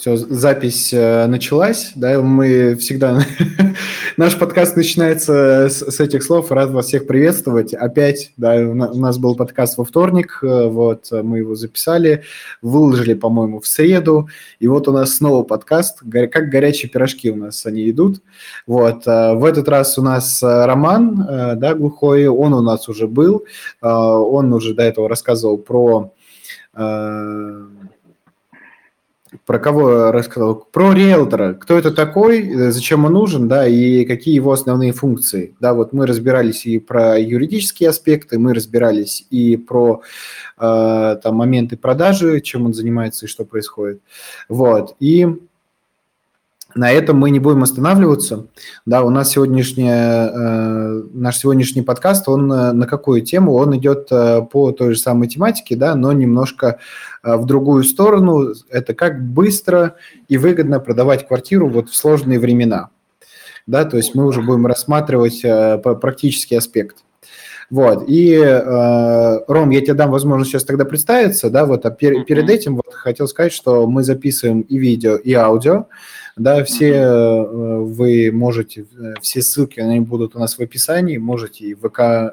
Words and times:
Все, 0.00 0.16
запись 0.16 0.94
э, 0.94 1.26
началась, 1.26 1.92
да, 1.94 2.22
мы 2.22 2.74
всегда, 2.76 3.20
наш 4.16 4.38
подкаст 4.38 4.74
начинается 4.74 5.68
с, 5.68 5.82
с 5.82 6.00
этих 6.00 6.22
слов, 6.22 6.50
рад 6.50 6.70
вас 6.70 6.86
всех 6.86 7.06
приветствовать, 7.06 7.74
опять, 7.74 8.32
да, 8.38 8.54
у 8.54 8.74
нас 8.74 9.18
был 9.18 9.36
подкаст 9.36 9.76
во 9.76 9.84
вторник, 9.84 10.38
э, 10.42 10.68
вот, 10.68 11.08
мы 11.10 11.40
его 11.40 11.54
записали, 11.54 12.22
выложили, 12.62 13.12
по-моему, 13.12 13.60
в 13.60 13.66
среду, 13.66 14.30
и 14.58 14.68
вот 14.68 14.88
у 14.88 14.92
нас 14.92 15.16
снова 15.16 15.42
подкаст, 15.42 15.98
как 16.32 16.48
горячие 16.48 16.90
пирожки 16.90 17.30
у 17.30 17.36
нас 17.36 17.66
они 17.66 17.90
идут, 17.90 18.22
вот, 18.66 19.06
э, 19.06 19.34
в 19.34 19.44
этот 19.44 19.68
раз 19.68 19.98
у 19.98 20.02
нас 20.02 20.42
Роман, 20.42 21.58
да, 21.58 21.74
глухой, 21.74 22.26
он 22.26 22.54
у 22.54 22.62
нас 22.62 22.88
уже 22.88 23.06
был, 23.06 23.44
он 23.82 24.50
уже 24.54 24.72
до 24.72 24.82
этого 24.82 25.10
рассказывал 25.10 25.58
про 25.58 26.14
про 29.46 29.58
кого 29.58 30.10
рассказал? 30.10 30.66
Про 30.72 30.92
риэлтора. 30.92 31.54
Кто 31.54 31.78
это 31.78 31.90
такой, 31.90 32.48
э, 32.48 32.70
зачем 32.70 33.04
он 33.04 33.12
нужен, 33.12 33.48
да, 33.48 33.66
и 33.66 34.04
какие 34.04 34.34
его 34.34 34.52
основные 34.52 34.92
функции. 34.92 35.54
Да, 35.60 35.74
вот 35.74 35.92
мы 35.92 36.06
разбирались 36.06 36.66
и 36.66 36.78
про 36.78 37.18
юридические 37.18 37.90
аспекты, 37.90 38.38
мы 38.38 38.54
разбирались 38.54 39.26
и 39.30 39.56
про 39.56 40.02
э, 40.58 41.16
там 41.22 41.36
моменты 41.36 41.76
продажи, 41.76 42.40
чем 42.40 42.66
он 42.66 42.74
занимается 42.74 43.26
и 43.26 43.28
что 43.28 43.44
происходит. 43.44 44.00
Вот. 44.48 44.96
И 45.00 45.26
на 46.74 46.90
этом 46.90 47.16
мы 47.18 47.30
не 47.30 47.38
будем 47.38 47.62
останавливаться. 47.62 48.46
Да, 48.86 49.02
у 49.02 49.10
нас 49.10 49.30
сегодняшняя, 49.30 50.30
э, 50.32 51.02
наш 51.12 51.38
сегодняшний 51.38 51.82
подкаст, 51.82 52.28
он 52.28 52.52
э, 52.52 52.72
на 52.72 52.86
какую 52.86 53.22
тему? 53.22 53.54
Он 53.54 53.76
идет 53.76 54.08
э, 54.10 54.42
по 54.42 54.72
той 54.72 54.94
же 54.94 55.00
самой 55.00 55.28
тематике, 55.28 55.76
да, 55.76 55.94
но 55.94 56.12
немножко 56.12 56.78
э, 57.22 57.36
в 57.36 57.46
другую 57.46 57.84
сторону. 57.84 58.54
Это 58.68 58.94
как 58.94 59.22
быстро 59.22 59.96
и 60.28 60.38
выгодно 60.38 60.80
продавать 60.80 61.26
квартиру 61.26 61.68
вот 61.68 61.90
в 61.90 61.96
сложные 61.96 62.38
времена. 62.38 62.90
Да, 63.66 63.84
то 63.84 63.96
есть 63.96 64.14
мы 64.14 64.26
уже 64.26 64.42
будем 64.42 64.66
рассматривать 64.66 65.44
э, 65.44 65.78
практический 65.78 66.56
аспект. 66.56 66.98
Вот, 67.70 68.04
и, 68.08 68.32
э, 68.32 69.38
Ром, 69.46 69.70
я 69.70 69.80
тебе 69.80 69.94
дам 69.94 70.10
возможность 70.10 70.50
сейчас 70.50 70.64
тогда 70.64 70.84
представиться, 70.84 71.50
да, 71.50 71.66
вот, 71.66 71.86
а 71.86 71.90
пер, 71.92 72.24
перед 72.24 72.50
этим 72.50 72.74
вот 72.74 72.92
хотел 72.92 73.28
сказать, 73.28 73.52
что 73.52 73.86
мы 73.86 74.02
записываем 74.02 74.62
и 74.62 74.76
видео, 74.76 75.14
и 75.14 75.32
аудио, 75.34 75.86
да, 76.40 76.64
все 76.64 76.92
mm-hmm. 76.92 77.84
вы 77.84 78.30
можете, 78.32 78.86
э, 78.98 79.14
все 79.20 79.42
ссылки, 79.42 79.78
они 79.78 80.00
будут 80.00 80.34
у 80.34 80.38
нас 80.38 80.56
в 80.56 80.60
описании, 80.60 81.18
можете 81.18 81.66
и 81.66 81.74
в 81.74 81.88
ВК 81.88 82.00
э, 82.00 82.30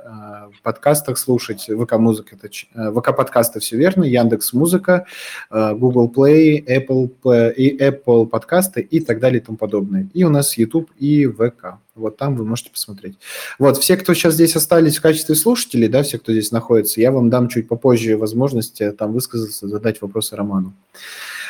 подкастах 0.64 1.18
слушать, 1.18 1.70
ВК 1.70 1.98
музыка, 1.98 2.38
это 2.38 2.48
ВК 2.94 3.16
подкасты, 3.16 3.60
все 3.60 3.76
верно, 3.76 4.06
Яндекс 4.06 4.54
Музыка, 4.54 5.06
Google 5.52 6.10
Play, 6.10 6.66
Apple 6.66 7.54
и 7.54 7.78
Apple 7.78 8.28
подкасты 8.28 8.80
и 8.80 9.02
так 9.02 9.20
далее 9.20 9.42
и 9.42 9.44
тому 9.44 9.58
подобное. 9.58 10.08
И 10.14 10.24
у 10.24 10.30
нас 10.30 10.58
YouTube 10.58 10.90
и 10.98 11.28
ВК. 11.28 11.80
Вот 11.96 12.16
там 12.16 12.36
вы 12.36 12.46
можете 12.46 12.70
посмотреть. 12.70 13.18
Вот, 13.60 13.78
все, 13.78 13.98
кто 13.98 14.14
сейчас 14.14 14.36
здесь 14.36 14.56
остались 14.56 14.98
в 14.98 15.02
качестве 15.02 15.36
слушателей, 15.36 15.90
да, 15.90 16.04
все, 16.04 16.18
кто 16.18 16.32
здесь 16.32 16.52
находится, 16.52 17.02
я 17.02 17.12
вам 17.12 17.30
дам 17.30 17.50
чуть 17.50 17.68
попозже 17.68 18.16
возможность 18.16 18.82
там 18.98 19.12
высказаться, 19.12 19.68
задать 19.68 20.02
вопросы 20.02 20.36
Роману. 20.36 20.74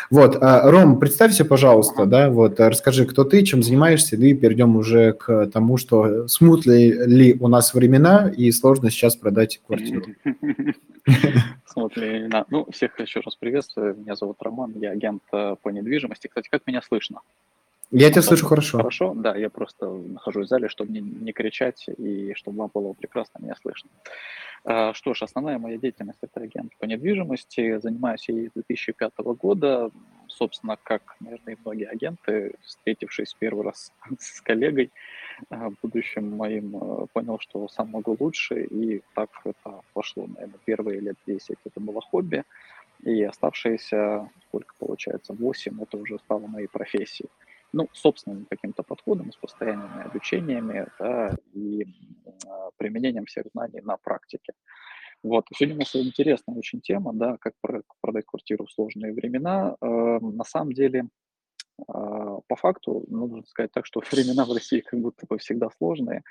Вот, 0.09 0.38
а, 0.41 0.69
Ром, 0.69 1.00
представься, 1.00 1.44
пожалуйста, 1.44 2.05
да, 2.05 2.30
вот, 2.30 2.59
а, 2.59 2.69
расскажи, 2.69 3.05
кто 3.05 3.23
ты, 3.23 3.44
чем 3.44 3.61
занимаешься, 3.61 4.16
и 4.16 4.33
перейдем 4.33 4.75
уже 4.75 5.14
к 5.14 5.47
тому, 5.47 5.77
что 5.77 6.27
смутли 6.27 7.05
ли 7.05 7.36
у 7.39 7.47
нас 7.47 7.73
времена 7.73 8.31
и 8.36 8.52
сложно 8.52 8.89
сейчас 8.89 9.16
продать 9.16 9.61
квартиру. 9.66 10.05
Смутли 11.66 12.09
времена. 12.09 12.45
Ну, 12.49 12.67
всех 12.72 12.99
еще 12.99 13.19
раз 13.19 13.36
приветствую, 13.36 13.95
меня 13.97 14.16
зовут 14.16 14.38
Роман, 14.41 14.73
я 14.75 14.91
агент 14.91 15.23
э, 15.31 15.55
по 15.61 15.69
недвижимости. 15.69 16.27
Кстати, 16.27 16.49
как 16.49 16.66
меня 16.67 16.81
слышно? 16.81 17.21
Я 17.91 18.11
тебя 18.11 18.21
слышу 18.21 18.45
хорошо. 18.45 18.77
Хорошо, 18.80 19.13
да, 19.16 19.35
я 19.35 19.49
просто 19.49 19.89
нахожусь 19.89 20.47
в 20.47 20.49
зале, 20.49 20.67
чтобы 20.67 20.91
не, 20.91 20.99
не 20.99 21.31
кричать 21.31 21.85
и 21.97 22.33
чтобы 22.35 22.57
вам 22.57 22.71
было 22.73 22.92
прекрасно 22.93 23.39
меня 23.39 23.55
слышно. 23.61 23.89
А, 24.65 24.93
что 24.93 25.14
ж, 25.14 25.21
основная 25.21 25.58
моя 25.58 25.77
деятельность– 25.77 26.20
это 26.21 26.42
агент 26.42 26.73
по 26.80 26.86
недвижимости. 26.86 27.80
Занимаюсь 27.80 28.27
ей 28.27 28.49
с 28.49 28.52
2005 28.53 29.14
года. 29.39 29.89
Собственно, 30.27 30.77
как, 30.83 31.15
наверное, 31.21 31.53
и 31.53 31.58
многие 31.64 31.87
агенты, 31.87 32.55
встретившись 32.61 33.33
первый 33.39 33.64
раз 33.64 33.93
с 34.19 34.42
коллегой, 34.42 34.92
а, 35.49 35.69
будущим 35.81 36.36
моим, 36.36 36.75
а, 36.75 37.05
понял, 37.14 37.39
что 37.39 37.69
сам 37.69 37.92
могу 37.92 38.17
лучше. 38.19 38.64
И 38.64 39.02
так 39.15 39.30
это 39.45 39.80
пошло, 39.93 40.27
наверное, 40.27 40.59
первые 40.65 40.99
лет 40.99 41.15
10 41.25 41.55
это 41.64 41.80
было 41.80 42.02
хобби. 42.02 42.43
И 43.04 43.23
оставшиеся, 43.23 44.30
сколько 44.48 44.75
получается, 44.77 45.31
8, 45.33 45.81
это 45.83 45.98
уже 45.98 46.19
стало 46.19 46.48
моей 46.48 46.67
профессией 46.67 47.30
ну, 47.73 47.89
собственным 47.94 48.45
каким-то 48.45 48.83
подходом, 48.83 49.32
с 49.32 49.36
постоянными 49.36 50.05
обучениями 50.05 50.88
да, 51.00 51.36
и 51.54 51.83
э, 51.83 52.30
применением 52.78 53.26
всех 53.26 53.45
знаний 53.54 53.82
на 53.82 53.98
практике. 53.98 54.54
Вот. 55.23 55.45
Сегодня 55.54 55.76
у 55.76 55.80
нас 55.80 55.95
интересная 55.95 56.55
очень 56.55 56.82
тема, 56.82 57.14
да, 57.14 57.38
как 57.39 57.54
продать 58.02 58.26
квартиру 58.26 58.66
в 58.66 58.72
сложные 58.72 59.14
времена. 59.14 59.76
Э, 59.82 60.20
на 60.20 60.44
самом 60.44 60.73
деле, 60.73 61.08
э, 61.80 61.83
по 61.88 62.55
факту, 62.55 63.05
ну, 63.08 63.28
нужно 63.28 63.45
сказать 63.48 63.72
так, 63.72 63.86
что 63.86 64.02
времена 64.11 64.45
в 64.45 64.54
России 64.54 64.82
как 64.82 64.99
будто 64.99 65.26
бы 65.28 65.38
всегда 65.38 65.70
сложные, 65.78 66.23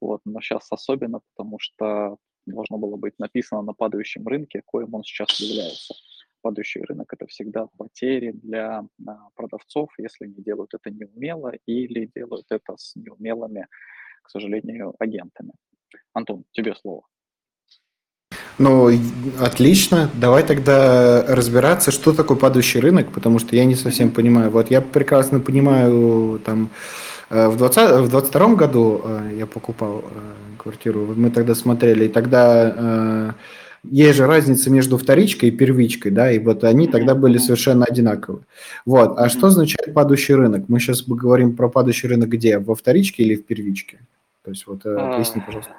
вот, 0.00 0.20
но 0.24 0.40
сейчас 0.40 0.66
особенно, 0.70 1.20
потому 1.34 1.58
что 1.58 2.16
должно 2.46 2.78
было 2.78 2.96
быть 2.96 3.18
написано 3.18 3.62
на 3.62 3.72
падающем 3.72 4.26
рынке, 4.26 4.62
коим 4.64 4.94
он 4.94 5.02
сейчас 5.02 5.40
является 5.40 5.94
падающий 6.46 6.82
рынок– 6.82 7.12
это 7.12 7.26
всегда 7.26 7.66
потери 7.76 8.30
для 8.30 8.84
а, 9.06 9.12
продавцов, 9.34 9.88
если 9.98 10.26
они 10.26 10.34
делают 10.38 10.74
это 10.74 10.90
неумело 10.90 11.52
или 11.66 12.10
делают 12.14 12.46
это 12.50 12.76
с 12.76 12.94
неумелыми, 12.94 13.66
к 14.22 14.30
сожалению, 14.30 14.94
агентами. 15.00 15.52
Антон, 16.12 16.44
тебе 16.52 16.74
слово. 16.74 17.02
Ну, 18.58 18.90
отлично. 19.40 20.08
Давай 20.14 20.42
тогда 20.44 21.24
разбираться, 21.26 21.90
что 21.90 22.12
такое 22.12 22.36
падающий 22.36 22.80
рынок, 22.80 23.12
потому 23.12 23.40
что 23.40 23.56
я 23.56 23.64
не 23.64 23.74
совсем 23.74 24.10
понимаю. 24.10 24.50
Вот 24.50 24.70
я 24.70 24.80
прекрасно 24.80 25.40
понимаю, 25.40 26.38
там, 26.44 26.70
э, 27.30 27.48
в 27.48 27.56
2022 27.56 28.54
году 28.54 29.02
э, 29.04 29.36
я 29.38 29.46
покупал 29.46 29.98
э, 29.98 30.62
квартиру, 30.62 31.12
мы 31.16 31.30
тогда 31.30 31.54
смотрели, 31.54 32.04
и 32.04 32.08
тогда 32.08 33.34
есть 33.90 34.16
же 34.16 34.26
разница 34.26 34.70
между 34.70 34.98
вторичкой 34.98 35.48
и 35.48 35.52
первичкой, 35.52 36.10
да, 36.12 36.30
и 36.30 36.38
вот 36.38 36.64
они 36.64 36.88
тогда 36.88 37.14
были 37.14 37.38
совершенно 37.38 37.84
одинаковы. 37.84 38.44
Вот, 38.84 39.18
а 39.18 39.28
что 39.28 39.48
означает 39.48 39.94
падающий 39.94 40.34
рынок? 40.34 40.64
Мы 40.68 40.80
сейчас 40.80 41.02
говорим 41.02 41.56
про 41.56 41.68
падающий 41.68 42.08
рынок 42.08 42.28
где? 42.28 42.58
Во 42.58 42.74
вторичке 42.74 43.22
или 43.22 43.34
в 43.36 43.44
первичке? 43.44 44.00
То 44.42 44.50
есть 44.50 44.66
вот 44.66 44.86
э, 44.86 44.94
поясни, 44.94 45.42
пожалуйста. 45.44 45.72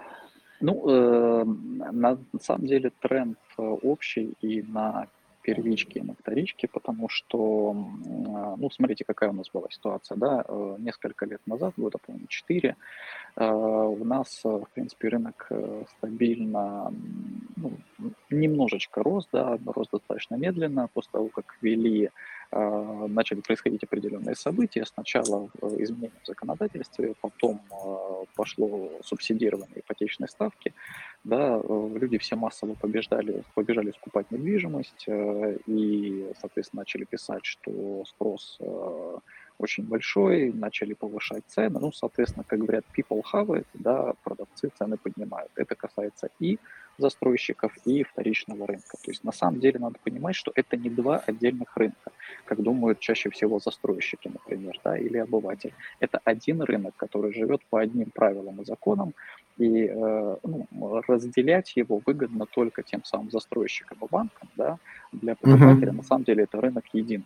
Ну, 0.60 0.90
э, 0.90 1.44
на 1.92 2.18
самом 2.42 2.68
деле 2.68 2.92
тренд 3.02 3.38
э, 3.58 3.62
общий 3.62 4.34
и 4.42 4.64
на 4.64 5.08
первички 5.48 6.00
и 6.00 6.02
на 6.02 6.14
вторички, 6.14 6.68
потому 6.68 7.08
что, 7.10 7.72
а, 7.72 8.56
ну, 8.58 8.70
смотрите, 8.70 9.06
какая 9.06 9.30
у 9.30 9.34
нас 9.34 9.50
была 9.54 9.68
ситуация, 9.70 10.18
да, 10.18 10.44
э, 10.46 10.76
несколько 10.80 11.26
лет 11.26 11.40
назад, 11.46 11.74
года, 11.78 11.98
по-моему, 12.06 12.28
4, 12.28 12.70
э, 12.70 12.74
у 13.46 14.04
нас, 14.04 14.42
э, 14.46 14.50
в 14.50 14.68
принципе, 14.74 15.10
рынок 15.10 15.52
стабильно, 15.98 16.92
ну, 17.56 17.72
немножечко 18.30 19.04
рос, 19.04 19.28
да, 19.32 19.58
рос 19.66 19.88
достаточно 19.92 20.36
медленно, 20.36 20.90
после 20.94 21.12
того, 21.12 21.30
как 21.30 21.58
ввели 21.62 22.10
начали 22.50 23.42
происходить 23.42 23.84
определенные 23.84 24.34
события. 24.34 24.86
Сначала 24.86 25.50
изменения 25.62 26.14
в 26.24 26.28
законодательстве, 26.28 27.14
потом 27.20 27.60
пошло 28.38 28.90
субсидирование 29.04 29.82
ипотечной 29.82 30.30
ставки. 30.30 30.74
Да, 31.26 31.62
люди 31.68 32.18
все 32.20 32.38
массово 32.38 32.76
побеждали, 32.76 33.44
побежали 33.54 33.92
скупать 33.92 34.32
недвижимость 34.32 35.06
э, 35.08 35.58
и, 35.66 36.32
соответственно, 36.40 36.82
начали 36.82 37.04
писать, 37.04 37.44
что 37.44 38.04
спрос 38.06 38.58
э, 38.62 39.18
очень 39.60 39.84
большой, 39.84 40.52
начали 40.54 40.94
повышать 40.94 41.44
цены. 41.48 41.80
Ну, 41.80 41.92
соответственно, 41.92 42.44
как 42.48 42.60
говорят, 42.60 42.86
people 42.98 43.22
have 43.34 43.48
it, 43.48 43.66
да, 43.74 44.14
продавцы 44.24 44.70
цены 44.78 44.98
поднимают. 44.98 45.52
Это 45.56 45.76
касается 45.76 46.30
и 46.40 46.60
застройщиков, 46.98 47.72
и 47.86 48.04
вторичного 48.04 48.68
рынка. 48.68 48.98
То 49.04 49.12
есть 49.12 49.24
на 49.24 49.32
самом 49.32 49.60
деле 49.60 49.80
надо 49.80 49.98
понимать, 50.04 50.36
что 50.36 50.52
это 50.56 50.78
не 50.78 50.90
два 50.90 51.18
отдельных 51.18 51.76
рынка, 51.78 52.12
как 52.46 52.62
думают 52.62 53.00
чаще 53.00 53.30
всего 53.30 53.60
застройщики, 53.60 54.28
например, 54.28 54.80
да, 54.84 54.98
или 54.98 55.18
обыватель. 55.18 55.74
Это 56.00 56.20
один 56.24 56.62
рынок, 56.62 56.96
который 56.96 57.34
живет 57.34 57.62
по 57.70 57.80
одним 57.80 58.10
правилам 58.12 58.62
и 58.62 58.66
законам, 58.66 59.14
и 59.58 59.88
э, 59.88 60.38
ну, 60.44 61.02
разделять 61.08 61.76
его 61.76 62.02
выгодно 62.06 62.46
только 62.46 62.84
тем 62.84 63.04
самым 63.04 63.32
застройщикам 63.32 63.98
и 64.02 64.08
банкам, 64.10 64.50
да, 64.56 64.78
для 65.12 65.36
покупателя 65.36 65.92
mm-hmm. 65.92 65.96
на 65.96 66.04
самом 66.04 66.24
деле 66.24 66.44
это 66.44 66.62
рынок 66.62 66.86
един. 66.94 67.26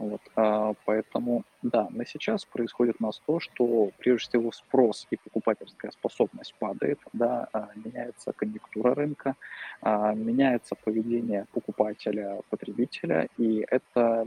Вот, 0.00 0.22
а, 0.34 0.72
поэтому, 0.86 1.44
да, 1.60 1.88
на 1.90 2.06
сейчас 2.06 2.46
происходит 2.46 2.96
у 3.00 3.02
нас 3.04 3.20
то, 3.26 3.38
что 3.38 3.90
прежде 3.98 4.30
всего 4.30 4.50
спрос 4.50 5.06
и 5.10 5.16
покупательская 5.16 5.90
способность 5.90 6.54
падает, 6.58 6.98
да, 7.12 7.48
а, 7.52 7.68
меняется 7.74 8.32
конъюнктура 8.32 8.94
рынка, 8.94 9.36
а, 9.82 10.14
меняется 10.14 10.74
поведение 10.74 11.44
покупателя, 11.52 12.40
потребителя, 12.48 13.28
и 13.36 13.62
это 13.70 14.26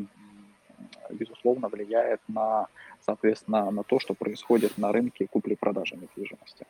безусловно, 1.09 1.69
влияет 1.69 2.21
на, 2.27 2.67
соответственно, 2.99 3.71
на 3.71 3.83
то, 3.83 3.99
что 3.99 4.13
происходит 4.13 4.77
на 4.77 4.91
рынке 4.91 5.27
купли-продажи 5.27 5.95
недвижимости. 5.95 6.67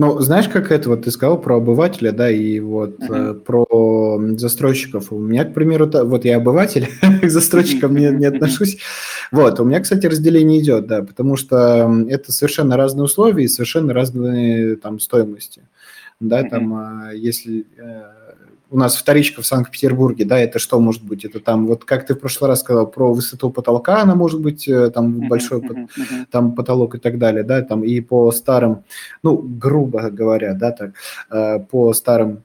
Ну, 0.00 0.18
знаешь, 0.20 0.48
как 0.48 0.72
это 0.72 0.88
вот 0.88 1.04
ты 1.04 1.10
сказал 1.10 1.38
про 1.38 1.56
обывателя, 1.56 2.10
да, 2.10 2.30
и 2.30 2.58
вот 2.58 3.00
uh-huh. 3.00 3.32
э, 3.32 3.34
про 3.34 4.18
застройщиков. 4.38 5.12
У 5.12 5.18
меня, 5.18 5.44
к 5.44 5.52
примеру, 5.52 5.90
та, 5.90 6.04
вот 6.04 6.24
я 6.24 6.38
обыватель, 6.38 6.88
к 7.22 7.28
застройщикам 7.28 7.94
не, 7.94 8.08
не 8.08 8.24
отношусь. 8.24 8.78
Вот, 9.30 9.60
у 9.60 9.64
меня, 9.64 9.80
кстати, 9.80 10.06
разделение 10.06 10.60
идет, 10.60 10.86
да, 10.86 11.02
потому 11.02 11.36
что 11.36 12.06
это 12.08 12.32
совершенно 12.32 12.78
разные 12.78 13.04
условия 13.04 13.44
и 13.44 13.48
совершенно 13.48 13.92
разные 13.92 14.76
там 14.76 15.00
стоимости. 15.00 15.62
Да, 16.18 16.44
там, 16.44 16.74
а, 16.74 17.10
если 17.12 17.66
э, 17.76 18.02
у 18.70 18.78
нас 18.78 18.96
вторичка 18.96 19.42
в 19.42 19.46
Санкт-Петербурге, 19.46 20.24
да, 20.24 20.38
это 20.38 20.58
что 20.58 20.78
может 20.80 21.02
быть? 21.02 21.24
Это 21.24 21.40
там, 21.40 21.66
вот 21.66 21.84
как 21.84 22.06
ты 22.06 22.14
в 22.14 22.20
прошлый 22.20 22.48
раз 22.48 22.60
сказал, 22.60 22.86
про 22.86 23.12
высоту 23.12 23.50
потолка, 23.50 24.02
она 24.02 24.14
может 24.14 24.40
быть, 24.40 24.68
э, 24.68 24.90
там 24.90 25.28
большой 25.28 25.60
uh-huh, 25.60 25.88
uh-huh. 25.88 26.26
там 26.30 26.54
потолок 26.54 26.94
и 26.94 26.98
так 26.98 27.18
далее, 27.18 27.42
да, 27.42 27.62
там 27.62 27.82
и 27.84 28.00
по 28.00 28.30
старым, 28.30 28.84
ну, 29.22 29.36
грубо 29.36 30.10
говоря, 30.10 30.54
да, 30.54 30.70
так, 30.70 30.92
э, 31.30 31.58
по 31.58 31.92
старым 31.92 32.44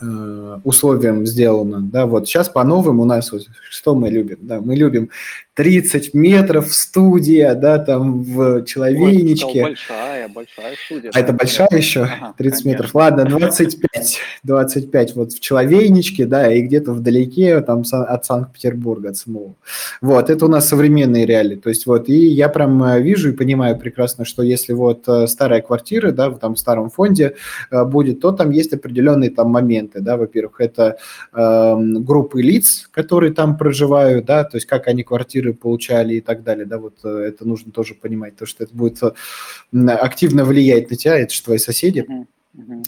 Э, 0.00 0.60
условиям 0.62 1.26
сделано, 1.26 1.80
да, 1.82 2.06
вот 2.06 2.28
сейчас 2.28 2.48
по 2.48 2.62
новым 2.62 3.00
у 3.00 3.04
нас, 3.04 3.32
что 3.68 3.96
мы 3.96 4.10
любим, 4.10 4.38
да, 4.42 4.60
мы 4.60 4.76
любим 4.76 5.10
30 5.58 6.14
метров 6.14 6.72
студия, 6.72 7.54
да, 7.54 7.78
там 7.78 8.22
в 8.22 8.64
человейничке. 8.64 9.64
Ой, 9.64 9.70
большая, 9.70 10.28
большая 10.28 10.74
студия. 10.86 11.10
А 11.12 11.20
это 11.20 11.32
большая 11.32 11.68
еще? 11.72 12.02
Ага, 12.02 12.34
30 12.38 12.62
конечно. 12.62 12.68
метров. 12.68 12.94
Ладно, 12.94 13.24
25, 13.24 14.20
25 14.44 15.16
вот 15.16 15.32
в 15.32 15.40
человейничке, 15.40 16.26
да, 16.26 16.52
и 16.52 16.62
где-то 16.62 16.92
вдалеке 16.92 17.60
там 17.60 17.82
от 17.90 18.24
Санкт-Петербурга, 18.24 19.10
от 19.10 19.16
самого. 19.16 19.54
Вот, 20.00 20.30
это 20.30 20.46
у 20.46 20.48
нас 20.48 20.68
современные 20.68 21.26
реалии, 21.26 21.56
то 21.56 21.70
есть 21.70 21.86
вот, 21.86 22.08
и 22.08 22.26
я 22.28 22.48
прям 22.48 22.82
э, 22.84 23.00
вижу 23.00 23.30
и 23.30 23.32
понимаю 23.32 23.76
прекрасно, 23.78 24.24
что 24.24 24.42
если 24.42 24.72
вот 24.72 25.08
э, 25.08 25.26
старая 25.26 25.60
квартира, 25.60 26.12
да, 26.12 26.30
в 26.30 26.38
там 26.38 26.56
старом 26.56 26.90
фонде 26.90 27.34
будет, 27.70 28.20
то 28.20 28.32
там 28.32 28.50
есть 28.50 28.72
определенный 28.72 29.30
там 29.30 29.50
момент, 29.50 29.68
моменты, 29.68 30.00
да, 30.00 30.16
во-первых, 30.16 30.60
это 30.60 30.96
э, 31.32 31.76
группы 32.00 32.42
лиц, 32.42 32.88
которые 32.90 33.32
там 33.32 33.56
проживают, 33.56 34.24
да, 34.24 34.44
то 34.44 34.56
есть 34.56 34.66
как 34.66 34.88
они 34.88 35.02
квартиры 35.02 35.47
получали 35.52 36.14
и 36.14 36.20
так 36.20 36.42
далее, 36.42 36.66
да, 36.66 36.78
вот 36.78 36.98
э, 37.04 37.08
это 37.08 37.46
нужно 37.46 37.72
тоже 37.72 37.94
понимать, 37.94 38.36
то, 38.36 38.46
что 38.46 38.64
это 38.64 38.74
будет 38.74 39.02
э, 39.02 39.90
активно 39.90 40.44
влиять 40.44 40.90
на 40.90 40.96
тебя, 40.96 41.18
это 41.18 41.32
же 41.32 41.42
твои 41.42 41.58
соседи, 41.58 42.06
mm-hmm. 42.08 42.26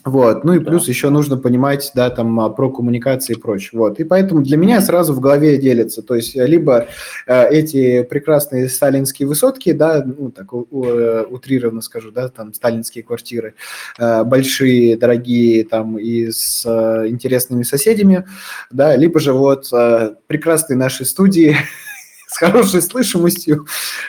Вот, 0.05 0.43
ну 0.43 0.55
и 0.55 0.59
плюс 0.59 0.87
да. 0.87 0.91
еще 0.91 1.11
нужно 1.11 1.37
понимать, 1.37 1.93
да, 1.95 2.11
там 2.11 2.41
а, 2.41 2.51
про 2.51 2.71
коммуникации 2.71 3.35
и 3.35 3.39
прочее. 3.39 3.79
Вот, 3.79 4.01
и 4.01 4.05
поэтому 4.05 4.43
для 4.43 4.57
меня 4.57 4.81
сразу 4.81 5.13
в 5.13 5.21
голове 5.21 5.59
делится, 5.59 6.03
то 6.03 6.17
есть 6.17 6.35
либо 6.35 6.89
э, 7.27 7.49
эти 7.51 8.03
прекрасные 8.03 8.69
сталинские 8.69 9.29
высотки, 9.29 9.73
да, 9.73 10.03
ну 10.05 10.33
так 10.33 10.53
у, 10.55 10.67
у, 10.71 10.85
э, 10.85 11.25
утрированно 11.25 11.83
скажу, 11.83 12.11
да, 12.11 12.29
там 12.29 12.53
сталинские 12.53 13.05
квартиры, 13.05 13.55
э, 13.99 14.25
большие, 14.25 14.97
дорогие, 14.97 15.65
там 15.65 15.99
и 15.99 16.31
с 16.31 16.65
э, 16.67 17.09
интересными 17.09 17.63
соседями, 17.63 18.27
да, 18.73 18.97
либо 18.97 19.21
же 19.21 19.33
вот 19.33 19.69
э, 19.73 20.15
прекрасные 20.27 20.79
наши 20.79 21.05
студии 21.05 21.57
с 22.31 22.39
хорошей 22.39 22.81
слышимостью, 22.81 23.67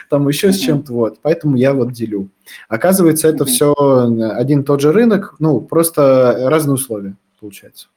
там 0.08 0.28
еще 0.28 0.52
с 0.52 0.58
чем-то, 0.58 0.92
вот. 0.92 1.18
Поэтому 1.22 1.56
я 1.56 1.74
вот 1.74 1.92
делю. 1.92 2.28
Оказывается, 2.68 3.28
это 3.28 3.44
все 3.44 3.74
один 4.34 4.64
тот 4.64 4.80
же 4.80 4.92
рынок, 4.92 5.34
ну, 5.40 5.60
просто 5.60 6.48
разные 6.48 6.74
условия 6.74 7.16
получается. 7.40 7.88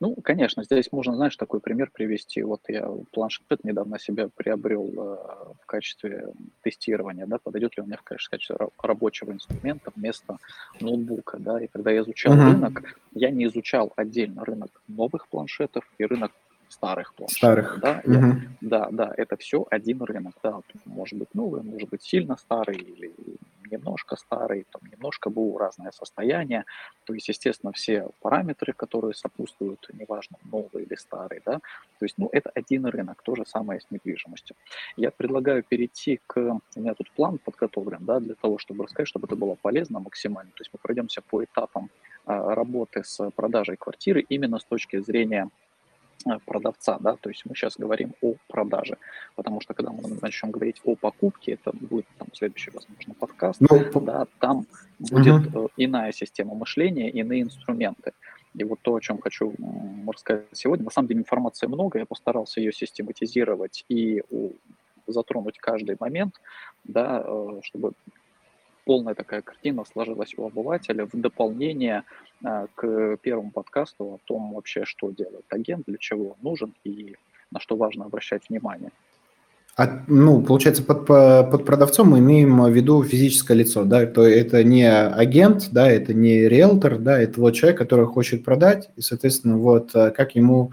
Ну, 0.00 0.14
конечно, 0.22 0.62
здесь 0.62 0.92
можно, 0.92 1.16
знаешь, 1.16 1.36
такой 1.36 1.60
пример 1.60 1.90
привести. 1.92 2.42
Вот 2.42 2.60
я 2.68 2.88
планшет 3.12 3.42
недавно 3.64 3.98
себе 3.98 4.28
приобрел 4.28 4.86
э, 4.86 5.16
в 5.60 5.66
качестве 5.66 6.32
тестирования, 6.62 7.26
да, 7.26 7.38
подойдет 7.38 7.76
ли 7.76 7.82
он 7.82 7.88
мне 7.88 7.96
в 7.96 8.02
качестве 8.02 8.56
рабочего 8.80 9.32
инструмента 9.32 9.90
вместо 9.96 10.38
ноутбука, 10.80 11.38
да, 11.38 11.60
и 11.60 11.66
когда 11.66 11.90
я 11.90 12.02
изучал 12.02 12.34
uh-huh. 12.34 12.52
рынок, 12.52 12.82
я 13.12 13.30
не 13.30 13.46
изучал 13.46 13.92
отдельно 13.96 14.44
рынок 14.44 14.70
новых 14.86 15.26
планшетов 15.28 15.84
и 15.98 16.04
рынок 16.04 16.30
старых 16.68 17.14
планшетов. 17.14 17.38
Старых. 17.38 17.80
Да, 17.80 18.02
угу. 18.04 18.12
я, 18.12 18.40
да, 18.60 18.88
да, 18.90 19.12
это 19.16 19.36
все 19.36 19.66
один 19.70 20.02
рынок. 20.02 20.34
Да, 20.42 20.60
может 20.84 21.18
быть 21.18 21.34
новый, 21.34 21.62
может 21.62 21.88
быть 21.88 22.02
сильно 22.02 22.36
старый 22.36 22.76
или 22.76 23.12
немножко 23.70 24.16
старый, 24.16 24.66
там 24.70 24.82
немножко 24.90 25.30
был 25.30 25.58
разное 25.58 25.90
состояние. 25.92 26.64
То 27.04 27.14
есть, 27.14 27.28
естественно, 27.28 27.72
все 27.72 28.08
параметры, 28.20 28.72
которые 28.72 29.14
сопутствуют, 29.14 29.88
неважно, 29.92 30.38
новый 30.50 30.84
или 30.84 30.94
старый, 30.94 31.42
да, 31.44 31.60
то 31.98 32.04
есть, 32.04 32.16
ну, 32.18 32.28
это 32.32 32.50
один 32.54 32.86
рынок, 32.86 33.22
то 33.22 33.34
же 33.34 33.44
самое 33.46 33.80
с 33.80 33.90
недвижимостью. 33.90 34.56
Я 34.96 35.10
предлагаю 35.10 35.62
перейти 35.62 36.20
к, 36.26 36.36
у 36.38 36.80
меня 36.80 36.94
тут 36.94 37.10
план 37.10 37.38
подготовлен, 37.38 38.04
да, 38.04 38.20
для 38.20 38.34
того, 38.34 38.58
чтобы 38.58 38.84
рассказать, 38.84 39.08
чтобы 39.08 39.26
это 39.26 39.36
было 39.36 39.54
полезно 39.54 40.00
максимально. 40.00 40.50
То 40.52 40.60
есть 40.62 40.70
мы 40.72 40.78
пройдемся 40.82 41.22
по 41.22 41.42
этапам 41.44 41.90
а, 42.24 42.54
работы 42.54 43.04
с 43.04 43.30
продажей 43.30 43.76
квартиры 43.76 44.20
именно 44.28 44.58
с 44.58 44.64
точки 44.64 45.00
зрения 45.00 45.50
продавца, 46.44 46.98
да, 47.00 47.16
то 47.16 47.28
есть 47.28 47.44
мы 47.46 47.54
сейчас 47.54 47.76
говорим 47.76 48.14
о 48.22 48.34
продаже, 48.48 48.96
потому 49.36 49.60
что 49.60 49.74
когда 49.74 49.92
мы 49.92 50.02
начнем 50.20 50.50
говорить 50.50 50.80
о 50.84 50.96
покупке, 50.96 51.52
это 51.52 51.72
будет 51.72 52.06
там 52.18 52.28
следующий, 52.32 52.70
возможно, 52.70 53.14
подкаст, 53.14 53.60
ну, 53.60 54.00
да, 54.00 54.26
там 54.38 54.66
будет 54.98 55.54
угу. 55.54 55.70
иная 55.76 56.12
система 56.12 56.54
мышления, 56.54 57.10
иные 57.10 57.42
инструменты. 57.42 58.12
И 58.54 58.64
вот 58.64 58.80
то, 58.82 58.94
о 58.94 59.00
чем 59.00 59.20
хочу 59.20 59.54
рассказать 60.06 60.46
сегодня, 60.52 60.84
на 60.84 60.90
самом 60.90 61.08
деле 61.08 61.20
информации 61.20 61.66
много, 61.66 61.98
я 61.98 62.06
постарался 62.06 62.60
ее 62.60 62.72
систематизировать 62.72 63.84
и 63.88 64.22
затронуть 65.06 65.58
каждый 65.58 65.96
момент, 65.98 66.40
да, 66.84 67.22
э, 67.24 67.60
чтобы 67.62 67.92
полная 68.88 69.14
такая 69.14 69.42
картина 69.42 69.84
сложилась 69.84 70.32
у 70.38 70.46
обывателя 70.46 71.04
в 71.04 71.10
дополнение 71.12 72.04
а, 72.42 72.68
к 72.74 73.18
первому 73.18 73.50
подкасту 73.50 74.14
о 74.14 74.18
том 74.24 74.54
вообще, 74.54 74.86
что 74.86 75.10
делает 75.10 75.44
агент, 75.50 75.84
для 75.86 75.98
чего 75.98 76.28
он 76.30 76.36
нужен 76.40 76.72
и 76.84 77.14
на 77.50 77.60
что 77.60 77.76
важно 77.76 78.06
обращать 78.06 78.48
внимание. 78.48 78.90
А, 79.76 80.02
ну, 80.06 80.40
получается, 80.40 80.82
под, 80.82 81.06
под 81.06 81.66
продавцом 81.66 82.08
мы 82.08 82.20
имеем 82.20 82.62
в 82.62 82.70
виду 82.70 83.04
физическое 83.04 83.58
лицо, 83.58 83.84
да, 83.84 84.06
то 84.06 84.22
это 84.22 84.64
не 84.64 84.90
агент, 84.90 85.68
да, 85.70 85.86
это 85.86 86.14
не 86.14 86.48
риэлтор, 86.48 86.96
да, 86.96 87.20
это 87.20 87.42
вот 87.42 87.50
человек, 87.50 87.76
который 87.76 88.06
хочет 88.06 88.42
продать, 88.42 88.88
и, 88.96 89.02
соответственно, 89.02 89.58
вот 89.58 89.90
а, 89.94 90.10
как 90.12 90.34
ему 90.34 90.72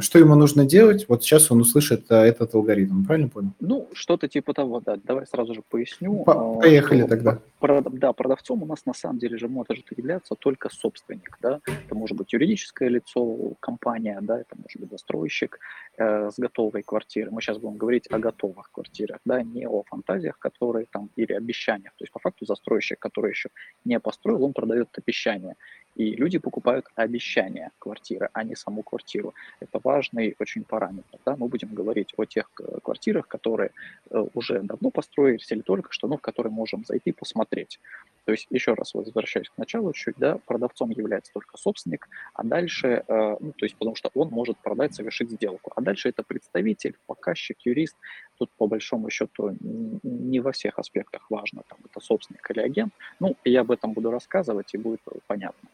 что 0.00 0.18
ему 0.18 0.34
нужно 0.34 0.64
делать? 0.64 1.06
Вот 1.08 1.22
сейчас 1.22 1.50
он 1.50 1.60
услышит 1.60 2.10
а, 2.10 2.24
этот 2.24 2.54
алгоритм, 2.54 3.04
правильно 3.04 3.28
понял? 3.28 3.50
Ну, 3.60 3.88
что-то 3.92 4.28
типа 4.28 4.52
того, 4.54 4.80
да. 4.80 4.96
Давай 5.02 5.26
сразу 5.26 5.54
же 5.54 5.62
поясню. 5.68 6.24
По 6.24 6.54
поехали 6.56 7.02
а, 7.02 7.08
тогда. 7.08 7.38
Про, 7.58 7.82
да, 7.82 8.12
продавцом 8.12 8.62
у 8.62 8.66
нас 8.66 8.86
на 8.86 8.94
самом 8.94 9.18
деле 9.18 9.38
же 9.38 9.48
может 9.48 9.86
являться 9.96 10.34
только 10.34 10.68
собственник, 10.68 11.38
да. 11.42 11.60
Это 11.66 11.94
может 11.94 12.16
быть 12.16 12.32
юридическое 12.32 12.88
лицо, 12.88 13.54
компания, 13.60 14.18
да, 14.22 14.40
это 14.40 14.56
может 14.56 14.80
быть 14.80 14.90
застройщик 14.90 15.58
э, 15.96 16.30
с 16.30 16.38
готовой 16.38 16.82
квартиры. 16.82 17.30
Мы 17.30 17.40
сейчас 17.40 17.58
будем 17.58 17.76
говорить 17.76 18.06
о 18.10 18.18
готовых 18.18 18.70
квартирах, 18.70 19.18
да, 19.24 19.42
не 19.42 19.66
о 19.66 19.82
фантазиях, 19.84 20.38
которые 20.38 20.86
там, 20.90 21.10
или 21.16 21.32
обещаниях. 21.32 21.92
То 21.96 22.04
есть 22.04 22.12
по 22.12 22.18
факту 22.18 22.46
застройщик, 22.46 22.98
который 22.98 23.30
еще 23.30 23.48
не 23.84 23.98
построил, 24.00 24.44
он 24.44 24.52
продает 24.52 24.88
обещания. 24.96 25.56
И 25.98 26.14
люди 26.14 26.38
покупают 26.38 26.86
обещания 26.94 27.72
квартиры, 27.80 28.30
а 28.32 28.44
не 28.44 28.54
саму 28.54 28.82
квартиру. 28.84 29.34
Это 29.58 29.80
важный 29.82 30.36
очень 30.38 30.62
параметр. 30.62 31.18
Да? 31.26 31.34
Мы 31.36 31.48
будем 31.48 31.74
говорить 31.74 32.14
о 32.16 32.24
тех 32.24 32.48
э, 32.60 32.78
квартирах, 32.84 33.26
которые 33.26 33.72
э, 34.10 34.24
уже 34.34 34.62
давно 34.62 34.90
построились 34.90 35.50
или 35.50 35.60
только 35.60 35.92
что, 35.92 36.06
но 36.06 36.16
в 36.16 36.20
которые 36.20 36.52
можем 36.52 36.84
зайти 36.84 37.10
посмотреть. 37.10 37.80
То 38.26 38.32
есть, 38.32 38.46
еще 38.50 38.74
раз 38.74 38.94
возвращаюсь 38.94 39.48
к 39.48 39.58
началу 39.58 39.92
чуть, 39.92 40.16
да, 40.18 40.38
продавцом 40.46 40.90
является 40.90 41.32
только 41.32 41.56
собственник, 41.56 42.08
а 42.34 42.44
дальше, 42.44 43.02
э, 43.08 43.36
ну, 43.40 43.52
то 43.52 43.64
есть, 43.64 43.74
потому 43.74 43.96
что 43.96 44.10
он 44.14 44.28
может 44.28 44.56
продать, 44.58 44.94
совершить 44.94 45.30
сделку. 45.30 45.72
А 45.74 45.80
дальше 45.80 46.10
это 46.10 46.22
представитель, 46.22 46.94
показчик, 47.06 47.56
юрист. 47.64 47.96
Тут, 48.38 48.50
по 48.56 48.66
большому 48.66 49.10
счету, 49.10 49.56
не 49.60 50.40
во 50.40 50.52
всех 50.52 50.78
аспектах 50.78 51.30
важно, 51.30 51.62
там, 51.68 51.78
это 51.84 52.00
собственник 52.00 52.50
или 52.50 52.60
агент. 52.60 52.92
Ну, 53.20 53.36
я 53.44 53.60
об 53.60 53.70
этом 53.70 53.92
буду 53.92 54.10
рассказывать, 54.10 54.74
и 54.74 54.78
будет 54.78 55.00
понятно. 55.26 55.68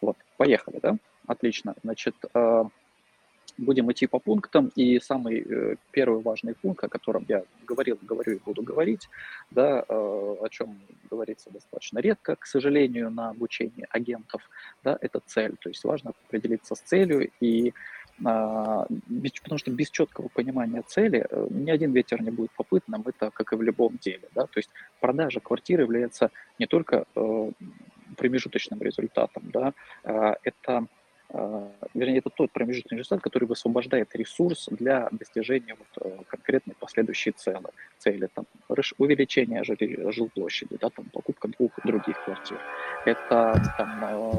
Вот, 0.00 0.16
поехали, 0.36 0.80
да? 0.82 0.96
Отлично. 1.26 1.74
Значит, 1.82 2.16
э, 2.34 2.64
будем 3.58 3.90
идти 3.92 4.06
по 4.06 4.18
пунктам, 4.18 4.72
и 4.74 4.98
самый 5.00 5.40
э, 5.40 5.76
первый 5.92 6.22
важный 6.22 6.54
пункт, 6.54 6.84
о 6.84 6.88
котором 6.88 7.24
я 7.28 7.44
говорил, 7.66 7.98
говорю 8.02 8.36
и 8.36 8.38
буду 8.38 8.62
говорить, 8.62 9.08
да, 9.50 9.84
э, 9.88 10.36
о 10.40 10.48
чем 10.48 10.80
говорится 11.10 11.50
достаточно 11.50 11.98
редко, 11.98 12.36
к 12.36 12.46
сожалению, 12.46 13.10
на 13.10 13.30
обучении 13.30 13.86
агентов, 13.90 14.42
да, 14.82 14.98
это 15.00 15.20
цель. 15.26 15.56
То 15.60 15.68
есть 15.68 15.84
важно 15.84 16.12
определиться 16.26 16.74
с 16.74 16.80
целью 16.80 17.30
и 17.40 17.72
потому 18.22 19.58
что 19.58 19.70
без 19.70 19.90
четкого 19.90 20.28
понимания 20.28 20.82
цели 20.86 21.26
ни 21.50 21.70
один 21.70 21.92
ветер 21.92 22.22
не 22.22 22.30
будет 22.30 22.50
попытным, 22.52 23.02
это 23.06 23.30
как 23.30 23.52
и 23.52 23.56
в 23.56 23.62
любом 23.62 23.98
деле. 23.98 24.28
Да? 24.34 24.46
То 24.46 24.58
есть 24.58 24.70
продажа 25.00 25.40
квартиры 25.40 25.82
является 25.82 26.30
не 26.58 26.66
только 26.66 27.06
промежуточным 28.16 28.80
результатом. 28.82 29.42
Да? 29.52 29.72
А, 30.04 30.36
это 30.42 30.78
а, 30.78 30.84
вернее, 31.94 32.18
это 32.18 32.30
тот 32.30 32.50
промежуточный 32.52 32.98
результат, 32.98 33.20
который 33.20 33.44
высвобождает 33.44 34.14
ресурс 34.14 34.68
для 34.70 35.08
достижения 35.12 35.76
вот 35.76 36.04
э, 36.04 36.24
конкретной 36.28 36.74
последующей 36.74 37.32
цели. 37.32 37.66
Цели 37.98 38.28
там, 38.34 38.46
увеличение 38.98 39.62
жилплощади, 39.64 40.76
да, 40.80 40.90
там, 40.90 41.06
покупка 41.10 41.48
двух 41.48 41.72
других 41.84 42.22
квартир. 42.24 42.58
Это 43.04 43.62
там, 43.78 44.04
а, 44.04 44.30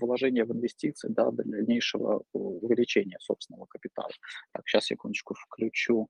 вложение 0.00 0.44
в 0.44 0.52
инвестиции 0.52 1.08
да, 1.08 1.30
для 1.30 1.44
дальнейшего 1.44 2.22
увеличения 2.32 3.18
собственного 3.20 3.66
капитала. 3.66 4.10
Так, 4.52 4.66
сейчас 4.66 4.86
секундочку 4.86 5.34
включу 5.34 6.08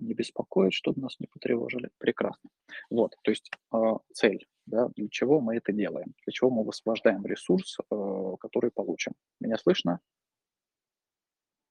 не 0.00 0.14
беспокоит, 0.14 0.72
чтобы 0.72 1.00
нас 1.00 1.16
не 1.18 1.26
потревожили. 1.26 1.90
Прекрасно. 1.98 2.50
Вот, 2.90 3.16
то 3.22 3.30
есть 3.30 3.50
э, 3.72 3.78
цель, 4.12 4.46
да, 4.66 4.88
для 4.96 5.08
чего 5.08 5.40
мы 5.40 5.56
это 5.56 5.72
делаем, 5.72 6.14
для 6.24 6.32
чего 6.32 6.50
мы 6.50 6.64
высвобождаем 6.64 7.24
ресурс, 7.24 7.78
э, 7.90 8.34
который 8.40 8.70
получим. 8.70 9.12
Меня 9.40 9.56
слышно? 9.56 10.00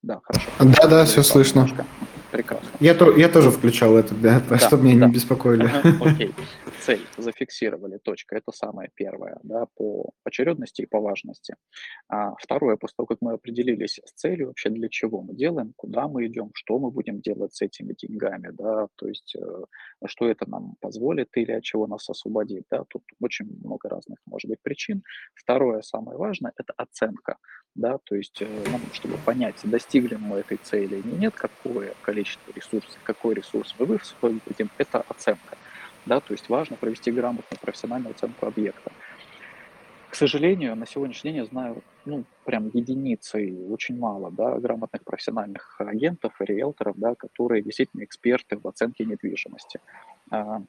Да, 0.03 0.21
хорошо. 0.23 0.49
Да, 0.59 0.87
да, 0.87 1.05
все 1.05 1.23
слышно. 1.23 1.61
Немножко. 1.61 1.85
Прекрасно. 2.31 2.69
Я, 2.79 2.93
то, 2.93 3.15
я 3.15 3.29
тоже 3.29 3.51
включал 3.51 3.95
это, 3.95 4.13
да, 4.15 4.41
да 4.49 4.57
чтобы 4.57 4.83
меня 4.83 5.01
да. 5.01 5.07
не 5.07 5.13
беспокоили. 5.13 5.69
Окей. 6.01 6.33
Цель 6.81 7.05
зафиксировали, 7.17 7.97
точка. 7.97 8.37
Это 8.37 8.51
самое 8.51 8.89
первое, 8.93 9.37
да, 9.43 9.65
по 9.75 10.11
очередности 10.23 10.83
и 10.83 10.85
по 10.85 10.99
важности. 10.99 11.55
А 12.07 12.35
второе, 12.35 12.77
после 12.77 12.95
того, 12.97 13.07
как 13.07 13.17
мы 13.21 13.33
определились 13.33 13.99
с 14.05 14.11
целью, 14.13 14.47
вообще 14.47 14.69
для 14.69 14.87
чего 14.89 15.21
мы 15.21 15.35
делаем, 15.35 15.73
куда 15.75 16.07
мы 16.07 16.27
идем, 16.27 16.51
что 16.53 16.79
мы 16.79 16.91
будем 16.91 17.19
делать 17.21 17.53
с 17.55 17.61
этими 17.61 17.93
деньгами, 17.93 18.49
да, 18.51 18.87
то 18.95 19.07
есть 19.07 19.35
э, 19.35 19.63
что 20.05 20.29
это 20.29 20.49
нам 20.49 20.75
позволит 20.79 21.29
или 21.35 21.51
от 21.51 21.63
чего 21.63 21.87
нас 21.87 22.09
освободит, 22.09 22.65
да, 22.69 22.83
тут 22.87 23.03
очень 23.21 23.47
много 23.63 23.89
разных 23.89 24.19
может 24.25 24.49
быть 24.49 24.61
причин. 24.61 25.03
Второе, 25.33 25.81
самое 25.81 26.17
важное, 26.17 26.53
это 26.57 26.73
оценка, 26.77 27.37
да, 27.75 27.97
то 28.03 28.15
есть 28.15 28.41
э, 28.41 28.63
нам, 28.71 28.81
чтобы 28.93 29.17
понять, 29.25 29.55
достигли 29.63 30.15
мы 30.15 30.37
этой 30.37 30.57
цели 30.57 30.95
или 30.97 31.15
нет, 31.15 31.33
какое 31.35 31.93
количество 32.01 32.51
ресурсов, 32.53 32.97
какой 33.03 33.35
ресурс 33.35 33.75
мы 33.79 33.85
высвободим, 33.85 34.69
это 34.77 35.01
оценка. 35.01 35.57
Да, 36.07 36.21
то 36.21 36.33
есть 36.33 36.47
важно 36.47 36.77
провести 36.77 37.11
грамотную 37.11 37.59
профессиональную 37.61 38.11
оценку 38.11 38.45
объекта. 38.45 38.91
К 40.09 40.15
сожалению, 40.15 40.75
на 40.77 40.87
сегодняшний 40.87 41.31
день 41.31 41.41
я 41.41 41.45
знаю, 41.45 41.83
ну, 42.05 42.23
прям 42.45 42.69
единицы, 42.73 43.53
очень 43.69 43.99
мало, 43.99 44.31
да, 44.31 44.57
грамотных 44.57 45.03
профессиональных 45.03 45.75
агентов 45.81 46.39
и 46.39 46.45
риэлторов, 46.45 46.97
да, 46.97 47.13
которые 47.13 47.61
действительно 47.61 48.05
эксперты 48.05 48.57
в 48.57 48.65
оценке 48.65 49.03
недвижимости. 49.03 49.81
А, 50.31 50.61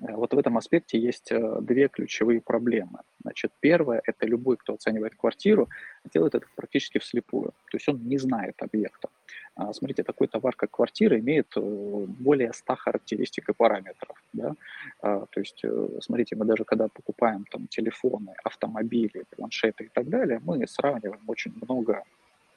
вот 0.00 0.32
в 0.32 0.38
этом 0.38 0.56
аспекте 0.56 0.98
есть 0.98 1.30
э, 1.30 1.58
две 1.60 1.88
ключевые 1.88 2.40
проблемы. 2.40 3.00
Значит, 3.22 3.52
первое– 3.60 4.02
это 4.06 4.26
любой, 4.26 4.56
кто 4.56 4.74
оценивает 4.74 5.14
квартиру, 5.14 5.68
делает 6.12 6.34
это 6.34 6.46
практически 6.56 6.98
вслепую. 6.98 7.52
То 7.70 7.76
есть 7.76 7.88
он 7.88 8.02
не 8.08 8.18
знает 8.18 8.54
объекта. 8.62 9.08
А, 9.56 9.72
смотрите, 9.72 10.02
такой 10.02 10.28
товар, 10.28 10.54
как 10.54 10.70
квартира, 10.70 11.18
имеет 11.18 11.56
э, 11.56 11.60
более 11.60 12.52
100 12.52 12.76
характеристик 12.76 13.48
и 13.48 13.54
параметров. 13.54 14.22
Да? 14.34 14.54
А, 15.00 15.26
то 15.30 15.40
есть, 15.40 15.64
э, 15.64 15.88
смотрите, 16.02 16.36
мы 16.36 16.44
даже 16.44 16.64
когда 16.64 16.88
покупаем 16.88 17.46
там 17.50 17.66
телефоны, 17.66 18.34
автомобили, 18.44 19.24
планшеты 19.34 19.84
и 19.84 19.88
так 19.88 20.08
далее, 20.08 20.40
мы 20.44 20.66
сравниваем 20.66 21.22
очень 21.26 21.54
много 21.62 22.02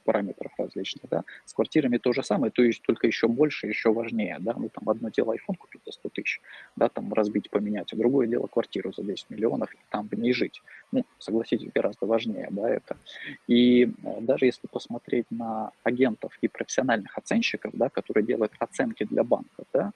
параметров 0.10 0.52
различных, 0.58 1.08
да. 1.08 1.24
С 1.46 1.54
квартирами 1.54 1.98
то 2.00 2.14
же 2.14 2.24
самое, 2.24 2.52
то 2.52 2.64
есть 2.64 2.82
только 2.82 3.06
еще 3.06 3.28
больше, 3.28 3.68
еще 3.68 3.94
важнее, 3.94 4.38
да. 4.40 4.56
Ну, 4.58 4.70
там 4.70 4.90
одно 4.90 5.10
дело 5.10 5.34
iPhone 5.34 5.56
купить 5.56 5.82
за 5.86 5.92
100 5.92 6.10
тысяч, 6.10 6.42
да, 6.76 6.90
там 6.90 7.14
разбить, 7.14 7.52
поменять, 7.52 7.94
а 7.94 7.96
другое 7.96 8.26
дело 8.26 8.48
квартиру 8.48 8.92
за 8.92 9.04
10 9.04 9.30
миллионов, 9.30 9.72
и 9.72 9.78
там 9.92 10.08
в 10.08 10.14
ней 10.16 10.34
жить. 10.34 10.64
Ну, 10.92 11.06
согласитесь, 11.20 11.70
гораздо 11.76 12.08
важнее, 12.08 12.48
да, 12.50 12.68
это. 12.68 12.98
И 13.46 13.84
э, 13.84 14.22
даже 14.22 14.46
если 14.46 14.66
посмотреть 14.66 15.28
на 15.30 15.72
агентов 15.84 16.32
и 16.42 16.48
профессиональных 16.48 17.16
оценщиков, 17.16 17.72
да, 17.76 17.90
которые 17.90 18.26
делают 18.26 18.54
оценки 18.58 19.04
для 19.04 19.24
банков, 19.24 19.68
да, 19.74 19.92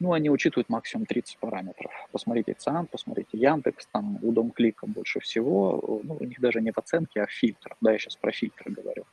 ну, 0.00 0.14
они 0.14 0.30
учитывают 0.30 0.70
максимум 0.70 1.04
30 1.04 1.36
параметров. 1.38 1.92
Посмотрите 2.10 2.54
ЦАН, 2.54 2.86
посмотрите 2.86 3.36
Яндекс, 3.36 3.86
там 3.92 4.18
у 4.22 4.32
Домклика 4.32 4.86
больше 4.86 5.20
всего. 5.20 6.00
Ну, 6.02 6.16
у 6.18 6.24
них 6.24 6.40
даже 6.40 6.62
не 6.62 6.72
в 6.72 6.78
оценке, 6.78 7.22
а 7.22 7.26
в 7.26 7.30
фильтрах. 7.30 7.76
Да, 7.82 7.92
я 7.92 7.98
сейчас 7.98 8.16
про 8.16 8.32
фильтры 8.32 8.72
говорю. 8.72 9.04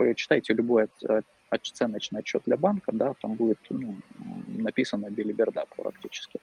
Почитайте 0.00 0.54
любой 0.54 0.88
оценочный 1.50 2.20
отчет 2.20 2.42
для 2.46 2.56
банка, 2.56 2.92
да, 2.92 3.12
там 3.20 3.34
будет 3.34 3.58
ну, 3.68 3.96
написано 4.46 5.10
билиберда 5.10 5.64
практически. 5.76 6.38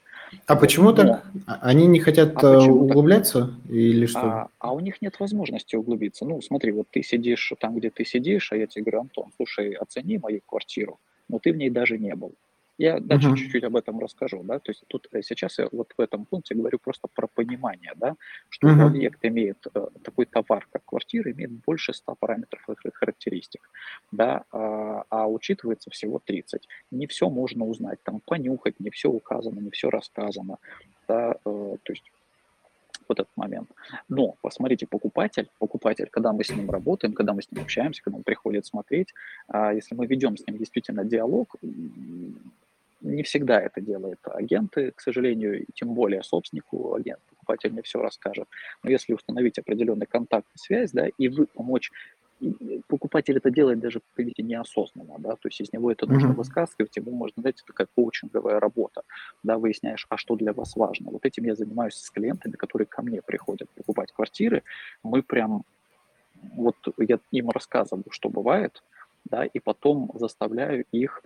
А 0.45 0.53
вот. 0.53 0.61
почему 0.61 0.93
так? 0.93 1.25
А, 1.47 1.59
они 1.61 1.87
не 1.87 1.99
хотят 1.99 2.43
а 2.43 2.55
э, 2.55 2.69
углубляться 2.69 3.47
так? 3.47 3.71
или 3.71 4.05
что? 4.05 4.19
А, 4.19 4.49
а 4.59 4.73
у 4.73 4.79
них 4.79 5.01
нет 5.01 5.19
возможности 5.19 5.75
углубиться. 5.75 6.25
Ну, 6.25 6.41
смотри, 6.41 6.71
вот 6.71 6.87
ты 6.91 7.01
сидишь 7.03 7.53
там, 7.59 7.77
где 7.77 7.89
ты 7.89 8.05
сидишь, 8.05 8.51
а 8.51 8.57
я 8.57 8.67
тебе 8.67 8.83
говорю, 8.83 9.01
Антон, 9.01 9.31
слушай, 9.37 9.71
оцени 9.73 10.17
мою 10.17 10.41
квартиру, 10.45 10.99
но 11.29 11.39
ты 11.39 11.53
в 11.53 11.57
ней 11.57 11.69
даже 11.69 11.97
не 11.97 12.13
был. 12.13 12.33
Я 12.77 12.99
дальше 12.99 13.29
uh-huh. 13.29 13.35
чуть-чуть 13.35 13.63
об 13.63 13.75
этом 13.75 13.99
расскажу, 13.99 14.43
да, 14.43 14.59
то 14.59 14.71
есть 14.71 14.83
тут 14.87 15.07
э, 15.11 15.21
сейчас 15.23 15.57
я 15.57 15.67
вот 15.71 15.93
в 15.97 16.01
этом 16.01 16.25
пункте 16.25 16.53
говорю 16.53 16.77
просто 16.77 17.07
про 17.07 17.27
понимание, 17.27 17.93
да, 17.95 18.15
что 18.49 18.67
uh-huh. 18.67 18.87
объект 18.87 19.25
имеет 19.25 19.65
э, 19.73 19.87
такой 20.03 20.25
товар, 20.25 20.67
как 20.71 20.85
квартира, 20.85 21.31
имеет 21.31 21.51
больше 21.51 21.93
100 21.93 22.15
параметров 22.15 22.61
и 22.69 22.89
характеристик, 22.93 23.69
да, 24.11 24.43
а, 24.51 25.03
а 25.09 25.27
учитывается 25.27 25.89
всего 25.89 26.21
30. 26.23 26.67
Не 26.91 27.07
все 27.07 27.29
можно 27.29 27.65
узнать, 27.65 28.03
там 28.03 28.19
понюхать, 28.19 28.79
не 28.79 28.91
все 28.91 29.09
указано, 29.09 29.59
не 29.59 29.71
все 29.71 29.89
рассказано, 29.89 30.57
да, 31.07 31.35
э, 31.45 31.77
то 31.83 31.93
есть 31.93 32.03
вот 33.07 33.19
этот 33.19 33.35
момент. 33.35 33.69
Но 34.09 34.35
посмотрите, 34.41 34.85
покупатель, 34.85 35.49
покупатель, 35.59 36.07
когда 36.11 36.33
мы 36.33 36.43
с 36.43 36.49
ним 36.49 36.69
работаем, 36.69 37.13
когда 37.13 37.33
мы 37.33 37.41
с 37.41 37.51
ним 37.51 37.63
общаемся, 37.63 38.03
когда 38.03 38.17
он 38.17 38.23
приходит 38.23 38.65
смотреть, 38.65 39.13
а 39.47 39.73
если 39.73 39.95
мы 39.95 40.05
ведем 40.05 40.37
с 40.37 40.45
ним 40.45 40.57
действительно 40.57 41.03
диалог, 41.05 41.55
не 43.01 43.23
всегда 43.23 43.61
это 43.61 43.81
делают 43.81 44.19
агенты, 44.23 44.91
к 44.91 45.01
сожалению, 45.01 45.63
и 45.63 45.65
тем 45.73 45.93
более 45.93 46.23
собственнику 46.23 46.95
агент, 46.95 47.19
покупатель 47.29 47.71
мне 47.71 47.81
все 47.81 48.01
расскажет. 48.01 48.47
Но 48.83 48.89
если 48.89 49.13
установить 49.13 49.59
определенный 49.59 50.05
контакт 50.05 50.47
и 50.55 50.57
связь, 50.57 50.91
да, 50.91 51.07
и 51.17 51.27
вы 51.27 51.45
помочь 51.47 51.91
покупатель 52.87 53.37
это 53.37 53.49
делает 53.49 53.79
даже, 53.79 54.01
видите, 54.15 54.43
неосознанно, 54.43 55.15
да, 55.17 55.31
то 55.31 55.47
есть 55.47 55.59
из 55.61 55.73
него 55.73 55.91
это 55.91 56.05
нужно 56.05 56.29
mm-hmm. 56.29 56.35
высказывать, 56.35 56.95
ему 56.95 57.11
можно, 57.11 57.41
знаете, 57.41 57.63
такая 57.65 57.87
коучинговая 57.95 58.59
работа, 58.59 59.01
да, 59.43 59.57
выясняешь, 59.57 60.05
а 60.09 60.17
что 60.17 60.35
для 60.35 60.53
вас 60.53 60.75
важно. 60.75 61.11
Вот 61.11 61.25
этим 61.25 61.45
я 61.45 61.55
занимаюсь 61.55 61.95
с 61.95 62.09
клиентами, 62.11 62.53
которые 62.53 62.85
ко 62.85 63.01
мне 63.01 63.21
приходят 63.21 63.69
покупать 63.71 64.11
квартиры, 64.11 64.63
мы 65.03 65.23
прям, 65.23 65.63
вот 66.53 66.75
я 66.97 67.19
им 67.31 67.49
рассказываю, 67.49 68.05
что 68.11 68.29
бывает, 68.29 68.83
да, 69.25 69.45
и 69.45 69.59
потом 69.59 70.11
заставляю 70.15 70.85
их 70.91 71.23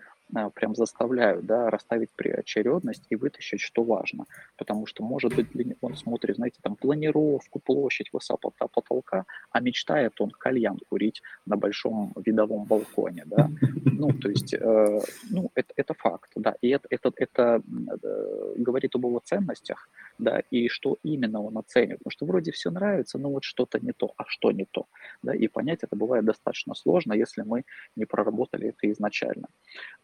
прям 0.54 0.76
заставляют, 0.76 1.46
да, 1.46 1.70
расставить 1.70 2.10
приочередность 2.16 3.06
и 3.10 3.16
вытащить, 3.16 3.62
что 3.62 3.84
важно. 3.84 4.26
Потому 4.58 4.86
что, 4.86 5.04
может 5.04 5.36
быть, 5.36 5.48
он 5.82 5.96
смотрит, 5.96 6.36
знаете, 6.36 6.60
там 6.62 6.76
планировку, 6.76 7.60
площадь, 7.60 8.10
высота 8.14 8.50
потолка, 8.68 9.26
а 9.52 9.60
мечтает 9.60 10.20
он 10.22 10.32
кальян 10.32 10.80
курить 10.90 11.22
на 11.46 11.58
большом 11.58 12.14
видовом 12.26 12.66
балконе, 12.66 13.24
да. 13.26 13.50
Ну, 13.86 14.14
то 14.14 14.30
есть, 14.30 14.54
э, 14.54 15.00
ну, 15.30 15.52
это, 15.56 15.74
это 15.76 15.94
факт, 15.94 16.32
да. 16.36 16.56
И 16.62 16.70
это, 16.70 16.88
это, 16.90 17.12
это 17.16 17.62
э, 18.04 18.54
говорит 18.58 18.96
об 18.96 19.06
его 19.06 19.20
ценностях, 19.24 19.90
да, 20.22 20.42
и 20.50 20.70
что 20.70 20.98
именно 21.04 21.42
он 21.42 21.58
оценит. 21.58 21.98
Потому 21.98 22.12
что 22.12 22.26
вроде 22.26 22.52
все 22.52 22.72
нравится, 22.72 23.18
но 23.18 23.30
вот 23.30 23.44
что-то 23.44 23.80
не 23.80 23.92
то, 23.92 24.14
а 24.18 24.24
что 24.28 24.52
не 24.52 24.66
то, 24.72 24.86
да, 25.24 25.36
и 25.36 25.48
понять 25.48 25.80
это 25.84 25.96
бывает 25.96 26.24
достаточно 26.24 26.74
сложно, 26.74 27.14
если 27.14 27.42
мы 27.42 27.64
не 27.98 28.06
проработали 28.06 28.70
это 28.70 28.90
изначально. 28.90 29.48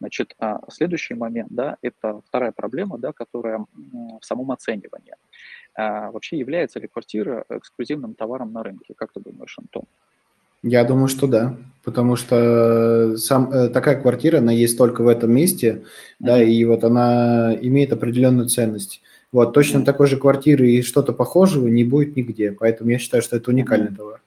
Значит, 0.00 0.18
Значит, 0.18 0.34
а 0.40 0.60
следующий 0.70 1.14
момент, 1.14 1.48
да, 1.50 1.76
это 1.80 2.20
вторая 2.26 2.50
проблема, 2.52 2.98
да, 2.98 3.12
которая 3.12 3.64
в 4.20 4.24
самом 4.24 4.50
оценивании. 4.50 5.14
А 5.76 6.10
вообще 6.10 6.38
является 6.38 6.80
ли 6.80 6.88
квартира 6.88 7.44
эксклюзивным 7.48 8.14
товаром 8.14 8.52
на 8.52 8.62
рынке? 8.64 8.94
Как 8.96 9.12
ты 9.12 9.20
думаешь, 9.20 9.56
Антон? 9.58 9.84
Я 10.64 10.82
думаю, 10.82 11.06
что 11.06 11.28
да, 11.28 11.56
потому 11.84 12.16
что 12.16 13.16
сам, 13.16 13.52
э, 13.52 13.68
такая 13.68 14.00
квартира, 14.00 14.38
она 14.38 14.50
есть 14.50 14.76
только 14.76 15.02
в 15.02 15.08
этом 15.08 15.30
месте, 15.30 15.68
mm-hmm. 15.68 15.84
да, 16.18 16.42
и 16.42 16.64
вот 16.64 16.82
она 16.82 17.54
имеет 17.60 17.92
определенную 17.92 18.48
ценность. 18.48 19.00
Вот, 19.32 19.52
точно 19.52 19.78
mm-hmm. 19.78 19.84
такой 19.84 20.06
же 20.06 20.16
квартиры 20.16 20.70
и 20.70 20.82
что-то 20.82 21.12
похожего 21.12 21.68
не 21.68 21.84
будет 21.84 22.16
нигде, 22.16 22.52
поэтому 22.52 22.90
я 22.90 22.98
считаю, 22.98 23.22
что 23.22 23.36
это 23.36 23.50
уникальный 23.50 23.90
mm-hmm. 23.90 23.96
товар. 23.96 24.20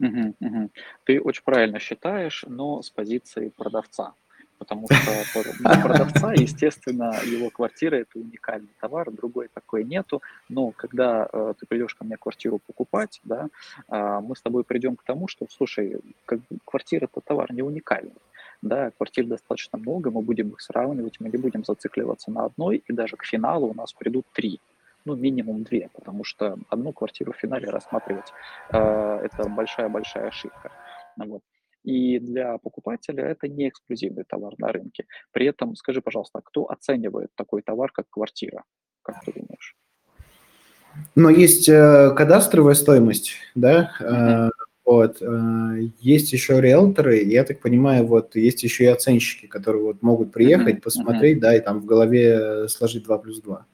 Угу. 0.00 0.70
Ты 1.04 1.20
очень 1.20 1.42
правильно 1.44 1.78
считаешь, 1.78 2.46
но 2.48 2.80
с 2.80 2.88
позиции 2.88 3.52
продавца 3.54 4.14
потому 4.60 4.86
что 4.92 5.54
для 5.58 5.82
продавца, 5.82 6.32
естественно, 6.36 7.16
его 7.24 7.48
квартира– 7.50 7.96
это 7.96 8.18
уникальный 8.18 8.68
товар, 8.78 9.10
другой 9.10 9.48
такой 9.52 9.84
нету, 9.84 10.22
но 10.50 10.70
когда 10.70 11.26
э, 11.32 11.54
ты 11.58 11.66
придешь 11.66 11.94
ко 11.94 12.04
мне 12.04 12.16
квартиру 12.18 12.60
покупать, 12.66 13.20
да, 13.24 13.48
э, 13.88 14.20
мы 14.22 14.36
с 14.36 14.42
тобой 14.42 14.62
придем 14.62 14.96
к 14.96 15.02
тому, 15.02 15.28
что, 15.28 15.46
слушай, 15.50 15.96
как, 16.26 16.40
квартира– 16.66 17.04
это 17.10 17.22
товар 17.22 17.50
не 17.52 17.62
уникальный, 17.62 18.12
да, 18.62 18.90
квартир 18.90 19.26
достаточно 19.26 19.78
много, 19.78 20.10
мы 20.10 20.22
будем 20.22 20.50
их 20.50 20.60
сравнивать, 20.60 21.20
мы 21.20 21.30
не 21.30 21.38
будем 21.38 21.64
зацикливаться 21.64 22.30
на 22.30 22.44
одной, 22.44 22.82
и 22.86 22.92
даже 22.92 23.16
к 23.16 23.24
финалу 23.24 23.70
у 23.70 23.74
нас 23.74 23.92
придут 23.92 24.26
три, 24.32 24.60
ну, 25.04 25.14
минимум 25.16 25.62
две, 25.62 25.88
потому 25.94 26.24
что 26.24 26.58
одну 26.68 26.92
квартиру 26.92 27.32
в 27.32 27.36
финале 27.36 27.70
рассматривать 27.70 28.32
э,– 28.70 28.78
это 29.24 29.48
большая-большая 29.48 30.28
ошибка. 30.28 30.72
Вот. 31.16 31.42
И 31.82 32.18
для 32.18 32.58
покупателя 32.58 33.24
это 33.24 33.48
не 33.48 33.68
эксклюзивный 33.68 34.24
товар 34.24 34.54
на 34.58 34.68
рынке. 34.68 35.06
При 35.32 35.46
этом, 35.46 35.74
скажи, 35.76 36.02
пожалуйста, 36.02 36.40
а 36.40 36.42
кто 36.42 36.70
оценивает 36.70 37.30
такой 37.34 37.62
товар, 37.62 37.90
как 37.90 38.06
квартира? 38.10 38.64
Как 39.02 39.24
ты 39.24 39.32
думаешь? 39.32 39.74
Но 41.14 41.30
есть 41.30 41.68
э, 41.68 42.12
кадастровая 42.14 42.74
стоимость, 42.74 43.32
да, 43.54 43.92
uh-huh. 44.00 44.50
Вот, 44.92 45.18
э, 45.20 45.88
есть 46.00 46.32
еще 46.32 46.60
риэлторы, 46.60 47.22
я 47.22 47.44
так 47.44 47.60
понимаю, 47.60 48.06
вот 48.06 48.36
есть 48.36 48.62
еще 48.62 48.84
и 48.84 48.88
оценщики, 48.88 49.46
которые 49.46 49.84
вот 49.84 50.02
могут 50.02 50.32
приехать, 50.32 50.76
uh-huh. 50.76 50.82
посмотреть, 50.82 51.38
uh-huh. 51.38 51.42
да, 51.42 51.56
и 51.56 51.60
там 51.60 51.80
в 51.80 51.84
голове 51.84 52.68
сложить 52.68 53.04
2 53.04 53.18
плюс 53.18 53.40
2. 53.40 53.66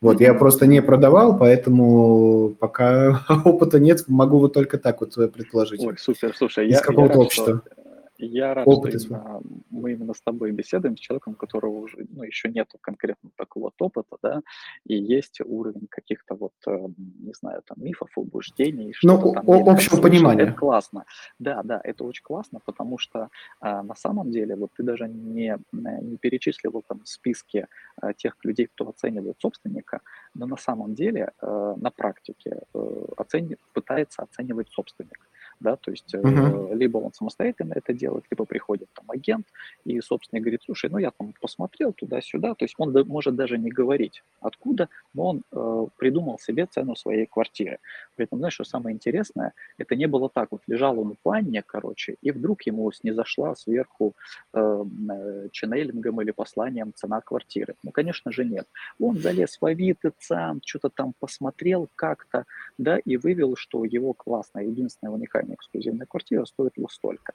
Вот, 0.00 0.20
я 0.20 0.34
просто 0.34 0.66
не 0.66 0.82
продавал, 0.82 1.38
поэтому 1.38 2.56
пока 2.58 3.24
опыта 3.44 3.78
нет, 3.78 4.04
могу 4.08 4.38
вот 4.38 4.52
только 4.52 4.78
так 4.78 5.00
вот 5.00 5.14
предположить. 5.32 5.80
Ой, 5.80 5.96
супер, 5.98 6.34
слушай, 6.36 6.66
Из 6.66 6.72
я, 6.72 6.80
какого-то 6.80 7.18
общества. 7.18 7.62
Что 7.64 7.83
я 8.18 8.54
рад, 8.54 8.66
Опыт 8.66 9.00
что 9.00 9.14
именно 9.14 9.40
мы 9.70 9.92
именно 9.92 10.14
с 10.14 10.20
тобой 10.20 10.52
беседуем, 10.52 10.96
с 10.96 11.00
человеком, 11.00 11.34
у 11.34 11.36
которого 11.36 11.78
уже, 11.78 12.06
ну, 12.10 12.22
еще 12.22 12.48
нет 12.48 12.70
конкретно 12.80 13.30
такого 13.36 13.64
вот 13.64 13.74
опыта, 13.80 14.16
да, 14.22 14.40
и 14.86 14.94
есть 14.96 15.40
уровень 15.44 15.86
каких-то 15.88 16.34
вот, 16.34 16.52
э, 16.66 16.88
не 16.96 17.32
знаю, 17.34 17.62
там, 17.66 17.82
мифов, 17.82 18.10
убеждений. 18.16 18.94
Ну, 19.02 19.32
там, 19.32 19.68
общего 19.68 20.00
понимания. 20.00 20.44
Это 20.44 20.52
классно. 20.52 21.04
Да, 21.38 21.62
да, 21.62 21.80
это 21.82 22.04
очень 22.04 22.22
классно, 22.22 22.60
потому 22.64 22.98
что 22.98 23.28
а, 23.60 23.82
на 23.82 23.94
самом 23.94 24.30
деле 24.30 24.56
вот 24.56 24.70
ты 24.76 24.82
даже 24.82 25.08
не, 25.08 25.58
не 25.72 26.16
перечислил 26.16 26.82
там 26.86 27.00
списки 27.04 27.66
а, 27.96 28.12
тех 28.12 28.36
людей, 28.44 28.66
кто 28.66 28.88
оценивает 28.88 29.40
собственника, 29.40 30.00
но 30.34 30.46
на 30.46 30.56
самом 30.56 30.94
деле 30.94 31.32
а, 31.40 31.74
на 31.76 31.90
практике 31.90 32.62
а, 32.74 33.06
оцени, 33.16 33.56
пытается 33.72 34.22
оценивать 34.22 34.70
собственник 34.70 35.28
да, 35.60 35.76
то 35.76 35.90
есть 35.90 36.14
uh-huh. 36.14 36.74
либо 36.74 36.98
он 36.98 37.12
самостоятельно 37.12 37.74
это 37.74 37.92
делает, 37.92 38.24
либо 38.30 38.44
приходит 38.44 38.88
там 38.94 39.10
агент 39.10 39.46
и, 39.84 40.00
собственно, 40.00 40.40
говорит, 40.40 40.62
слушай, 40.64 40.90
ну 40.90 40.98
я 40.98 41.10
там 41.10 41.34
посмотрел 41.40 41.92
туда-сюда, 41.92 42.54
то 42.54 42.64
есть 42.64 42.74
он 42.78 42.92
может 43.06 43.34
даже 43.34 43.58
не 43.58 43.70
говорить 43.70 44.22
откуда, 44.40 44.88
но 45.14 45.28
он 45.28 45.42
э, 45.52 45.86
придумал 45.96 46.38
себе 46.38 46.66
цену 46.66 46.96
своей 46.96 47.26
квартиры. 47.26 47.78
При 48.16 48.24
этом, 48.24 48.38
знаешь, 48.38 48.54
что 48.54 48.64
самое 48.64 48.94
интересное, 48.94 49.52
это 49.78 49.96
не 49.96 50.06
было 50.06 50.28
так, 50.28 50.48
вот 50.50 50.62
лежал 50.66 50.98
он 50.98 51.12
в 51.12 51.28
ванне, 51.28 51.62
короче, 51.64 52.16
и 52.22 52.30
вдруг 52.30 52.62
ему 52.62 52.90
снизошла 52.92 53.54
сверху 53.54 54.14
э, 54.52 54.84
э 55.10 55.48
ченнелингом 55.52 56.20
или 56.20 56.30
посланием 56.30 56.92
цена 56.94 57.20
квартиры. 57.20 57.74
Ну, 57.82 57.90
конечно 57.90 58.32
же, 58.32 58.44
нет. 58.44 58.66
Он 58.98 59.18
залез 59.18 59.58
в 59.60 59.64
Авито, 59.64 60.12
сам 60.18 60.60
что-то 60.64 60.88
там 60.88 61.14
посмотрел 61.18 61.88
как-то, 61.94 62.44
да, 62.78 62.98
и 62.98 63.16
вывел, 63.16 63.56
что 63.56 63.84
его 63.84 64.12
классная, 64.12 64.64
единственная 64.64 65.12
уникальная 65.12 65.43
эксклюзивная 65.52 66.06
квартира 66.06 66.44
стоит 66.44 66.72
вот 66.76 66.90
столько. 66.92 67.34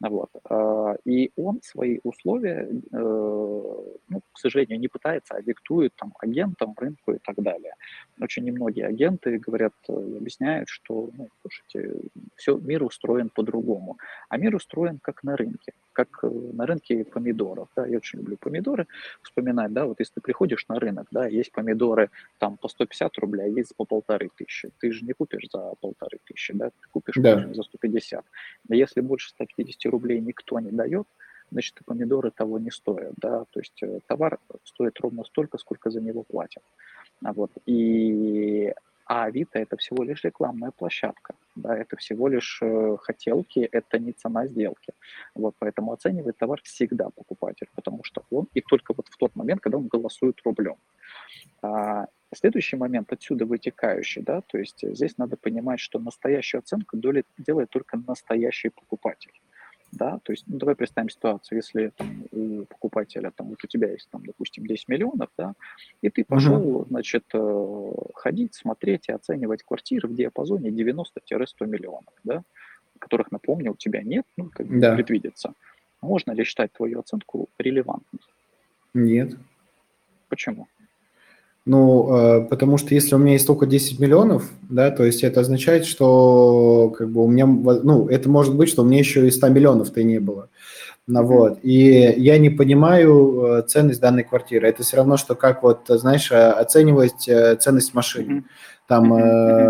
Вот. 0.00 0.30
А, 0.44 0.96
и 1.04 1.30
он 1.36 1.60
свои 1.62 2.00
условия, 2.02 2.68
э, 2.70 2.98
ну, 2.98 4.20
к 4.32 4.38
сожалению, 4.38 4.80
не 4.80 4.88
пытается, 4.88 5.34
а 5.34 5.42
диктует 5.42 5.94
там 5.96 6.12
агентам, 6.20 6.74
рынку 6.76 7.12
и 7.12 7.18
так 7.18 7.36
далее. 7.36 7.74
Очень 8.20 8.44
немногие 8.44 8.86
агенты 8.86 9.38
говорят, 9.38 9.74
объясняют, 9.88 10.68
что, 10.68 11.10
ну, 11.16 11.28
слушайте, 11.42 12.00
все, 12.36 12.56
мир 12.56 12.82
устроен 12.82 13.30
по-другому. 13.30 13.98
А 14.28 14.38
мир 14.38 14.54
устроен 14.54 14.98
как 15.02 15.22
на 15.22 15.36
рынке 15.36 15.72
как 16.04 16.24
э, 16.24 16.28
на 16.28 16.66
рынке 16.66 17.04
помидоров. 17.04 17.68
Да, 17.76 17.86
я 17.86 17.98
очень 17.98 18.20
люблю 18.20 18.36
помидоры 18.36 18.86
вспоминать, 19.22 19.72
да, 19.72 19.84
вот 19.84 20.00
если 20.00 20.14
ты 20.14 20.20
приходишь 20.20 20.66
на 20.68 20.78
рынок, 20.78 21.06
да, 21.10 21.26
есть 21.26 21.52
помидоры 21.52 22.10
там 22.38 22.56
по 22.56 22.68
150 22.68 23.18
рублей, 23.18 23.44
а 23.44 23.48
есть 23.48 23.76
по 23.76 23.84
полторы 23.84 24.30
тысячи. 24.36 24.70
Ты 24.80 24.92
же 24.92 25.04
не 25.04 25.12
купишь 25.12 25.48
за 25.52 25.74
полторы 25.80 26.18
тысячи, 26.24 26.54
да, 26.54 26.70
ты 26.70 26.88
купишь 26.90 27.16
да. 27.16 27.52
за 27.52 27.62
150. 27.62 28.24
Но 28.68 28.74
если 28.74 29.00
больше 29.00 29.30
150 29.30 29.92
рублей 29.92 30.20
никто 30.20 30.58
не 30.60 30.70
дает, 30.70 31.06
значит, 31.50 31.80
и 31.80 31.84
помидоры 31.84 32.30
того 32.30 32.58
не 32.58 32.70
стоят, 32.70 33.12
да, 33.16 33.44
то 33.50 33.60
есть 33.60 33.82
э, 33.82 34.00
товар 34.06 34.38
стоит 34.64 34.98
ровно 35.00 35.24
столько, 35.24 35.58
сколько 35.58 35.90
за 35.90 36.00
него 36.00 36.22
платят. 36.22 36.62
Вот, 37.20 37.50
и 37.66 38.72
а 39.04 39.24
Авито 39.24 39.58
это 39.58 39.76
всего 39.76 40.04
лишь 40.04 40.24
рекламная 40.24 40.70
площадка, 40.70 41.34
да, 41.60 41.76
это 41.76 41.96
всего 41.96 42.28
лишь 42.28 42.58
э, 42.62 42.96
хотелки, 43.00 43.60
это 43.60 43.98
не 43.98 44.12
цена 44.12 44.46
сделки. 44.46 44.92
Вот, 45.34 45.54
поэтому 45.58 45.92
оценивает 45.92 46.36
товар 46.38 46.60
всегда 46.62 47.10
покупатель, 47.10 47.68
потому 47.74 48.04
что 48.04 48.24
он, 48.30 48.48
и 48.54 48.60
только 48.60 48.94
вот 48.96 49.08
в 49.08 49.16
тот 49.16 49.36
момент, 49.36 49.60
когда 49.60 49.78
он 49.78 49.88
голосует 49.88 50.40
рублем. 50.44 50.76
А, 51.62 52.06
следующий 52.34 52.76
момент 52.76 53.12
отсюда 53.12 53.44
вытекающий, 53.44 54.22
да, 54.22 54.40
то 54.40 54.58
есть 54.58 54.82
здесь 54.82 55.18
надо 55.18 55.36
понимать, 55.36 55.80
что 55.80 55.98
настоящую 55.98 56.60
оценку 56.60 56.96
делает 56.96 57.70
только 57.70 57.96
настоящий 58.06 58.70
покупатель 58.70 59.32
да, 59.92 60.20
то 60.22 60.32
есть, 60.32 60.44
ну, 60.46 60.58
давай 60.58 60.74
представим 60.74 61.10
ситуацию, 61.10 61.58
если 61.58 61.92
там, 61.96 62.24
у 62.32 62.64
покупателя, 62.64 63.30
там, 63.30 63.48
вот 63.48 63.62
у 63.62 63.66
тебя 63.66 63.90
есть, 63.90 64.08
там, 64.10 64.24
допустим, 64.24 64.66
10 64.66 64.88
миллионов, 64.88 65.28
да, 65.36 65.54
и 66.02 66.10
ты 66.10 66.24
пошел, 66.24 66.82
uh-huh. 66.82 66.88
значит, 66.88 67.24
э, 67.34 67.92
ходить, 68.14 68.54
смотреть 68.54 69.08
и 69.08 69.12
оценивать 69.12 69.62
квартиры 69.62 70.08
в 70.08 70.14
диапазоне 70.14 70.70
90-100 70.70 71.66
миллионов, 71.66 72.14
да, 72.24 72.42
которых, 72.98 73.32
напомню, 73.32 73.72
у 73.72 73.76
тебя 73.76 74.02
нет, 74.02 74.26
ну, 74.36 74.50
как 74.52 74.66
да. 74.78 74.94
предвидится. 74.94 75.54
Можно 76.00 76.32
ли 76.32 76.44
считать 76.44 76.72
твою 76.72 77.00
оценку 77.00 77.48
релевантной? 77.58 78.20
Нет. 78.94 79.36
Почему? 80.28 80.68
Ну, 81.70 82.16
э, 82.16 82.46
потому 82.50 82.78
что 82.78 82.96
если 82.96 83.14
у 83.14 83.18
меня 83.18 83.34
есть 83.34 83.46
только 83.46 83.64
10 83.64 84.00
миллионов, 84.00 84.50
да, 84.62 84.90
то 84.90 85.04
есть 85.04 85.22
это 85.22 85.38
означает, 85.38 85.86
что 85.86 86.92
как 86.98 87.08
бы 87.12 87.22
у 87.22 87.28
меня, 87.28 87.46
ну, 87.46 88.08
это 88.08 88.28
может 88.28 88.56
быть, 88.56 88.68
что 88.68 88.82
у 88.82 88.84
меня 88.84 88.98
еще 88.98 89.24
и 89.24 89.30
100 89.30 89.50
миллионов-то 89.50 90.00
и 90.00 90.04
не 90.04 90.18
было. 90.18 90.48
Ну, 91.06 91.22
вот. 91.22 91.60
И 91.62 92.12
я 92.16 92.38
не 92.38 92.50
понимаю 92.50 93.60
э, 93.60 93.62
ценность 93.68 94.00
данной 94.00 94.24
квартиры. 94.24 94.66
Это 94.66 94.82
все 94.82 94.96
равно, 94.96 95.16
что 95.16 95.36
как 95.36 95.62
вот, 95.62 95.82
знаешь, 95.86 96.32
оценивать 96.32 97.28
э, 97.28 97.54
ценность 97.54 97.94
машины 97.94 98.42
там 98.88 99.06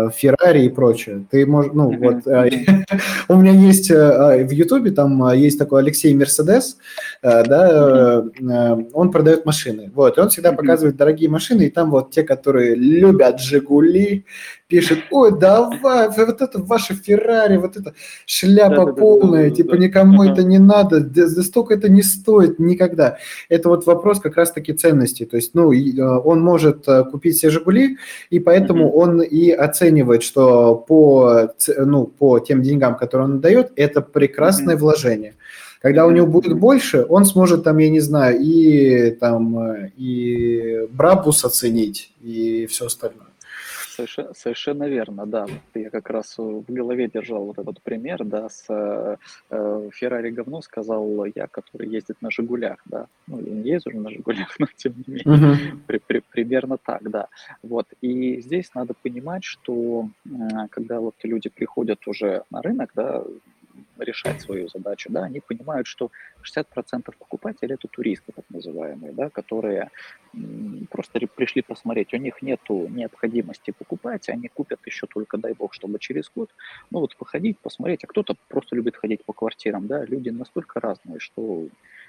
Феррари 0.09 0.65
и 0.65 0.69
прочее. 0.69 1.27
Ты 1.29 1.45
можешь, 1.45 1.71
ну 1.75 1.95
вот, 1.95 2.25
у 3.29 3.35
меня 3.35 3.51
есть 3.51 3.91
в 3.91 4.49
Ютубе 4.49 4.89
там 4.89 5.31
есть 5.33 5.59
такой 5.59 5.81
Алексей 5.81 6.11
Мерседес, 6.15 6.77
да, 7.21 8.25
он 8.93 9.11
продает 9.11 9.45
машины, 9.45 9.91
вот, 9.93 10.17
и 10.17 10.21
он 10.21 10.29
всегда 10.29 10.53
показывает 10.53 10.95
дорогие 10.95 11.29
машины, 11.29 11.63
и 11.63 11.69
там 11.69 11.91
вот 11.91 12.11
те, 12.11 12.23
которые 12.23 12.75
любят 12.75 13.39
Жигули, 13.39 14.25
пишет, 14.71 14.99
ой, 15.11 15.37
давай, 15.37 16.07
вот 16.07 16.41
это 16.41 16.61
ваше 16.61 16.95
Феррари, 16.95 17.57
вот 17.57 17.75
это 17.75 17.93
шляпа 18.25 18.85
да, 18.85 18.93
полная, 18.93 19.43
да, 19.43 19.49
да, 19.49 19.55
типа 19.55 19.75
никому 19.75 20.23
это 20.23 20.43
не 20.43 20.59
надо, 20.59 21.01
да, 21.01 21.27
да 21.27 21.43
столько 21.43 21.73
это 21.73 21.89
не 21.89 22.01
стоит 22.01 22.57
никогда. 22.57 23.17
Это 23.49 23.67
вот 23.67 23.85
вопрос 23.85 24.21
как 24.21 24.37
раз-таки 24.37 24.71
ценности. 24.71 25.25
То 25.25 25.35
есть, 25.35 25.53
ну, 25.55 25.73
э, 25.73 26.01
он 26.01 26.41
может 26.41 26.87
э, 26.87 27.03
купить 27.03 27.35
все 27.35 27.49
Жигули, 27.49 27.97
и 28.29 28.39
поэтому 28.39 28.89
он 28.93 29.21
и 29.21 29.51
оценивает, 29.51 30.23
что 30.23 30.75
по, 30.75 31.49
ну, 31.77 32.05
по 32.05 32.39
тем 32.39 32.61
деньгам, 32.61 32.95
которые 32.95 33.25
он 33.25 33.41
дает, 33.41 33.73
это 33.75 34.01
прекрасное 34.01 34.77
вложение. 34.77 35.33
Когда 35.81 36.05
у 36.05 36.11
него 36.11 36.27
будет 36.27 36.57
больше, 36.57 37.05
он 37.09 37.25
сможет 37.25 37.63
там, 37.63 37.79
я 37.79 37.89
не 37.89 38.01
знаю, 38.01 38.39
и 38.39 39.09
там 39.11 39.57
э, 39.57 39.91
и 39.97 40.87
Брабус 40.91 41.43
оценить, 41.43 42.13
и 42.21 42.67
все 42.67 42.85
остальное. 42.85 43.27
Совершенно, 43.89 44.33
совершенно 44.35 44.83
верно, 44.87 45.25
да. 45.25 45.47
Я 45.73 45.89
как 45.89 46.11
раз 46.11 46.37
в 46.37 46.63
голове 46.67 47.09
держал 47.11 47.45
вот 47.45 47.57
этот 47.57 47.81
пример, 47.81 48.23
да, 48.23 48.47
с 48.49 48.65
э, 48.69 49.89
Феррари 49.91 50.29
говно 50.29 50.61
сказал 50.61 51.25
я, 51.33 51.47
который 51.47 51.89
ездит 51.89 52.21
на 52.21 52.29
Жигулях, 52.29 52.77
да. 52.85 53.07
Ну, 53.25 53.41
я 53.41 53.51
не 53.51 53.69
езжу 53.71 53.89
на 53.99 54.11
Жигулях, 54.11 54.55
но 54.59 54.67
тем 54.77 54.93
не 55.07 55.15
менее, 55.15 55.23
uh-huh. 55.25 55.77
при, 55.87 55.97
при, 55.97 56.21
примерно 56.31 56.77
так, 56.77 57.09
да. 57.09 57.27
Вот. 57.63 57.87
И 58.01 58.39
здесь 58.41 58.69
надо 58.75 58.93
понимать, 58.93 59.43
что 59.43 60.07
когда 60.69 60.99
вот 60.99 61.15
люди 61.23 61.49
приходят 61.49 62.07
уже 62.07 62.43
на 62.51 62.61
рынок, 62.61 62.91
да, 62.95 63.23
решать 64.03 64.41
свою 64.41 64.67
задачу, 64.67 65.09
да, 65.11 65.23
они 65.23 65.39
понимают, 65.39 65.87
что 65.87 66.11
60% 66.43 66.65
покупателей 67.17 67.75
это 67.75 67.87
туристы, 67.87 68.31
так 68.35 68.45
называемые, 68.49 69.13
да, 69.13 69.29
которые 69.29 69.89
просто 70.89 71.19
пришли 71.35 71.61
посмотреть, 71.61 72.13
у 72.13 72.17
них 72.17 72.41
нет 72.41 72.61
необходимости 72.69 73.71
покупать, 73.71 74.29
они 74.29 74.47
купят 74.47 74.79
еще 74.85 75.07
только, 75.07 75.37
дай 75.37 75.53
бог, 75.53 75.73
чтобы 75.73 75.99
через 75.99 76.31
год, 76.35 76.49
ну 76.89 76.99
вот 76.99 77.15
походить, 77.15 77.59
посмотреть, 77.59 78.03
а 78.03 78.07
кто-то 78.07 78.35
просто 78.47 78.75
любит 78.75 78.95
ходить 78.95 79.23
по 79.25 79.33
квартирам, 79.33 79.87
да, 79.87 80.05
люди 80.05 80.29
настолько 80.29 80.79
разные, 80.79 81.19
что 81.19 81.67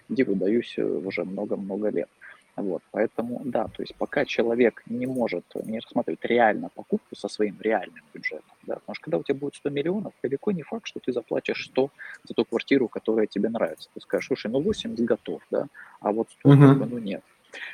диву 0.08 0.34
даюсь 0.34 0.74
э, 0.76 0.82
уже 0.84 1.24
много-много 1.24 1.88
лет. 1.88 2.08
Вот, 2.54 2.82
поэтому, 2.90 3.40
да, 3.44 3.64
то 3.64 3.82
есть 3.82 3.94
пока 3.94 4.26
человек 4.26 4.82
не 4.86 5.06
может, 5.06 5.44
не 5.64 5.78
рассматривать 5.78 6.22
реально 6.24 6.68
покупку 6.68 7.16
со 7.16 7.28
своим 7.28 7.56
реальным 7.60 8.04
бюджетом, 8.12 8.54
да, 8.64 8.74
потому 8.74 8.94
что 8.94 9.04
когда 9.04 9.18
у 9.18 9.22
тебя 9.22 9.36
будет 9.36 9.54
100 9.54 9.70
миллионов, 9.70 10.12
далеко 10.22 10.52
не 10.52 10.62
факт, 10.62 10.86
что 10.86 11.00
ты 11.00 11.12
заплатишь 11.12 11.64
100 11.66 11.90
за 12.24 12.34
ту 12.34 12.44
квартиру, 12.44 12.88
которая 12.88 13.26
тебе 13.26 13.48
нравится. 13.48 13.88
Ты 13.94 14.00
скажешь, 14.00 14.26
слушай, 14.26 14.50
ну 14.50 14.60
80 14.60 15.02
готов, 15.04 15.40
да, 15.50 15.66
а 16.00 16.12
вот 16.12 16.28
100, 16.40 16.48
uh-huh. 16.50 16.86
ну 16.90 16.98
нет. 16.98 17.22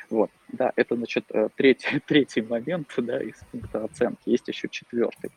Вот, 0.09 0.31
да, 0.47 0.71
это, 0.75 0.95
значит, 0.95 1.25
э, 1.29 1.49
третий, 1.55 1.99
третий 2.07 2.41
момент, 2.41 2.87
да, 2.97 3.21
из 3.21 3.35
пункта 3.51 3.83
оценки. 3.83 4.21
Есть 4.25 4.47
еще 4.47 4.69
четвертый. 4.69 5.31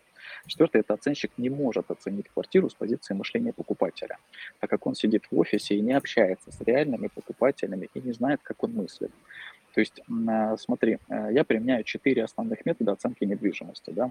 Четвертое– 0.46 0.80
это 0.80 0.94
оценщик 0.94 1.30
не 1.36 1.50
может 1.50 1.90
оценить 1.90 2.28
квартиру 2.28 2.68
с 2.68 2.74
позиции 2.74 3.14
мышления 3.14 3.52
покупателя, 3.52 4.18
так 4.60 4.70
как 4.70 4.86
он 4.86 4.94
сидит 4.94 5.24
в 5.30 5.38
офисе 5.38 5.76
и 5.76 5.80
не 5.80 5.92
общается 5.92 6.50
с 6.50 6.60
реальными 6.60 7.08
покупателями 7.08 7.88
и 7.94 8.00
не 8.00 8.12
знает, 8.12 8.40
как 8.42 8.62
он 8.62 8.72
мыслит. 8.72 9.12
То 9.74 9.80
есть, 9.80 10.00
э, 10.00 10.56
смотри, 10.58 10.98
э, 11.08 11.28
я 11.32 11.44
применяю 11.44 11.84
четыре 11.84 12.24
основных 12.24 12.66
метода 12.66 12.92
оценки 12.92 13.24
недвижимости. 13.24 13.90
Да? 13.90 14.10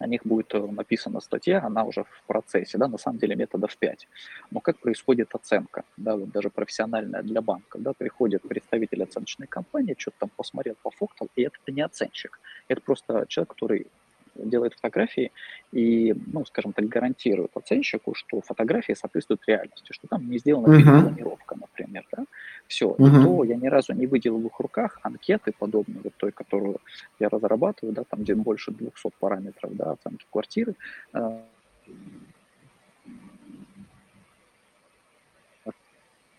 о 0.00 0.06
них 0.06 0.22
будет 0.24 0.52
э, 0.54 0.58
написана 0.58 1.20
статья, 1.20 1.62
она 1.62 1.84
уже 1.84 2.04
в 2.04 2.22
процессе, 2.26 2.78
да, 2.78 2.88
на 2.88 2.98
самом 2.98 3.18
деле 3.18 3.36
методов 3.36 3.76
5. 3.76 4.08
Но 4.50 4.60
как 4.60 4.78
происходит 4.78 5.34
оценка, 5.34 5.84
да, 5.96 6.16
вот 6.16 6.30
даже 6.30 6.50
профессиональная 6.50 7.22
для 7.22 7.40
банка, 7.40 7.78
да, 7.78 7.92
приходит 7.92 8.42
представитель 8.42 9.04
оценочной 9.04 9.46
компании, 9.46 9.94
что-то 9.96 10.16
там 10.20 10.30
посмотрел, 10.36 10.74
пофоктал, 10.82 11.28
и 11.36 11.42
это 11.42 11.56
не 11.68 11.82
оценщик, 11.82 12.40
это 12.68 12.80
просто 12.80 13.26
человек, 13.28 13.50
который 13.50 13.86
делает 14.34 14.74
фотографии 14.74 15.32
и, 15.72 16.14
ну, 16.32 16.44
скажем 16.44 16.72
так, 16.72 16.86
гарантирует 16.86 17.50
оценщику, 17.54 18.14
что 18.14 18.40
фотографии 18.40 18.92
соответствуют 18.92 19.42
реальности, 19.46 19.92
что 19.92 20.06
там 20.08 20.28
не 20.28 20.38
сделана 20.38 20.66
uh-huh. 20.66 21.02
планировка, 21.02 21.56
например, 21.56 22.06
да, 22.16 22.24
все. 22.66 22.90
Uh-huh. 22.90 23.24
То 23.24 23.44
я 23.44 23.56
ни 23.56 23.68
разу 23.68 23.92
не 23.92 24.06
выделил 24.06 24.38
в 24.38 24.46
их 24.46 24.58
руках 24.60 24.98
анкеты 25.02 25.52
подобные 25.58 26.00
вот 26.02 26.14
той, 26.16 26.32
которую 26.32 26.78
я 27.18 27.28
разрабатываю, 27.28 27.94
да, 27.94 28.04
там 28.04 28.22
где 28.22 28.34
больше 28.34 28.70
200 28.72 29.10
параметров, 29.18 29.74
да, 29.74 29.92
оценки 29.92 30.26
квартиры, 30.30 30.74
э, 31.12 31.40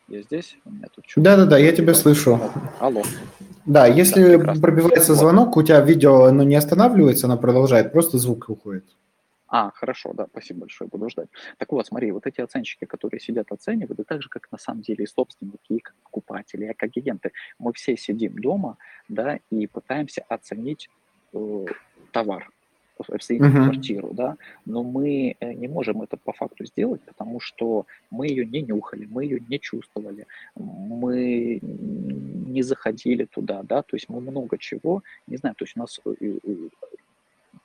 я 0.08 0.22
здесь? 0.22 0.56
У 0.66 0.70
меня 0.70 0.88
тут 0.94 1.06
Да-да-да, 1.16 1.58
я 1.58 1.72
тебя 1.72 1.96
слышу. 1.96 2.40
Алло. 2.80 3.02
Да, 3.66 3.88
если 3.88 4.38
да, 4.38 4.54
пробивается 4.62 5.16
звонок, 5.16 5.58
у 5.58 5.64
тебя 5.64 5.82
видео 5.82 6.26
оно 6.26 6.44
не 6.44 6.56
останавливается, 6.56 7.26
оно 7.26 7.38
продолжает, 7.38 7.92
просто 7.92 8.18
звук 8.18 8.50
уходит. 8.50 8.86
А, 9.48 9.72
хорошо, 9.72 10.12
да, 10.14 10.28
спасибо 10.30 10.62
большое, 10.62 10.90
буду 10.90 11.10
ждать. 11.10 11.30
Так 11.58 11.72
вот, 11.72 11.86
смотри, 11.88 12.12
вот 12.12 12.28
эти 12.28 12.42
оценщики, 12.42 12.86
которые 12.86 13.20
сидят, 13.20 13.52
оценивают, 13.52 14.00
и 14.00 14.04
так 14.04 14.22
же, 14.22 14.30
как 14.30 14.52
на 14.52 14.58
самом 14.58 14.82
деле 14.82 15.04
и 15.04 15.08
собственники, 15.08 15.60
и 15.70 15.80
как 15.80 15.96
покупатели, 16.04 16.66
и 16.66 16.74
как 16.74 16.90
агенты, 16.96 17.32
мы 17.58 17.72
все 17.74 17.96
сидим 17.96 18.34
дома, 18.38 18.78
да, 19.08 19.40
и 19.52 19.68
пытаемся 19.68 20.24
оценить 20.28 20.90
э, 21.34 21.66
товар, 22.12 22.50
обстоятельную 22.98 23.64
uh-huh. 23.64 23.72
квартиру, 23.72 24.10
да, 24.14 24.38
но 24.66 24.84
мы 24.84 25.36
э, 25.40 25.54
не 25.54 25.68
можем 25.68 26.02
это 26.02 26.18
по 26.18 26.34
факту 26.34 26.66
сделать, 26.66 27.02
потому 27.02 27.40
что 27.40 27.86
мы 28.12 28.28
ее 28.28 28.46
не 28.46 28.62
нюхали, 28.62 29.06
мы 29.06 29.26
ее 29.26 29.40
не 29.50 29.60
чувствовали, 29.60 30.26
мы 30.56 31.60
не 31.62 32.62
заходили 32.62 33.26
туда, 33.26 33.64
да, 33.64 33.82
то 33.82 33.96
есть 33.96 34.10
мы 34.10 34.22
много 34.22 34.58
чего, 34.58 35.04
не 35.28 35.38
знаю, 35.38 35.56
то 35.56 35.66
есть 35.66 35.78
у 35.78 35.80
нас 35.80 36.00
э, 36.06 36.40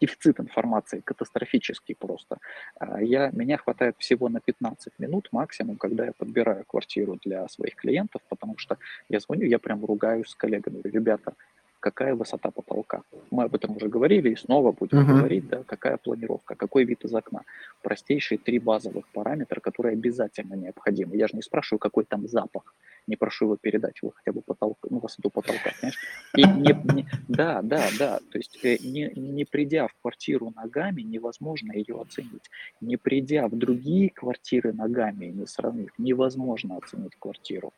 дефицит 0.00 0.40
информации 0.40 1.00
катастрофический 1.00 1.94
просто. 1.94 2.38
А 2.78 3.02
я, 3.02 3.30
меня 3.32 3.56
хватает 3.58 3.96
всего 3.98 4.28
на 4.28 4.40
15 4.40 4.98
минут 4.98 5.28
максимум, 5.32 5.76
когда 5.76 6.06
я 6.06 6.12
подбираю 6.12 6.64
квартиру 6.64 7.18
для 7.24 7.48
своих 7.48 7.74
клиентов, 7.74 8.22
потому 8.28 8.56
что 8.56 8.78
я 9.08 9.20
звоню, 9.20 9.46
я 9.46 9.58
прям 9.58 9.84
ругаюсь 9.84 10.28
с 10.28 10.34
коллегами, 10.34 10.80
говорю, 10.80 10.94
ребята, 10.94 11.34
какая 11.80 12.14
высота 12.14 12.50
потолка. 12.50 13.02
Мы 13.30 13.44
об 13.44 13.54
этом 13.54 13.76
уже 13.76 13.88
говорили 13.88 14.30
и 14.30 14.36
снова 14.36 14.72
будем 14.72 14.98
uh-huh. 14.98 15.16
говорить, 15.18 15.48
да, 15.48 15.62
какая 15.66 15.96
планировка, 15.96 16.54
какой 16.54 16.84
вид 16.84 17.04
из 17.04 17.14
окна. 17.14 17.42
Простейшие 17.82 18.38
три 18.38 18.58
базовых 18.58 19.08
параметра, 19.08 19.60
которые 19.60 19.94
обязательно 19.94 20.54
необходимы. 20.54 21.16
Я 21.16 21.26
же 21.26 21.36
не 21.36 21.42
спрашиваю, 21.42 21.78
какой 21.78 22.04
там 22.04 22.28
запах, 22.28 22.74
не 23.10 23.16
прошу 23.16 23.46
его 23.46 23.56
передать, 23.56 23.98
его 24.02 24.12
хотя 24.16 24.32
бы 24.32 24.40
потолка, 24.40 24.88
ну, 24.88 25.00
высоту 25.00 25.30
потолка, 25.30 25.72
понимаешь? 25.80 25.98
И 26.36 26.44
не, 26.44 26.94
не, 26.94 27.06
да, 27.28 27.60
да, 27.62 27.88
да, 27.98 28.18
то 28.30 28.38
есть 28.38 28.64
э, 28.64 28.78
не, 28.80 29.12
не 29.16 29.44
придя 29.44 29.88
в 29.88 29.94
квартиру 30.00 30.52
ногами, 30.54 31.02
невозможно 31.02 31.72
ее 31.72 32.00
оценить. 32.00 32.50
Не 32.80 32.96
придя 32.96 33.48
в 33.48 33.58
другие 33.58 34.10
квартиры 34.10 34.72
ногами, 34.72 35.26
не 35.26 35.46
сравнив, 35.46 35.90
невозможно 35.98 36.76
оценить 36.76 37.16
квартиру. 37.18 37.72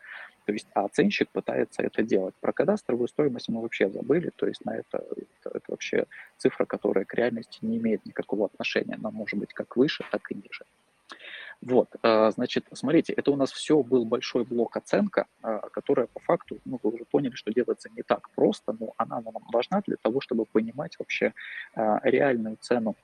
То 0.45 0.53
есть 0.53 0.67
а 0.75 0.85
оценщик 0.85 1.31
пытается 1.31 1.83
это 1.83 2.03
делать. 2.03 2.35
Про 2.41 2.53
кадастровую 2.53 3.09
стоимость 3.09 3.49
мы 3.49 3.63
вообще 3.63 3.89
забыли, 3.89 4.31
то 4.37 4.47
есть 4.47 4.65
на 4.65 4.77
это, 4.77 4.99
это, 5.17 5.57
это 5.57 5.65
вообще 5.69 6.07
цифра, 6.37 6.67
которая 6.67 7.05
к 7.05 7.15
реальности 7.15 7.59
не 7.63 7.79
имеет 7.79 8.05
никакого 8.05 8.47
отношения. 8.47 8.95
Она 8.95 9.11
может 9.11 9.39
быть 9.39 9.55
как 9.55 9.77
выше, 9.77 10.05
так 10.11 10.31
и 10.31 10.35
ниже. 10.35 10.65
Вот, 11.63 11.91
а, 12.03 12.31
значит, 12.33 12.67
смотрите, 12.73 13.13
это 13.13 13.31
у 13.31 13.37
нас 13.37 13.53
все 13.53 13.83
был 13.85 14.05
большой 14.05 14.45
блок 14.45 14.77
оценка, 14.77 15.27
а, 15.43 15.61
которая 15.69 16.09
по 16.09 16.19
факту, 16.19 16.59
ну, 16.65 16.81
вы 16.83 16.91
уже 16.91 17.05
поняли, 17.05 17.35
что 17.35 17.53
делается 17.53 17.89
не 17.97 18.03
так 18.03 18.31
просто, 18.31 18.77
но 18.79 18.93
она 18.97 19.21
нам 19.21 19.35
важна 19.53 19.81
для 19.87 19.97
того, 19.97 20.21
чтобы 20.21 20.45
понимать 20.45 20.99
вообще 20.99 21.33
а, 21.75 22.01
реальную 22.03 22.57
цену 22.61 22.97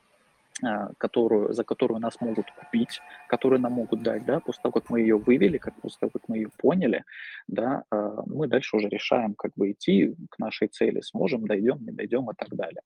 которую, 0.98 1.52
за 1.52 1.62
которую 1.62 2.00
нас 2.00 2.20
могут 2.20 2.50
купить, 2.50 3.00
которую 3.28 3.60
нам 3.60 3.74
могут 3.74 4.02
дать, 4.02 4.24
да, 4.24 4.40
после 4.40 4.60
того, 4.62 4.72
как 4.72 4.90
мы 4.90 4.98
ее 5.02 5.16
вывели, 5.16 5.56
как 5.56 5.80
после 5.80 5.98
того, 6.00 6.10
как 6.10 6.28
мы 6.28 6.38
ее 6.38 6.48
поняли, 6.56 7.04
да, 7.46 7.84
мы 8.26 8.48
дальше 8.48 8.74
уже 8.76 8.88
решаем, 8.88 9.34
как 9.34 9.52
бы 9.54 9.70
идти 9.70 10.16
к 10.30 10.38
нашей 10.40 10.66
цели, 10.66 11.00
сможем, 11.00 11.46
дойдем, 11.46 11.78
не 11.84 11.92
дойдем 11.92 12.28
и 12.28 12.34
так 12.34 12.48
далее. 12.56 12.82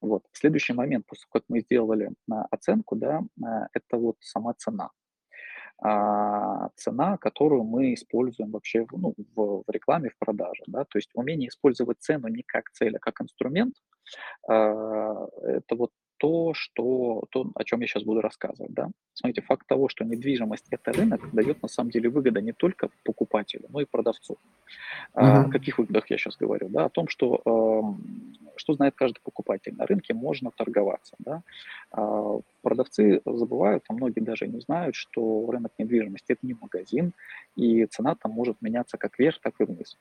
Вот. 0.00 0.24
Следующий 0.32 0.72
момент, 0.72 1.06
после 1.06 1.26
того, 1.30 1.40
как 1.40 1.48
мы 1.48 1.60
сделали 1.60 2.10
оценку, 2.50 2.96
да, 2.96 3.22
а, 3.42 3.68
это 3.72 3.96
вот 3.96 4.16
сама 4.20 4.54
цена. 4.54 4.90
цена, 6.74 7.16
которую 7.18 7.62
мы 7.62 7.94
используем 7.94 8.50
вообще 8.50 8.84
ну, 8.90 9.14
в, 9.36 9.62
в 9.64 9.70
рекламе, 9.70 10.10
в 10.10 10.18
продаже. 10.18 10.64
Да? 10.66 10.84
То 10.84 10.98
есть 10.98 11.10
умение 11.14 11.48
использовать 11.48 12.00
цену 12.00 12.26
не 12.28 12.42
как 12.42 12.70
цель, 12.72 12.96
а 12.96 12.98
как 12.98 13.20
инструмент, 13.20 13.76
это 14.48 15.76
вот 15.76 15.92
то, 16.18 16.52
что, 16.54 17.24
то, 17.30 17.50
о 17.54 17.64
чем 17.64 17.80
я 17.80 17.86
сейчас 17.86 18.02
буду 18.02 18.20
рассказывать. 18.20 18.72
Да? 18.72 18.88
Смотрите, 19.14 19.42
факт 19.42 19.66
того, 19.66 19.88
что 19.88 20.04
недвижимость– 20.04 20.66
это 20.70 20.92
рынок, 20.92 21.32
дает 21.32 21.62
на 21.62 21.68
самом 21.68 21.90
деле 21.90 22.08
выгода 22.08 22.40
не 22.40 22.52
только 22.52 22.88
покупателю, 23.04 23.66
но 23.70 23.80
и 23.80 23.84
продавцу. 23.84 24.36
Uh-huh. 25.14 25.46
О 25.46 25.50
каких 25.50 25.78
выгодах 25.78 26.10
я 26.10 26.18
сейчас 26.18 26.36
говорю? 26.36 26.68
Да? 26.68 26.84
О 26.84 26.88
том, 26.88 27.08
что, 27.08 27.40
э, 27.44 28.52
что 28.56 28.74
знает 28.74 28.94
каждый 28.94 29.20
покупатель. 29.20 29.74
На 29.76 29.86
рынке 29.86 30.14
можно 30.14 30.50
торговаться. 30.50 31.16
Да? 31.18 31.42
Э, 31.96 32.40
продавцы 32.62 33.20
забывают, 33.24 33.84
а 33.88 33.92
многие 33.92 34.20
даже 34.20 34.46
не 34.46 34.60
знают, 34.60 34.94
что 34.94 35.50
рынок 35.50 35.72
недвижимости– 35.78 36.26
это 36.32 36.46
не 36.46 36.54
магазин, 36.54 37.12
и 37.56 37.86
цена 37.86 38.14
там 38.14 38.32
может 38.32 38.60
меняться 38.60 38.98
как 38.98 39.18
вверх, 39.18 39.40
так 39.40 39.54
и 39.60 39.64
вниз. 39.64 39.96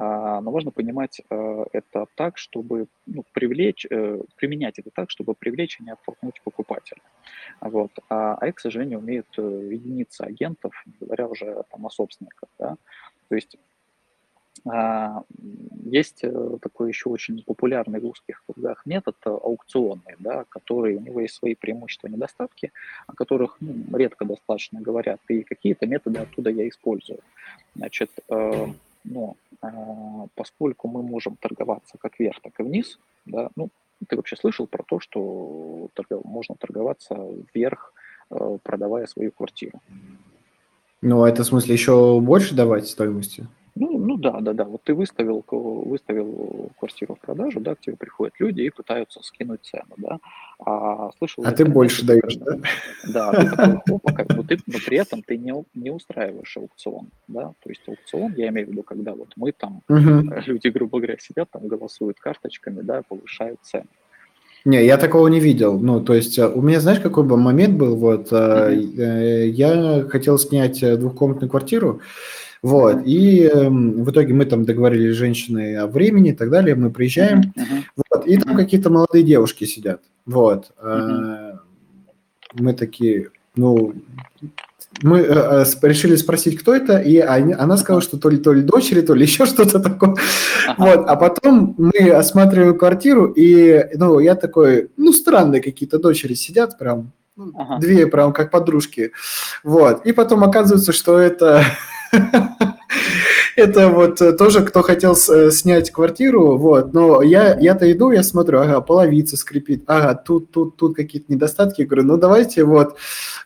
Э, 0.00 0.40
но 0.40 0.50
важно 0.50 0.70
понимать 0.70 1.20
э, 1.30 1.64
это 1.72 2.06
так, 2.14 2.38
чтобы 2.38 2.86
ну, 3.06 3.22
привлечь, 3.32 3.86
э, 3.90 4.20
применять 4.36 4.78
это 4.78 4.90
так, 4.90 5.10
чтобы 5.10 5.34
привлечь 5.34 5.78
и 5.78 5.84
не 5.84 5.90
оттолкнуть 5.90 6.40
покупателя. 6.42 7.02
Вот. 7.60 7.90
А, 8.08 8.36
а 8.40 8.48
их, 8.48 8.54
к 8.54 8.60
сожалению, 8.60 9.00
умеют 9.00 9.26
э, 9.36 9.42
единицы 9.42 10.22
агентов, 10.22 10.72
не 10.86 10.94
говоря 11.00 11.28
уже 11.28 11.64
там, 11.70 11.86
о 11.86 11.90
собственниках. 11.90 12.48
Да? 12.58 12.76
То 13.28 13.34
есть 13.34 13.58
а, 14.66 15.22
есть 15.84 16.24
такой 16.62 16.88
еще 16.88 17.10
очень 17.10 17.42
популярный 17.42 18.00
в 18.00 18.06
узких 18.06 18.42
кругах 18.46 18.86
метод 18.86 19.16
аукционный, 19.24 20.16
да, 20.18 20.44
который 20.48 20.96
у 20.96 21.00
него 21.00 21.20
есть 21.20 21.34
свои 21.34 21.54
преимущества 21.54 22.08
и 22.08 22.12
недостатки, 22.12 22.72
о 23.06 23.12
которых 23.14 23.58
ну, 23.60 23.96
редко 23.96 24.24
достаточно 24.24 24.80
говорят, 24.80 25.20
и 25.28 25.42
какие-то 25.42 25.86
методы 25.86 26.20
оттуда 26.20 26.50
я 26.50 26.66
использую. 26.68 27.20
Значит, 27.74 28.10
ну, 29.04 29.36
э, 29.62 29.68
поскольку 30.34 30.88
мы 30.88 31.02
можем 31.02 31.36
торговаться 31.36 31.98
как 31.98 32.18
вверх, 32.18 32.40
так 32.42 32.58
и 32.60 32.62
вниз, 32.62 32.98
да, 33.26 33.50
ну, 33.56 33.70
ты 34.08 34.16
вообще 34.16 34.36
слышал 34.36 34.66
про 34.66 34.82
то, 34.82 35.00
что 35.00 35.88
торгов... 35.94 36.24
можно 36.24 36.54
торговаться 36.54 37.16
вверх, 37.54 37.92
э, 38.30 38.58
продавая 38.62 39.06
свою 39.06 39.30
квартиру? 39.32 39.80
Ну, 41.02 41.22
а 41.22 41.28
это 41.28 41.42
в 41.42 41.46
смысле 41.46 41.74
еще 41.74 42.20
больше 42.20 42.54
давать 42.54 42.86
стоимости? 42.88 43.46
Ну, 43.74 43.98
ну 43.98 44.16
да, 44.16 44.40
да, 44.40 44.52
да. 44.52 44.64
Вот 44.64 44.82
ты 44.82 44.94
выставил, 44.94 45.44
выставил 45.50 46.70
квартиру 46.78 47.14
в 47.14 47.20
продажу, 47.20 47.60
да, 47.60 47.74
к 47.74 47.80
тебе 47.80 47.96
приходят 47.96 48.34
люди 48.38 48.62
и 48.62 48.70
пытаются 48.70 49.22
скинуть 49.22 49.60
цену, 49.62 49.94
да. 49.96 50.18
А 50.58 51.10
слышал... 51.18 51.44
А 51.46 51.52
ты 51.52 51.64
больше 51.64 52.04
даешь, 52.04 52.36
да? 52.36 52.58
Да, 53.12 53.32
ты 53.32 53.50
такой, 53.50 53.96
опа, 53.96 54.12
как 54.12 54.26
бы 54.36 54.44
ты, 54.44 54.58
но 54.66 54.78
при 54.84 54.98
этом 54.98 55.22
ты 55.22 55.36
не, 55.38 55.52
не 55.74 55.90
устраиваешь 55.90 56.56
аукцион, 56.56 57.08
да. 57.28 57.52
То 57.62 57.70
есть 57.70 57.82
аукцион, 57.86 58.34
я 58.36 58.48
имею 58.48 58.66
в 58.66 58.70
виду, 58.70 58.82
когда 58.82 59.14
вот 59.14 59.32
мы 59.36 59.52
там, 59.52 59.82
угу. 59.88 60.32
люди, 60.46 60.68
грубо 60.68 60.98
говоря, 60.98 61.16
сидят 61.18 61.50
там, 61.50 61.68
голосуют 61.68 62.18
карточками, 62.20 62.82
да, 62.82 63.02
повышают 63.08 63.60
цены. 63.62 63.86
Не, 64.64 64.84
я 64.84 64.98
такого 64.98 65.28
не 65.28 65.40
видел. 65.40 65.80
Ну, 65.80 66.00
то 66.00 66.12
есть 66.12 66.38
э, 66.38 66.46
у 66.46 66.60
меня, 66.60 66.80
знаешь, 66.80 67.00
какой 67.00 67.24
бы 67.24 67.38
момент 67.38 67.78
был? 67.78 67.96
Вот, 67.96 68.30
mm-hmm. 68.30 69.46
я 69.46 70.04
хотел 70.10 70.38
снять 70.38 70.80
двухкомнатную 70.98 71.48
квартиру, 71.48 72.00
вот, 72.62 73.02
и 73.06 73.44
э, 73.44 73.68
в 73.68 74.10
итоге 74.10 74.34
мы 74.34 74.44
там 74.44 74.64
договорились 74.64 75.14
с 75.14 75.18
женщиной 75.18 75.76
о 75.76 75.86
времени 75.86 76.30
и 76.30 76.34
так 76.34 76.50
далее, 76.50 76.74
мы 76.74 76.90
приезжаем, 76.90 77.52
uh-huh. 77.56 78.02
вот, 78.10 78.26
и 78.26 78.36
там 78.36 78.56
какие-то 78.56 78.90
молодые 78.90 79.24
девушки 79.24 79.64
сидят, 79.64 80.02
вот. 80.26 80.70
Uh-huh. 80.82 81.58
мы 82.54 82.74
такие, 82.74 83.30
ну, 83.56 83.94
мы 85.02 85.20
э, 85.20 85.64
э 85.64 85.88
решили 85.88 86.16
спросить, 86.16 86.58
кто 86.58 86.74
это, 86.74 86.98
и 86.98 87.18
они, 87.18 87.54
она 87.54 87.76
сказала, 87.76 88.02
что 88.02 88.18
то 88.18 88.28
ли, 88.28 88.36
то 88.36 88.52
ли 88.52 88.62
дочери, 88.62 89.00
то 89.00 89.14
ли 89.14 89.22
еще 89.26 89.46
что-то 89.46 89.80
такое. 89.80 90.16
Ага. 90.66 90.76
Вот, 90.78 91.08
а 91.08 91.16
потом 91.16 91.74
мы 91.78 92.10
осматриваем 92.10 92.76
квартиру, 92.76 93.26
и, 93.26 93.86
ну, 93.94 94.18
я 94.18 94.34
такой, 94.34 94.90
ну, 94.96 95.12
странные 95.12 95.62
какие-то 95.62 95.98
дочери 95.98 96.34
сидят 96.34 96.78
прям, 96.78 97.12
ну, 97.36 97.52
ага. 97.56 97.78
две 97.78 98.06
прям 98.06 98.32
как 98.32 98.50
подружки. 98.50 99.12
Вот, 99.64 100.04
и 100.04 100.12
потом 100.12 100.44
оказывается, 100.44 100.92
что 100.92 101.18
это 101.18 101.64
это 103.56 103.88
вот 103.88 104.20
э, 104.20 104.32
тоже, 104.32 104.62
кто 104.62 104.82
хотел 104.82 105.14
э, 105.14 105.50
снять 105.50 105.90
квартиру, 105.90 106.56
вот, 106.56 106.92
но 106.92 107.22
я, 107.22 107.58
я-то 107.58 107.90
иду, 107.90 108.10
я 108.10 108.22
смотрю, 108.22 108.60
ага, 108.60 108.80
половица 108.80 109.36
скрипит, 109.36 109.84
ага, 109.86 110.14
тут, 110.14 110.50
тут, 110.50 110.76
тут 110.76 110.96
какие-то 110.96 111.32
недостатки, 111.32 111.82
говорю, 111.82 112.04
ну 112.04 112.16
давайте 112.16 112.64
вот, 112.64 112.96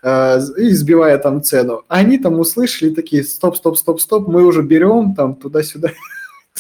э, 0.03 0.41
и 0.59 0.71
сбивая 0.71 1.19
там 1.19 1.43
цену. 1.43 1.83
Они 1.89 2.19
там 2.19 2.39
услышали 2.39 2.91
такие, 2.91 3.25
стоп, 3.25 3.57
стоп, 3.57 3.77
стоп, 3.77 4.01
стоп, 4.01 4.29
мы 4.29 4.45
уже 4.45 4.63
берем 4.63 5.15
там 5.15 5.35
туда-сюда. 5.35 5.91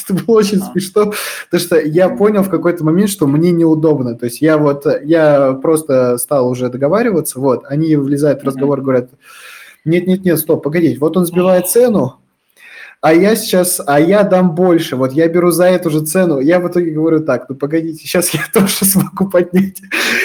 Это 0.08 0.24
было 0.24 0.38
очень 0.38 0.60
смешно, 0.60 1.12
потому 1.44 1.60
что 1.60 1.80
я 1.80 2.08
понял 2.08 2.42
в 2.42 2.50
какой-то 2.50 2.84
момент, 2.84 3.10
что 3.10 3.28
мне 3.28 3.52
неудобно. 3.52 4.16
То 4.16 4.24
есть 4.24 4.40
я 4.40 4.58
вот, 4.58 4.84
я 5.04 5.52
просто 5.52 6.18
стал 6.18 6.48
уже 6.48 6.68
договариваться, 6.68 7.38
вот, 7.38 7.62
они 7.68 7.94
влезают 7.94 8.42
в 8.42 8.46
разговор, 8.46 8.80
говорят, 8.80 9.10
нет-нет-нет, 9.84 10.38
стоп, 10.38 10.62
погодите, 10.62 10.98
вот 10.98 11.16
он 11.16 11.26
сбивает 11.26 11.68
цену, 11.68 12.20
а 13.04 13.12
я 13.12 13.36
сейчас, 13.36 13.82
а 13.86 14.00
я 14.00 14.22
дам 14.22 14.54
больше, 14.54 14.96
вот 14.96 15.12
я 15.12 15.28
беру 15.28 15.50
за 15.50 15.66
эту 15.66 15.90
же 15.90 16.00
цену, 16.06 16.40
я 16.40 16.58
в 16.58 16.68
итоге 16.68 16.90
говорю 16.90 17.20
так, 17.20 17.46
ну 17.50 17.54
погодите, 17.54 17.98
сейчас 17.98 18.30
я 18.30 18.40
тоже 18.52 18.86
смогу 18.86 19.28
поднять. 19.28 19.82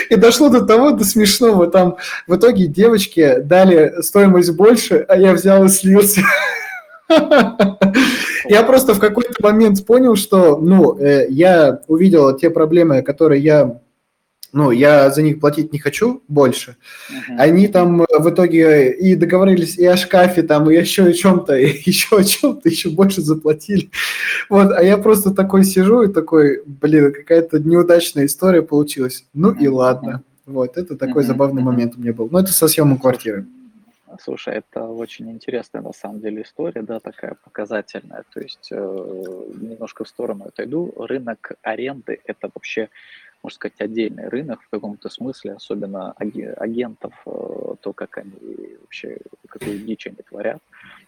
И 0.09 0.15
дошло 0.15 0.47
до 0.47 0.65
того, 0.65 0.91
до 0.91 1.03
смешного, 1.03 1.67
там 1.67 1.97
в 2.25 2.37
итоге 2.37 2.67
девочки 2.67 3.41
дали 3.43 4.01
стоимость 4.01 4.55
больше, 4.55 5.05
а 5.09 5.17
я 5.17 5.33
взял 5.33 5.65
и 5.65 5.67
слился. 5.67 6.21
Я 8.45 8.63
просто 8.63 8.93
в 8.93 8.99
какой-то 8.99 9.33
момент 9.41 9.85
понял, 9.85 10.15
что, 10.15 10.57
ну, 10.57 10.97
э, 10.97 11.27
я 11.29 11.81
увидел 11.87 12.35
те 12.37 12.49
проблемы, 12.49 13.01
которые 13.01 13.43
я 13.43 13.79
ну, 14.51 14.71
я 14.71 15.09
за 15.11 15.21
них 15.21 15.39
платить 15.39 15.73
не 15.73 15.79
хочу 15.79 16.21
больше. 16.27 16.75
Uh-huh. 17.11 17.35
Они 17.37 17.67
там 17.67 18.01
э, 18.01 18.05
в 18.19 18.29
итоге 18.29 18.91
и 18.91 19.15
договорились 19.15 19.77
и 19.77 19.85
о 19.85 19.97
шкафе, 19.97 20.43
там, 20.43 20.69
и 20.69 20.75
еще 20.75 21.05
о 21.05 21.13
чем-то, 21.13 21.57
и 21.57 21.67
еще 21.85 22.17
о 22.17 22.23
чем-то, 22.23 22.69
еще 22.69 22.89
больше 22.89 23.21
заплатили. 23.21 23.89
Вот, 24.49 24.71
а 24.71 24.83
я 24.83 24.97
просто 24.97 25.31
такой 25.31 25.63
сижу 25.63 26.03
и 26.03 26.11
такой, 26.11 26.63
блин, 26.65 27.13
какая-то 27.13 27.59
неудачная 27.59 28.25
история 28.25 28.61
получилась. 28.61 29.25
Ну 29.33 29.51
uh-huh. 29.51 29.63
и 29.63 29.67
ладно. 29.67 30.23
Вот, 30.45 30.77
это 30.77 30.97
такой 30.97 31.23
uh-huh. 31.23 31.27
забавный 31.27 31.61
момент 31.61 31.95
у 31.95 32.01
меня 32.01 32.13
был. 32.13 32.27
Но 32.31 32.39
это 32.39 32.51
со 32.51 32.67
съемом 32.67 32.97
квартиры. 32.97 33.45
Слушай, 34.21 34.55
это 34.55 34.85
очень 34.85 35.29
интересная 35.29 35.81
на 35.81 35.93
самом 35.93 36.19
деле 36.19 36.41
история, 36.41 36.81
да, 36.81 36.99
такая 36.99 37.35
показательная. 37.43 38.23
То 38.33 38.39
есть 38.41 38.69
э, 38.71 38.75
немножко 38.75 40.03
в 40.03 40.07
сторону 40.07 40.45
отойду. 40.45 40.93
Рынок 40.97 41.51
аренды– 41.61 42.19
это 42.25 42.49
вообще 42.53 42.89
можно 43.43 43.55
сказать, 43.55 43.79
отдельный 43.79 44.27
рынок 44.27 44.61
в 44.61 44.69
каком-то 44.69 45.09
смысле, 45.09 45.53
особенно 45.53 46.11
агентов, 46.11 47.13
э, 47.25 47.75
то, 47.81 47.93
как 47.93 48.17
они 48.17 48.77
вообще, 48.81 49.17
какую 49.47 49.79
дичь 49.79 50.07
они 50.07 50.17
творят. 50.27 50.61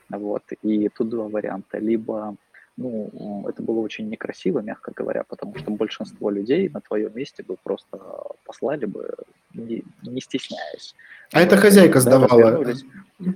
Вот. 0.09 0.43
И 0.61 0.89
тут 0.89 1.09
два 1.09 1.27
варианта. 1.27 1.77
Либо 1.77 2.35
ну, 2.77 3.45
это 3.47 3.61
было 3.61 3.79
очень 3.79 4.09
некрасиво, 4.09 4.59
мягко 4.59 4.91
говоря, 4.95 5.23
потому 5.23 5.55
что 5.57 5.71
большинство 5.71 6.29
людей 6.29 6.69
на 6.69 6.81
твоем 6.81 7.15
месте 7.15 7.43
бы 7.43 7.57
просто 7.61 7.99
послали 8.45 8.85
бы, 8.85 9.13
не, 9.53 9.83
не 10.03 10.21
стесняясь. 10.21 10.95
А 11.33 11.39
вот, 11.39 11.47
это 11.47 11.57
хозяйка 11.57 11.99
сдавала. 11.99 12.51
Развернулись, 12.51 12.85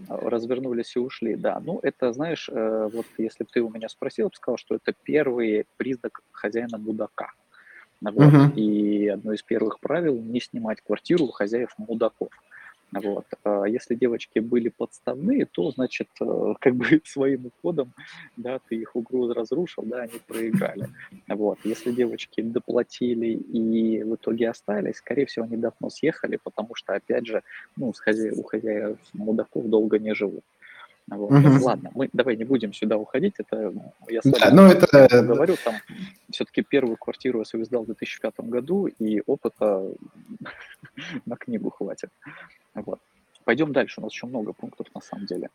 развернулись 0.09 0.95
и 0.95 0.99
ушли, 0.99 1.35
да. 1.35 1.59
Ну, 1.59 1.79
это, 1.83 2.13
знаешь, 2.13 2.49
э, 2.51 2.89
вот 2.91 3.05
если 3.17 3.43
бы 3.43 3.49
ты 3.51 3.61
у 3.61 3.69
меня 3.69 3.89
спросил, 3.89 4.25
я 4.25 4.29
бы 4.29 4.35
сказал, 4.35 4.57
что 4.57 4.75
это 4.75 4.93
первый 5.03 5.65
признак 5.77 6.21
хозяина 6.31 6.77
будака. 6.79 7.31
Вот. 8.11 8.33
Uh-huh. 8.33 8.53
И 8.55 9.07
одно 9.07 9.33
из 9.33 9.41
первых 9.41 9.79
правил– 9.79 10.15
не 10.21 10.39
снимать 10.39 10.81
квартиру 10.81 11.25
у 11.25 11.31
хозяев 11.31 11.73
мудаков. 11.77 12.29
Вот. 12.91 13.25
А 13.43 13.65
если 13.65 13.95
девочки 13.95 14.39
были 14.39 14.69
подставные, 14.69 15.45
то, 15.45 15.71
значит, 15.71 16.07
э, 16.21 16.53
как 16.59 16.75
бы 16.75 17.01
своим 17.03 17.47
уходом, 17.47 17.93
да, 18.37 18.59
ты 18.59 18.75
их 18.75 18.95
угрозу 18.95 19.33
разрушил, 19.33 19.83
да, 19.83 20.03
они 20.03 20.19
проиграли. 20.27 20.87
Вот. 21.27 21.59
Если 21.63 21.91
девочки 21.91 22.41
доплатили 22.41 23.27
и 23.27 24.03
в 24.03 24.15
итоге 24.15 24.49
остались, 24.49 24.97
скорее 24.97 25.25
всего, 25.25 25.45
они 25.45 25.57
давно 25.57 25.89
съехали, 25.89 26.39
потому 26.41 26.75
что, 26.75 26.93
опять 26.93 27.25
же, 27.25 27.43
ну, 27.75 27.93
с 27.93 27.99
хозя... 27.99 28.31
у 28.33 28.43
хозяев 28.43 28.97
мудаков 29.13 29.67
долго 29.67 29.99
не 29.99 30.13
живут. 30.13 30.43
Вот. 31.07 31.31
Угу. 31.31 31.63
Ладно, 31.63 31.91
мы 31.93 32.09
давай 32.13 32.35
не 32.35 32.45
будем 32.45 32.73
сюда 32.73 32.97
уходить. 32.97 33.35
Это 33.37 33.73
я 34.09 34.21
с 34.21 34.25
да, 34.25 34.49
ну 34.51 34.63
это 34.63 35.07
говорю, 35.23 35.55
там 35.63 35.75
все-таки 36.31 36.63
первую 36.63 36.97
квартиру 36.97 37.39
я 37.39 37.45
свою 37.45 37.65
сдал 37.65 37.83
в 37.83 37.87
2005 37.87 38.39
году, 38.41 38.87
и 38.87 39.21
опыта 39.25 39.83
на 41.25 41.35
книгу 41.35 41.69
хватит. 41.69 42.09
Вот. 42.73 42.99
Пойдем 43.43 43.71
дальше, 43.71 44.01
у 44.01 44.03
нас 44.03 44.13
еще 44.13 44.25
много 44.25 44.53
пунктов 44.53 44.87
на 44.95 45.01
самом 45.01 45.27
деле. 45.27 45.49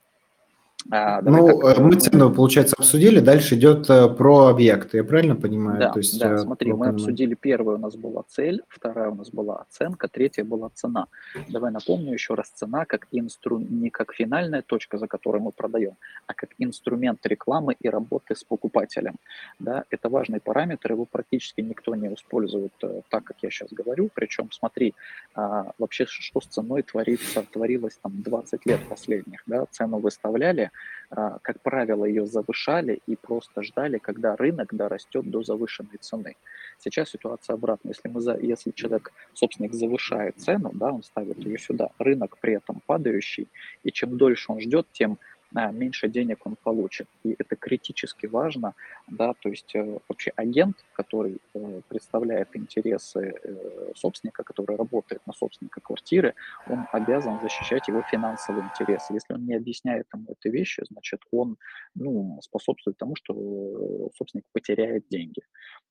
А, 0.91 1.21
ну, 1.23 1.47
так, 1.47 1.79
э, 1.79 1.83
мы 1.83 1.95
цену, 1.97 2.33
получается, 2.33 2.75
обсудили, 2.79 3.21
дальше 3.21 3.55
идет 3.55 3.89
э, 3.91 4.09
про 4.09 4.47
объекты, 4.47 4.99
я 4.99 5.05
правильно 5.05 5.37
понимаю? 5.37 5.79
Да, 5.79 5.91
То 5.91 5.99
есть, 5.99 6.19
да 6.19 6.35
э, 6.35 6.39
смотри, 6.39 6.73
мы 6.73 6.89
обсудили, 6.89 7.35
первая 7.35 7.77
у 7.77 7.79
нас 7.79 7.97
была 7.97 8.25
цель, 8.29 8.63
вторая 8.69 9.11
у 9.11 9.15
нас 9.15 9.31
была 9.31 9.67
оценка, 9.69 10.09
третья 10.09 10.43
была 10.43 10.71
цена. 10.75 11.07
Давай 11.49 11.71
напомню 11.71 12.15
еще 12.15 12.35
раз, 12.35 12.49
цена 12.49 12.87
как 12.87 13.07
инстру... 13.13 13.59
не 13.59 13.91
как 13.91 14.15
финальная 14.15 14.63
точка, 14.63 14.97
за 14.97 15.07
которой 15.07 15.43
мы 15.43 15.53
продаем, 15.53 15.97
а 16.27 16.35
как 16.35 16.51
инструмент 16.59 17.25
рекламы 17.27 17.77
и 17.79 17.89
работы 17.89 18.35
с 18.35 18.43
покупателем. 18.43 19.17
Да, 19.59 19.85
это 19.91 20.09
важный 20.09 20.41
параметр, 20.41 20.93
его 20.93 21.05
практически 21.05 21.61
никто 21.61 21.95
не 21.95 22.09
использует 22.15 22.73
так, 23.11 23.25
как 23.25 23.37
я 23.43 23.51
сейчас 23.51 23.71
говорю, 23.71 24.11
причем 24.15 24.51
смотри, 24.51 24.95
а, 25.35 25.73
вообще 25.79 26.07
что 26.07 26.41
с 26.41 26.47
ценой 26.47 26.83
творится, 26.83 27.45
творилось 27.53 27.99
там 28.03 28.23
20 28.23 28.67
лет 28.67 28.81
последних, 28.89 29.43
да, 29.47 29.67
цену 29.71 29.99
выставляли, 29.99 30.70
а, 31.11 31.39
как 31.43 31.61
правило, 31.61 32.05
ее 32.05 32.27
завышали 32.27 33.01
и 33.07 33.17
просто 33.17 33.63
ждали, 33.63 33.99
когда 33.99 34.37
рынок 34.37 34.75
дорастет 34.75 35.29
до 35.29 35.43
завышенной 35.43 35.99
цены. 36.01 36.37
Сейчас 36.79 37.11
ситуация 37.11 37.55
обратная. 37.55 37.93
Если, 37.93 38.09
мы 38.09 38.21
за, 38.21 38.37
если 38.37 38.71
человек, 38.71 39.13
собственник, 39.35 39.75
завышает 39.75 40.39
цену, 40.39 40.71
да, 40.73 40.93
он 40.93 41.03
ставит 41.03 41.39
ее 41.39 41.59
сюда, 41.59 41.91
рынок 41.99 42.39
при 42.41 42.55
этом 42.55 42.81
падающий, 42.87 43.49
и 43.83 43.91
чем 43.91 44.17
дольше 44.17 44.53
он 44.53 44.61
ждет, 44.61 44.87
тем 44.93 45.19
меньше 45.53 46.09
денег 46.09 46.47
он 46.47 46.57
получит. 46.57 47.09
И 47.25 47.35
это 47.39 47.57
критически 47.57 48.27
важно, 48.27 48.75
да, 49.09 49.35
то 49.35 49.49
есть 49.49 49.75
э, 49.75 49.99
вообще 50.09 50.33
агент, 50.37 50.77
который 50.93 51.39
э, 51.55 51.81
представляет 51.89 52.57
интересы 52.57 53.35
э, 53.43 53.93
собственника, 53.97 54.45
который 54.45 54.77
работает 54.77 55.27
на 55.27 55.33
собственника 55.33 55.81
квартиры, 55.81 56.35
он 56.69 56.87
обязан 56.93 57.41
защищать 57.41 57.89
его 57.89 58.03
финансовые 58.03 58.65
интересы. 58.65 59.15
Если 59.15 59.35
он 59.35 59.47
не 59.47 59.55
объясняет 59.55 60.07
ему 60.15 60.27
эти 60.29 60.53
вещи, 60.53 60.85
значит, 60.89 61.21
он 61.33 61.57
ну, 61.95 62.39
способствует 62.43 62.97
тому, 62.97 63.17
что 63.17 64.11
собственник 64.17 64.45
потеряет 64.53 65.05
деньги. 65.11 65.43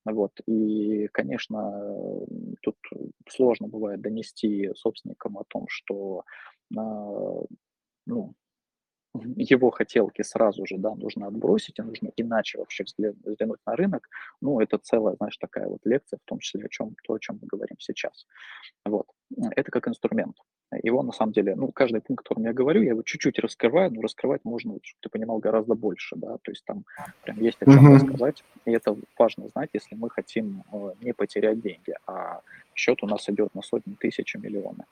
Вот. 0.05 0.31
И, 0.47 1.07
конечно, 1.11 2.25
тут 2.61 2.77
сложно 3.27 3.67
бывает 3.67 4.01
донести 4.01 4.71
собственникам 4.75 5.37
о 5.37 5.43
том, 5.47 5.65
что 5.67 6.23
ну, 8.05 8.33
его 9.13 9.71
хотелки 9.71 10.21
сразу 10.21 10.65
же, 10.65 10.77
да, 10.77 10.95
нужно 10.95 11.27
отбросить, 11.27 11.79
и 11.79 11.81
нужно 11.81 12.11
иначе 12.15 12.59
вообще 12.59 12.83
взглянуть 12.83 13.59
на 13.65 13.75
рынок. 13.75 14.07
Ну, 14.41 14.59
это 14.59 14.77
целая, 14.77 15.15
знаешь, 15.15 15.37
такая 15.37 15.67
вот 15.67 15.79
лекция, 15.83 16.19
в 16.23 16.27
том 16.27 16.39
числе 16.39 16.65
о 16.65 16.69
чем, 16.69 16.95
то, 17.03 17.13
о 17.13 17.19
чем 17.19 17.39
мы 17.41 17.47
говорим 17.47 17.77
сейчас. 17.79 18.27
Вот. 18.85 19.07
Это 19.55 19.71
как 19.71 19.87
инструмент. 19.87 20.35
Его, 20.83 21.01
на 21.01 21.11
самом 21.11 21.33
деле, 21.33 21.55
ну, 21.55 21.71
каждый 21.71 22.01
пункт, 22.01 22.21
о 22.21 22.23
котором 22.23 22.45
я 22.45 22.53
говорю, 22.53 22.83
я 22.83 22.89
его 22.89 23.01
чуть-чуть 23.01 23.39
раскрываю, 23.39 23.91
но 23.91 24.01
раскрывать 24.01 24.45
можно, 24.45 24.77
чтобы 24.83 24.99
ты 25.01 25.09
понимал, 25.09 25.39
гораздо 25.39 25.73
больше, 25.73 26.15
да, 26.15 26.37
то 26.43 26.51
есть 26.51 26.63
там 26.63 26.85
прям 27.23 27.39
есть 27.41 27.57
о 27.61 27.65
чем 27.65 27.87
uh-huh. 27.87 27.95
рассказать, 27.95 28.43
и 28.65 28.71
это 28.71 28.95
важно 29.17 29.47
знать, 29.47 29.71
если 29.73 29.95
мы 29.95 30.11
хотим 30.11 30.63
э, 30.71 30.93
не 31.01 31.13
потерять 31.13 31.59
деньги, 31.59 31.95
а 32.05 32.41
счет 32.75 33.01
у 33.01 33.07
нас 33.07 33.27
идет 33.29 33.55
на 33.55 33.63
сотни 33.63 33.95
тысяч 33.95 34.35
и 34.35 34.37
миллионы. 34.37 34.85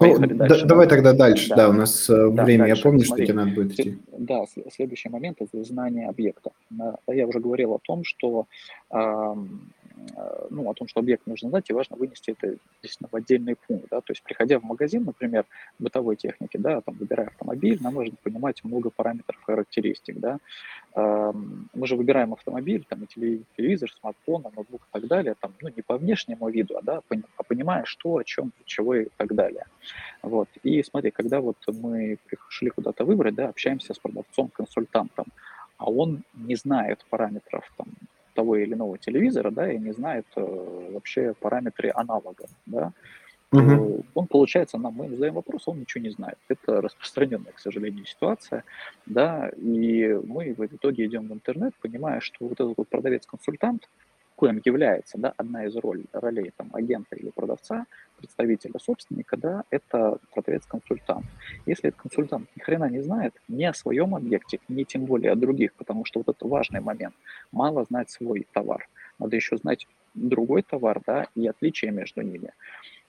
Ну, 0.00 0.18
дальше, 0.18 0.66
давай 0.66 0.86
да. 0.86 0.94
тогда 0.94 1.12
дальше, 1.12 1.48
да, 1.50 1.56
да 1.56 1.68
у 1.68 1.72
нас 1.72 2.06
да, 2.08 2.44
время, 2.44 2.66
дальше. 2.66 2.76
я 2.76 2.82
помню, 2.82 3.04
Смотри, 3.04 3.24
что 3.24 3.32
тебе 3.32 3.44
надо 3.44 3.54
будет 3.54 3.72
идти. 3.72 3.98
Да, 4.18 4.44
следующий 4.74 5.08
момент– 5.08 5.38
это 5.40 5.64
знание 5.64 6.08
объекта. 6.08 6.50
Я 7.06 7.26
уже 7.26 7.40
говорил 7.40 7.74
о 7.74 7.78
том, 7.78 8.04
что 8.04 8.46
э, 8.90 9.34
ну, 10.50 10.68
о 10.70 10.74
том, 10.74 10.88
что 10.88 11.00
объект 11.00 11.26
нужно 11.26 11.50
знать, 11.50 11.70
и 11.70 11.72
важно 11.72 11.96
вынести 11.96 12.30
это 12.30 12.56
действительно 12.82 13.08
в 13.10 13.16
отдельный 13.16 13.56
пункт, 13.56 13.86
да, 13.90 14.00
то 14.00 14.12
есть 14.12 14.22
приходя 14.22 14.58
в 14.58 14.64
магазин, 14.64 15.04
например, 15.04 15.44
бытовой 15.78 16.16
техники, 16.16 16.56
да, 16.56 16.80
там, 16.80 16.96
выбирая 16.96 17.28
автомобиль, 17.28 17.78
нам 17.80 17.94
нужно 17.94 18.16
понимать 18.22 18.64
много 18.64 18.90
параметров 18.90 19.40
характеристик, 19.44 20.18
да, 20.18 20.38
мы 20.94 21.86
же 21.86 21.96
выбираем 21.96 22.32
автомобиль, 22.32 22.84
там, 22.88 23.06
телевизор, 23.06 23.90
смартфон, 24.00 24.42
ноутбук 24.42 24.82
и 24.82 24.92
так 24.92 25.06
далее, 25.06 25.34
там, 25.40 25.52
ну, 25.60 25.68
не 25.68 25.82
по 25.82 25.96
внешнему 25.96 26.48
виду, 26.48 26.76
а, 26.76 26.82
да, 26.82 27.02
а 27.36 27.42
понимая, 27.42 27.84
что, 27.84 28.16
о 28.16 28.24
чем, 28.24 28.52
чего 28.64 28.94
и 28.94 29.08
так 29.16 29.34
далее. 29.34 29.66
Вот. 30.22 30.48
И 30.62 30.82
смотри, 30.82 31.10
когда 31.10 31.40
вот 31.40 31.56
мы 31.66 32.18
пришли 32.26 32.70
куда-то 32.70 33.04
выбрать, 33.04 33.34
да, 33.34 33.48
общаемся 33.48 33.94
с 33.94 33.98
продавцом, 33.98 34.48
консультантом, 34.48 35.26
а 35.76 35.90
он 35.90 36.22
не 36.34 36.56
знает 36.56 37.04
параметров 37.10 37.72
там, 37.76 37.86
того 38.38 38.54
или 38.54 38.74
иного 38.74 38.98
телевизора, 38.98 39.50
да, 39.50 39.72
и 39.72 39.78
не 39.78 39.92
знает 39.92 40.26
э, 40.36 40.90
вообще 40.92 41.34
параметры 41.40 41.90
аналога, 41.94 42.46
да, 42.66 42.92
Uh-huh. 43.50 44.04
он, 44.14 44.26
получается, 44.26 44.76
нам 44.76 44.92
мы 44.92 45.08
задаем 45.08 45.32
вопрос, 45.32 45.68
он 45.68 45.80
ничего 45.80 46.04
не 46.04 46.10
знает. 46.10 46.36
Это 46.48 46.82
распространенная, 46.82 47.52
к 47.52 47.58
сожалению, 47.58 48.04
ситуация, 48.04 48.62
да, 49.06 49.48
и 49.56 50.20
мы 50.22 50.52
в 50.52 50.60
итоге 50.66 51.06
идем 51.06 51.28
в 51.28 51.32
интернет, 51.32 51.72
понимая, 51.80 52.20
что 52.20 52.36
вот 52.40 52.60
этот 52.60 52.76
вот 52.76 52.88
продавец-консультант, 52.88 53.88
коим 54.36 54.60
является 54.62 55.16
да, 55.16 55.32
одна 55.38 55.64
из 55.64 55.74
ролей, 55.76 56.04
ролей 56.12 56.52
там, 56.58 56.68
агента 56.74 57.16
или 57.16 57.30
продавца, 57.30 57.86
представителя 58.18 58.78
собственника, 58.78 59.36
да, 59.36 59.64
это 59.70 60.18
продавец-консультант. 60.32 61.26
Если 61.66 61.88
этот 61.88 62.00
консультант 62.00 62.48
ни 62.56 62.60
хрена 62.60 62.90
не 62.90 63.00
знает 63.00 63.34
ни 63.48 63.64
о 63.64 63.72
своем 63.72 64.14
объекте, 64.14 64.60
ни 64.68 64.84
тем 64.84 65.04
более 65.04 65.32
о 65.32 65.36
других, 65.36 65.72
потому 65.74 66.04
что 66.04 66.20
вот 66.20 66.34
это 66.34 66.46
важный 66.46 66.80
момент, 66.80 67.14
мало 67.52 67.84
знать 67.84 68.10
свой 68.10 68.46
товар, 68.52 68.88
надо 69.18 69.36
еще 69.36 69.56
знать 69.56 69.86
другой 70.14 70.62
товар, 70.62 71.00
да, 71.06 71.26
и 71.34 71.46
отличия 71.46 71.90
между 71.90 72.22
ними. 72.22 72.52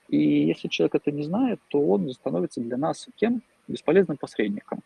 И 0.07 0.17
если 0.17 0.67
человек 0.67 0.95
это 0.95 1.11
не 1.11 1.23
знает, 1.23 1.59
то 1.67 1.79
он 1.79 2.09
становится 2.11 2.61
для 2.61 2.77
нас 2.77 3.07
кем? 3.15 3.41
Бесполезным 3.67 4.17
посредником 4.17 4.81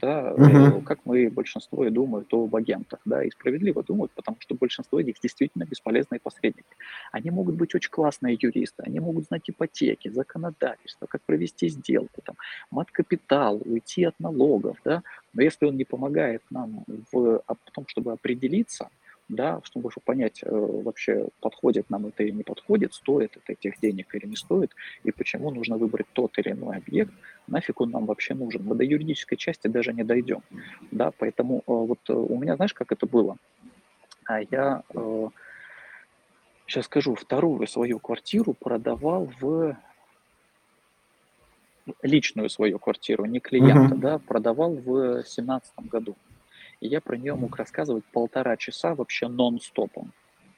да, 0.00 0.32
угу. 0.34 0.80
как 0.82 1.00
мы 1.04 1.30
большинство 1.30 1.84
и 1.84 1.90
думают 1.90 2.32
об 2.32 2.54
агентах, 2.54 3.00
да, 3.04 3.22
и 3.24 3.30
справедливо 3.30 3.82
думают, 3.82 4.12
потому 4.12 4.36
что 4.40 4.54
большинство 4.54 5.00
из 5.00 5.06
них 5.06 5.16
действительно 5.22 5.64
бесполезные 5.64 6.20
посредники. 6.20 6.68
Они 7.12 7.30
могут 7.30 7.56
быть 7.56 7.74
очень 7.74 7.90
классные 7.90 8.38
юристы, 8.40 8.82
они 8.86 9.00
могут 9.00 9.26
знать 9.26 9.48
ипотеки, 9.48 10.08
законодательство, 10.08 11.06
как 11.06 11.22
провести 11.22 11.68
сделку, 11.68 12.20
там, 12.24 12.36
мат-капитал, 12.70 13.60
уйти 13.64 14.04
от 14.04 14.18
налогов, 14.20 14.76
да, 14.84 15.02
но 15.32 15.42
если 15.42 15.66
он 15.66 15.76
не 15.76 15.84
помогает 15.84 16.42
нам 16.50 16.84
в, 17.12 17.42
в 17.46 17.70
том, 17.72 17.86
чтобы 17.88 18.12
определиться, 18.12 18.88
да, 19.28 19.60
чтобы 19.64 19.90
понять 20.04 20.42
э, 20.42 20.48
вообще, 20.50 21.28
подходит 21.40 21.90
нам 21.90 22.06
это 22.06 22.22
или 22.22 22.30
не 22.30 22.42
подходит, 22.42 22.94
стоит 22.94 23.36
это 23.36 23.52
этих 23.52 23.80
денег 23.80 24.14
или 24.14 24.26
не 24.26 24.36
стоит, 24.36 24.72
и 25.02 25.10
почему 25.10 25.50
нужно 25.50 25.76
выбрать 25.76 26.06
тот 26.12 26.38
или 26.38 26.52
иной 26.52 26.76
объект, 26.76 27.12
нафиг 27.46 27.80
он 27.80 27.90
нам 27.90 28.06
вообще 28.06 28.34
нужен. 28.34 28.64
Мы 28.64 28.74
до 28.76 28.84
юридической 28.84 29.36
части 29.36 29.66
даже 29.66 29.92
не 29.92 30.04
дойдем. 30.04 30.42
Да, 30.90 31.12
поэтому 31.18 31.58
э, 31.58 31.62
вот 31.66 31.98
э, 32.08 32.12
у 32.12 32.38
меня, 32.38 32.56
знаешь, 32.56 32.74
как 32.74 32.92
это 32.92 33.06
было? 33.06 33.36
А 34.26 34.40
я 34.40 34.82
сейчас 36.66 36.86
скажу, 36.86 37.14
вторую 37.14 37.66
свою 37.68 38.00
квартиру 38.00 38.54
продавал 38.54 39.30
в 39.40 39.76
личную 42.02 42.50
свою 42.50 42.80
квартиру, 42.80 43.24
не 43.24 43.38
клиента, 43.38 43.94
uh-huh. 43.94 43.98
да, 43.98 44.18
продавал 44.18 44.74
в 44.74 45.22
семнадцатом 45.24 45.86
году 45.86 46.16
и 46.80 46.88
я 46.88 47.00
про 47.00 47.16
нее 47.16 47.34
мог 47.34 47.56
рассказывать 47.56 48.04
полтора 48.12 48.56
часа 48.56 48.94
вообще 48.94 49.28
нон-стопом. 49.28 50.12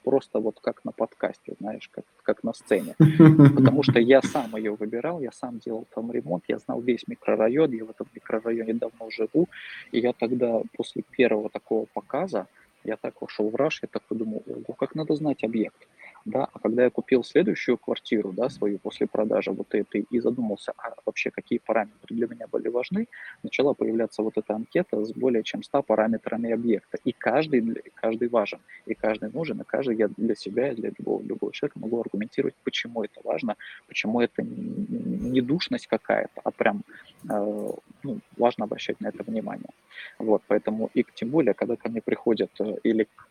Просто 0.04 0.38
вот 0.38 0.58
как 0.60 0.84
на 0.84 0.92
подкасте, 0.92 1.54
знаешь, 1.60 1.88
как, 1.92 2.04
как 2.22 2.42
на 2.42 2.54
сцене. 2.54 2.94
Потому 2.98 3.82
что 3.82 4.00
я 4.00 4.22
сам 4.22 4.56
ее 4.56 4.74
выбирал, 4.74 5.20
я 5.20 5.32
сам 5.32 5.58
делал 5.58 5.86
там 5.94 6.10
ремонт, 6.10 6.44
я 6.48 6.58
знал 6.58 6.80
весь 6.80 7.06
микрорайон, 7.08 7.72
я 7.72 7.84
в 7.84 7.90
этом 7.90 8.06
микрорайоне 8.14 8.74
давно 8.74 9.10
живу. 9.10 9.48
И 9.92 9.98
я 9.98 10.12
тогда 10.12 10.62
после 10.76 11.02
первого 11.02 11.50
такого 11.50 11.86
показа, 11.92 12.46
я 12.84 12.96
так 12.96 13.20
вошел 13.20 13.50
в 13.50 13.54
раш, 13.54 13.80
я 13.82 13.88
такой 13.88 14.16
думал, 14.16 14.42
ого, 14.46 14.74
как 14.74 14.94
надо 14.94 15.14
знать 15.14 15.44
объект? 15.44 15.86
Да, 16.24 16.48
а 16.52 16.58
когда 16.58 16.84
я 16.84 16.90
купил 16.90 17.24
следующую 17.24 17.78
квартиру, 17.78 18.32
да, 18.32 18.50
свою 18.50 18.78
после 18.78 19.06
продажи 19.06 19.50
вот 19.50 19.74
этой 19.74 20.06
и 20.10 20.20
задумался, 20.20 20.72
а 20.76 20.94
вообще 21.06 21.30
какие 21.30 21.58
параметры 21.58 22.14
для 22.14 22.26
меня 22.26 22.46
были 22.46 22.68
важны, 22.68 23.08
начала 23.42 23.72
появляться 23.72 24.22
вот 24.22 24.36
эта 24.36 24.54
анкета 24.54 25.04
с 25.04 25.12
более 25.12 25.42
чем 25.42 25.62
100 25.62 25.82
параметрами 25.82 26.50
объекта, 26.52 26.98
и 27.04 27.12
каждый, 27.12 27.82
каждый 27.94 28.28
важен, 28.28 28.58
и 28.84 28.94
каждый 28.94 29.30
нужен, 29.30 29.60
и 29.60 29.64
каждый 29.64 29.96
я 29.96 30.08
для 30.08 30.34
себя, 30.34 30.74
для 30.74 30.90
любого, 30.98 31.22
любого 31.22 31.52
человека 31.52 31.78
могу 31.78 32.00
аргументировать, 32.00 32.54
почему 32.64 33.04
это 33.04 33.20
важно, 33.24 33.56
почему 33.86 34.20
это 34.20 34.42
не 34.42 35.40
душность 35.40 35.86
какая-то, 35.86 36.40
а 36.44 36.50
прям 36.50 36.82
ну, 37.24 38.20
важно 38.36 38.64
обращать 38.64 39.00
на 39.00 39.08
это 39.08 39.22
внимание. 39.22 39.70
Вот, 40.18 40.42
поэтому 40.46 40.90
и 40.94 41.04
тем 41.14 41.30
более, 41.30 41.54
когда 41.54 41.76
ко 41.76 41.88
мне 41.88 42.00
приходят 42.00 42.50
э, 42.60 42.76
или 42.82 43.04
к 43.04 43.28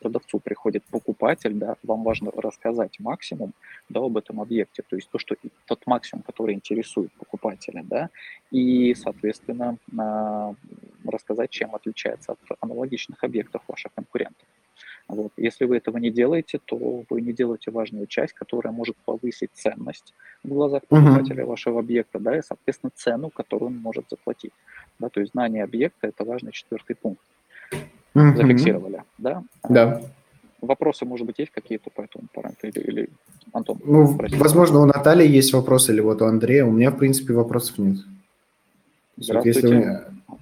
продавцу 0.00 0.38
приходит 0.38 0.84
покупатель, 0.84 1.54
да, 1.54 1.76
вам 1.82 2.02
важно 2.02 2.30
рассказать 2.30 2.98
максимум 3.00 3.52
да, 3.88 4.00
об 4.00 4.16
этом 4.16 4.40
объекте, 4.40 4.82
то 4.82 4.96
есть 4.96 5.10
то, 5.10 5.18
что 5.18 5.36
тот 5.66 5.86
максимум, 5.86 6.22
который 6.22 6.54
интересует 6.54 7.12
покупателя, 7.12 7.82
да, 7.84 8.10
и, 8.50 8.94
соответственно, 8.94 9.76
а, 9.98 10.54
рассказать, 11.04 11.50
чем 11.50 11.74
отличается 11.74 12.32
от 12.32 12.38
аналогичных 12.60 13.22
объектов 13.24 13.62
ваших 13.68 13.92
конкурентов. 13.94 14.46
Вот. 15.08 15.32
Если 15.36 15.64
вы 15.64 15.76
этого 15.76 15.98
не 15.98 16.10
делаете, 16.10 16.58
то 16.64 17.04
вы 17.08 17.20
не 17.20 17.32
делаете 17.32 17.70
важную 17.70 18.06
часть, 18.06 18.32
которая 18.32 18.72
может 18.72 18.96
повысить 19.04 19.50
ценность 19.54 20.14
в 20.42 20.48
глазах 20.48 20.82
покупателя 20.88 21.44
uh-huh. 21.44 21.48
вашего 21.48 21.80
объекта, 21.80 22.18
да, 22.18 22.36
и, 22.36 22.42
соответственно, 22.42 22.90
цену, 22.94 23.30
которую 23.30 23.68
он 23.68 23.76
может 23.78 24.06
заплатить. 24.10 24.52
Да, 24.98 25.08
то 25.08 25.20
есть 25.20 25.32
знание 25.32 25.62
объекта– 25.62 26.06
это 26.08 26.24
важный 26.24 26.52
четвертый 26.52 26.96
пункт 26.96 27.22
угу. 28.16 28.36
зафиксировали, 28.36 29.02
да? 29.18 29.42
Да. 29.68 30.02
Вопросы, 30.60 31.04
может 31.04 31.26
быть, 31.26 31.38
есть 31.38 31.52
какие-то 31.52 31.90
по 31.90 32.00
этому 32.00 32.24
параметру? 32.32 32.68
Или, 32.70 32.80
или 32.80 33.10
Антон? 33.52 33.78
Ну, 33.84 34.18
возможно, 34.38 34.80
у 34.80 34.86
Натальи 34.86 35.28
есть 35.28 35.52
вопросы, 35.52 35.92
или 35.92 36.00
вот 36.00 36.22
у 36.22 36.24
Андрея. 36.24 36.64
У 36.64 36.72
меня, 36.72 36.90
в 36.90 36.96
принципе, 36.96 37.34
вопросов 37.34 37.78
нет. 37.78 37.98
Здравствуйте. 39.18 39.60
Если 39.60 39.76
вы, 39.76 40.00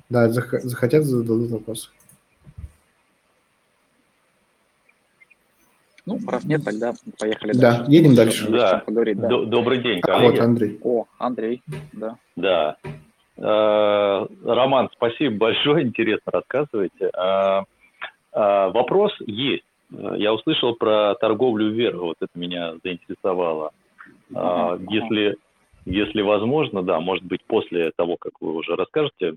да, 0.09 0.31
захотят, 0.31 1.05
зададут 1.05 1.51
вопрос. 1.51 1.93
Ну, 6.07 6.19
раз 6.27 6.45
нет, 6.45 6.63
тогда 6.65 6.93
поехали 7.19 7.53
да, 7.53 7.61
дальше. 7.61 7.85
Да, 7.85 7.93
едем 7.93 8.15
дальше. 8.15 8.51
Да. 8.51 8.83
Поговорить, 8.85 9.19
да. 9.19 9.29
Добрый 9.29 9.83
день, 9.83 10.01
коллеги. 10.01 10.33
Вот 10.33 10.41
Андрей. 10.41 10.81
О, 10.83 11.05
Андрей, 11.19 11.63
да. 11.93 12.17
Да. 12.37 12.77
Э, 13.37 14.27
Роман, 14.45 14.91
спасибо 14.93 15.37
большое, 15.37 15.85
интересно 15.85 16.33
рассказываете. 16.33 17.11
Э, 17.17 17.63
э, 18.33 18.71
вопрос 18.71 19.13
есть. 19.27 19.65
Я 19.91 20.33
услышал 20.35 20.75
про 20.75 21.15
торговлю 21.15 21.71
вверх, 21.71 22.01
вот 22.01 22.17
это 22.21 22.31
меня 22.39 22.75
заинтересовало. 22.83 23.71
Если, 24.31 25.37
если 25.85 26.23
возможно, 26.23 26.83
да, 26.83 26.99
может 27.01 27.25
быть, 27.25 27.45
после 27.47 27.93
того, 27.97 28.17
как 28.17 28.33
вы 28.41 28.55
уже 28.55 28.75
расскажете 28.75 29.35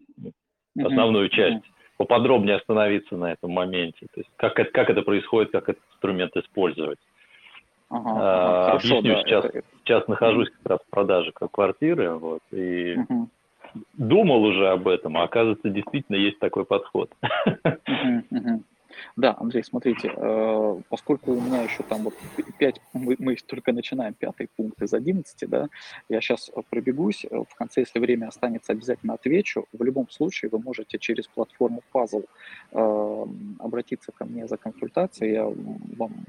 основную 0.80 1.30
часть, 1.30 1.63
поподробнее 1.97 2.57
остановиться 2.57 3.17
на 3.17 3.33
этом 3.33 3.51
моменте. 3.51 4.07
То 4.13 4.21
есть 4.21 4.29
как 4.38 4.60
это, 4.60 4.71
как 4.71 4.89
это 4.89 5.01
происходит, 5.01 5.51
как 5.51 5.69
этот 5.69 5.83
инструмент 5.93 6.36
использовать. 6.36 6.99
Ага, 7.89 8.12
ага, 8.12 8.71
Объясню, 8.73 9.01
да, 9.01 9.21
сейчас, 9.23 9.45
это... 9.45 9.63
сейчас 9.83 10.07
нахожусь 10.07 10.49
как 10.49 10.71
раз 10.71 10.79
в 10.86 10.89
продаже 10.89 11.31
квартиры, 11.31 12.15
вот, 12.15 12.41
и 12.51 12.97
угу 12.97 13.29
думал 13.93 14.43
уже 14.43 14.69
об 14.69 14.88
этом, 14.88 15.17
а 15.17 15.23
оказывается, 15.23 15.69
действительно 15.69 16.15
есть 16.15 16.39
такой 16.39 16.65
подход. 16.65 17.12
Да, 19.15 19.36
Андрей, 19.39 19.63
смотрите, 19.63 20.12
э, 20.15 20.81
поскольку 20.89 21.33
у 21.33 21.41
меня 21.41 21.63
еще 21.63 21.83
там 21.83 22.03
вот 22.03 22.13
5, 22.57 22.81
мы, 22.93 23.15
мы 23.19 23.36
только 23.36 23.73
начинаем 23.73 24.13
пятый 24.13 24.47
пункт 24.55 24.81
из 24.81 24.93
11, 24.93 25.49
да, 25.49 25.67
я 26.10 26.21
сейчас 26.21 26.51
пробегусь, 26.69 27.25
в 27.29 27.55
конце, 27.55 27.81
если 27.81 27.99
время 27.99 28.27
останется, 28.27 28.73
обязательно 28.73 29.13
отвечу. 29.13 29.65
В 29.71 29.83
любом 29.83 30.10
случае 30.10 30.49
вы 30.49 30.60
можете 30.60 30.97
через 30.97 31.27
платформу 31.27 31.81
Puzzle 31.93 32.25
э, 32.71 33.25
обратиться 33.60 34.12
ко 34.12 34.25
мне 34.25 34.47
за 34.47 34.57
консультацией, 34.57 35.33
я 35.33 35.45
вам 35.97 36.25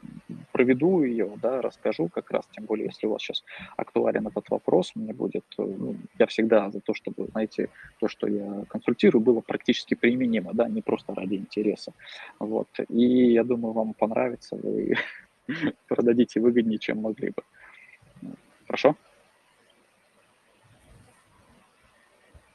проведу 0.53 1.03
ее, 1.03 1.33
да, 1.41 1.63
расскажу 1.63 2.09
как 2.09 2.31
раз, 2.31 2.45
тем 2.53 2.65
более, 2.65 2.87
если 2.87 3.07
у 3.07 3.11
вас 3.11 3.23
сейчас 3.23 3.45
актуален 3.77 4.27
этот 4.27 4.51
вопрос, 4.51 4.93
мне 4.95 5.13
будет, 5.13 5.45
э, 5.59 5.63
ну, 5.63 5.97
я 6.19 6.27
всегда 6.27 6.71
за 6.71 6.81
то, 6.81 6.95
чтобы, 6.95 7.29
знаете, 7.29 7.69
то, 8.01 8.09
что 8.09 8.27
я 8.27 8.65
консультирую, 8.69 9.23
было 9.23 9.41
практически 9.41 9.95
применимо, 9.95 10.53
да, 10.55 10.69
не 10.69 10.83
просто 10.83 11.15
ради 11.15 11.35
интереса. 11.35 11.93
Вот. 12.39 12.58
И 12.89 13.33
я 13.33 13.45
думаю, 13.45 13.73
вам 13.73 13.95
понравится, 13.95 14.57
вы 14.57 14.95
продадите 15.89 16.41
выгоднее, 16.41 16.79
чем 16.79 16.99
могли 16.99 17.31
бы. 17.31 17.43
Хорошо? 18.67 18.97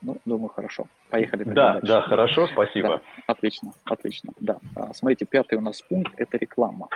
Ну, 0.01 0.17
думаю, 0.25 0.49
хорошо. 0.49 0.87
Поехали. 1.13 1.43
Да, 1.43 1.73
дальше. 1.73 1.87
да, 1.87 2.01
хорошо, 2.01 2.47
спасибо. 2.47 2.87
Да, 2.87 3.01
отлично, 3.27 3.71
отлично, 3.83 4.33
да. 4.39 4.57
А, 4.75 4.95
смотрите, 4.95 5.25
пятый 5.25 5.59
у 5.59 5.61
нас 5.61 5.79
пункт– 5.79 6.11
это 6.17 6.37
реклама. 6.37 6.87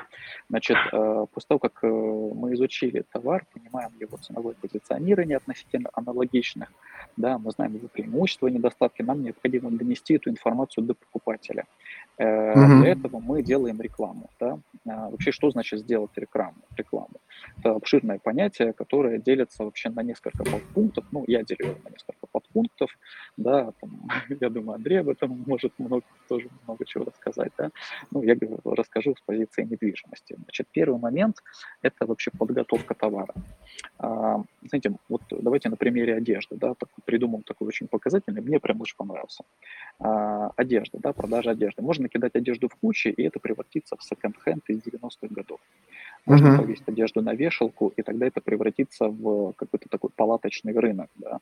Значит, 0.49 0.76
э, 0.91 1.26
после 1.32 1.47
того, 1.47 1.59
как 1.59 1.84
э, 1.84 1.88
мы 1.88 2.55
изучили 2.55 3.05
товар, 3.11 3.45
понимаем 3.53 3.91
его 3.99 4.18
ценовое 4.18 4.55
позиционирование 4.59 5.38
относительно 5.38 5.91
аналогичных, 5.93 6.68
да, 7.15 7.38
мы 7.38 7.51
знаем 7.51 7.76
его 7.76 7.89
преимущества 7.89 8.47
и 8.47 8.53
недостатки, 8.53 9.03
нам 9.03 9.22
необходимо 9.22 9.70
донести 9.70 10.15
эту 10.15 10.32
информацию 10.32 10.84
до 10.84 10.95
покупателя. 10.95 11.65
Угу. 12.18 12.82
Для 12.82 12.91
этого 12.93 13.20
мы 13.20 13.43
делаем 13.43 13.80
рекламу. 13.80 14.32
Да? 14.39 14.57
Вообще, 14.86 15.32
что 15.32 15.51
значит 15.51 15.82
сделать 15.82 16.09
рекламу? 16.15 16.55
рекламу? 16.76 17.22
Это 17.59 17.72
обширное 17.72 18.18
понятие, 18.18 18.74
которое 18.74 19.20
делится 19.20 19.63
вообще 19.63 19.89
на 19.89 20.01
несколько 20.01 20.43
подпунктов. 20.43 21.05
Ну, 21.11 21.24
я 21.28 21.43
делю 21.43 21.68
его 21.68 21.78
на 21.84 21.89
несколько 21.89 22.26
подпунктов. 22.32 22.89
Да, 23.38 23.72
там, 23.80 24.06
я 24.41 24.49
думаю, 24.49 24.75
Андрей 24.75 24.99
об 24.99 25.09
этом 25.09 25.43
может 25.47 25.73
много, 25.77 26.03
тоже 26.27 26.49
много 26.65 26.85
чего 26.85 27.05
рассказать. 27.05 27.51
Да? 27.57 27.71
Ну, 28.11 28.23
я 28.23 28.35
расскажу 28.63 29.15
с 29.15 29.21
позиции 29.21 29.63
недвижимости. 29.63 30.35
Значит, 30.43 30.67
первый 30.71 30.99
момент– 30.99 31.43
это 31.81 32.05
вообще 32.05 32.31
подготовка 32.31 32.93
товара. 32.93 33.33
А, 33.99 34.43
знаете, 34.63 34.93
вот 35.09 35.21
давайте 35.29 35.69
на 35.69 35.75
примере 35.75 36.15
одежды. 36.15 36.55
Да, 36.55 36.73
так, 36.73 36.89
придумал 37.05 37.41
такой 37.43 37.67
очень 37.67 37.87
показательный, 37.87 38.41
мне 38.41 38.59
прям 38.59 38.81
очень 38.81 38.95
понравился. 38.95 39.43
А, 39.99 40.51
одежда, 40.55 40.97
да, 40.99 41.13
продажа 41.13 41.51
одежды. 41.51 41.81
Можно 41.81 42.03
накидать 42.03 42.35
одежду 42.35 42.69
в 42.69 42.75
кучи, 42.75 43.07
и 43.07 43.23
это 43.23 43.39
превратится 43.39 43.95
в 43.95 44.03
секонд-хенд 44.03 44.63
из 44.69 44.79
90-х 44.79 45.27
годов. 45.29 45.59
Можно 46.25 46.49
uh-huh. 46.49 46.57
повесить 46.57 46.87
одежду 46.87 47.21
на 47.21 47.33
вешалку, 47.33 47.93
и 47.95 48.01
тогда 48.01 48.27
это 48.27 48.41
превратится 48.41 49.07
в 49.07 49.53
какой-то 49.53 49.87
такой 49.89 50.09
палаточный 50.09 50.73
рынок, 50.73 51.09
да. 51.15 51.39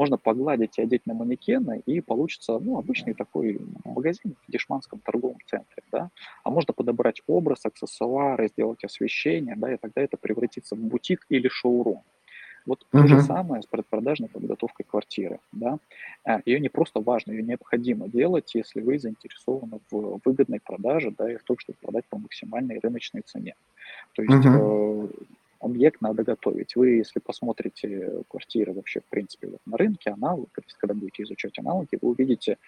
Можно 0.00 0.16
погладить 0.16 0.78
и 0.78 0.82
одеть 0.82 1.04
на 1.04 1.12
манекены, 1.12 1.82
и 1.84 2.00
получится, 2.00 2.58
ну, 2.58 2.78
обычный 2.78 3.12
такой 3.12 3.60
магазин 3.84 4.34
в 4.48 4.50
дешманском 4.50 4.98
торговом 5.00 5.36
центре, 5.44 5.82
да. 5.92 6.08
А 6.42 6.50
можно 6.50 6.72
подобрать 6.72 7.20
образ, 7.26 7.66
аксессуары, 7.66 8.48
сделать 8.48 8.82
освещение, 8.82 9.56
да, 9.56 9.74
и 9.74 9.76
тогда 9.76 10.00
это 10.00 10.16
превратится 10.16 10.74
в 10.74 10.78
бутик 10.78 11.26
или 11.28 11.48
шоурум. 11.48 12.02
Вот 12.64 12.80
uh-huh. 12.80 13.02
то 13.02 13.06
же 13.08 13.20
самое 13.20 13.62
с 13.62 13.66
предпродажной 13.66 14.30
подготовкой 14.30 14.86
квартиры. 14.88 15.38
Да? 15.52 15.78
А, 16.24 16.40
ее 16.46 16.60
не 16.60 16.70
просто 16.70 17.00
важно, 17.00 17.32
ее 17.32 17.42
необходимо 17.42 18.08
делать, 18.08 18.54
если 18.54 18.80
вы 18.80 18.98
заинтересованы 18.98 19.80
в 19.90 20.20
выгодной 20.24 20.60
продаже 20.60 21.12
да, 21.18 21.30
и 21.30 21.36
в 21.36 21.42
том, 21.42 21.58
чтобы 21.58 21.76
продать 21.78 22.06
по 22.08 22.16
максимальной 22.16 22.78
рыночной 22.78 23.20
цене. 23.20 23.54
То 24.14 24.22
есть 24.22 24.46
uh-huh. 24.46 25.04
э, 25.04 25.08
объект 25.60 26.00
надо 26.00 26.24
готовить. 26.24 26.74
Вы, 26.74 26.90
если 26.96 27.20
посмотрите 27.20 28.22
квартиры 28.28 28.72
вообще, 28.72 29.00
в 29.00 29.06
принципе, 29.06 29.48
вот 29.48 29.60
на 29.66 29.76
рынке, 29.76 30.10
аналог, 30.10 30.50
когда 30.78 30.94
будете 30.94 31.22
изучать 31.22 31.58
аналоги, 31.58 31.98
вы 32.00 32.10
увидите 32.10 32.58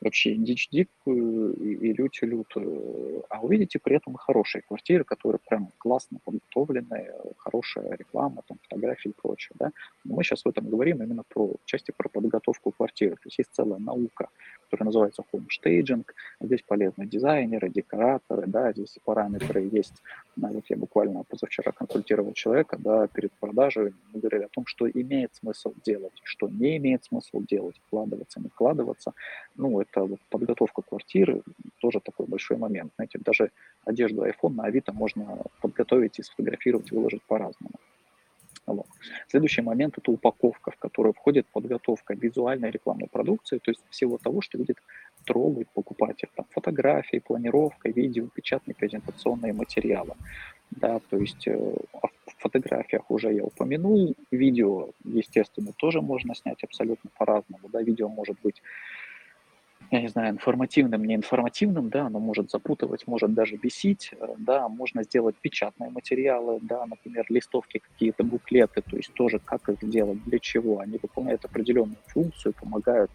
вообще 0.00 0.34
дичь 0.34 0.68
дикую 0.70 1.54
и, 1.54 1.74
и 1.88 1.92
лють 1.92 2.22
лютую, 2.22 3.24
а 3.28 3.40
увидите 3.40 3.78
при 3.78 3.96
этом 3.96 4.14
хорошие 4.14 4.62
квартиры, 4.62 5.04
которые 5.04 5.40
прям 5.48 5.68
классно 5.78 6.18
подготовленные, 6.24 7.14
хорошая 7.38 7.96
реклама, 7.96 8.42
там, 8.48 8.58
фотографии 8.62 9.10
и 9.10 9.14
прочее, 9.22 9.56
да. 9.58 9.72
Но 10.04 10.16
мы 10.16 10.24
сейчас 10.24 10.44
в 10.44 10.48
этом 10.48 10.68
говорим 10.68 11.02
именно 11.02 11.22
про 11.28 11.52
части 11.64 11.92
про 11.96 12.08
подготовку 12.08 12.70
квартиры. 12.72 13.16
То 13.16 13.26
есть 13.26 13.38
есть 13.38 13.50
целая 13.52 13.78
наука, 13.78 14.28
которая 14.70 14.86
называется 14.86 15.24
homestaging. 15.32 16.06
Здесь 16.40 16.62
полезны 16.62 17.06
дизайнеры, 17.06 17.68
декораторы, 17.68 18.46
да, 18.46 18.72
здесь 18.72 18.98
параметры 19.04 19.68
есть. 19.72 20.02
Вот 20.36 20.64
я 20.68 20.76
буквально 20.76 21.24
позавчера 21.24 21.72
консультировал 21.72 22.32
человека, 22.32 22.76
да, 22.78 23.06
перед 23.08 23.32
продажей 23.32 23.92
мы 24.12 24.20
говорили 24.20 24.44
о 24.44 24.48
том, 24.48 24.64
что 24.66 24.88
имеет 24.88 25.34
смысл 25.34 25.74
делать, 25.84 26.12
что 26.22 26.48
не 26.48 26.76
имеет 26.76 27.04
смысл 27.04 27.42
делать, 27.42 27.76
вкладываться, 27.86 28.40
не 28.40 28.48
вкладываться. 28.48 29.12
Ну, 29.56 29.80
это 29.80 29.89
вот 29.96 30.20
подготовка 30.28 30.82
квартиры 30.82 31.42
тоже 31.80 32.00
такой 32.00 32.26
большой 32.26 32.56
момент. 32.56 32.92
Знаете, 32.96 33.18
даже 33.18 33.50
одежду 33.84 34.24
iPhone 34.24 34.54
на 34.54 34.64
Авито 34.64 34.92
можно 34.92 35.42
подготовить 35.60 36.18
и 36.18 36.22
сфотографировать, 36.22 36.90
выложить 36.90 37.22
по-разному. 37.22 37.72
Следующий 39.28 39.62
момент– 39.62 39.94
это 39.98 40.10
упаковка, 40.12 40.70
в 40.70 40.76
которую 40.76 41.12
входит 41.12 41.46
подготовка 41.52 42.14
визуальной 42.14 42.70
рекламной 42.70 43.08
продукции, 43.08 43.58
то 43.58 43.70
есть 43.70 43.80
всего 43.90 44.18
того, 44.18 44.40
что 44.40 44.58
видит 44.58 44.76
трогает 45.24 45.68
покупатель. 45.74 46.28
Там, 46.34 46.46
фотографии, 46.50 47.18
планировка, 47.18 47.90
видео, 47.90 48.26
печатные 48.26 48.74
презентационные 48.74 49.52
материалы. 49.52 50.14
Да, 50.70 51.00
то 51.10 51.16
есть 51.16 51.48
э, 51.48 51.74
о 51.92 52.08
фотографиях 52.38 53.10
уже 53.10 53.32
я 53.32 53.44
упомянул, 53.44 54.14
видео, 54.30 54.90
естественно, 55.04 55.72
тоже 55.76 56.00
можно 56.00 56.34
снять 56.34 56.62
абсолютно 56.62 57.10
по-разному. 57.18 57.68
Да, 57.72 57.82
видео 57.82 58.08
может 58.08 58.36
быть 58.42 58.62
я 59.90 60.00
не 60.00 60.08
знаю, 60.08 60.30
информативным, 60.34 61.04
не 61.04 61.14
информативным, 61.16 61.88
да, 61.90 62.06
оно 62.06 62.20
может 62.20 62.50
запутывать, 62.50 63.06
может 63.06 63.34
даже 63.34 63.56
бесить, 63.56 64.10
э, 64.20 64.34
да, 64.38 64.68
можно 64.68 65.02
сделать 65.02 65.36
печатные 65.40 65.90
материалы, 65.90 66.58
да, 66.62 66.86
например, 66.86 67.26
листовки 67.28 67.78
какие-то, 67.78 68.22
буклеты, 68.24 68.82
то 68.82 68.96
есть 68.96 69.12
тоже 69.14 69.40
как 69.44 69.68
их 69.68 69.78
делать, 69.90 70.22
для 70.24 70.38
чего, 70.38 70.78
они 70.78 70.98
выполняют 71.02 71.44
определенную 71.44 71.98
функцию, 72.06 72.54
помогают 72.54 73.10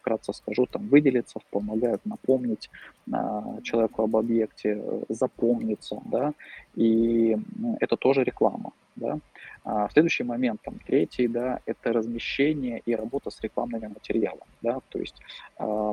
вкратце 0.00 0.32
скажу, 0.32 0.66
там 0.66 0.88
выделиться, 0.88 1.40
помогают 1.50 2.04
напомнить 2.04 2.70
а, 3.12 3.60
человеку 3.62 4.02
об 4.02 4.16
объекте, 4.16 4.80
э, 4.82 5.02
запомниться, 5.08 6.00
да, 6.06 6.32
и 6.74 7.36
это 7.80 7.96
тоже 7.96 8.24
реклама, 8.24 8.72
да. 8.96 9.18
А 9.64 9.88
следующий 9.90 10.24
момент, 10.24 10.60
там, 10.62 10.74
третий, 10.86 11.28
да, 11.28 11.60
это 11.66 11.92
размещение 11.92 12.82
и 12.86 12.94
работа 12.94 13.30
с 13.30 13.40
рекламными 13.42 13.88
материалами, 13.88 14.52
да, 14.62 14.80
то 14.88 14.98
есть 14.98 15.16
э, 15.58 15.92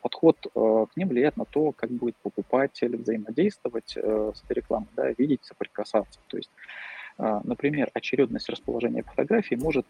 подход 0.00 0.36
э, 0.46 0.86
к 0.92 0.96
ним 0.96 1.08
влияет 1.08 1.36
на 1.36 1.44
то, 1.44 1.72
как 1.72 1.90
будет 1.90 2.16
покупатель 2.16 2.96
взаимодействовать 2.96 3.96
э, 3.96 4.32
с 4.34 4.42
этой 4.44 4.54
рекламой, 4.54 4.88
да, 4.96 5.10
видеть, 5.18 5.44
соприкасаться, 5.44 6.20
то 6.28 6.36
есть 6.36 6.50
Например, 7.16 7.90
очередность 7.94 8.48
расположения 8.48 9.02
фотографий 9.02 9.56
может 9.56 9.86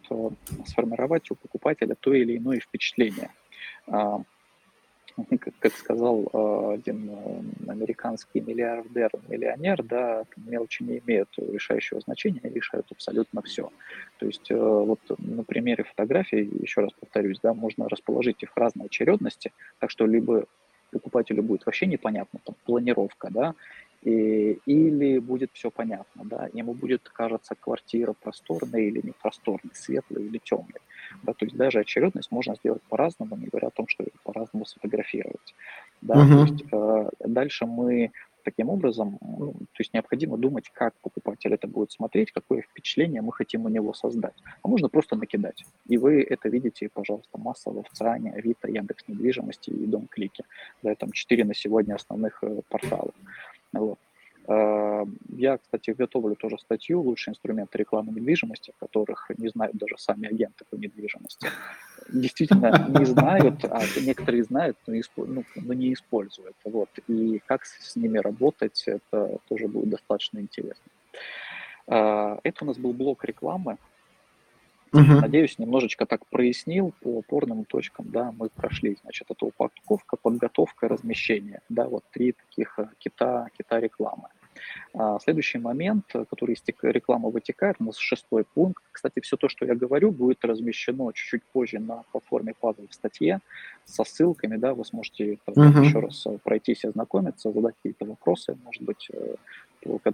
сформировать 0.65 1.31
у 1.31 1.35
покупателя 1.35 1.95
то 1.95 2.13
или 2.13 2.37
иное 2.37 2.59
впечатление. 2.59 3.31
как 5.59 5.73
сказал 5.73 6.29
э, 6.31 6.73
один 6.73 7.09
э, 7.09 7.71
американский 7.71 8.41
миллиардер, 8.41 9.11
миллионер, 9.27 9.81
да, 9.83 10.23
мелочи 10.35 10.83
не 10.83 10.99
имеют 10.99 11.29
решающего 11.37 12.01
значения, 12.01 12.41
они 12.43 12.53
решают 12.53 12.87
абсолютно 12.91 13.41
все. 13.41 13.71
То 14.19 14.25
есть 14.25 14.51
э, 14.51 14.55
вот 14.55 14.99
на 15.17 15.43
примере 15.43 15.83
фотографий, 15.83 16.49
еще 16.61 16.81
раз 16.81 16.91
повторюсь, 16.99 17.39
да, 17.41 17.53
можно 17.53 17.87
расположить 17.87 18.43
их 18.43 18.51
в 18.51 18.57
разной 18.57 18.87
очередности, 18.87 19.51
так 19.79 19.89
что 19.89 20.05
либо 20.05 20.45
покупателю 20.91 21.43
будет 21.43 21.65
вообще 21.65 21.85
непонятно, 21.87 22.39
там, 22.43 22.55
планировка, 22.65 23.29
да, 23.31 23.55
и, 24.05 24.59
или 24.67 25.17
будет 25.17 25.49
все 25.53 25.71
понятно, 25.71 26.23
да, 26.25 26.47
ему 26.53 26.73
будет 26.73 27.09
кажется 27.09 27.55
квартира 27.55 28.13
просторной 28.13 28.85
или 28.85 29.01
не 29.03 29.11
просторной, 29.11 29.73
светлой 29.73 30.25
или 30.25 30.37
темной. 30.37 30.79
Да, 31.23 31.33
то 31.33 31.45
есть 31.45 31.57
даже 31.57 31.79
очередность 31.79 32.31
можно 32.31 32.55
сделать 32.55 32.83
по-разному, 32.83 33.35
не 33.35 33.47
говоря 33.47 33.69
о 33.69 33.71
том, 33.71 33.87
что 33.87 34.05
по-разному 34.23 34.65
сфотографировать. 34.65 35.55
Да, 36.01 36.15
uh-huh. 36.15 36.29
то 36.29 36.41
есть, 36.41 36.65
э, 36.71 37.09
дальше 37.27 37.65
мы 37.65 38.11
таким 38.45 38.69
образом, 38.69 39.17
ну, 39.21 39.53
то 39.53 39.79
есть 39.79 39.93
необходимо 39.93 40.37
думать, 40.37 40.69
как 40.71 40.93
покупатель 41.01 41.53
это 41.53 41.67
будет 41.67 41.91
смотреть, 41.91 42.31
какое 42.31 42.61
впечатление 42.61 43.21
мы 43.21 43.33
хотим 43.33 43.65
у 43.65 43.69
него 43.69 43.93
создать. 43.93 44.35
А 44.61 44.67
можно 44.67 44.87
просто 44.87 45.15
накидать. 45.15 45.65
И 45.87 45.97
вы 45.97 46.21
это 46.21 46.47
видите, 46.47 46.89
пожалуйста, 46.93 47.37
массово 47.37 47.83
в 47.83 47.89
ЦИАНе, 47.89 48.33
Авито, 48.33 48.69
Яндекс 48.69 49.07
недвижимости 49.07 49.71
и 49.71 49.85
Дом 49.87 50.07
Клики. 50.07 50.43
Да, 50.83 50.93
там 50.95 51.11
четыре 51.11 51.43
на 51.43 51.55
сегодня 51.55 51.95
основных 51.95 52.43
э, 52.43 52.61
порталов. 52.69 53.15
Вот. 53.79 53.99
А, 54.47 55.05
я, 55.29 55.57
кстати, 55.57 55.91
готовлю 55.91 56.35
тоже 56.35 56.57
статью 56.59 57.01
«Лучшие 57.01 57.33
инструменты 57.33 57.77
рекламы 57.77 58.11
недвижимости», 58.11 58.73
которых 58.79 59.31
не 59.37 59.49
знают 59.49 59.75
даже 59.75 59.97
сами 59.97 60.27
агенты 60.27 60.65
по 60.69 60.75
недвижимости. 60.75 61.49
Действительно 62.09 62.87
не 62.89 63.05
знают, 63.05 63.65
а 63.65 63.81
некоторые 64.01 64.43
знают, 64.43 64.77
но, 64.87 64.99
исп... 64.99 65.17
ну, 65.17 65.43
но 65.55 65.73
не 65.73 65.93
используют. 65.93 66.55
Вот. 66.63 66.89
И 67.07 67.41
как 67.45 67.65
с 67.65 67.95
ними 67.95 68.19
работать, 68.19 68.83
это 68.85 69.39
тоже 69.47 69.67
будет 69.67 69.89
достаточно 69.89 70.39
интересно. 70.39 70.91
А, 71.87 72.39
это 72.43 72.63
у 72.63 72.67
нас 72.67 72.77
был 72.77 72.93
блок 72.93 73.25
рекламы. 73.25 73.77
Угу. 74.93 75.21
Надеюсь, 75.21 75.59
немножечко 75.59 76.05
так 76.05 76.25
прояснил 76.27 76.93
по 77.01 77.19
опорным 77.19 77.65
точкам, 77.65 78.09
да, 78.09 78.33
мы 78.37 78.49
прошли, 78.49 78.97
значит, 79.03 79.29
это 79.29 79.45
упаковка, 79.45 80.15
подготовка, 80.15 80.87
размещение, 80.87 81.61
да, 81.69 81.87
вот 81.87 82.03
три 82.11 82.33
таких 82.33 82.79
э, 82.79 82.87
кита, 82.99 83.47
кита 83.57 83.79
рекламы. 83.79 84.29
А 84.93 85.19
следующий 85.19 85.57
момент, 85.57 86.05
который 86.29 86.55
из 86.55 86.63
рекламы 86.81 87.29
вытекает, 87.29 87.75
у 87.79 87.85
нас 87.85 87.97
шестой 87.97 88.45
пункт. 88.45 88.83
Кстати, 88.91 89.19
все 89.19 89.35
то, 89.35 89.49
что 89.49 89.65
я 89.65 89.75
говорю, 89.75 90.11
будет 90.11 90.45
размещено 90.45 91.11
чуть-чуть 91.11 91.43
позже 91.43 91.79
на 91.79 92.03
платформе 92.11 92.53
Puzzle 92.61 92.87
в 92.89 92.93
статье. 92.93 93.41
со 93.83 94.03
ссылками, 94.03 94.57
да, 94.57 94.73
вы 94.73 94.83
сможете 94.83 95.37
Мгм. 95.45 95.83
еще 95.83 95.99
раз 95.99 96.25
э, 96.25 96.37
пройтись 96.43 96.85
ознакомиться, 96.85 97.51
задать 97.51 97.75
какие-то 97.75 98.05
вопросы, 98.05 98.57
может 98.63 98.81
быть, 98.81 99.11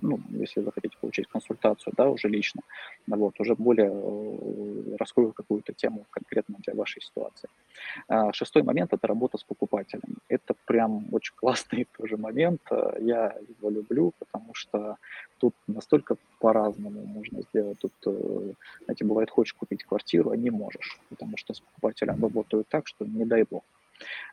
ну, 0.02 0.20
если 0.30 0.62
вы 0.62 0.72
хотите 0.72 0.96
получить 1.00 1.28
консультацию, 1.28 1.94
да, 1.98 2.10
уже 2.10 2.28
лично, 2.28 2.62
вот, 3.08 3.40
уже 3.40 3.56
более 3.56 3.92
э, 3.92 4.96
раскрою 4.98 5.34
какую-то 5.34 5.74
тему 5.74 6.06
конкретно 6.12 6.56
для 6.60 6.74
вашей 6.74 7.02
ситуации. 7.02 7.50
А, 8.08 8.34
Шестой 8.34 8.64
момент– 8.64 8.94
это 8.94 9.08
работа 9.08 9.38
с 9.38 9.44
покупателем. 9.44 10.18
Это 10.30 10.54
прям 10.66 11.06
очень 11.12 11.36
классный 11.36 11.88
тоже 11.98 12.18
момент, 12.18 12.62
я 13.00 13.36
его 13.60 13.70
люблю, 13.70 14.14
потому 14.20 14.54
что 14.54 14.98
тут 15.38 15.54
настолько 15.68 16.16
по-разному 16.40 17.06
можно 17.06 17.42
сделать. 17.42 17.80
Тут, 17.80 17.94
э, 18.06 18.54
знаете, 18.86 19.06
бывает, 19.06 19.30
хочешь 19.30 19.54
купить 19.54 19.84
квартиру, 19.84 20.32
а 20.32 20.38
не 20.38 20.52
можешь, 20.52 21.00
потому 21.10 21.38
что 21.38 21.54
с 21.54 21.60
покупателем 21.60 22.22
работают 22.22 22.68
так, 22.70 22.88
что 22.88 23.06
не 23.06 23.26
дай 23.26 23.44
бог. 23.44 23.64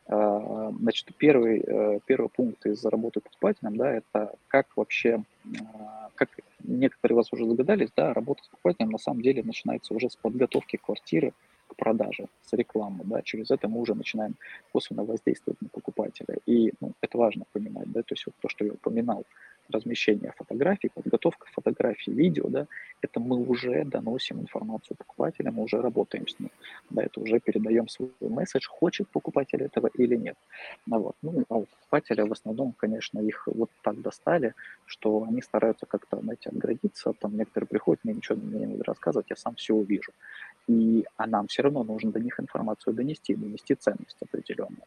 А, 0.07 0.71
Значит, 0.79 1.09
первый, 1.17 1.63
э, 1.65 1.99
первый 2.05 2.29
пункт 2.29 2.65
из 2.65 2.83
работы 2.85 3.21
покупателем, 3.21 3.77
да, 3.77 3.91
это 3.91 4.33
как 4.47 4.67
вообще, 4.75 5.23
а, 5.73 6.09
как 6.15 6.29
некоторые 6.63 7.17
вас 7.17 7.31
уже 7.31 7.45
догадались, 7.45 7.89
да, 7.95 8.13
работа 8.13 8.43
с 8.43 8.47
покупателем 8.47 8.89
на 8.89 8.97
самом 8.97 9.21
деле 9.21 9.43
начинается 9.43 9.93
уже 9.93 10.09
с 10.09 10.15
подготовки 10.15 10.77
квартиры 10.77 11.33
к 11.79 11.83
продаже, 11.83 12.27
с 12.41 12.57
рекламы, 12.57 13.03
да, 13.05 13.21
через 13.21 13.51
это 13.51 13.67
мы 13.67 13.79
уже 13.79 13.95
начинаем 13.95 14.35
косвенно 14.73 15.03
воздействовать 15.03 15.61
на 15.61 15.69
покупателя. 15.69 16.37
И 16.45 16.73
ну, 16.81 16.91
это 17.01 17.17
важно 17.17 17.45
понимать, 17.53 17.91
да, 17.91 18.01
то 18.01 18.15
есть 18.15 18.25
вот 18.25 18.35
то, 18.41 18.49
что 18.49 18.65
я 18.65 18.71
упоминал, 18.71 19.23
размещение 19.69 20.33
фотографий, 20.37 20.89
подготовка 20.89 21.47
фотографий, 21.51 22.11
видео, 22.11 22.49
да, 22.49 22.67
это 23.01 23.19
мы 23.19 23.37
уже 23.37 23.85
доносим 23.85 24.39
информацию 24.39 24.97
покупателям, 24.97 25.55
мы 25.55 25.63
уже 25.63 25.81
работаем 25.81 26.27
с 26.27 26.39
ним, 26.39 26.49
да, 26.89 27.03
это 27.03 27.19
уже 27.19 27.39
передаем 27.39 27.87
свой 27.87 28.09
месседж, 28.19 28.67
хочет 28.67 29.07
покупатель 29.09 29.61
этого 29.61 29.87
или 29.87 30.15
нет. 30.15 30.35
Ну, 30.85 30.99
вот. 30.99 31.15
ну 31.21 31.43
а 31.49 31.55
у 31.55 31.65
покупателя 31.65 32.25
в 32.25 32.31
основном, 32.31 32.73
конечно, 32.73 33.19
их 33.19 33.47
вот 33.47 33.69
так 33.81 34.01
достали, 34.01 34.53
что 34.85 35.23
они 35.23 35.41
стараются 35.41 35.85
как-то, 35.85 36.19
знаете, 36.19 36.49
отградиться, 36.49 37.13
там 37.13 37.37
некоторые 37.37 37.67
приходят, 37.67 38.03
мне 38.03 38.13
ничего 38.13 38.37
не 38.37 38.65
надо 38.65 38.83
рассказывать, 38.83 39.29
я 39.29 39.35
сам 39.35 39.55
все 39.55 39.73
увижу. 39.73 40.11
И, 40.69 41.03
а 41.17 41.25
нам 41.25 41.47
все 41.47 41.63
равно 41.63 41.83
нужно 41.83 42.11
до 42.11 42.19
них 42.19 42.39
информацию 42.39 42.93
донести, 42.93 43.35
донести 43.35 43.73
ценность 43.73 44.17
определенную. 44.21 44.83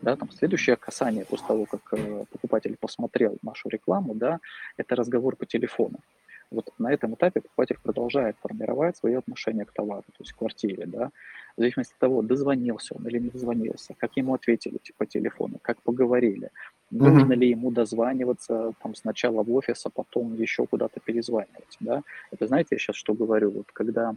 Да, 0.00 0.16
там 0.16 0.30
следующее 0.30 0.76
касание 0.76 1.26
после 1.26 1.46
того, 1.46 1.66
как 1.66 1.80
э, 1.92 2.24
покупатель 2.32 2.76
посмотрел 2.80 3.36
нашу 3.42 3.68
рекламу, 3.68 4.14
да, 4.14 4.40
это 4.78 4.96
разговор 4.96 5.36
по 5.36 5.44
телефону. 5.44 5.98
Вот 6.50 6.72
на 6.78 6.90
этом 6.90 7.14
этапе 7.14 7.42
покупатель 7.42 7.76
продолжает 7.82 8.36
формировать 8.40 8.96
свои 8.96 9.14
отношения 9.14 9.66
к 9.66 9.72
товару, 9.72 10.04
то 10.06 10.20
есть 10.20 10.32
к 10.32 10.38
квартире, 10.38 10.86
да, 10.86 11.10
в 11.56 11.60
зависимости 11.60 11.92
от 11.92 11.98
того, 11.98 12.22
дозвонился 12.22 12.94
он 12.94 13.06
или 13.06 13.18
не 13.18 13.28
дозвонился, 13.28 13.94
как 13.98 14.16
ему 14.16 14.32
ответили 14.32 14.80
по 14.96 15.04
телефону, 15.04 15.58
как 15.60 15.82
поговорили, 15.82 16.48
нужно 16.90 17.34
ли 17.34 17.50
ему 17.50 17.70
дозваниваться 17.70 18.72
там 18.82 18.94
сначала 18.94 19.42
в 19.42 19.52
офис, 19.52 19.84
а 19.84 19.90
потом 19.90 20.34
еще 20.36 20.66
куда-то 20.66 21.00
перезванивать, 21.00 21.76
да. 21.80 22.02
Это 22.30 22.46
знаете, 22.46 22.68
я 22.70 22.78
сейчас 22.78 22.96
что 22.96 23.12
говорю, 23.12 23.50
вот 23.50 23.66
когда 23.74 24.14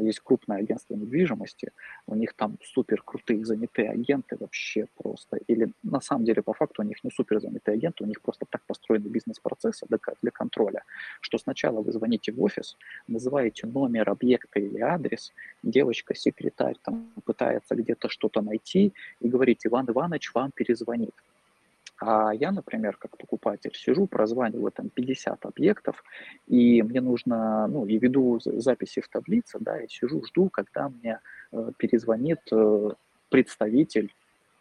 есть 0.00 0.20
крупное 0.20 0.58
агентство 0.58 0.94
недвижимости, 0.94 1.72
у 2.06 2.14
них 2.14 2.34
там 2.34 2.58
супер 2.62 3.02
крутые 3.02 3.44
занятые 3.44 3.90
агенты 3.90 4.36
вообще 4.38 4.86
просто, 4.96 5.38
или 5.46 5.72
на 5.82 6.00
самом 6.00 6.24
деле 6.24 6.42
по 6.42 6.52
факту 6.52 6.82
у 6.82 6.84
них 6.84 7.02
не 7.04 7.10
супер 7.10 7.40
занятые 7.40 7.74
агенты, 7.74 8.04
у 8.04 8.06
них 8.06 8.20
просто 8.20 8.46
так 8.48 8.62
построены 8.66 9.08
бизнес-процессы 9.08 9.86
для, 9.88 9.98
для 10.22 10.30
контроля, 10.30 10.82
что 11.20 11.38
сначала 11.38 11.80
вы 11.82 11.92
звоните 11.92 12.32
в 12.32 12.42
офис, 12.42 12.76
называете 13.06 13.66
номер 13.66 14.10
объекта 14.10 14.60
или 14.60 14.80
адрес, 14.80 15.32
девочка-секретарь 15.62 16.76
там 16.82 17.12
пытается 17.24 17.74
где-то 17.74 18.08
что-то 18.08 18.42
найти 18.42 18.92
и 19.20 19.28
говорит, 19.28 19.60
Иван 19.64 19.88
Иванович 19.88 20.34
вам 20.34 20.50
перезвонит. 20.52 21.14
А 21.98 22.32
я, 22.34 22.52
например, 22.52 22.96
как 22.96 23.16
покупатель, 23.16 23.72
сижу, 23.74 24.06
прозваниваю 24.06 24.70
там 24.70 24.90
50 24.90 25.46
объектов, 25.46 26.04
и 26.46 26.82
мне 26.82 27.00
нужно, 27.00 27.66
ну, 27.68 27.86
и 27.86 27.98
веду 27.98 28.38
записи 28.40 29.00
в 29.00 29.08
таблице, 29.08 29.58
да, 29.60 29.80
и 29.80 29.88
сижу, 29.88 30.22
жду, 30.24 30.50
когда 30.50 30.88
мне 30.88 31.20
э, 31.52 31.70
перезвонит 31.78 32.40
э, 32.52 32.90
представитель, 33.30 34.12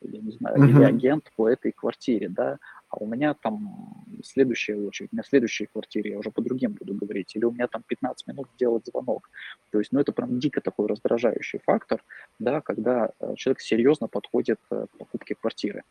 я 0.02 0.22
не 0.22 0.32
знаю, 0.32 0.58
uh-huh. 0.58 0.70
или 0.70 0.84
агент 0.84 1.32
по 1.36 1.50
этой 1.50 1.74
квартире, 1.74 2.30
да, 2.30 2.58
а 2.90 2.98
у 2.98 3.06
меня 3.06 3.34
там 3.34 4.06
следующая 4.24 4.76
очередь, 4.76 5.10
у 5.12 5.16
меня 5.16 5.24
следующей 5.24 5.66
квартире 5.66 6.12
я 6.12 6.20
уже 6.20 6.32
по 6.32 6.42
другим 6.42 6.74
буду 6.74 6.94
говорить, 6.94 7.36
или 7.36 7.44
у 7.44 7.52
меня 7.52 7.68
там 7.68 7.84
15 7.86 8.28
минут 8.28 8.48
делать 8.58 8.86
звонок. 8.86 9.30
То 9.72 9.80
есть, 9.80 9.92
ну, 9.92 10.00
это 10.00 10.14
прям 10.14 10.40
дико 10.40 10.62
такой 10.62 10.88
раздражающий 10.88 11.60
фактор, 11.66 12.02
да, 12.40 12.62
когда 12.62 13.10
э, 13.20 13.34
человек 13.36 13.60
серьезно 13.60 14.08
подходит 14.08 14.60
к 14.70 14.88
покупке 14.98 15.36
квартиры. 15.36 15.84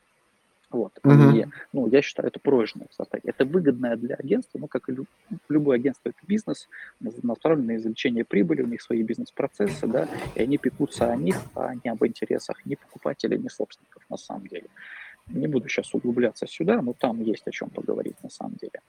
Вот. 0.74 0.98
Uh-huh. 1.04 1.38
И, 1.38 1.46
ну, 1.72 1.86
я 1.86 2.02
считаю, 2.02 2.28
это 2.28 2.40
проигрышная 2.40 2.88
стратегия. 2.90 3.30
Это 3.30 3.44
выгодная 3.44 3.96
для 3.96 4.16
агентства, 4.16 4.58
но, 4.58 4.66
как 4.66 4.88
и 4.88 4.92
люб, 4.92 5.06
любое 5.48 5.76
агентство, 5.76 6.08
это 6.08 6.18
бизнес, 6.26 6.68
направленный 7.22 7.74
на 7.74 7.78
извлечение 7.78 8.24
прибыли, 8.24 8.62
у 8.62 8.66
них 8.66 8.82
свои 8.82 9.04
бизнес-процессы, 9.04 9.86
да, 9.86 10.08
и 10.34 10.42
они 10.42 10.58
пекутся 10.58 11.12
о 11.12 11.16
них, 11.16 11.36
а 11.54 11.74
не 11.84 11.90
об 11.90 12.04
интересах 12.04 12.66
ни 12.66 12.74
покупателей, 12.74 13.38
ни 13.38 13.46
собственников 13.46 14.02
на 14.10 14.16
самом 14.16 14.48
деле. 14.48 14.66
Не 15.28 15.46
буду 15.46 15.68
сейчас 15.68 15.94
углубляться 15.94 16.46
сюда, 16.46 16.82
но 16.82 16.92
там 16.92 17.22
есть 17.22 17.46
о 17.46 17.50
чем 17.50 17.70
поговорить 17.70 18.22
на 18.22 18.28
самом 18.28 18.56
деле. 18.56 18.80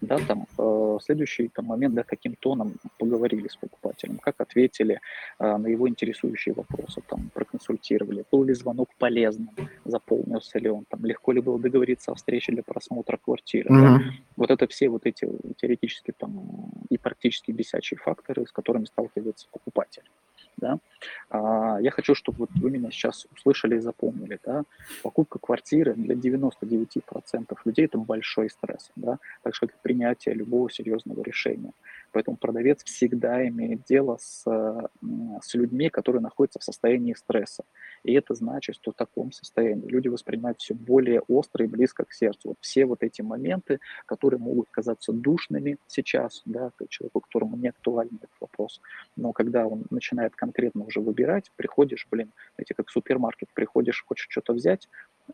Да, 0.00 0.18
там 0.18 0.46
э, 0.56 0.98
следующий 1.02 1.48
там, 1.48 1.66
момент, 1.66 1.94
да, 1.94 2.04
каким 2.04 2.36
тоном 2.36 2.74
поговорили 2.98 3.48
с 3.48 3.56
покупателем, 3.56 4.18
как 4.18 4.40
ответили 4.40 5.00
э, 5.40 5.56
на 5.56 5.66
его 5.66 5.88
интересующие 5.88 6.54
вопросы, 6.54 7.02
там, 7.08 7.30
проконсультировали, 7.34 8.24
был 8.30 8.44
ли 8.44 8.54
звонок 8.54 8.90
полезным, 8.98 9.50
заполнился 9.84 10.60
ли 10.60 10.70
он, 10.70 10.84
там, 10.84 11.04
легко 11.04 11.32
ли 11.32 11.40
было 11.40 11.58
договориться 11.58 12.12
о 12.12 12.14
встрече 12.14 12.52
для 12.52 12.62
просмотра 12.62 13.16
квартиры. 13.16 13.68
Mm-hmm. 13.68 13.98
Да? 13.98 14.00
Вот 14.36 14.50
это 14.50 14.68
все 14.68 14.88
вот 14.88 15.04
эти 15.04 15.28
теоретически 15.56 16.12
там 16.16 16.70
и 16.90 16.96
практически 16.96 17.50
бесячие 17.50 17.98
факторы, 17.98 18.46
с 18.46 18.52
которыми 18.52 18.84
сталкивается 18.84 19.48
покупатель. 19.50 20.04
Да? 20.56 20.78
А, 21.30 21.78
я 21.80 21.90
хочу, 21.90 22.14
чтобы 22.14 22.38
вот 22.38 22.50
вы 22.54 22.70
меня 22.70 22.90
сейчас 22.90 23.26
услышали 23.32 23.76
и 23.76 23.80
запомнили. 23.80 24.38
Да? 24.44 24.64
Покупка 25.02 25.38
квартиры 25.38 25.94
для 25.94 26.14
99% 26.14 27.56
людей 27.64 27.84
это 27.86 27.98
большой 27.98 28.50
стресс, 28.50 28.90
да? 28.96 29.18
так 29.42 29.54
же 29.54 29.60
как 29.60 29.70
и 29.70 29.78
принятие 29.82 30.34
любого 30.34 30.70
серьезного 30.70 31.22
решения. 31.22 31.72
Поэтому 32.12 32.36
продавец 32.36 32.84
всегда 32.84 33.46
имеет 33.48 33.84
дело 33.84 34.18
с, 34.20 34.44
с 34.44 35.54
людьми, 35.54 35.88
которые 35.90 36.22
находятся 36.22 36.58
в 36.58 36.64
состоянии 36.64 37.14
стресса. 37.14 37.64
И 38.04 38.12
это 38.12 38.34
значит, 38.34 38.76
что 38.76 38.92
в 38.92 38.94
таком 38.94 39.32
состоянии 39.32 39.88
люди 39.88 40.08
воспринимают 40.08 40.60
все 40.60 40.74
более 40.74 41.20
остро 41.20 41.64
и 41.64 41.68
близко 41.68 42.04
к 42.04 42.12
сердцу. 42.12 42.50
Вот 42.50 42.58
все 42.60 42.84
вот 42.84 43.02
эти 43.02 43.22
моменты, 43.22 43.80
которые 44.06 44.38
могут 44.38 44.68
казаться 44.70 45.12
душными 45.12 45.78
сейчас, 45.86 46.42
да, 46.44 46.70
человеку, 46.88 47.20
которому 47.20 47.56
не 47.56 47.68
актуален 47.68 48.16
этот 48.16 48.36
вопрос. 48.40 48.80
Но 49.16 49.32
когда 49.32 49.66
он 49.66 49.84
начинает 49.90 50.34
конкретно 50.36 50.84
уже 50.84 51.00
выбирать, 51.00 51.50
приходишь, 51.56 52.06
блин, 52.10 52.32
знаете, 52.56 52.74
как 52.74 52.88
в 52.88 52.92
супермаркет, 52.92 53.48
приходишь, 53.54 54.04
хочешь 54.06 54.26
что-то 54.28 54.52
взять, 54.52 54.88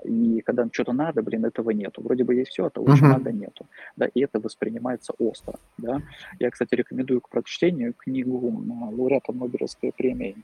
и 0.04 0.40
когда 0.42 0.68
что-то 0.72 0.92
надо, 0.92 1.22
блин, 1.22 1.44
этого 1.44 1.70
нету. 1.70 2.02
Вроде 2.02 2.24
бы 2.24 2.34
есть 2.34 2.50
все, 2.50 2.66
а 2.66 2.70
того, 2.70 2.94
что 2.96 3.06
uh-huh. 3.06 3.08
надо, 3.08 3.32
нету. 3.32 3.66
Да, 3.96 4.06
и 4.06 4.20
это 4.20 4.40
воспринимается 4.40 5.12
остро. 5.18 5.58
Да. 5.78 6.02
Я, 6.38 6.50
кстати, 6.50 6.74
рекомендую 6.74 7.20
к 7.20 7.28
прочтению 7.28 7.94
книгу 7.94 8.64
лауреата 8.96 9.32
Нобелевской 9.32 9.92
премии 9.92 10.36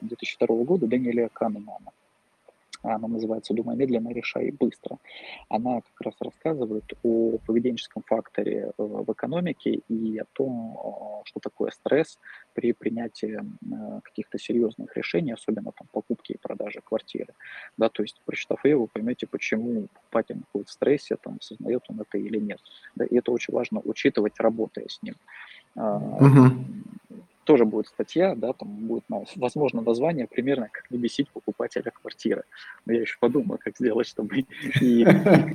2002 0.00 0.64
года 0.64 0.86
Даниэля 0.86 1.28
Канемана. 1.32 1.92
Она 2.84 3.08
называется 3.08 3.54
«Думай 3.54 3.76
медленно, 3.76 4.10
решай 4.10 4.50
быстро». 4.50 4.98
Она 5.48 5.80
как 5.80 6.00
раз 6.00 6.14
рассказывает 6.20 6.84
о 7.02 7.38
поведенческом 7.46 8.02
факторе 8.02 8.72
в 8.76 9.10
экономике 9.12 9.80
и 9.88 10.18
о 10.18 10.26
том, 10.32 11.22
что 11.24 11.40
такое 11.40 11.70
стресс 11.70 12.18
при 12.52 12.72
принятии 12.72 13.40
каких-то 14.04 14.38
серьезных 14.38 14.96
решений, 14.96 15.32
особенно 15.32 15.72
там 15.72 15.88
покупки 15.92 16.32
и 16.32 16.38
продажи 16.38 16.80
квартиры. 16.84 17.34
Да, 17.78 17.88
то 17.88 18.02
есть, 18.02 18.20
прочитав 18.24 18.64
ее, 18.64 18.76
вы 18.76 18.86
поймете, 18.86 19.26
почему 19.26 19.88
покупатель 19.92 20.36
находится 20.36 20.72
в 20.72 20.74
стрессе, 20.74 21.16
там, 21.16 21.38
осознает 21.40 21.82
он 21.88 22.00
это 22.00 22.18
или 22.18 22.38
нет. 22.38 22.60
Да, 22.94 23.04
и 23.04 23.16
это 23.16 23.32
очень 23.32 23.54
важно 23.54 23.80
учитывать, 23.84 24.38
работая 24.38 24.86
с 24.88 25.02
ним. 25.02 25.14
Uh-huh 25.76 26.50
тоже 27.44 27.64
будет 27.64 27.86
статья, 27.86 28.34
да, 28.34 28.52
там 28.52 28.68
будет, 28.68 29.04
возможно, 29.36 29.82
название 29.82 30.26
примерно 30.26 30.68
как 30.70 30.90
не 30.90 30.98
бесить 30.98 31.28
покупателя 31.30 31.90
квартиры. 31.90 32.44
Но 32.86 32.92
я 32.92 33.02
еще 33.02 33.16
подумаю, 33.20 33.58
как 33.62 33.76
сделать, 33.76 34.08
чтобы 34.08 34.40
и, 34.40 34.46
и, 34.80 35.02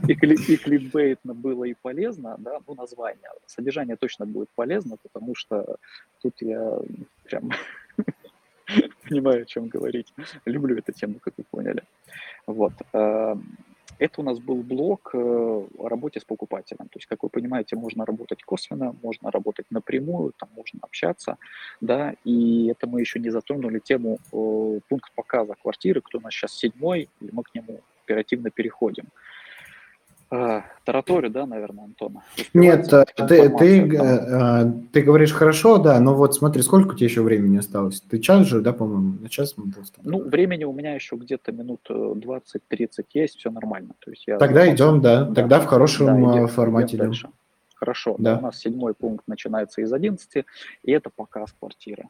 и, 0.08 0.54
и 0.54 0.58
кликбейтно 0.58 1.34
было 1.34 1.66
и 1.66 1.74
полезно, 1.74 2.36
да, 2.40 2.60
ну, 2.68 2.76
название. 2.76 3.30
Содержание 3.46 3.96
точно 3.96 4.26
будет 4.26 4.50
полезно, 4.56 4.98
потому 5.02 5.36
что 5.36 5.78
тут 6.22 6.36
я 6.42 6.80
прям 7.26 7.52
понимаю, 9.10 9.44
о 9.44 9.46
чем 9.46 9.68
говорить. 9.68 10.14
Люблю 10.46 10.78
эту 10.78 10.92
тему, 10.92 11.20
как 11.20 11.34
вы 11.38 11.44
поняли. 11.50 11.84
Вот. 12.48 12.74
Это 14.00 14.22
у 14.22 14.24
нас 14.24 14.40
был 14.40 14.64
блок 14.64 15.14
о 15.14 15.68
работе 15.88 16.20
с 16.20 16.24
покупателем. 16.24 16.88
То 16.88 16.98
есть, 16.98 17.06
как 17.06 17.24
вы 17.24 17.30
понимаете, 17.30 17.76
можно 17.76 18.06
работать 18.06 18.44
косвенно, 18.44 18.96
можно 19.04 19.30
работать 19.30 19.66
напрямую, 19.70 20.34
там 20.38 20.50
можно 20.56 20.80
общаться, 20.82 21.38
да, 21.82 22.16
и 22.24 22.68
это 22.68 22.88
мы 22.88 23.02
еще 23.02 23.20
не 23.20 23.30
затронули 23.30 23.80
тему 23.80 24.18
пункт 24.32 25.12
показа 25.16 25.56
квартиры, 25.62 26.02
кто 26.02 26.18
у 26.18 26.22
нас 26.22 26.34
сейчас 26.34 26.54
седьмой, 26.54 27.10
и 27.22 27.30
мы 27.32 27.44
к 27.44 27.54
нему 27.54 27.82
оперативно 28.06 28.50
переходим. 28.50 29.06
А, 30.32 30.64
тараторию, 30.84 31.32
да, 31.32 31.48
наверное, 31.48 31.86
Антон? 31.86 32.20
Нет, 32.54 32.94
э, 32.94 33.04
ты, 33.16 33.50
ты, 33.50 33.98
э, 33.98 34.72
ты 34.94 35.02
говоришь 35.02 35.32
хорошо, 35.32 35.80
да, 35.80 36.00
но 36.00 36.14
вот 36.14 36.36
смотри, 36.36 36.62
сколько 36.62 36.94
у 36.94 36.94
тебя 36.94 37.08
еще 37.08 37.24
времени 37.24 37.58
осталось? 37.58 38.02
Ты 38.02 38.20
час 38.20 38.46
же, 38.46 38.62
да, 38.62 38.72
по-моему, 38.72 39.18
на 39.22 39.30
час 39.30 39.56
мы 39.58 39.74
Ну, 40.04 40.22
времени 40.22 40.66
у 40.66 40.72
меня 40.72 40.94
еще 40.94 41.16
где-то 41.16 41.52
минут 41.52 41.82
20-30 41.90 42.44
э, 42.70 43.04
есть, 43.14 43.38
все 43.40 43.50
нормально. 43.50 43.94
То 43.98 44.12
есть 44.12 44.28
я 44.28 44.38
тогда 44.38 44.66
запасен, 44.66 44.76
идем, 44.76 45.02
да, 45.02 45.24
да, 45.24 45.34
тогда 45.34 45.60
в 45.62 45.66
хорошем 45.66 46.06
да, 46.06 46.38
идем, 46.38 46.48
формате 46.48 46.98
идем. 46.98 47.06
Дальше. 47.06 47.30
Хорошо, 47.74 48.16
да. 48.20 48.38
у 48.38 48.42
нас 48.42 48.60
седьмой 48.60 48.94
пункт 48.94 49.28
начинается 49.28 49.82
из 49.82 49.92
11, 49.92 50.46
и 50.84 50.92
это 50.92 51.10
показ 51.10 51.56
квартиры. 51.60 52.08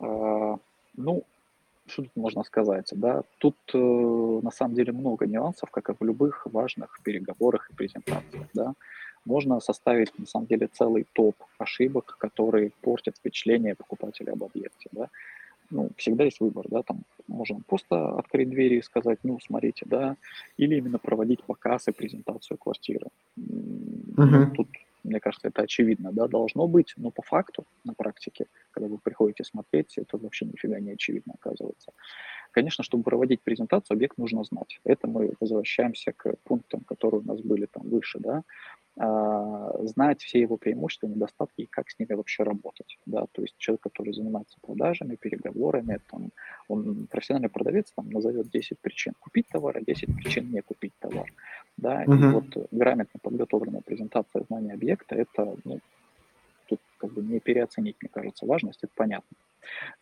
Ну, 0.00 1.24
что 1.88 2.02
тут 2.02 2.16
можно 2.16 2.42
сказать, 2.44 2.88
да, 2.92 3.22
тут 3.38 3.56
э, 3.74 3.78
на 3.78 4.50
самом 4.50 4.74
деле 4.74 4.92
много 4.92 5.26
нюансов, 5.26 5.70
как 5.70 5.90
и 5.90 5.94
в 5.98 6.04
любых 6.04 6.46
важных 6.46 7.00
переговорах 7.02 7.70
и 7.70 7.74
презентациях, 7.74 8.46
да. 8.54 8.74
Можно 9.24 9.60
составить, 9.60 10.18
на 10.18 10.26
самом 10.26 10.46
деле, 10.46 10.68
целый 10.68 11.06
топ 11.12 11.34
ошибок, 11.58 12.16
которые 12.18 12.72
портят 12.80 13.16
впечатление 13.16 13.74
покупателя 13.74 14.32
об 14.32 14.44
объекте, 14.44 14.88
да. 14.92 15.08
Ну, 15.70 15.90
всегда 15.96 16.24
есть 16.24 16.40
выбор, 16.40 16.66
да, 16.68 16.82
там 16.82 17.02
можем 17.26 17.62
просто 17.66 18.18
открыть 18.18 18.48
двери 18.48 18.76
и 18.76 18.82
сказать, 18.82 19.18
ну, 19.22 19.38
смотрите, 19.40 19.84
да, 19.86 20.16
или 20.56 20.76
именно 20.76 20.98
проводить 20.98 21.42
показ 21.42 21.88
и 21.88 21.92
презентацию 21.92 22.56
квартиры. 22.56 23.08
Uh-huh. 23.36 24.50
Тут 24.52 24.68
мне 25.08 25.20
кажется, 25.20 25.48
это 25.48 25.62
очевидно, 25.62 26.12
да, 26.12 26.28
должно 26.28 26.66
быть, 26.68 26.94
но 26.96 27.10
по 27.10 27.22
факту, 27.22 27.66
на 27.84 27.94
практике, 27.94 28.46
когда 28.70 28.88
вы 28.88 28.98
приходите 28.98 29.44
смотреть, 29.44 29.98
это 29.98 30.18
вообще 30.18 30.46
нифига 30.46 30.78
не 30.80 30.92
очевидно 30.92 31.34
оказывается. 31.40 31.92
Конечно, 32.50 32.82
чтобы 32.84 33.02
проводить 33.02 33.42
презентацию, 33.42 33.94
объект 33.96 34.18
нужно 34.18 34.44
знать. 34.44 34.80
Это 34.84 35.06
мы 35.06 35.34
возвращаемся 35.40 36.12
к 36.12 36.34
пунктам, 36.44 36.80
которые 36.80 37.20
у 37.20 37.24
нас 37.24 37.40
были 37.40 37.66
там 37.66 37.88
выше, 37.88 38.18
да. 38.18 38.42
А, 39.00 39.70
знать 39.86 40.22
все 40.22 40.40
его 40.40 40.56
преимущества, 40.56 41.06
недостатки 41.06 41.60
и 41.60 41.66
как 41.66 41.88
с 41.88 41.98
ними 42.00 42.14
вообще 42.14 42.42
работать, 42.42 42.98
да. 43.06 43.26
То 43.30 43.42
есть 43.42 43.54
человек, 43.56 43.82
который 43.82 44.12
занимается 44.12 44.58
продажами, 44.60 45.14
переговорами, 45.14 46.00
там, 46.10 46.30
он 46.66 47.06
профессиональный 47.06 47.48
продавец, 47.48 47.92
там, 47.94 48.10
назовет 48.10 48.50
10 48.50 48.80
причин 48.80 49.12
купить 49.20 49.46
товар, 49.48 49.76
а 49.76 49.80
10 49.80 50.16
причин 50.16 50.50
не 50.50 50.62
купить 50.62 50.94
товар, 50.98 51.32
да. 51.76 52.04
Uh-huh. 52.04 52.16
И 52.16 52.32
вот 52.32 52.68
грамотно 52.72 53.20
подготовленная 53.22 53.82
презентация 53.82 54.42
знания 54.42 54.72
объекта, 54.72 55.14
это, 55.14 55.56
ну, 55.64 55.78
тут 56.66 56.80
как 56.96 57.12
бы 57.12 57.22
не 57.22 57.38
переоценить, 57.38 57.96
мне 58.00 58.10
кажется, 58.12 58.46
важность, 58.46 58.80
это 58.82 58.92
понятно. 58.96 59.36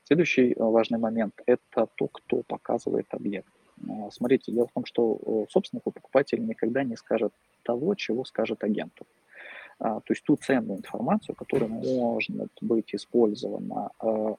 Следующий 0.04 0.52
э, 0.52 0.54
важный 0.58 0.98
момент– 0.98 1.34
это 1.46 1.86
то, 1.96 2.08
кто 2.08 2.42
показывает 2.44 3.06
объект. 3.10 3.52
Э, 3.82 4.10
смотрите, 4.10 4.52
дело 4.52 4.66
в 4.68 4.72
том, 4.72 4.84
что 4.84 5.18
э, 5.24 5.50
собственнику 5.50 5.90
покупатель 5.90 6.44
никогда 6.44 6.84
не 6.84 6.96
скажет 6.96 7.32
того, 7.62 7.94
чего 7.94 8.24
скажет 8.24 8.62
агенту. 8.64 9.06
А, 9.78 10.00
то 10.00 10.14
есть 10.14 10.24
ту 10.24 10.36
ценную 10.36 10.78
информацию, 10.78 11.36
которая 11.36 11.68
может 11.68 12.50
быть 12.62 12.94
использована 12.94 13.90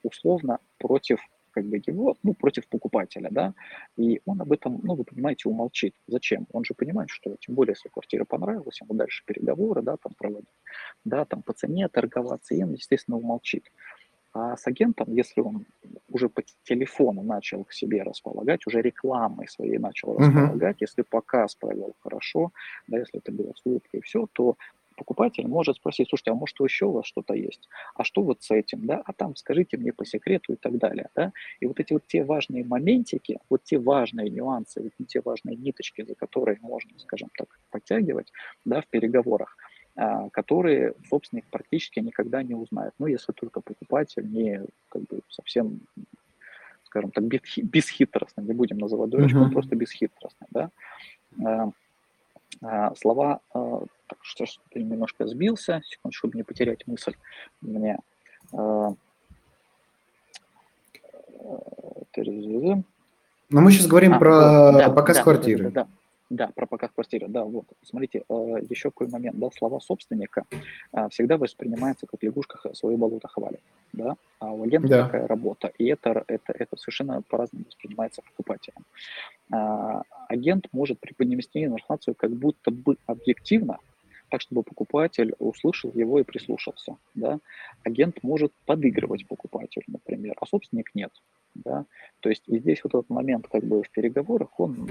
условно 0.02 0.58
против 0.78 1.20
как 1.58 1.64
бы 1.64 1.82
его, 1.84 2.16
ну, 2.22 2.34
против 2.34 2.68
покупателя, 2.68 3.28
да, 3.30 3.54
и 3.96 4.20
он 4.26 4.40
об 4.40 4.52
этом, 4.52 4.80
ну, 4.82 4.94
вы 4.94 5.02
понимаете, 5.02 5.48
умолчит. 5.48 5.94
Зачем? 6.06 6.46
Он 6.52 6.64
же 6.64 6.74
понимает, 6.74 7.10
что, 7.10 7.34
тем 7.40 7.56
более, 7.56 7.72
если 7.72 7.88
квартира 7.88 8.24
понравилась, 8.24 8.80
ему 8.80 8.94
дальше 8.94 9.24
переговоры, 9.26 9.82
да, 9.82 9.96
там 9.96 10.12
проводить, 10.16 10.48
да, 11.04 11.24
там 11.24 11.42
по 11.42 11.52
цене 11.52 11.88
торговаться, 11.88 12.54
и 12.54 12.62
он, 12.62 12.74
естественно, 12.74 13.16
умолчит. 13.16 13.64
А 14.32 14.56
с 14.56 14.66
агентом, 14.66 15.12
если 15.12 15.40
он 15.40 15.64
уже 16.10 16.28
по 16.28 16.42
телефону 16.64 17.22
начал 17.22 17.64
к 17.64 17.72
себе 17.72 18.02
располагать, 18.02 18.66
уже 18.66 18.82
рекламой 18.82 19.48
своей 19.48 19.78
начал 19.78 20.14
uh-huh. 20.14 20.26
располагать, 20.26 20.80
если 20.80 21.02
показ 21.02 21.54
провел 21.54 21.94
хорошо, 22.00 22.52
да, 22.86 22.98
если 22.98 23.18
это 23.18 23.32
было 23.32 23.52
с 23.54 23.62
улыбкой 23.64 24.00
и 24.00 24.02
все, 24.02 24.26
то 24.32 24.56
покупатель 24.98 25.46
может 25.46 25.76
спросить, 25.76 26.08
слушайте, 26.08 26.32
а 26.32 26.34
может 26.34 26.58
еще 26.60 26.86
у 26.86 26.92
вас 26.92 27.06
что-то 27.06 27.34
есть? 27.34 27.68
А 27.94 28.04
что 28.04 28.22
вот 28.22 28.42
с 28.42 28.50
этим, 28.50 28.86
да? 28.86 29.00
А 29.04 29.12
там 29.12 29.36
скажите 29.36 29.76
мне 29.76 29.92
по 29.92 30.04
секрету 30.04 30.52
и 30.52 30.56
так 30.56 30.76
далее, 30.76 31.08
да? 31.14 31.32
И 31.60 31.66
вот 31.66 31.80
эти 31.80 31.92
вот 31.92 32.06
те 32.06 32.24
важные 32.24 32.64
моментики, 32.64 33.38
вот 33.48 33.62
те 33.62 33.78
важные 33.78 34.28
нюансы, 34.28 34.82
вот 34.82 35.06
те 35.06 35.22
важные 35.24 35.56
ниточки, 35.56 36.02
за 36.02 36.14
которые 36.14 36.58
можно, 36.60 36.98
скажем 36.98 37.30
так, 37.38 37.60
подтягивать, 37.70 38.32
да, 38.64 38.82
в 38.82 38.88
переговорах, 38.88 39.56
которые 40.32 40.94
собственник 41.08 41.44
практически 41.50 41.98
никогда 41.98 42.42
не 42.42 42.54
узнает. 42.54 42.92
Ну, 42.98 43.06
если 43.06 43.32
только 43.32 43.60
покупатель 43.60 44.30
не 44.30 44.62
как 44.90 45.02
бы 45.02 45.20
совсем, 45.28 45.80
скажем 46.84 47.10
так, 47.10 47.24
бесхитростный, 47.24 48.44
не 48.44 48.52
будем 48.52 48.78
называть 48.78 49.10
дурочку, 49.10 49.38
uh-huh. 49.40 49.50
просто 49.50 49.74
бесхитростный, 49.74 50.46
да. 50.50 50.70
А, 51.44 51.70
а, 52.62 52.94
слова, 52.94 53.40
так 53.52 54.18
что 54.22 54.46
ты 54.70 54.82
немножко 54.82 55.26
сбился, 55.26 55.82
секунду, 55.84 56.16
чтобы 56.16 56.36
не 56.36 56.44
потерять 56.44 56.86
мысль. 56.86 57.14
Мне 57.60 57.98
но 63.50 63.60
мы 63.60 63.72
сейчас 63.72 63.86
говорим 63.86 64.14
а, 64.14 64.18
про 64.18 64.72
да, 64.72 64.90
показ 64.90 65.16
да, 65.16 65.22
квартиры. 65.22 65.64
Да, 65.64 65.70
да, 65.70 65.84
да. 65.84 65.88
Да, 66.30 66.48
про 66.54 66.66
показ 66.66 66.90
квартиры, 66.94 67.26
да, 67.28 67.44
вот. 67.44 67.64
Смотрите, 67.82 68.24
э, 68.28 68.32
еще 68.68 68.90
какой 68.90 69.08
момент, 69.08 69.38
да, 69.38 69.48
слова 69.50 69.80
собственника 69.80 70.44
э, 70.92 71.08
всегда 71.08 71.38
воспринимаются 71.38 72.06
как 72.06 72.22
лягушка 72.22 72.74
свое 72.74 72.98
болото 72.98 73.28
хвалит, 73.28 73.62
да, 73.94 74.14
а 74.38 74.52
у 74.52 74.62
агента 74.62 74.88
да. 74.88 75.04
такая 75.04 75.26
работа, 75.26 75.72
и 75.78 75.86
это, 75.86 76.24
это, 76.26 76.52
это 76.52 76.76
совершенно 76.76 77.22
по-разному 77.22 77.64
воспринимается 77.64 78.20
покупателем. 78.22 78.84
А, 79.50 80.02
агент 80.28 80.68
может 80.72 81.00
преподнести 81.00 81.64
информацию 81.64 82.14
как 82.14 82.30
будто 82.30 82.70
бы 82.70 82.96
объективно, 83.06 83.78
так, 84.28 84.42
чтобы 84.42 84.62
покупатель 84.62 85.34
услышал 85.38 85.90
его 85.94 86.20
и 86.20 86.24
прислушался. 86.24 86.96
Да? 87.14 87.38
Агент 87.84 88.22
может 88.22 88.52
подыгрывать 88.66 89.26
покупателю, 89.26 89.84
например, 89.86 90.36
а 90.38 90.46
собственник 90.46 90.94
нет. 90.94 91.10
Да? 91.64 91.86
То 92.20 92.28
есть 92.28 92.44
и 92.46 92.58
здесь 92.58 92.80
вот 92.84 92.94
этот 92.94 93.10
момент 93.10 93.48
как 93.48 93.64
бы 93.64 93.82
в 93.82 93.90
переговорах, 93.90 94.58
он 94.58 94.88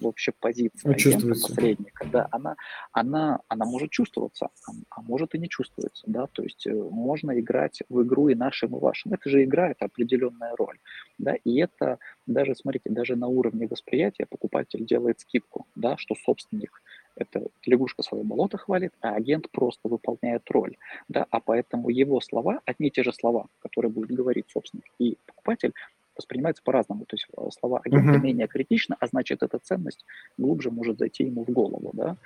вообще 0.00 0.32
позиция 0.32 0.92
агента, 0.92 1.28
посредника, 1.28 2.06
да, 2.10 2.28
она, 2.30 2.56
она, 2.92 3.40
она 3.48 3.64
может 3.64 3.90
чувствоваться, 3.90 4.48
а, 4.66 4.72
а 4.90 5.02
может 5.02 5.34
и 5.34 5.38
не 5.38 5.48
чувствуется, 5.48 6.04
да, 6.06 6.26
то 6.26 6.42
есть 6.42 6.66
э, 6.66 6.72
можно 6.74 7.38
играть 7.38 7.82
в 7.88 8.02
игру 8.02 8.28
и 8.28 8.34
нашим, 8.34 8.76
и 8.76 8.80
вашим. 8.80 9.12
Это 9.12 9.28
же 9.30 9.44
игра, 9.44 9.70
это 9.70 9.86
определенная 9.86 10.54
роль, 10.56 10.78
да, 11.18 11.34
и 11.34 11.56
это 11.56 11.98
даже, 12.26 12.54
смотрите, 12.54 12.90
даже 12.90 13.16
на 13.16 13.28
уровне 13.28 13.66
восприятия 13.66 14.26
покупатель 14.26 14.84
делает 14.84 15.20
скидку, 15.20 15.66
да, 15.74 15.96
что 15.96 16.14
собственник 16.14 16.82
это 17.16 17.46
лягушка 17.64 18.02
свое 18.02 18.22
болото 18.22 18.58
хвалит, 18.58 18.92
а 19.00 19.14
агент 19.14 19.50
просто 19.50 19.88
выполняет 19.88 20.42
роль. 20.50 20.76
Да? 21.08 21.26
А 21.30 21.40
поэтому 21.40 21.88
его 21.88 22.20
слова, 22.20 22.60
одни 22.66 22.88
и 22.88 22.90
те 22.90 23.02
же 23.02 23.12
слова, 23.12 23.46
которые 23.60 23.90
будет 23.90 24.10
говорить 24.10 24.50
собственник 24.50 24.84
и 24.98 25.16
покупатель, 25.26 25.72
воспринимаются 26.16 26.62
по-разному. 26.62 27.04
То 27.04 27.14
есть 27.14 27.26
э, 27.36 27.48
слова 27.58 27.80
агента 27.84 28.12
uh-huh. 28.12 28.20
менее 28.20 28.46
критично, 28.46 28.96
а 29.00 29.06
значит, 29.06 29.42
эта 29.42 29.58
ценность 29.58 30.04
глубже 30.38 30.70
может 30.70 30.98
зайти 30.98 31.24
ему 31.24 31.44
в 31.44 31.50
голову. 31.50 31.90
Да? 31.94 32.16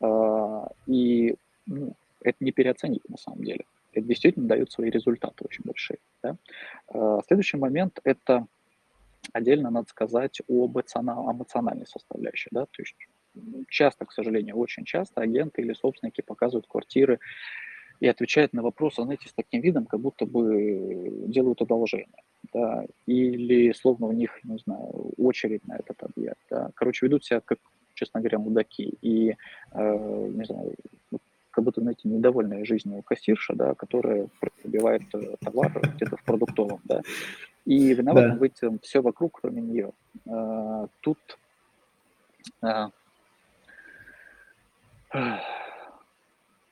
А, 0.00 0.70
и 0.86 1.36
ну, 1.66 1.94
это 2.22 2.36
не 2.40 2.52
переоценить 2.52 3.08
на 3.08 3.16
самом 3.16 3.44
деле. 3.44 3.64
Это 3.92 4.06
действительно 4.06 4.48
дает 4.48 4.72
свои 4.72 4.90
результаты 4.90 5.44
очень 5.44 5.62
большие. 5.64 5.98
Да? 6.22 6.36
А, 6.88 7.20
следующий 7.26 7.56
момент– 7.56 8.00
это 8.04 8.46
отдельно 9.32 9.70
надо 9.70 9.88
сказать 9.88 10.40
об 10.48 10.78
эмоциональной 10.78 11.86
составляющей. 11.86 12.48
Да? 12.50 12.66
То 12.66 12.82
есть 12.82 12.96
часто, 13.68 14.04
к 14.04 14.12
сожалению, 14.12 14.56
очень 14.56 14.84
часто 14.84 15.20
агенты 15.20 15.62
или 15.62 15.72
собственники 15.72 16.20
показывают 16.20 16.66
квартиры 16.66 17.18
и 18.00 18.08
отвечают 18.08 18.52
на 18.52 18.62
вопросы, 18.62 19.02
знаете, 19.02 19.28
с 19.28 19.32
таким 19.32 19.60
видом, 19.60 19.86
как 19.86 20.00
будто 20.00 20.26
бы 20.26 21.24
делают 21.26 21.62
одолжение. 21.62 22.22
Да, 22.52 22.84
или 23.06 23.72
словно 23.72 24.06
у 24.06 24.12
них, 24.12 24.30
не 24.44 24.58
знаю, 24.58 25.12
очередь 25.16 25.66
на 25.66 25.74
этот 25.76 26.02
объект. 26.02 26.40
Да. 26.50 26.70
Короче, 26.74 27.06
ведут 27.06 27.24
себя 27.24 27.40
как, 27.40 27.58
честно 27.94 28.20
говоря, 28.20 28.38
мудаки. 28.38 28.94
И, 29.02 29.36
э, 29.72 30.28
не 30.28 30.44
знаю, 30.44 30.74
как 31.50 31.64
будто, 31.64 31.80
знаете, 31.80 32.08
недовольная 32.08 32.64
жизнью 32.64 33.02
кассирша, 33.02 33.54
да, 33.54 33.74
которая 33.74 34.28
пробивает 34.40 35.02
э, 35.14 35.36
товар 35.40 35.72
где-то 35.94 36.16
в 36.16 36.24
продуктовом, 36.24 36.80
да, 36.84 37.00
и 37.64 37.94
виноват 37.94 38.30
да. 38.30 38.34
быть 38.36 38.60
все 38.82 39.00
вокруг, 39.00 39.40
кроме 39.40 39.62
нее. 39.62 39.92
Э, 40.26 40.86
тут 41.00 41.18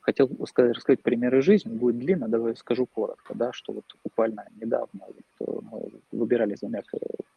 хотел 0.03 0.29
сказать, 0.47 0.77
рассказать 0.77 1.01
примеры 1.01 1.43
жизни, 1.43 1.71
будет 1.71 1.99
длинно, 1.99 2.29
давай 2.29 2.57
скажу 2.57 2.87
коротко, 2.87 3.35
да, 3.35 3.53
что 3.53 3.73
вот 3.73 3.85
буквально 4.05 4.47
недавно 4.61 5.07
вот 5.07 5.49
э, 5.49 5.61
мы 5.71 6.19
выбирали 6.19 6.57
за 6.57 6.69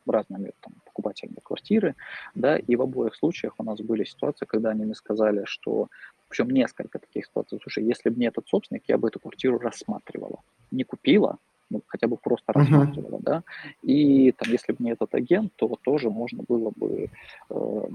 разными 0.07 0.51
там, 0.61 0.73
покупателями 0.85 1.37
квартиры, 1.43 1.95
да, 2.33 2.57
и 2.57 2.75
в 2.75 2.81
обоих 2.81 3.15
случаях 3.15 3.53
у 3.57 3.63
нас 3.63 3.79
были 3.79 4.03
ситуации, 4.03 4.45
когда 4.45 4.71
они 4.71 4.85
мне 4.85 4.95
сказали, 4.95 5.43
что, 5.45 5.89
причем 6.29 6.49
несколько 6.49 6.99
таких 6.99 7.25
ситуаций, 7.25 7.59
слушай, 7.61 7.83
если 7.83 8.09
бы 8.09 8.19
не 8.19 8.27
этот 8.27 8.47
собственник, 8.47 8.83
я 8.87 8.97
бы 8.97 9.07
эту 9.07 9.19
квартиру 9.19 9.59
рассматривала. 9.59 10.39
Не 10.71 10.83
купила, 10.83 11.37
ну, 11.69 11.81
хотя 11.87 12.07
бы 12.07 12.17
просто 12.17 12.51
uh-huh. 12.51 12.59
рассматривала, 12.59 13.19
да, 13.21 13.43
и 13.81 14.31
там, 14.31 14.51
если 14.51 14.73
бы 14.73 14.83
не 14.83 14.91
этот 14.91 15.13
агент, 15.13 15.53
то 15.55 15.67
тоже 15.83 16.09
можно 16.09 16.43
было 16.47 16.71
бы 16.75 17.09
э, 17.49 17.87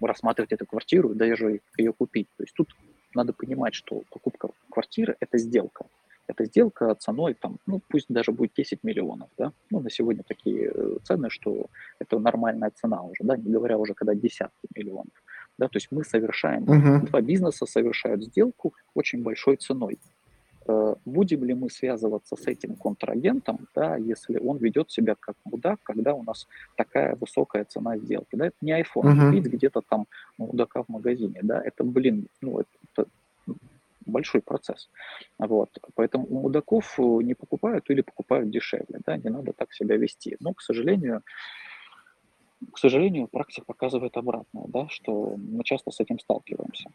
рассматривать 0.00 0.52
эту 0.52 0.66
квартиру 0.66 1.12
и 1.12 1.16
даже 1.16 1.60
ее 1.76 1.92
купить. 1.92 2.28
То 2.36 2.44
есть 2.44 2.54
тут 2.54 2.68
надо 3.14 3.32
понимать, 3.32 3.74
что 3.74 4.02
покупка 4.10 4.48
квартиры– 4.70 5.16
это 5.20 5.38
сделка. 5.38 5.86
Это 6.26 6.44
сделка 6.44 6.94
ценой, 6.94 7.34
там, 7.34 7.56
ну, 7.66 7.80
пусть 7.88 8.06
даже 8.10 8.32
будет 8.32 8.52
10 8.54 8.84
миллионов, 8.84 9.30
да, 9.38 9.52
ну, 9.70 9.80
на 9.80 9.88
сегодня 9.90 10.22
такие 10.22 10.70
э, 10.74 10.98
цены, 11.02 11.30
что 11.30 11.66
это 11.98 12.18
нормальная 12.18 12.70
цена 12.70 13.02
уже, 13.02 13.24
да, 13.24 13.36
не 13.38 13.50
говоря 13.50 13.78
уже, 13.78 13.94
когда 13.94 14.14
десятки 14.14 14.68
миллионов, 14.74 15.14
да, 15.56 15.68
то 15.68 15.76
есть 15.78 15.88
мы 15.90 16.04
совершаем, 16.04 16.64
uh-huh. 16.64 17.06
два 17.06 17.22
бизнеса 17.22 17.64
совершают 17.64 18.24
сделку 18.24 18.74
очень 18.94 19.22
большой 19.22 19.56
ценой. 19.56 19.98
Э, 20.68 20.94
будем 21.04 21.44
ли 21.44 21.54
мы 21.54 21.70
связываться 21.70 22.36
с 22.36 22.46
этим 22.46 22.76
контрагентом, 22.76 23.66
да, 23.74 23.96
если 23.96 24.38
он 24.38 24.58
ведет 24.58 24.90
себя 24.90 25.14
как 25.18 25.34
мудак, 25.44 25.80
когда 25.82 26.14
у 26.14 26.22
нас 26.22 26.46
такая 26.76 27.16
высокая 27.16 27.64
цена 27.64 27.96
сделки, 27.96 28.36
да, 28.36 28.46
это 28.48 28.56
не 28.60 28.78
iPhone 28.78 29.04
uh-huh. 29.04 29.26
купить 29.26 29.46
где-то 29.46 29.80
там 29.80 30.06
мудака 30.36 30.82
в 30.82 30.88
магазине, 30.88 31.40
да, 31.42 31.62
это, 31.62 31.84
блин, 31.84 32.28
ну, 32.42 32.60
это, 32.60 32.70
это 32.92 33.08
большой 34.04 34.40
процесс. 34.42 34.90
Вот. 35.38 35.70
Поэтому 35.94 36.26
у 36.28 36.40
мудаков 36.42 36.98
э, 36.98 37.02
не 37.22 37.34
покупают 37.34 37.90
или 37.90 38.02
покупают 38.02 38.50
дешевле. 38.50 39.00
Да? 39.06 39.16
Не 39.16 39.30
надо 39.30 39.52
так 39.52 39.72
себя 39.72 39.96
вести. 39.96 40.36
Но, 40.40 40.52
к 40.54 40.62
сожалению, 40.62 41.22
к 42.72 42.78
сожалению, 42.78 43.28
практика 43.28 43.64
показывает 43.66 44.16
обратное, 44.16 44.64
да, 44.66 44.88
что 44.88 45.36
мы 45.36 45.62
часто 45.64 45.90
с 45.90 46.00
этим 46.00 46.18
сталкиваемся. 46.18 46.90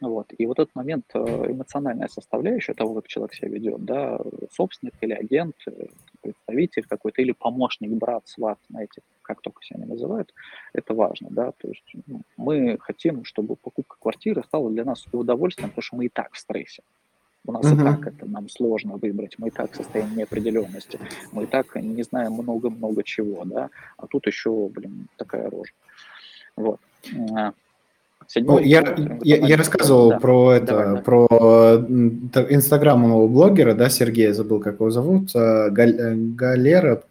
Вот. 0.00 0.32
И 0.36 0.46
вот 0.46 0.58
этот 0.58 0.74
момент, 0.74 1.04
э, 1.12 1.18
эмоциональная 1.18 2.08
составляющая 2.08 2.74
того, 2.74 2.94
как 2.94 3.08
человек 3.08 3.34
себя 3.34 3.48
ведет, 3.48 3.84
да, 3.84 4.18
собственник 4.50 4.94
или 5.02 5.12
агент, 5.12 5.56
э, 5.66 5.86
представитель 6.22 6.86
какой-то, 6.86 7.20
или 7.20 7.32
помощник, 7.32 7.90
брат, 7.90 8.26
сват, 8.26 8.58
знаете, 8.70 9.02
как 9.22 9.42
только 9.42 9.62
себя 9.62 9.80
не 9.80 9.86
называют, 9.86 10.32
это 10.72 10.94
важно, 10.94 11.28
да, 11.30 11.52
то 11.52 11.68
есть 11.68 11.84
ну, 12.06 12.22
мы 12.36 12.78
хотим, 12.80 13.24
чтобы 13.24 13.56
покупка 13.56 13.96
квартиры 14.00 14.42
стала 14.42 14.70
для 14.70 14.84
нас 14.84 15.06
удовольствием, 15.12 15.70
потому 15.70 15.82
что 15.82 15.96
мы 15.96 16.06
и 16.06 16.08
так 16.08 16.32
в 16.32 16.38
стрессе. 16.38 16.82
У 17.46 17.52
нас 17.52 17.64
uh-huh. 17.64 17.80
и 17.80 17.84
так 17.84 18.06
это 18.06 18.26
нам 18.26 18.48
сложно 18.48 18.96
выбрать, 18.96 19.38
мы 19.38 19.48
и 19.48 19.50
так 19.50 19.72
в 19.72 19.76
состоянии 19.76 20.16
неопределенности, 20.16 20.98
мы 21.32 21.44
и 21.44 21.46
так 21.46 21.74
не 21.76 22.02
знаем 22.02 22.32
много-много 22.32 23.02
чего, 23.02 23.44
да, 23.44 23.70
а 23.96 24.06
тут 24.06 24.26
еще, 24.26 24.68
блин, 24.68 25.08
такая 25.16 25.48
рожа. 25.48 25.72
Вот. 26.56 26.80
Седьмой, 28.32 28.64
я, 28.64 28.96
я, 29.22 29.38
я 29.38 29.56
рассказывал 29.56 30.10
да. 30.10 30.20
про 30.20 30.52
это, 30.52 30.66
Давай, 30.66 31.02
про 31.02 31.26
инстаграмового 32.48 33.26
блогера, 33.26 33.74
да, 33.74 33.90
Сергея, 33.90 34.32
забыл, 34.34 34.60
как 34.60 34.74
его 34.74 34.88
зовут, 34.92 35.34
э, 35.34 35.68
э, 35.76 36.14
Галера, 36.14 37.02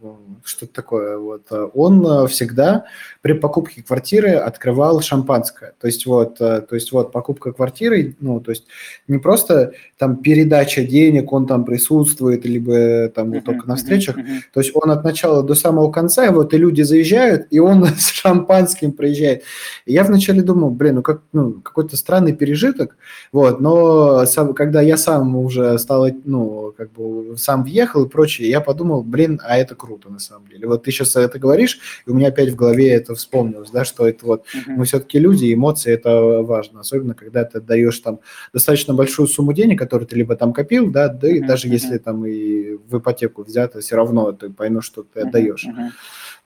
что-то 0.45 0.73
такое. 0.73 1.17
Вот. 1.17 1.41
Он 1.73 2.27
всегда 2.29 2.85
при 3.21 3.33
покупке 3.33 3.83
квартиры 3.83 4.31
открывал 4.31 5.01
шампанское. 5.01 5.73
То 5.81 5.87
есть 5.87 6.05
вот, 6.05 6.37
то 6.37 6.67
есть 6.71 6.93
вот 6.93 7.11
покупка 7.11 7.51
квартиры, 7.51 8.15
ну, 8.21 8.39
то 8.39 8.51
есть 8.51 8.65
не 9.09 9.17
просто 9.17 9.73
там 9.97 10.17
передача 10.17 10.83
денег, 10.83 11.33
он 11.33 11.45
там 11.45 11.65
присутствует, 11.65 12.45
либо 12.45 13.09
там 13.09 13.31
вот 13.31 13.43
только 13.43 13.67
на 13.67 13.75
встречах. 13.75 14.15
То 14.53 14.61
есть 14.61 14.71
он 14.73 14.89
от 14.89 15.03
начала 15.03 15.43
до 15.43 15.53
самого 15.53 15.91
конца, 15.91 16.31
вот 16.31 16.53
и 16.53 16.57
люди 16.57 16.81
заезжают, 16.81 17.47
и 17.49 17.59
он 17.59 17.85
с 17.97 18.09
шампанским 18.09 18.93
приезжает. 18.93 19.43
И 19.85 19.91
я 19.93 20.05
вначале 20.05 20.41
думал, 20.41 20.69
блин, 20.69 20.95
ну 20.95 21.03
как, 21.09 21.21
ну, 21.33 21.53
какой-то 21.61 21.97
странный 21.97 22.33
пережиток, 22.33 22.97
вот, 23.31 23.59
но 23.59 24.25
сам, 24.25 24.53
когда 24.53 24.79
я 24.81 24.95
сам 24.95 25.35
уже 25.35 25.77
стал, 25.79 26.07
ну, 26.25 26.71
как 26.77 26.91
бы 26.91 27.35
сам 27.35 27.63
въехал 27.63 28.05
и 28.05 28.09
прочее, 28.09 28.49
я 28.49 28.61
подумал, 28.61 29.01
блин, 29.01 29.41
а 29.43 29.57
это 29.57 29.73
круто 29.73 30.09
на 30.09 30.19
самом 30.19 30.47
деле. 30.47 30.67
Вот 30.67 30.83
ты 30.83 30.91
сейчас 30.91 31.15
это 31.15 31.39
говоришь, 31.39 31.79
и 32.05 32.11
у 32.11 32.13
меня 32.13 32.27
опять 32.27 32.49
в 32.49 32.55
голове 32.55 32.89
это 32.89 33.15
вспомнилось, 33.15 33.71
да, 33.71 33.85
что 33.85 34.07
это 34.07 34.23
вот, 34.25 34.45
uh-huh. 34.53 34.75
мы 34.77 34.85
все-таки 34.85 35.17
люди, 35.17 35.51
эмоции 35.51 35.91
это 35.91 36.43
важно, 36.43 36.81
особенно 36.81 37.15
когда 37.15 37.43
ты 37.43 37.57
отдаешь 37.57 37.97
там 37.99 38.19
достаточно 38.53 38.93
большую 38.93 39.27
сумму 39.27 39.53
денег, 39.53 39.79
которую 39.79 40.07
ты 40.07 40.15
либо 40.15 40.35
там 40.35 40.53
копил, 40.53 40.91
да, 40.91 41.07
да, 41.07 41.27
и 41.27 41.41
uh-huh. 41.41 41.47
даже 41.47 41.69
если 41.69 41.97
там 41.97 42.23
и 42.25 42.77
в 42.87 42.99
ипотеку 42.99 43.43
взято, 43.43 43.79
все 43.79 43.95
равно 43.95 44.31
ты 44.31 44.51
поймешь, 44.51 44.85
что 44.85 45.01
ты 45.01 45.21
отдаешь. 45.21 45.65
Uh-huh. 45.65 45.89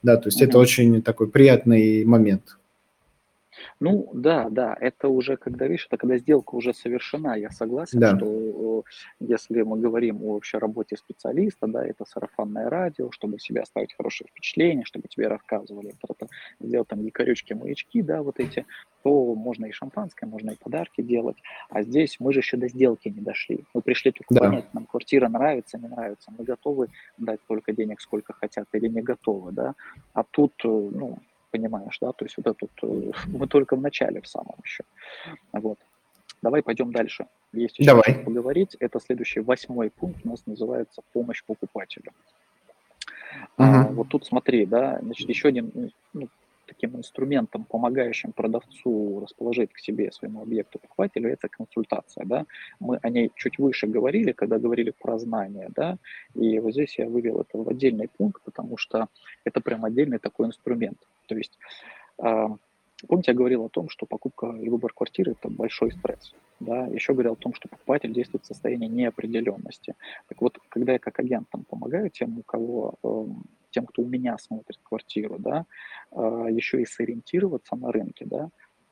Да, 0.03 0.15
то 0.15 0.27
есть 0.27 0.41
uh-huh. 0.41 0.45
это 0.45 0.57
очень 0.57 1.01
такой 1.01 1.27
приятный 1.29 2.05
момент. 2.05 2.57
Ну 3.79 4.09
да, 4.13 4.49
да, 4.49 4.75
это 4.79 5.09
уже, 5.09 5.37
когда, 5.37 5.67
видишь, 5.67 5.87
это 5.87 5.97
когда 5.97 6.17
сделка 6.17 6.55
уже 6.55 6.73
совершена, 6.73 7.35
я 7.35 7.49
согласен, 7.49 7.99
да. 7.99 8.15
что 8.15 8.83
если 9.19 9.61
мы 9.61 9.79
говорим 9.79 10.23
о 10.23 10.33
вообще 10.33 10.57
работе 10.57 10.97
специалиста, 10.97 11.67
да, 11.67 11.85
это 11.85 12.05
сарафанное 12.05 12.69
радио, 12.69 13.11
чтобы 13.11 13.39
себе 13.39 13.61
оставить 13.61 13.93
хорошее 13.93 14.29
впечатление, 14.29 14.85
чтобы 14.85 15.07
тебе 15.07 15.27
рассказывали, 15.27 15.93
это, 16.01 16.27
сделать 16.59 16.87
там 16.87 17.03
якорючки, 17.03 17.53
маячки, 17.53 18.01
да, 18.01 18.21
вот 18.21 18.39
эти, 18.39 18.65
то 19.03 19.35
можно 19.35 19.65
и 19.65 19.71
шампанское, 19.71 20.25
можно 20.25 20.51
и 20.51 20.55
подарки 20.55 21.01
делать, 21.01 21.37
а 21.69 21.83
здесь 21.83 22.17
мы 22.19 22.33
же 22.33 22.39
еще 22.39 22.57
до 22.57 22.67
сделки 22.67 23.09
не 23.09 23.21
дошли, 23.21 23.65
мы 23.73 23.81
пришли 23.81 24.11
только 24.11 24.33
да. 24.33 24.41
понять, 24.41 24.73
нам 24.73 24.85
квартира 24.85 25.27
нравится, 25.27 25.77
не 25.77 25.87
нравится, 25.87 26.31
мы 26.37 26.45
готовы 26.45 26.87
дать 27.17 27.41
столько 27.41 27.73
денег, 27.73 28.01
сколько 28.01 28.33
хотят 28.33 28.67
или 28.73 28.87
не 28.87 29.01
готовы, 29.01 29.51
да, 29.51 29.75
а 30.13 30.23
тут, 30.23 30.53
э, 30.63 30.67
ну, 30.67 31.19
понимаешь, 31.53 31.97
да, 32.01 32.11
то 32.11 32.25
есть 32.25 32.35
вот 32.37 32.47
этот, 32.47 32.71
э, 32.81 33.11
мы 33.27 33.47
только 33.47 33.75
в 33.75 33.81
начале 33.81 34.19
в 34.19 34.27
самом 34.27 34.55
еще. 34.63 34.83
Вот. 35.53 35.77
Давай 36.41 36.61
пойдем 36.61 36.91
дальше. 36.91 37.27
Есть 37.53 37.79
еще 37.79 37.89
Давай. 37.89 38.03
что 38.03 38.23
поговорить. 38.23 38.75
Это 38.79 38.99
следующий 38.99 39.39
восьмой 39.39 39.91
пункт 39.91 40.19
у 40.25 40.29
нас 40.29 40.45
называется 40.45 41.01
помощь 41.13 41.43
покупателю. 41.45 42.11
Uh-huh. 43.57 43.65
А, 43.65 43.87
вот 43.87 44.09
тут 44.09 44.25
смотри, 44.25 44.65
да, 44.65 44.99
значит, 45.01 45.29
еще 45.29 45.47
один 45.49 45.91
ну, 46.13 46.27
таким 46.73 46.97
инструментом, 46.97 47.65
помогающим 47.65 48.31
продавцу 48.31 49.19
расположить 49.21 49.71
к 49.73 49.79
себе 49.79 50.11
своему 50.11 50.41
объекту 50.41 50.79
покупателю, 50.79 51.29
это 51.29 51.47
консультация. 51.47 52.25
Да? 52.25 52.45
Мы 52.79 52.97
о 53.01 53.09
ней 53.09 53.31
чуть 53.35 53.59
выше 53.59 53.87
говорили, 53.87 54.31
когда 54.31 54.57
говорили 54.57 54.91
про 54.91 55.19
знания. 55.19 55.69
Да? 55.75 55.97
И 56.33 56.59
вот 56.59 56.71
здесь 56.73 56.97
я 56.97 57.07
вывел 57.07 57.41
это 57.41 57.57
в 57.57 57.69
отдельный 57.69 58.07
пункт, 58.07 58.41
потому 58.43 58.77
что 58.77 59.07
это 59.45 59.61
прям 59.61 59.85
отдельный 59.85 60.19
такой 60.19 60.47
инструмент. 60.47 60.97
То 61.27 61.35
есть, 61.35 61.59
а, 62.17 62.47
помните, 63.07 63.31
я 63.31 63.37
говорил 63.37 63.65
о 63.65 63.69
том, 63.69 63.89
что 63.89 64.05
покупка 64.05 64.47
и 64.47 64.69
выбор 64.69 64.93
квартиры– 64.93 65.31
это 65.39 65.49
большой 65.49 65.91
стресс. 65.91 66.33
Да? 66.59 66.87
Еще 66.87 67.13
говорил 67.13 67.33
о 67.33 67.43
том, 67.43 67.53
что 67.53 67.69
покупатель 67.69 68.13
действует 68.13 68.43
в 68.43 68.47
состоянии 68.47 68.87
неопределенности. 68.87 69.95
Так 70.27 70.41
вот, 70.41 70.57
когда 70.69 70.93
я 70.93 70.99
как 70.99 71.19
агент 71.19 71.47
там, 71.51 71.63
помогаю 71.63 72.09
тем, 72.09 72.39
у 72.39 72.43
кого 72.43 72.95
эм, 73.03 73.43
тем, 73.73 73.85
кто 73.85 74.01
у 74.01 74.07
меня 74.07 74.37
смотрит 74.37 74.79
квартиру, 74.83 75.37
да, 75.39 75.65
а, 76.11 76.47
еще 76.49 76.81
и 76.81 76.85
сориентироваться 76.85 77.75
на 77.75 77.91
рынке, 77.91 78.25
да, 78.25 78.49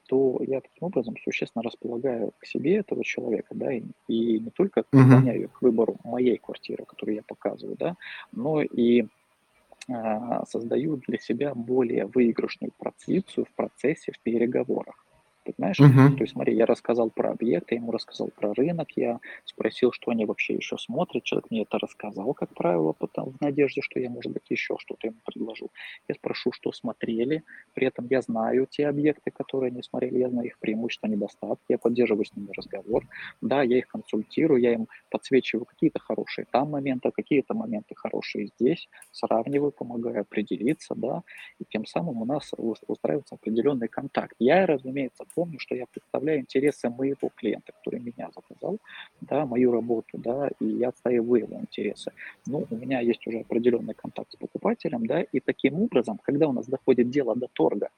то 0.07 0.41
я 0.45 0.59
таким 0.59 0.87
образом 0.87 1.15
существенно 1.23 1.63
располагаю 1.63 2.33
к 2.39 2.45
себе 2.45 2.77
этого 2.77 3.03
человека, 3.03 3.47
да, 3.51 3.71
и, 3.71 3.83
и 4.09 4.39
не 4.39 4.49
только 4.49 4.83
склоняю 4.83 5.49
к 5.49 5.61
выбору 5.61 5.97
моей 6.03 6.37
квартиры, 6.37 6.83
которую 6.85 7.15
я 7.15 7.23
показываю, 7.23 7.77
да, 7.77 7.95
но 8.33 8.61
и 8.61 9.07
а, 9.89 10.45
создаю 10.45 10.97
для 10.97 11.17
себя 11.17 11.53
более 11.55 12.05
выигрышную 12.07 12.71
позицию 12.77 13.45
в 13.45 13.51
процессе, 13.55 14.11
в 14.11 14.19
переговорах. 14.19 15.05
Понимаешь? 15.43 15.79
Угу. 15.79 16.17
То 16.17 16.23
есть, 16.23 16.33
смотри, 16.33 16.55
я 16.55 16.65
рассказал 16.67 17.09
про 17.09 17.31
объекты, 17.31 17.75
я 17.75 17.81
ему 17.81 17.91
рассказал 17.91 18.29
про 18.35 18.53
рынок, 18.53 18.89
я 18.95 19.19
спросил, 19.45 19.91
что 19.91 20.11
они 20.11 20.25
вообще 20.25 20.53
еще 20.53 20.77
смотрят. 20.77 21.23
Человек 21.23 21.49
мне 21.49 21.63
это 21.63 21.79
рассказал, 21.79 22.33
как 22.35 22.53
правило, 22.53 22.93
потом, 22.93 23.31
в 23.33 23.41
надежде, 23.41 23.81
что 23.81 23.99
я, 23.99 24.09
может 24.09 24.31
быть, 24.31 24.43
еще 24.49 24.75
что-то 24.77 25.07
ему 25.07 25.17
предложу. 25.25 25.69
Я 26.07 26.15
спрошу, 26.15 26.51
что 26.51 26.71
смотрели. 26.71 27.43
При 27.73 27.87
этом 27.87 28.05
я 28.09 28.21
знаю 28.21 28.67
те 28.69 28.87
объекты, 28.87 29.31
которые 29.31 29.71
они 29.71 29.81
смотрели, 29.81 30.19
я 30.19 30.29
знаю 30.29 30.47
их 30.47 30.59
преимущества, 30.59 31.07
недостатки, 31.07 31.65
я 31.69 31.77
поддерживаю 31.79 32.25
с 32.25 32.35
ними 32.35 32.51
разговор. 32.55 33.07
Да, 33.41 33.63
я 33.63 33.77
их 33.79 33.87
консультирую, 33.87 34.61
я 34.61 34.73
им 34.73 34.87
подсвечиваю 35.09 35.65
какие-то 35.65 35.99
хорошие 35.99 36.45
там 36.51 36.69
моменты, 36.69 37.09
какие-то 37.11 37.55
моменты 37.55 37.95
хорошие 37.95 38.47
здесь, 38.47 38.87
сравниваю, 39.11 39.71
помогаю 39.71 40.21
определиться, 40.21 40.93
да, 40.95 41.23
и 41.59 41.65
тем 41.65 41.85
самым 41.85 42.21
у 42.21 42.25
нас 42.25 42.51
устраивается 42.57 43.35
определенный 43.35 43.87
контакт. 43.87 44.35
Я, 44.39 44.65
разумеется, 44.65 45.25
помню, 45.35 45.59
что 45.59 45.75
я 45.75 45.85
представляю 45.85 46.39
интересы 46.39 46.89
моего 46.89 47.29
клиента, 47.35 47.71
который 47.73 47.99
меня 47.99 48.29
заказал, 48.35 48.77
да, 49.21 49.45
мою 49.45 49.71
работу, 49.71 50.17
да, 50.17 50.49
и 50.59 50.65
я 50.65 50.89
отстаиваю 50.89 51.43
его 51.43 51.59
интересы. 51.59 52.11
Ну, 52.47 52.65
у 52.69 52.75
меня 52.75 52.99
есть 52.99 53.25
уже 53.27 53.39
определенный 53.39 53.93
контакт 53.93 54.31
с 54.31 54.35
покупателем, 54.35 55.05
да, 55.05 55.21
и 55.21 55.39
таким 55.39 55.81
образом, 55.81 56.19
когда 56.23 56.47
у 56.47 56.53
нас 56.53 56.67
доходит 56.67 57.09
дело 57.09 57.35
до 57.35 57.47
торга, 57.53 57.89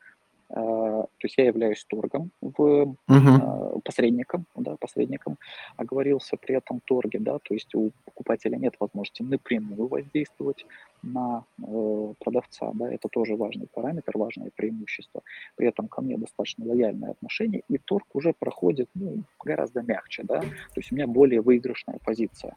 то 0.50 1.08
есть 1.24 1.38
я 1.38 1.46
являюсь 1.46 1.84
торгом, 1.86 2.30
в, 2.42 2.96
Мгм. 3.08 3.82
посредником, 3.82 4.46
да, 4.56 4.76
посредником, 4.78 5.38
оговорился 5.78 6.38
при 6.38 6.56
этом 6.56 6.80
торге, 6.86 7.20
да, 7.20 7.40
то 7.40 7.54
есть 7.56 7.74
у 7.74 7.92
покупателя 8.06 8.58
нет 8.58 8.76
возможности 8.80 9.24
напрямую 9.24 9.88
воздействовать 9.88 10.66
на 11.04 11.46
э, 11.62 12.14
продавца, 12.20 12.72
да, 12.74 12.92
это 12.92 13.10
тоже 13.10 13.36
важный 13.36 13.68
параметр, 13.68 14.18
важное 14.18 14.52
преимущество. 14.56 15.22
При 15.56 15.68
этом 15.68 15.88
ко 15.88 16.02
мне 16.02 16.18
достаточно 16.18 16.66
лояльное 16.66 17.12
отношение, 17.12 17.64
и 17.68 17.78
торг 17.78 18.08
уже 18.14 18.34
проходит 18.34 18.90
ну, 18.96 19.24
гораздо 19.44 19.82
мягче, 19.82 20.24
да, 20.24 20.40
то 20.40 20.78
есть 20.78 20.92
у 20.92 20.96
меня 20.96 21.08
более 21.08 21.42
выигрышная 21.42 22.00
позиция. 22.04 22.56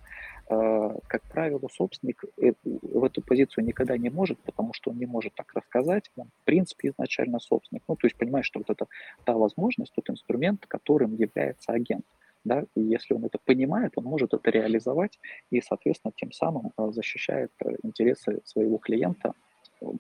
Э, 0.49 0.97
как 1.09 1.23
правило, 1.23 1.69
собственник 1.69 2.25
э, 2.41 2.53
в 2.65 3.05
эту 3.05 3.21
позицию 3.21 3.65
никогда 3.65 3.99
не 3.99 4.11
может, 4.11 4.39
потому 4.39 4.73
что 4.73 4.91
он 4.93 4.99
не 4.99 5.07
может 5.07 5.35
так 5.35 5.53
рассказать, 5.55 6.11
он 6.17 6.29
в 6.43 6.45
принципе 6.45 6.89
изначально 6.89 7.41
собственник. 7.41 7.83
Ну, 7.89 7.97
то 7.97 8.07
есть 8.07 8.17
понимает, 8.17 8.45
что 8.45 8.61
вот 8.61 8.71
это 8.71 8.87
та 9.25 9.35
возможность, 9.35 9.93
тот 9.93 10.09
инструмент, 10.09 10.67
которым 10.67 11.15
является 11.15 11.73
агент. 11.73 12.05
Да, 12.47 12.65
и 12.77 12.81
если 12.81 13.13
он 13.13 13.25
это 13.25 13.39
понимает, 13.45 13.95
он 13.97 14.05
может 14.05 14.33
это 14.33 14.51
реализовать 14.53 15.19
и, 15.51 15.61
соответственно, 15.61 16.13
тем 16.17 16.31
самым 16.31 16.71
э, 16.79 16.91
защищает 16.93 17.51
интересы 17.83 18.39
своего 18.45 18.79
клиента, 18.79 19.33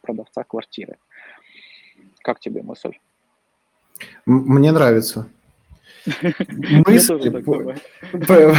продавца 0.01 0.44
квартиры. 0.44 0.97
Как 2.22 2.38
тебе 2.38 2.62
мысль? 2.62 2.92
Мне 4.26 4.70
нравится. 4.70 5.28
мысли. 6.86 7.80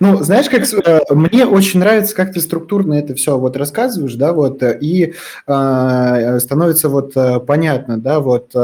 Ну, 0.00 0.16
знаешь, 0.22 0.48
как 0.48 0.62
э, 0.62 1.14
мне 1.14 1.44
очень 1.44 1.80
нравится, 1.80 2.16
как 2.16 2.32
ты 2.32 2.40
структурно 2.40 2.94
это 2.94 3.14
все 3.14 3.36
вот 3.36 3.54
рассказываешь, 3.54 4.14
да, 4.14 4.32
вот, 4.32 4.62
и 4.62 5.12
э, 5.46 6.38
становится 6.40 6.88
вот 6.88 7.14
э, 7.18 7.38
понятно, 7.40 8.00
да, 8.00 8.20
вот 8.20 8.54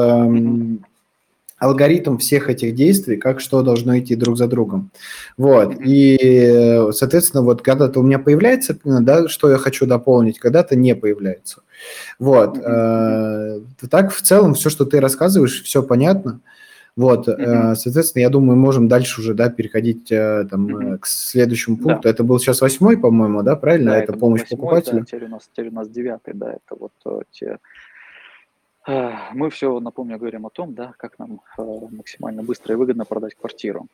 алгоритм 1.58 2.18
всех 2.18 2.50
этих 2.50 2.74
действий, 2.74 3.16
как 3.16 3.40
что 3.40 3.62
должно 3.62 3.98
идти 3.98 4.14
друг 4.14 4.36
за 4.36 4.46
другом. 4.46 4.90
Вот. 5.36 5.74
И, 5.80 6.86
соответственно, 6.92 7.42
вот 7.42 7.62
когда-то 7.62 8.00
у 8.00 8.02
меня 8.02 8.18
появляется, 8.18 8.78
да, 8.84 9.28
что 9.28 9.50
я 9.50 9.58
хочу 9.58 9.86
дополнить, 9.86 10.38
когда-то 10.38 10.76
не 10.76 10.94
появляется. 10.94 11.62
Вот. 12.18 12.54
Так, 12.62 14.12
в 14.12 14.22
целом, 14.22 14.54
все, 14.54 14.70
что 14.70 14.84
ты 14.84 15.00
рассказываешь, 15.00 15.62
все 15.62 15.82
понятно. 15.82 16.40
Вот, 16.94 17.28
mm-hmm. 17.28 17.74
соответственно, 17.74 18.22
я 18.22 18.30
думаю, 18.30 18.56
можем 18.56 18.88
дальше 18.88 19.20
уже, 19.20 19.34
да, 19.34 19.50
переходить 19.50 20.10
э, 20.10 20.46
там 20.50 20.66
mm-hmm. 20.66 20.98
к 20.98 21.06
следующему 21.06 21.76
пункту. 21.76 22.04
Да. 22.04 22.08
Это 22.08 22.24
был 22.24 22.38
сейчас 22.38 22.62
восьмой, 22.62 22.96
по-моему, 22.96 23.42
да, 23.42 23.54
правильно? 23.54 23.90
Да, 23.90 23.98
это, 23.98 24.12
это 24.12 24.18
помощь 24.18 24.40
восьмой, 24.40 24.56
покупателю. 24.56 25.00
Да, 25.00 25.04
теперь 25.04 25.24
у 25.26 25.28
нас 25.28 25.42
теперь 25.52 25.68
у 25.68 25.74
нас 25.74 25.90
девятый, 25.90 26.32
да, 26.32 26.52
это 26.52 26.74
вот 26.80 26.92
те. 27.32 27.58
Мы 28.86 29.50
все, 29.50 29.80
напомню, 29.80 30.18
говорим 30.18 30.46
о 30.46 30.50
том, 30.50 30.74
да, 30.74 30.94
как 30.96 31.18
нам 31.18 31.40
максимально 31.58 32.42
быстро 32.42 32.74
и 32.74 32.76
выгодно 32.76 33.04
продать 33.04 33.34
квартиру. 33.34 33.86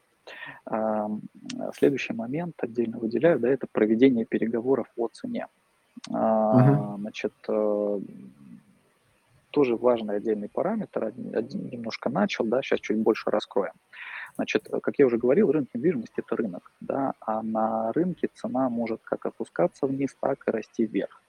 Следующий 1.74 2.12
момент 2.12 2.54
отдельно 2.58 2.98
выделяю, 2.98 3.38
да, 3.40 3.48
это 3.48 3.66
проведение 3.70 4.24
переговоров 4.24 4.86
о 4.96 5.08
цене. 5.08 5.48
Uh-huh. 6.10 6.96
Значит, 6.98 7.32
тоже 9.50 9.76
важный 9.76 10.16
отдельный 10.16 10.48
параметр, 10.48 11.04
один 11.04 11.68
немножко 11.70 12.08
начал, 12.08 12.44
да, 12.44 12.62
сейчас 12.62 12.80
чуть 12.80 12.98
больше 12.98 13.30
раскроем. 13.30 13.74
Значит, 14.34 14.68
как 14.82 14.98
я 14.98 15.06
уже 15.06 15.18
говорил, 15.18 15.52
рынок 15.52 15.68
недвижимости– 15.74 16.14
это 16.16 16.36
рынок, 16.36 16.72
да, 16.80 17.14
а 17.20 17.42
на 17.42 17.92
рынке 17.92 18.28
цена 18.34 18.68
может 18.70 19.00
как 19.02 19.26
опускаться 19.26 19.86
вниз, 19.86 20.16
так 20.20 20.42
и 20.46 20.50
расти 20.50 20.86
вверх. 20.86 21.20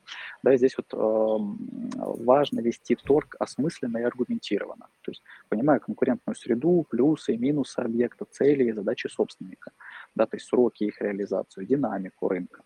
Да, 0.42 0.56
здесь 0.58 0.76
вот 0.78 0.88
э, 0.94 2.18
важно 2.24 2.60
вести 2.60 2.96
торг 2.96 3.36
осмысленно 3.40 3.98
и 3.98 4.04
аргументированно, 4.04 4.88
то 5.02 5.12
есть 5.12 5.24
понимая 5.50 5.80
конкурентную 5.80 6.36
среду, 6.36 6.86
плюсы 6.90 7.34
и 7.34 7.38
минусы 7.38 7.80
объекта, 7.80 8.26
цели 8.26 8.66
и 8.66 8.74
задачи 8.74 9.08
собственника, 9.08 9.72
да, 10.16 10.26
то 10.26 10.36
есть 10.36 10.48
сроки 10.48 10.86
их 10.86 11.02
реализацию, 11.02 11.66
динамику 11.66 12.28
рынка. 12.28 12.62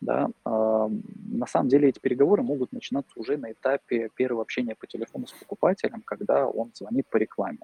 Да. 0.00 0.30
Э, 0.44 0.88
на 1.30 1.46
самом 1.46 1.68
деле 1.68 1.88
эти 1.88 1.98
переговоры 1.98 2.42
могут 2.42 2.72
начинаться 2.72 3.12
уже 3.18 3.36
на 3.36 3.52
этапе 3.52 4.08
первого 4.14 4.42
общения 4.42 4.74
по 4.74 4.86
телефону 4.86 5.26
с 5.26 5.32
покупателем, 5.32 6.02
когда 6.02 6.46
он 6.46 6.70
звонит 6.74 7.06
по 7.08 7.16
рекламе. 7.16 7.60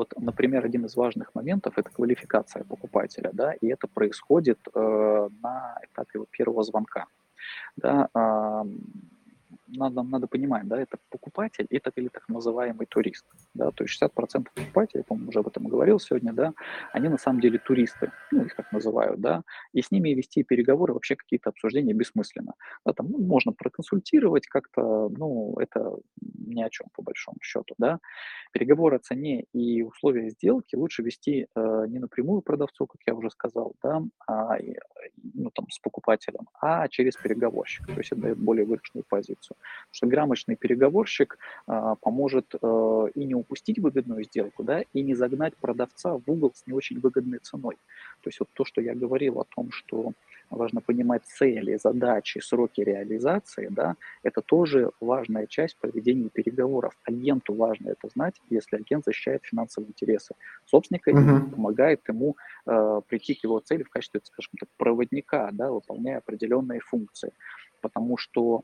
Вот, 0.00 0.14
например, 0.16 0.64
один 0.64 0.86
из 0.86 0.96
важных 0.96 1.34
моментов– 1.34 1.74
это 1.76 1.90
квалификация 1.90 2.64
покупателя, 2.64 3.30
да, 3.34 3.52
и 3.52 3.66
это 3.66 3.86
происходит 3.86 4.58
э, 4.74 5.28
на 5.42 5.78
этапе 5.84 6.24
первого 6.30 6.62
звонка. 6.62 7.04
Да, 7.76 8.08
э, 8.14 8.64
надо, 9.76 10.02
надо 10.02 10.26
понимать, 10.26 10.66
да, 10.68 10.80
это 10.80 10.98
покупатель 11.10 11.66
это 11.70 11.90
или 11.96 12.08
так 12.08 12.28
называемый 12.28 12.86
турист. 12.86 13.24
Да, 13.54 13.70
то 13.70 13.84
есть 13.84 14.02
60% 14.02 14.46
покупателей, 14.54 15.00
я, 15.00 15.04
по-моему, 15.04 15.28
уже 15.30 15.40
об 15.40 15.48
этом 15.48 15.68
говорил 15.68 15.98
сегодня, 15.98 16.32
да, 16.32 16.52
они 16.92 17.08
на 17.08 17.18
самом 17.18 17.40
деле 17.40 17.58
туристы, 17.58 18.12
ну, 18.30 18.44
их 18.44 18.54
так 18.54 18.72
называют, 18.72 19.20
да, 19.20 19.42
и 19.72 19.82
с 19.82 19.90
ними 19.90 20.10
вести 20.10 20.42
переговоры, 20.42 20.94
вообще 20.94 21.16
какие-то 21.16 21.50
обсуждения 21.50 21.92
бессмысленно. 21.92 22.54
Да, 22.84 22.92
там, 22.92 23.10
ну, 23.10 23.18
можно 23.18 23.52
проконсультировать 23.52 24.46
как-то, 24.46 25.08
ну, 25.08 25.56
это 25.58 25.96
ни 26.20 26.62
о 26.62 26.70
чем 26.70 26.88
по 26.92 27.02
большому 27.02 27.38
счету, 27.42 27.74
да. 27.78 27.98
Переговоры 28.52 28.96
о 28.96 28.98
цене 29.00 29.44
и 29.52 29.82
условия 29.82 30.30
сделки 30.30 30.76
лучше 30.76 31.02
вести 31.02 31.46
э, 31.54 31.84
не 31.88 31.98
напрямую 31.98 32.42
продавцу, 32.42 32.86
как 32.86 33.00
я 33.06 33.14
уже 33.14 33.30
сказал, 33.30 33.74
да, 33.82 34.02
а, 34.26 34.58
ну, 35.34 35.50
там, 35.50 35.68
с 35.70 35.78
покупателем, 35.78 36.48
а 36.60 36.88
через 36.88 37.16
переговорщика, 37.16 37.86
то 37.86 37.98
есть 37.98 38.12
это 38.12 38.20
дает 38.20 38.38
более 38.38 38.64
выигрышную 38.66 39.04
позицию 39.08 39.56
что 39.90 40.06
грамотный 40.06 40.56
переговорщик 40.56 41.38
а, 41.66 41.94
поможет 41.96 42.54
а, 42.60 43.06
и 43.14 43.24
не 43.24 43.34
упустить 43.34 43.78
выгодную 43.78 44.24
сделку, 44.24 44.62
да, 44.62 44.82
и 44.92 45.02
не 45.02 45.14
загнать 45.14 45.56
продавца 45.56 46.16
в 46.16 46.22
угол 46.26 46.52
с 46.54 46.66
не 46.66 46.72
очень 46.72 47.00
выгодной 47.00 47.38
ценой. 47.38 47.76
То 48.22 48.28
есть 48.28 48.40
вот 48.40 48.48
то, 48.52 48.64
что 48.64 48.80
я 48.80 48.94
говорил 48.94 49.40
о 49.40 49.44
том, 49.44 49.70
что 49.70 50.12
важно 50.50 50.80
понимать 50.80 51.22
цели, 51.24 51.78
задачи, 51.82 52.38
сроки 52.38 52.80
реализации, 52.80 53.68
да, 53.70 53.96
это 54.22 54.42
тоже 54.42 54.90
важная 55.00 55.46
часть 55.46 55.76
проведения 55.76 56.28
переговоров. 56.28 56.94
Агенту 57.04 57.54
важно 57.54 57.90
это 57.90 58.08
знать, 58.08 58.34
если 58.50 58.76
агент 58.76 59.04
защищает 59.04 59.44
финансовые 59.44 59.90
интересы 59.90 60.34
собственника 60.66 61.10
uh-huh. 61.12 61.48
и 61.48 61.50
помогает 61.50 62.00
ему 62.08 62.36
э, 62.66 63.00
прийти 63.08 63.34
к 63.34 63.44
его 63.44 63.60
цели 63.60 63.84
в 63.84 63.90
качестве, 63.90 64.20
скажем 64.24 64.52
так, 64.58 64.68
проводника, 64.76 65.50
да, 65.52 65.70
выполняя 65.70 66.18
определенные 66.18 66.80
функции. 66.80 67.32
Потому 67.80 68.16
что 68.16 68.62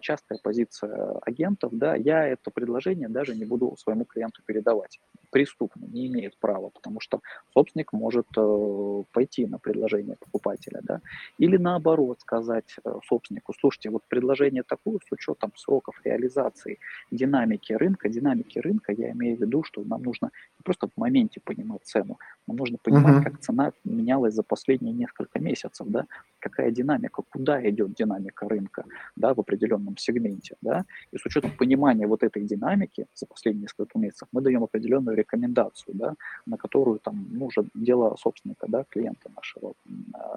частая 0.00 0.38
позиция 0.42 1.18
агентов, 1.22 1.72
да, 1.72 1.94
я 1.94 2.26
это 2.26 2.50
предложение 2.50 3.08
даже 3.08 3.34
не 3.34 3.44
буду 3.44 3.76
своему 3.76 4.04
клиенту 4.04 4.42
передавать. 4.46 5.00
Преступно, 5.30 5.84
не 5.86 6.06
имеет 6.06 6.38
права, 6.38 6.70
потому 6.70 7.00
что 7.00 7.20
собственник 7.52 7.92
может 7.92 8.26
э, 8.36 9.02
пойти 9.12 9.46
на 9.46 9.58
предложение 9.58 10.16
покупателя, 10.16 10.80
да, 10.82 11.00
или 11.38 11.56
наоборот 11.56 12.20
сказать 12.20 12.76
э, 12.84 12.98
собственнику, 13.06 13.52
слушайте, 13.58 13.90
вот 13.90 14.02
предложение 14.08 14.62
такое 14.62 14.98
с 15.06 15.12
учетом 15.12 15.52
сроков 15.56 16.00
реализации, 16.04 16.78
динамики 17.10 17.72
рынка, 17.72 18.08
динамики 18.08 18.58
рынка, 18.58 18.92
я 18.92 19.10
имею 19.12 19.36
в 19.36 19.40
виду, 19.40 19.62
что 19.64 19.84
нам 19.84 20.02
нужно 20.02 20.30
не 20.58 20.62
просто 20.62 20.88
в 20.88 20.96
моменте 20.96 21.40
понимать 21.40 21.84
цену, 21.84 22.18
нам 22.46 22.56
нужно 22.56 22.78
понимать, 22.82 23.16
uh-huh. 23.16 23.30
как 23.30 23.40
цена 23.40 23.72
менялась 23.84 24.34
за 24.34 24.42
последние 24.42 24.94
несколько 24.94 25.38
месяцев, 25.38 25.86
да, 25.88 26.06
какая 26.42 26.70
динамика, 26.70 27.22
куда 27.22 27.60
идет 27.70 27.94
динамика 27.94 28.48
рынка, 28.48 28.84
да, 29.16 29.32
в 29.34 29.40
определенном 29.40 29.96
сегменте, 29.96 30.56
да, 30.60 30.84
и 31.12 31.18
с 31.18 31.26
учетом 31.26 31.50
понимания 31.56 32.06
вот 32.06 32.22
этой 32.22 32.42
динамики 32.42 33.06
за 33.14 33.26
последние 33.26 33.62
несколько 33.62 33.98
месяцев 33.98 34.28
мы 34.32 34.42
даем 34.42 34.62
определенную 34.62 35.16
рекомендацию, 35.16 35.94
да, 35.94 36.14
на 36.46 36.56
которую 36.56 36.98
там, 36.98 37.26
ну, 37.30 37.46
уже 37.46 37.64
дело 37.74 38.16
собственника, 38.16 38.66
да, 38.68 38.84
клиента 38.88 39.30
нашего, 39.36 39.74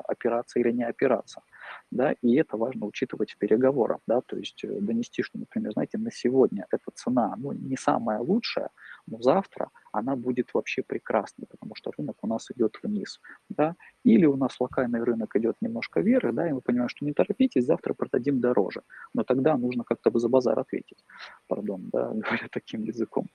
операция 0.07 0.61
или 0.61 0.71
не 0.71 0.83
операция, 0.87 1.43
да, 1.91 2.13
и 2.21 2.35
это 2.35 2.57
важно 2.57 2.85
учитывать 2.85 3.31
в 3.31 3.37
переговорах, 3.37 3.99
да, 4.07 4.21
то 4.21 4.37
есть 4.37 4.63
э, 4.63 4.79
донести, 4.81 5.23
что, 5.23 5.39
например, 5.39 5.71
знаете, 5.71 5.97
на 5.97 6.11
сегодня 6.11 6.65
эта 6.71 6.91
цена, 6.93 7.35
ну, 7.37 7.51
не 7.51 7.77
самая 7.77 8.19
лучшая, 8.19 8.69
но 9.07 9.21
завтра 9.21 9.69
она 9.91 10.15
будет 10.15 10.53
вообще 10.53 10.83
прекрасной, 10.83 11.47
потому 11.47 11.75
что 11.75 11.91
рынок 11.97 12.17
у 12.21 12.27
нас 12.27 12.49
идет 12.51 12.79
вниз, 12.83 13.21
да, 13.49 13.75
или 14.03 14.25
у 14.25 14.35
нас 14.35 14.59
локальный 14.59 15.03
рынок 15.03 15.35
идет 15.35 15.55
немножко 15.61 16.01
вверх, 16.01 16.33
да, 16.33 16.49
и 16.49 16.53
мы 16.53 16.61
понимаем, 16.61 16.89
что 16.89 17.05
не 17.05 17.13
торопитесь, 17.13 17.65
завтра 17.65 17.93
продадим 17.93 18.39
дороже, 18.39 18.81
но 19.13 19.23
тогда 19.23 19.57
нужно 19.57 19.83
как-то 19.83 20.17
за 20.17 20.29
базар 20.29 20.59
ответить, 20.59 21.03
пардон, 21.47 21.89
да, 21.91 22.09
говоря 22.13 22.47
таким 22.51 22.83
языком. 22.83 23.27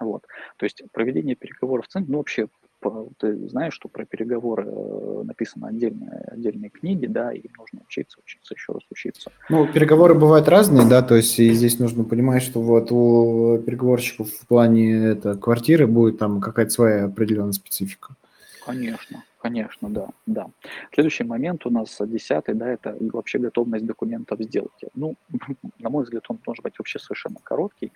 Вот. 0.00 0.26
То 0.56 0.66
есть 0.66 0.82
проведение 0.92 1.36
переговоров 1.36 1.88
центре, 1.88 2.12
ну 2.12 2.18
вообще 2.18 2.48
ты 3.18 3.48
знаешь, 3.48 3.74
что 3.74 3.88
про 3.88 4.04
переговоры 4.04 4.64
э, 4.66 5.22
написаны 5.24 5.66
отдельные, 5.66 6.24
отдельные 6.32 6.70
книги, 6.70 7.06
да, 7.06 7.32
и 7.32 7.42
нужно 7.56 7.80
учиться, 7.86 8.18
учиться, 8.24 8.54
еще 8.54 8.72
раз 8.72 8.82
учиться. 8.90 9.30
Ну, 9.48 9.66
переговоры 9.66 10.14
бывают 10.14 10.48
разные, 10.48 10.86
да, 10.88 11.02
то 11.02 11.14
есть 11.14 11.38
и 11.38 11.52
здесь 11.52 11.78
нужно 11.78 12.04
понимать, 12.04 12.42
что 12.42 12.60
вот 12.60 12.90
у 12.92 13.58
переговорщиков 13.64 14.30
в 14.30 14.46
плане 14.46 15.06
это, 15.06 15.34
квартиры 15.34 15.86
будет 15.86 16.18
там 16.18 16.40
какая-то 16.40 16.70
своя 16.70 17.04
определенная 17.04 17.52
специфика. 17.52 18.14
Конечно, 18.64 19.22
Конечно, 19.46 19.88
да, 19.88 20.08
да. 20.26 20.46
Следующий 20.92 21.22
момент 21.22 21.66
у 21.66 21.70
нас 21.70 21.96
десятый, 22.00 22.54
да, 22.54 22.68
это 22.68 22.96
вообще 23.12 23.38
готовность 23.38 23.86
документов 23.86 24.40
сделки. 24.40 24.88
Ну, 24.94 25.14
на 25.78 25.88
мой 25.88 26.02
взгляд, 26.02 26.24
он 26.28 26.40
должен 26.44 26.64
быть 26.64 26.74
вообще 26.78 26.98
совершенно 26.98 27.36
короткий, 27.44 27.92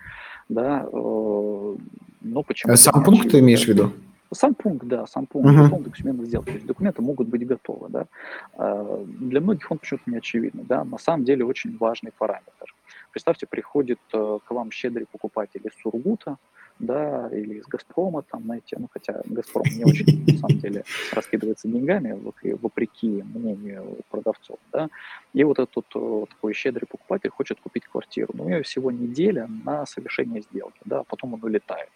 да, 0.49 0.87
э, 0.87 1.77
но 2.21 2.43
почему? 2.45 2.73
А 2.73 2.77
сам 2.77 3.03
пункт 3.03 3.31
ты 3.31 3.41
имеешь 3.41 3.65
в 3.65 3.69
виду? 3.69 3.93
Сам 4.33 4.55
пункт, 4.55 4.87
да, 4.87 5.07
сам 5.07 5.27
пункт, 5.27 5.51
uh-huh. 5.51 5.65
готов 5.65 5.83
документов 5.83 6.27
сделки. 6.27 6.47
То 6.47 6.53
есть 6.55 6.67
документы 6.67 7.03
могут 7.03 7.29
быть 7.29 7.47
готовы, 7.47 7.89
да. 7.89 8.07
А, 8.55 9.05
для 9.07 9.41
многих 9.41 9.71
он 9.71 9.79
почему-то 9.79 10.11
не 10.11 10.19
очевидный, 10.19 10.65
да. 10.65 10.85
На 10.85 10.99
самом 10.99 11.25
деле 11.25 11.45
очень 11.45 11.77
важный 11.77 12.13
параметр. 12.17 12.75
Представьте, 13.11 13.47
приходит 13.47 13.99
э, 14.13 14.39
к 14.45 14.51
вам 14.53 14.71
щедрый 14.71 15.07
покупатель 15.11 15.63
из 15.65 15.73
Сургута, 15.83 16.37
да, 16.81 17.29
или 17.33 17.55
из 17.55 17.67
Газпрома, 17.67 18.23
там, 18.23 18.45
знаете, 18.45 18.77
ну, 18.79 18.89
хотя 18.91 19.21
Газпром 19.27 19.67
не 19.77 19.85
очень, 19.85 20.25
на 20.27 20.39
самом 20.39 20.59
деле, 20.59 20.85
раскидывается 21.13 21.69
деньгами, 21.69 22.19
вопреки 22.63 23.23
мнению 23.35 23.99
продавцов, 24.11 24.59
да, 24.73 24.89
и 25.35 25.45
вот 25.45 25.59
этот 25.59 25.75
вот 25.95 26.31
такой 26.31 26.55
щедрый 26.55 26.87
покупатель 26.87 27.31
хочет 27.31 27.61
купить 27.61 27.85
квартиру, 27.85 28.33
но 28.35 28.45
у 28.45 28.49
него 28.49 28.63
всего 28.63 28.91
неделя 28.91 29.49
на 29.65 29.87
совершение 29.87 30.43
сделки, 30.43 30.81
да, 30.85 31.01
а 31.01 31.05
потом 31.05 31.35
он 31.35 31.45
улетает. 31.45 31.91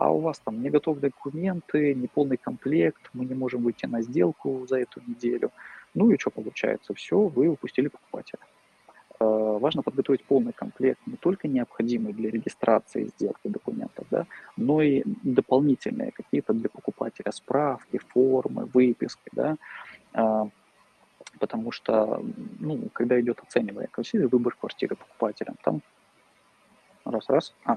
А 0.00 0.10
у 0.10 0.20
вас 0.20 0.38
там 0.38 0.62
не 0.62 0.70
готовы 0.70 1.00
документы, 1.00 1.94
не 1.94 2.06
полный 2.06 2.38
комплект, 2.38 3.10
мы 3.12 3.26
не 3.26 3.34
можем 3.34 3.62
выйти 3.62 3.84
на 3.84 4.00
сделку 4.00 4.66
за 4.66 4.78
эту 4.78 5.02
неделю. 5.06 5.50
Ну 5.92 6.10
и 6.10 6.18
что 6.18 6.30
получается? 6.30 6.94
Все, 6.94 7.16
вы 7.18 7.48
упустили 7.48 7.88
покупателя. 7.88 8.40
Э, 9.20 9.58
важно 9.60 9.82
подготовить 9.82 10.24
полный 10.24 10.54
комплект, 10.54 10.98
не 11.04 11.16
только 11.16 11.48
необходимый 11.48 12.14
для 12.14 12.30
регистрации 12.30 13.08
сделки 13.08 13.48
документов, 13.48 14.06
да, 14.10 14.26
но 14.56 14.80
и 14.80 15.02
дополнительные 15.22 16.12
какие-то 16.12 16.54
для 16.54 16.70
покупателя 16.70 17.30
справки, 17.30 17.98
формы, 17.98 18.64
выписки, 18.72 19.28
да, 19.32 19.56
а, 20.14 20.48
потому 21.38 21.72
что, 21.72 22.24
ну, 22.58 22.88
когда 22.94 23.20
идет 23.20 23.40
оценивание 23.40 23.88
квартиры, 23.92 24.28
выбор 24.28 24.56
квартиры 24.58 24.96
покупателям, 24.96 25.56
там 25.62 25.82
раз-раз, 27.04 27.54
а, 27.66 27.76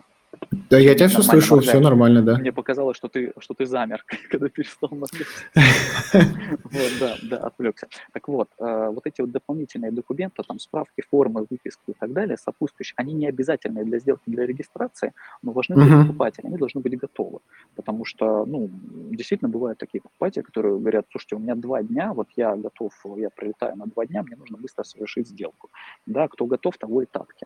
да, 0.70 0.80
я 0.80 0.96
тебя 0.96 1.08
все 1.08 1.22
слышу, 1.22 1.60
все 1.60 1.80
нормально, 1.80 2.22
да. 2.22 2.38
Мне 2.38 2.52
показалось, 2.52 2.98
что 2.98 3.08
ты, 3.08 3.34
что 3.40 3.54
ты 3.54 3.66
замер, 3.66 4.04
когда 4.30 4.50
перестал 4.50 4.90
моргать. 4.92 5.28
Вот, 6.74 6.92
да, 7.00 7.16
да, 7.24 7.38
отвлекся. 7.38 7.88
Так 8.12 8.28
вот, 8.28 8.50
э, 8.60 8.90
вот 8.92 9.06
эти 9.06 9.22
вот 9.22 9.32
дополнительные 9.32 9.92
документы, 9.92 10.44
там, 10.48 10.60
справки, 10.60 11.04
формы, 11.10 11.46
выписки 11.50 11.82
и 11.88 11.94
так 11.94 12.12
далее, 12.14 12.38
сопутствующие, 12.38 12.94
они 12.98 13.14
не 13.14 13.28
обязательные 13.28 13.86
для 13.86 14.00
сделки, 14.00 14.24
для 14.28 14.46
регистрации, 14.46 15.14
но 15.42 15.52
важны 15.52 15.76
для 15.76 16.02
покупателя, 16.02 16.48
они 16.48 16.58
должны 16.58 16.82
быть 16.82 16.98
готовы. 16.98 17.40
Потому 17.76 18.06
что, 18.06 18.46
ну, 18.46 18.70
действительно 19.12 19.50
бывают 19.50 19.78
такие 19.78 20.02
покупатели, 20.02 20.42
которые 20.44 20.80
говорят, 20.80 21.06
слушайте, 21.12 21.36
у 21.36 21.40
меня 21.40 21.56
два 21.56 21.84
дня, 21.84 22.14
вот 22.14 22.28
я 22.36 22.56
готов, 22.56 22.94
я 23.18 23.30
прилетаю 23.30 23.76
на 23.76 23.86
два 23.86 24.06
дня, 24.06 24.24
мне 24.24 24.36
нужно 24.36 24.58
быстро 24.58 24.84
совершить 24.84 25.28
сделку. 25.28 25.70
Да, 26.06 26.28
кто 26.28 26.46
готов, 26.46 26.78
того 26.78 27.02
и 27.02 27.06
тапки 27.06 27.46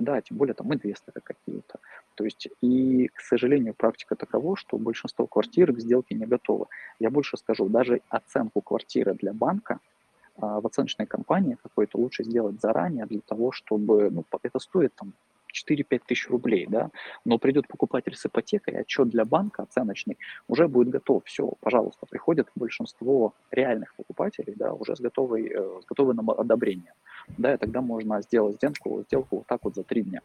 да, 0.00 0.20
тем 0.20 0.36
более 0.36 0.54
там 0.54 0.72
инвесторы 0.72 1.20
какие-то. 1.22 1.78
То 2.14 2.24
есть, 2.24 2.48
и, 2.60 3.08
к 3.08 3.20
сожалению, 3.20 3.74
практика 3.74 4.16
такова, 4.16 4.56
что 4.56 4.78
большинство 4.78 5.26
квартир 5.26 5.72
к 5.72 5.80
сделке 5.80 6.14
не 6.14 6.26
готовы. 6.26 6.66
Я 6.98 7.10
больше 7.10 7.36
скажу, 7.36 7.68
даже 7.68 8.00
оценку 8.08 8.60
квартиры 8.60 9.14
для 9.14 9.32
банка 9.32 9.80
а, 10.36 10.60
в 10.60 10.66
оценочной 10.66 11.06
компании 11.06 11.56
какой-то 11.62 11.98
лучше 11.98 12.24
сделать 12.24 12.60
заранее 12.60 13.06
для 13.06 13.20
того, 13.20 13.52
чтобы, 13.52 14.10
ну, 14.10 14.24
это 14.42 14.58
стоит 14.58 14.94
там 14.94 15.12
4-5 15.54 16.02
тысяч 16.06 16.28
рублей, 16.28 16.66
да, 16.68 16.90
но 17.24 17.38
придет 17.38 17.68
покупатель 17.68 18.14
с 18.14 18.26
ипотекой, 18.26 18.80
отчет 18.80 19.08
для 19.08 19.24
банка 19.24 19.62
оценочный 19.62 20.18
уже 20.48 20.68
будет 20.68 20.90
готов, 20.90 21.24
все, 21.24 21.52
пожалуйста, 21.60 22.06
приходит 22.06 22.48
большинство 22.54 23.34
реальных 23.50 23.94
покупателей, 23.94 24.54
да, 24.56 24.72
уже 24.72 24.96
с, 24.96 25.00
готовой, 25.00 25.48
э, 25.48 25.80
с 25.82 25.86
готовым 25.86 26.30
одобрением, 26.30 26.94
да, 27.38 27.54
и 27.54 27.56
тогда 27.56 27.80
можно 27.80 28.20
сделать 28.22 28.56
сделку, 28.56 29.02
сделку 29.02 29.36
вот 29.38 29.46
так 29.46 29.60
вот 29.64 29.74
за 29.74 29.84
три 29.84 30.02
дня 30.02 30.20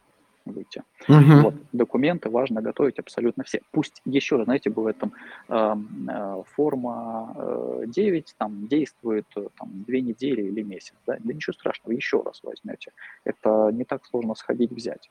выйти. 0.46 0.84
Uh-huh. 1.08 1.42
Вот, 1.42 1.54
документы 1.72 2.30
важно 2.30 2.62
готовить 2.62 3.00
абсолютно 3.00 3.44
все. 3.44 3.62
Пусть 3.72 4.02
еще 4.06 4.38
раз, 4.38 4.46
знаете, 4.46 4.70
бывает 4.70 4.98
там 4.98 5.14
э, 5.48 5.76
э, 6.10 6.44
форма 6.56 7.34
э, 7.36 7.84
9 7.88 8.36
там 8.38 8.68
действует 8.68 9.26
э, 9.36 9.48
там, 9.58 9.84
две 9.88 10.02
недели 10.02 10.42
или 10.42 10.62
месяц, 10.62 10.96
да, 11.06 11.18
да 11.20 11.34
ничего 11.34 11.54
страшного, 11.54 11.96
еще 11.96 12.22
раз 12.22 12.42
возьмете. 12.44 12.92
Это 13.24 13.70
не 13.74 13.84
так 13.86 14.06
сложно 14.06 14.36
сходить 14.36 14.72
взять 14.72 15.10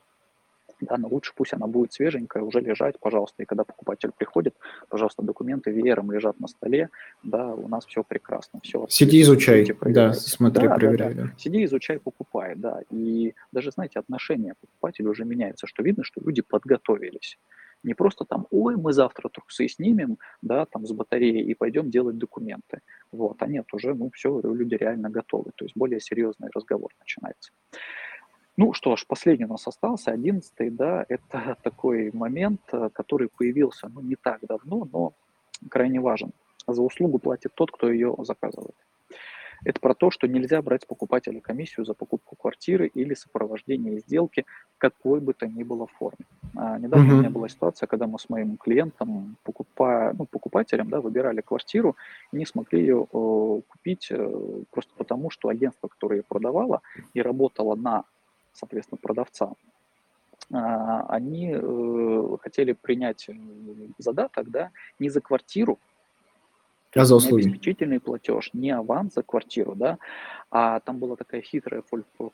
да, 0.81 0.97
но 0.97 1.07
лучше 1.07 1.33
пусть 1.35 1.53
она 1.53 1.67
будет 1.67 1.93
свеженькая, 1.93 2.43
уже 2.43 2.61
лежать, 2.61 2.99
пожалуйста, 2.99 3.43
и 3.43 3.45
когда 3.45 3.63
покупатель 3.63 4.11
приходит, 4.15 4.55
пожалуйста, 4.89 5.21
документы 5.23 5.71
веером 5.71 6.11
лежат 6.11 6.39
на 6.39 6.47
столе, 6.47 6.89
да, 7.23 7.53
у 7.53 7.67
нас 7.67 7.85
все 7.85 8.03
прекрасно, 8.03 8.59
все. 8.63 8.85
Сиди, 8.89 9.21
изучай, 9.21 9.65
да, 9.81 10.13
смотри, 10.13 10.67
да, 10.67 10.75
проверяй. 10.75 11.13
Да, 11.13 11.23
да. 11.23 11.33
Сиди, 11.37 11.63
изучай, 11.65 11.99
покупай, 11.99 12.55
да, 12.55 12.81
и 12.89 13.33
даже, 13.51 13.71
знаете, 13.71 13.99
отношение 13.99 14.55
покупателя 14.59 15.09
уже 15.09 15.25
меняется, 15.25 15.67
что 15.67 15.83
видно, 15.83 16.03
что 16.03 16.21
люди 16.21 16.41
подготовились. 16.41 17.37
Не 17.83 17.93
просто 17.93 18.25
там, 18.25 18.45
ой, 18.51 18.75
мы 18.75 18.91
завтра 18.91 19.29
трусы 19.29 19.69
снимем, 19.69 20.17
да, 20.41 20.65
там 20.65 20.85
с 20.85 20.91
батареи 20.91 21.41
и 21.41 21.53
пойдем 21.53 21.89
делать 21.89 22.17
документы. 22.17 22.81
Вот, 23.11 23.41
а 23.41 23.47
нет, 23.47 23.73
уже, 23.73 23.93
ну, 23.93 24.11
все, 24.13 24.41
люди 24.43 24.75
реально 24.75 25.09
готовы. 25.09 25.51
То 25.55 25.63
есть 25.63 25.77
более 25.77 26.01
серьезный 26.01 26.49
разговор 26.53 26.91
начинается. 26.99 27.51
Ну 28.59 28.73
что 28.73 28.97
ж, 28.97 29.05
последний 29.07 29.45
у 29.45 29.49
нас 29.49 29.65
остался, 29.67 30.11
одиннадцатый, 30.11 30.69
да, 30.69 31.05
это 31.07 31.55
такой 31.63 32.11
момент, 32.11 32.59
э, 32.73 32.89
который 32.91 33.29
появился, 33.29 33.87
ну, 33.87 34.01
не 34.01 34.17
так 34.17 34.41
давно, 34.41 34.85
но 34.91 35.13
крайне 35.69 36.01
важен. 36.01 36.33
За 36.67 36.81
услугу 36.81 37.19
платит 37.19 37.53
тот, 37.55 37.71
кто 37.71 37.89
ее 37.89 38.13
заказывает. 38.17 38.75
Это 39.63 39.79
про 39.79 39.93
то, 39.93 40.11
что 40.11 40.27
нельзя 40.27 40.61
брать 40.61 40.83
с 40.83 40.85
покупателя 40.85 41.39
комиссию 41.39 41.85
за 41.85 41.93
покупку 41.93 42.35
квартиры 42.35 42.87
или 42.87 43.13
сопровождение 43.13 43.99
сделки 43.99 44.45
какой 44.77 45.21
бы 45.21 45.33
то 45.33 45.47
ни 45.47 45.63
было 45.63 45.87
форме. 45.87 46.25
А, 46.57 46.77
недавно 46.79 47.11
uh-huh. 47.11 47.15
у 47.15 47.19
меня 47.19 47.29
была 47.29 47.47
ситуация, 47.47 47.87
когда 47.87 48.07
мы 48.07 48.19
с 48.19 48.27
моим 48.27 48.57
клиентом, 48.57 49.37
покупая, 49.43 50.13
ну, 50.17 50.25
покупателем, 50.25 50.89
да, 50.89 50.99
выбирали 50.99 51.39
квартиру 51.39 51.95
и 52.33 52.37
не 52.37 52.45
смогли 52.45 52.81
ее 52.81 53.07
э, 53.11 53.61
купить 53.69 54.07
э, 54.11 54.63
просто 54.71 54.91
потому, 54.97 55.29
что 55.29 55.47
агентство, 55.47 55.87
которое 55.87 56.17
ее 56.17 56.23
продавало 56.23 56.81
и 57.13 57.21
работало 57.21 57.75
на 57.75 58.03
соответственно, 58.59 58.99
продавца, 59.01 59.53
а, 60.51 61.05
они 61.09 61.51
э, 61.53 62.37
хотели 62.41 62.73
принять 62.73 63.29
задаток, 63.97 64.49
да, 64.49 64.71
не 64.99 65.09
за 65.09 65.21
квартиру, 65.21 65.79
а 66.95 67.05
за 67.05 67.15
услуги. 67.15 67.43
Обеспечительный 67.43 67.99
платеж, 67.99 68.49
не 68.53 68.71
аванс 68.71 69.13
за 69.13 69.23
квартиру, 69.23 69.75
да, 69.75 69.97
а 70.51 70.79
там 70.79 70.97
была 70.97 71.15
такая 71.15 71.41
хитрая 71.41 71.83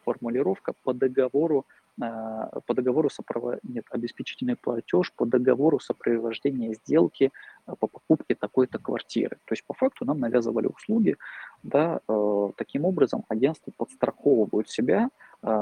формулировка 0.06 0.74
по 0.84 0.94
договору, 0.94 1.66
а, 2.02 2.62
по 2.66 2.74
договору 2.74 3.10
сопров... 3.10 3.60
нет, 3.64 3.86
обеспечительный 3.90 4.56
платеж 4.56 5.12
по 5.14 5.26
договору 5.26 5.80
сопровождения 5.80 6.74
сделки 6.74 7.32
а, 7.66 7.76
по 7.76 7.88
покупке 7.88 8.36
такой-то 8.36 8.80
квартиры. 8.80 9.38
То 9.46 9.54
есть 9.54 9.66
по 9.66 9.74
факту 9.74 10.06
нам 10.06 10.20
навязывали 10.20 10.68
услуги, 10.68 11.18
да, 11.64 12.00
э, 12.08 12.50
таким 12.58 12.86
образом 12.86 13.26
агентство 13.28 13.72
подстраховывают 13.76 14.70
себя, 14.70 15.10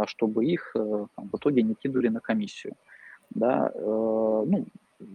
чтобы 0.05 0.45
их 0.45 0.71
э, 0.75 1.05
там, 1.15 1.29
в 1.31 1.37
итоге 1.37 1.61
не 1.61 1.75
кинули 1.75 2.09
на 2.09 2.19
комиссию. 2.19 2.75
Да, 3.29 3.71
э, 3.73 3.79
ну, 3.79 4.65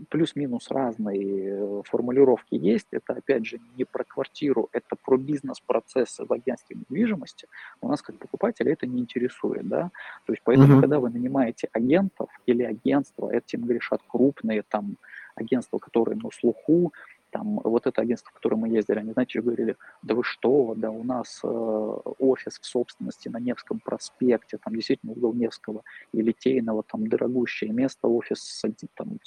плюс-минус 0.08 0.70
разные 0.70 1.50
э, 1.50 1.82
формулировки 1.84 2.54
есть. 2.54 2.86
Это, 2.90 3.14
опять 3.14 3.46
же, 3.46 3.58
не 3.76 3.84
про 3.84 4.04
квартиру, 4.04 4.68
это 4.72 4.96
про 4.96 5.16
бизнес-процессы 5.16 6.24
в 6.24 6.32
агентстве 6.32 6.76
недвижимости. 6.76 7.46
У 7.80 7.88
нас, 7.88 8.02
как 8.02 8.16
покупателя, 8.16 8.72
это 8.72 8.86
не 8.86 9.00
интересует, 9.00 9.66
да. 9.68 9.90
То 10.26 10.32
есть, 10.32 10.42
поэтому, 10.44 10.76
uh-huh. 10.76 10.80
когда 10.80 11.00
вы 11.00 11.10
нанимаете 11.10 11.68
агентов 11.72 12.30
или 12.46 12.62
агентства, 12.62 13.30
этим 13.30 13.62
грешат 13.62 14.00
крупные 14.08 14.62
там 14.62 14.96
агентства, 15.34 15.78
которые 15.78 16.16
на 16.16 16.30
слуху, 16.30 16.92
там 17.30 17.60
вот 17.62 17.86
это 17.86 18.00
агентство, 18.00 18.30
в 18.30 18.34
которое 18.34 18.56
мы 18.56 18.68
ездили, 18.68 18.98
они, 18.98 19.12
знаете, 19.12 19.40
говорили, 19.40 19.76
да 20.02 20.14
вы 20.14 20.24
что, 20.24 20.74
да 20.76 20.90
у 20.90 21.04
нас 21.04 21.40
э, 21.42 21.46
офис 21.46 22.58
в 22.58 22.66
собственности 22.66 23.28
на 23.28 23.38
Невском 23.38 23.80
проспекте, 23.80 24.58
там 24.58 24.74
действительно 24.74 25.12
угол 25.12 25.34
Невского 25.34 25.82
и 26.12 26.22
Литейного, 26.22 26.82
там 26.82 27.06
дорогущее 27.06 27.70
место, 27.70 28.08
офис 28.08 28.62
там, 28.94 29.18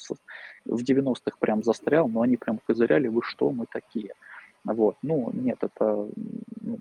в 0.66 0.84
90-х 0.84 1.38
прям 1.40 1.64
застрял, 1.64 2.08
но 2.08 2.22
они 2.22 2.38
прям 2.38 2.60
козыряли, 2.60 3.08
вы 3.08 3.22
что, 3.24 3.52
мы 3.52 3.66
такие. 3.66 4.14
Вот, 4.64 4.98
ну, 5.02 5.32
нет, 5.34 5.58
это 5.62 6.08
ну, 6.62 6.80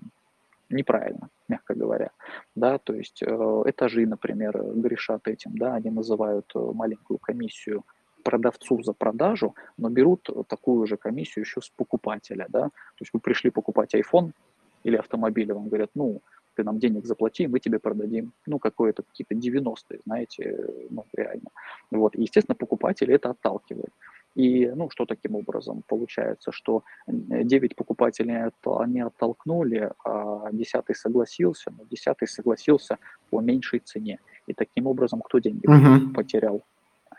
неправильно, 0.69 1.29
мягко 1.47 1.73
говоря, 1.73 2.11
да, 2.55 2.77
то 2.77 2.93
есть 2.93 3.23
э, 3.23 3.63
этажи, 3.65 4.05
например, 4.05 4.61
грешат 4.75 5.27
этим, 5.27 5.57
да, 5.57 5.75
они 5.75 5.89
называют 5.89 6.51
э, 6.55 6.59
маленькую 6.59 7.17
комиссию 7.17 7.83
продавцу 8.23 8.83
за 8.83 8.93
продажу, 8.93 9.55
но 9.77 9.89
берут 9.89 10.29
такую 10.47 10.87
же 10.87 10.97
комиссию 10.97 11.45
еще 11.45 11.61
с 11.61 11.69
покупателя, 11.69 12.45
да, 12.49 12.63
то 12.63 13.01
есть 13.01 13.13
вы 13.13 13.19
пришли 13.19 13.51
покупать 13.51 13.95
iPhone 13.95 14.31
или 14.83 14.97
автомобиль, 14.97 15.53
вам 15.53 15.67
говорят, 15.67 15.91
ну, 15.95 16.21
ты 16.55 16.63
нам 16.63 16.79
денег 16.79 17.05
заплати, 17.05 17.47
мы 17.47 17.59
тебе 17.59 17.79
продадим, 17.79 18.33
ну, 18.45 18.59
какое-то 18.59 19.03
какие-то 19.03 19.35
90-е, 19.35 19.99
знаете, 20.05 20.67
ну, 20.89 21.05
реально. 21.13 21.49
Вот, 21.91 22.15
и, 22.15 22.21
естественно, 22.21 22.55
покупатели 22.55 23.13
это 23.13 23.29
отталкивает. 23.29 23.91
И, 24.35 24.71
ну, 24.75 24.89
что 24.89 25.05
таким 25.05 25.35
образом 25.35 25.83
получается, 25.87 26.51
что 26.51 26.83
9 27.07 27.75
покупателей 27.75 28.51
они 28.65 29.01
оттолкнули, 29.01 29.91
а 30.05 30.49
10 30.51 30.97
согласился, 30.97 31.71
но 31.71 31.83
10 31.89 32.29
согласился 32.29 32.97
по 33.29 33.41
меньшей 33.41 33.79
цене. 33.79 34.19
И 34.47 34.53
таким 34.53 34.87
образом 34.87 35.21
кто 35.21 35.39
деньги 35.39 35.67
угу. 35.67 36.13
потерял? 36.13 36.63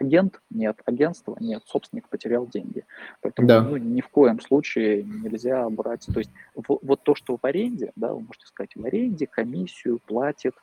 Агент? 0.03 0.41
Нет. 0.51 0.81
Агентство? 0.85 1.37
Нет. 1.41 1.63
Собственник 1.67 2.09
потерял 2.09 2.47
деньги. 2.47 2.85
Поэтому 3.21 3.49
да. 3.49 3.63
ну, 3.63 3.77
ни 3.77 4.01
в 4.01 4.09
коем 4.09 4.41
случае 4.41 5.05
нельзя 5.05 5.69
брать... 5.71 6.07
То 6.13 6.19
есть 6.19 6.31
в, 6.55 6.79
вот 6.83 7.03
то, 7.03 7.15
что 7.15 7.37
в 7.37 7.45
аренде, 7.47 7.93
да, 7.97 8.13
вы 8.13 8.21
можете 8.21 8.47
сказать, 8.47 8.75
в 8.75 8.85
аренде 8.85 9.27
комиссию 9.27 10.01
платит 10.07 10.55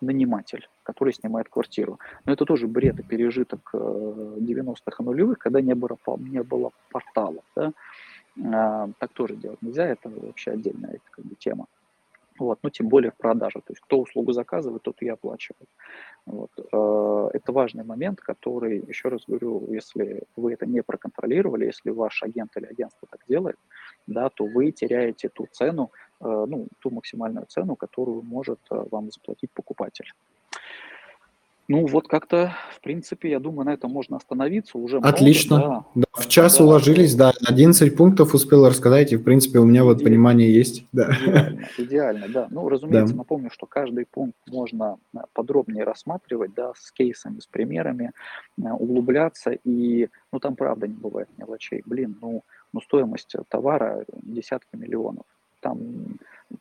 наниматель, 0.00 0.68
который 0.82 1.12
снимает 1.12 1.48
квартиру. 1.48 1.98
Но 2.24 2.32
это 2.32 2.44
тоже 2.44 2.68
бред 2.68 3.00
и 3.00 3.02
пережиток 3.02 3.70
90-х 3.72 4.96
э, 4.98 5.02
и 5.02 5.02
нулевых, 5.02 5.38
когда 5.38 5.60
не 5.60 5.74
было, 5.74 5.98
не 6.18 6.42
было 6.42 6.70
порталов. 6.90 7.44
Да? 7.56 7.72
А, 8.52 8.88
так 8.98 9.12
тоже 9.12 9.36
делать 9.36 9.62
нельзя, 9.62 9.86
это 9.86 10.08
вообще 10.08 10.52
отдельная 10.52 10.98
как 11.10 11.24
бы, 11.24 11.34
тема. 11.36 11.66
Вот, 12.38 12.58
ну, 12.62 12.70
тем 12.70 12.88
более 12.88 13.10
в 13.10 13.16
продаже. 13.16 13.60
То 13.60 13.72
есть 13.72 13.80
кто 13.80 14.00
услугу 14.00 14.32
заказывает, 14.32 14.82
тот 14.82 15.02
и 15.02 15.08
оплачивает. 15.08 15.68
Вот. 16.26 16.50
Э, 16.58 17.30
это 17.32 17.52
важный 17.52 17.84
момент, 17.84 18.20
который, 18.20 18.82
еще 18.88 19.08
раз 19.08 19.22
говорю, 19.26 19.72
если 19.72 20.22
вы 20.36 20.54
это 20.54 20.66
не 20.66 20.82
проконтролировали, 20.82 21.66
если 21.66 21.90
ваш 21.90 22.22
агент 22.22 22.56
или 22.56 22.66
агентство 22.66 23.06
так 23.10 23.20
делает, 23.28 23.56
да, 24.06 24.30
то 24.30 24.46
вы 24.46 24.72
теряете 24.72 25.28
ту 25.28 25.46
цену, 25.52 25.90
э, 26.20 26.24
ну, 26.24 26.66
ту 26.80 26.90
максимальную 26.90 27.46
цену, 27.46 27.76
которую 27.76 28.22
может 28.22 28.58
э, 28.70 28.84
вам 28.90 29.10
заплатить 29.10 29.50
покупатель. 29.52 30.12
Ну, 31.66 31.86
вот 31.86 32.08
как-то, 32.08 32.54
в 32.76 32.80
принципе, 32.82 33.30
я 33.30 33.40
думаю, 33.40 33.66
на 33.66 33.72
этом 33.72 33.90
можно 33.90 34.18
остановиться. 34.18 34.76
Уже 34.76 34.98
Отлично. 34.98 35.56
Много, 35.56 35.84
да. 35.94 36.02
Да, 36.02 36.22
в 36.22 36.28
час 36.28 36.58
да. 36.58 36.64
уложились, 36.64 37.14
да. 37.14 37.32
11 37.46 37.96
пунктов 37.96 38.34
успел 38.34 38.68
рассказать, 38.68 39.12
и, 39.12 39.16
в 39.16 39.22
принципе, 39.22 39.60
у 39.60 39.64
меня 39.64 39.82
вот 39.82 39.96
идеально. 39.96 40.10
понимание 40.10 40.52
есть. 40.52 40.86
Да. 40.92 41.04
Идеально, 41.10 41.68
идеально, 41.78 42.28
да. 42.28 42.48
Ну, 42.50 42.68
разумеется, 42.68 43.14
да. 43.14 43.18
напомню, 43.18 43.50
что 43.50 43.66
каждый 43.66 44.04
пункт 44.04 44.36
можно 44.46 44.98
э, 45.14 45.18
подробнее 45.32 45.84
рассматривать, 45.84 46.52
да, 46.54 46.72
с 46.76 46.92
кейсами, 46.92 47.40
с 47.40 47.46
примерами, 47.46 48.12
э, 48.58 48.70
углубляться, 48.70 49.52
и, 49.64 50.08
ну, 50.32 50.40
там 50.40 50.56
правда 50.56 50.86
не 50.86 50.94
бывает 50.94 51.28
мелочей. 51.38 51.82
Блин, 51.86 52.16
ну, 52.20 52.42
ну 52.74 52.80
стоимость 52.82 53.34
товара 53.48 54.04
десятки 54.22 54.76
миллионов. 54.76 55.24
Там 55.60 55.78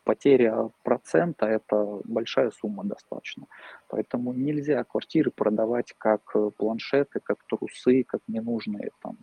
потеря 0.04 0.70
процента– 0.84 1.46
это 1.48 2.02
большая 2.04 2.52
сумма 2.52 2.84
достаточно. 2.84 3.46
Поэтому 3.88 4.34
нельзя 4.34 4.84
квартиры 4.84 5.32
продавать 5.32 5.94
как 5.98 6.22
э, 6.36 6.52
планшеты, 6.58 7.20
как 7.22 7.38
трусы, 7.48 8.04
как 8.04 8.22
ненужные 8.28 8.92
там. 9.02 9.18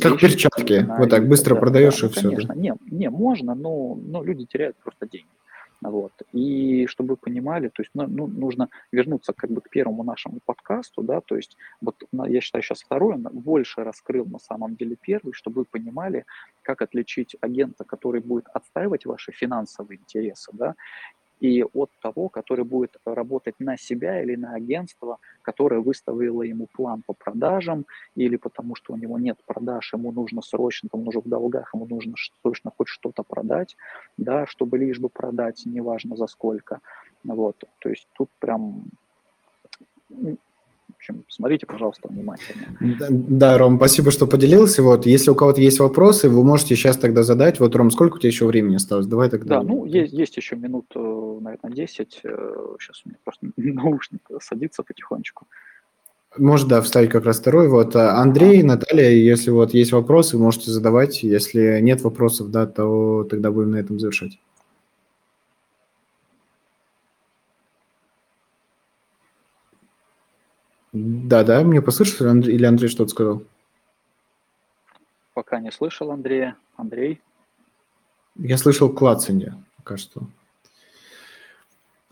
Как 0.00 0.22
вещи, 0.22 0.34
перчатки, 0.34 0.86
вот 0.98 1.10
так 1.10 1.28
быстро 1.28 1.54
продаешь 1.54 2.00
да, 2.00 2.06
и 2.06 2.10
все. 2.10 2.22
Конечно, 2.22 2.54
да? 2.54 2.60
не, 2.60 2.74
не, 2.90 3.10
можно, 3.10 3.54
но, 3.54 3.94
но 3.94 4.22
люди 4.22 4.46
теряют 4.46 4.76
просто 4.78 5.06
деньги. 5.06 5.28
Вот. 5.82 6.12
И 6.32 6.86
чтобы 6.86 7.10
вы 7.10 7.16
понимали, 7.16 7.68
то 7.68 7.82
есть 7.82 7.90
ну, 7.94 8.06
ну, 8.06 8.26
нужно 8.26 8.68
вернуться 8.92 9.32
как 9.32 9.50
бы 9.50 9.60
к 9.60 9.68
первому 9.68 10.04
нашему 10.04 10.38
подкасту, 10.44 11.02
да, 11.02 11.20
то 11.20 11.36
есть 11.36 11.56
вот 11.80 11.96
я 12.12 12.40
считаю 12.40 12.62
сейчас 12.62 12.82
второй, 12.82 13.14
он 13.14 13.22
больше 13.32 13.82
раскрыл 13.84 14.24
на 14.26 14.38
самом 14.38 14.76
деле 14.76 14.96
первый, 15.00 15.32
чтобы 15.32 15.60
вы 15.60 15.64
понимали, 15.64 16.24
как 16.62 16.82
отличить 16.82 17.36
агента, 17.40 17.84
который 17.84 18.20
будет 18.20 18.46
отстаивать 18.54 19.06
ваши 19.06 19.32
финансовые 19.32 19.98
интересы, 19.98 20.50
да, 20.52 20.74
и 21.42 21.64
от 21.64 21.90
того, 22.00 22.28
который 22.28 22.64
будет 22.64 22.96
работать 23.04 23.56
на 23.58 23.76
себя 23.76 24.22
или 24.22 24.36
на 24.36 24.54
агентство, 24.54 25.18
которое 25.42 25.80
выставило 25.80 26.42
ему 26.42 26.68
план 26.72 27.02
по 27.04 27.14
продажам, 27.14 27.84
или 28.14 28.36
потому 28.36 28.76
что 28.76 28.92
у 28.92 28.96
него 28.96 29.18
нет 29.18 29.38
продаж, 29.44 29.92
ему 29.92 30.12
нужно 30.12 30.40
срочно, 30.40 30.88
он 30.92 31.08
уже 31.08 31.18
в 31.18 31.28
долгах, 31.28 31.74
ему 31.74 31.86
нужно 31.86 32.14
срочно 32.42 32.70
хоть 32.76 32.86
что-то 32.86 33.24
продать, 33.24 33.76
да, 34.16 34.46
чтобы 34.46 34.78
лишь 34.78 35.00
бы 35.00 35.08
продать, 35.08 35.62
неважно 35.66 36.14
за 36.14 36.28
сколько. 36.28 36.80
Вот, 37.24 37.56
то 37.80 37.88
есть 37.88 38.06
тут 38.12 38.30
прям 38.38 38.84
общем, 41.02 41.24
смотрите, 41.28 41.66
пожалуйста, 41.66 42.08
внимательно. 42.08 42.76
Да, 42.80 43.06
да, 43.10 43.58
Ром, 43.58 43.76
спасибо, 43.76 44.10
что 44.10 44.26
поделился. 44.26 44.82
Вот, 44.82 45.06
если 45.06 45.30
у 45.30 45.34
кого-то 45.34 45.60
есть 45.60 45.80
вопросы, 45.80 46.28
вы 46.28 46.44
можете 46.44 46.76
сейчас 46.76 46.96
тогда 46.96 47.22
задать. 47.22 47.60
Вот, 47.60 47.74
Ром, 47.74 47.90
сколько 47.90 48.16
у 48.16 48.18
тебя 48.18 48.28
еще 48.28 48.46
времени 48.46 48.76
осталось? 48.76 49.06
Давай 49.06 49.28
тогда. 49.28 49.58
Да, 49.58 49.62
ну, 49.62 49.84
есть, 49.84 50.12
есть 50.12 50.36
еще 50.36 50.56
минут, 50.56 50.86
э, 50.94 51.38
наверное, 51.40 51.72
10. 51.72 52.12
Сейчас 52.12 53.02
у 53.04 53.08
меня 53.08 53.18
просто 53.24 53.46
наушник 53.56 54.22
садится 54.40 54.82
потихонечку. 54.82 55.46
Может, 56.38 56.68
да, 56.68 56.80
вставить 56.80 57.10
как 57.10 57.24
раз 57.24 57.40
второй. 57.40 57.68
Вот 57.68 57.94
а, 57.94 58.16
Андрей, 58.16 58.62
Наталья, 58.62 59.10
если 59.10 59.50
вот 59.50 59.74
есть 59.74 59.92
вопросы, 59.92 60.38
можете 60.38 60.70
задавать. 60.70 61.22
Если 61.22 61.80
нет 61.80 62.00
вопросов, 62.02 62.50
да, 62.50 62.66
то 62.66 63.24
тогда 63.28 63.50
будем 63.50 63.72
на 63.72 63.76
этом 63.76 63.98
завершать. 63.98 64.38
Да, 70.92 71.42
да, 71.42 71.62
мне 71.62 71.80
послышал, 71.80 72.26
или 72.26 72.64
Андрей 72.64 72.88
что-то 72.88 73.10
сказал? 73.10 73.42
Пока 75.34 75.60
не 75.60 75.72
слышал 75.72 76.10
Андрея. 76.10 76.56
Андрей? 76.76 77.20
Я 78.36 78.58
слышал 78.58 78.90
клацанье 78.90 79.62
пока 79.82 79.96
что. 79.96 80.22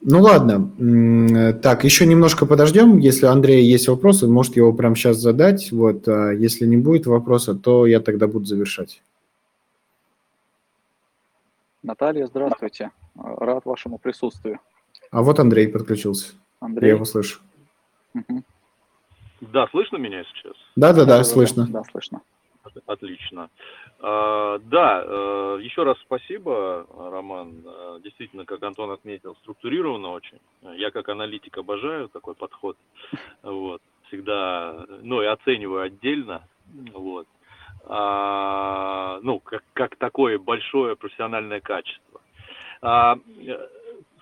Ну 0.02 0.20
ладно, 0.20 1.52
так, 1.60 1.84
еще 1.84 2.06
немножко 2.06 2.46
подождем. 2.46 2.96
Если 2.98 3.26
у 3.26 3.28
Андрея 3.28 3.62
есть 3.62 3.86
вопросы, 3.86 4.26
может 4.26 4.56
его 4.56 4.72
прямо 4.72 4.96
сейчас 4.96 5.18
задать. 5.18 5.70
Вот, 5.72 6.08
а 6.08 6.30
если 6.30 6.64
не 6.64 6.78
будет 6.78 7.06
вопроса, 7.06 7.54
то 7.54 7.86
я 7.86 8.00
тогда 8.00 8.26
буду 8.26 8.46
завершать. 8.46 9.02
Наталья, 11.82 12.26
здравствуйте. 12.26 12.90
Рад 13.14 13.66
вашему 13.66 13.98
присутствию. 13.98 14.58
А 15.10 15.22
вот 15.22 15.38
Андрей 15.38 15.68
подключился. 15.68 16.32
Андрей. 16.60 16.88
Я 16.88 16.94
его 16.94 17.04
слышу. 17.04 17.40
Угу. 18.14 18.42
Да, 19.40 19.66
слышно 19.68 19.96
меня 19.96 20.24
сейчас? 20.24 20.54
Да, 20.76 20.92
да, 20.92 21.04
да, 21.04 21.24
слышно. 21.24 21.66
Да, 21.68 21.82
слышно. 21.84 22.20
Отлично. 22.86 23.48
А, 24.00 24.58
да, 24.58 25.02
э, 25.04 25.58
еще 25.62 25.82
раз 25.82 25.96
спасибо, 26.00 26.86
Роман. 26.94 27.62
Э, 27.64 28.00
действительно, 28.04 28.44
как 28.44 28.62
Антон 28.62 28.90
отметил, 28.90 29.34
структурированно 29.36 30.10
очень. 30.10 30.38
Я 30.76 30.90
как 30.90 31.08
аналитик 31.08 31.56
обожаю 31.56 32.08
такой 32.08 32.34
подход. 32.34 32.76
Вот. 33.42 33.80
Всегда, 34.08 34.84
ну 35.02 35.22
и 35.22 35.26
оцениваю 35.26 35.82
отдельно. 35.82 36.42
Вот. 36.92 37.26
А, 37.86 39.20
ну, 39.22 39.40
как, 39.40 39.62
как 39.72 39.96
такое 39.96 40.38
большое 40.38 40.96
профессиональное 40.96 41.60
качество. 41.60 42.20
А, 42.82 43.18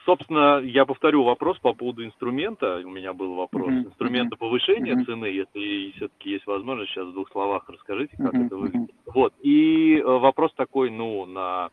собственно, 0.08 0.60
я 0.60 0.86
повторю 0.86 1.22
вопрос 1.22 1.58
по 1.58 1.74
поводу 1.74 2.02
инструмента. 2.02 2.80
У 2.82 2.88
меня 2.88 3.12
был 3.12 3.34
вопрос. 3.34 3.68
Mm-hmm. 3.68 3.86
Инструмента 3.88 4.36
повышения 4.36 4.94
mm-hmm. 4.94 5.04
цены, 5.04 5.26
если 5.26 5.92
все-таки 5.96 6.30
есть 6.30 6.46
возможность, 6.46 6.92
сейчас 6.92 7.08
в 7.08 7.12
двух 7.12 7.30
словах 7.30 7.68
расскажите, 7.68 8.16
как 8.16 8.32
mm-hmm. 8.32 8.46
это 8.46 8.56
выглядит. 8.56 8.94
Вот. 9.04 9.34
И 9.42 9.98
э, 9.98 10.02
вопрос 10.02 10.54
такой, 10.54 10.90
ну, 10.90 11.26
на 11.26 11.68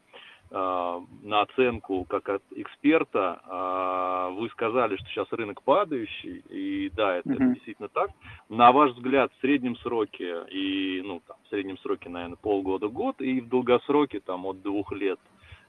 э, 0.51 0.99
на 1.23 1.41
оценку 1.43 2.03
как 2.03 2.27
от 2.27 2.43
эксперта. 2.57 3.39
А, 3.45 4.29
вы 4.31 4.49
сказали, 4.49 4.97
что 4.97 5.05
сейчас 5.07 5.31
рынок 5.31 5.63
падающий, 5.63 6.43
и 6.49 6.91
да, 6.93 7.15
это, 7.15 7.29
mm-hmm. 7.29 7.53
действительно 7.53 7.87
так. 7.87 8.09
На 8.49 8.73
ваш 8.73 8.91
взгляд, 8.91 9.31
в 9.31 9.39
среднем 9.39 9.77
сроке, 9.77 10.43
и, 10.51 11.01
ну, 11.05 11.21
там, 11.25 11.37
в 11.45 11.49
среднем 11.51 11.77
сроке, 11.77 12.09
наверное, 12.09 12.35
полгода-год, 12.35 13.21
и 13.21 13.39
в 13.39 13.47
долгосроке, 13.47 14.19
там, 14.19 14.45
от 14.45 14.61
двух 14.61 14.91
лет, 14.91 15.19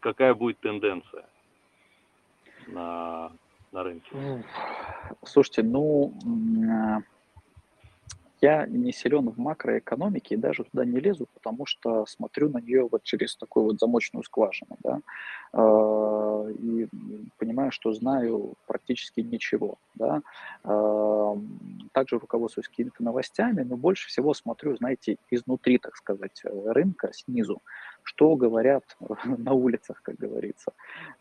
какая 0.01 0.35
будет 0.35 0.59
тенденция? 0.59 1.27
На, 2.67 3.33
на 3.73 3.83
рынке? 3.83 4.45
Слушайте, 5.25 5.63
ну, 5.63 6.13
а, 6.71 7.01
я 8.41 8.67
не 8.67 8.93
силен 8.93 9.31
в 9.31 9.39
макроэкономике 9.39 10.35
и 10.35 10.39
даже 10.39 10.65
туда 10.65 10.85
не 10.85 11.01
лезу, 11.01 11.27
потому 11.35 11.65
что 11.65 12.05
смотрю 12.07 12.51
на 12.51 12.59
нее 12.59 12.87
вот 12.91 13.03
через 13.03 13.37
такую 13.37 13.67
вот 13.67 13.81
замочную 13.81 14.25
скважину, 14.25 14.77
да, 14.83 15.01
а, 15.53 16.47
и 16.51 16.87
понимаю, 17.39 17.73
что 17.73 17.93
знаю 17.93 18.55
практически 18.67 19.21
ничего, 19.21 19.79
да. 19.95 20.23
А, 20.65 21.37
также 21.93 22.19
руководствуюсь 22.19 22.69
какими-то 22.69 23.03
новостями, 23.03 23.63
но 23.63 23.77
больше 23.77 24.09
всего 24.09 24.35
смотрю, 24.35 24.77
знаете, 24.77 25.17
изнутри, 25.31 25.79
так 25.79 25.97
сказать, 25.97 26.43
рынка, 26.45 27.11
снизу 27.13 27.63
что 28.07 28.37
говорят 28.37 28.97
на 29.25 29.53
улицах, 29.53 30.01
как 30.03 30.17
говорится, 30.17 30.73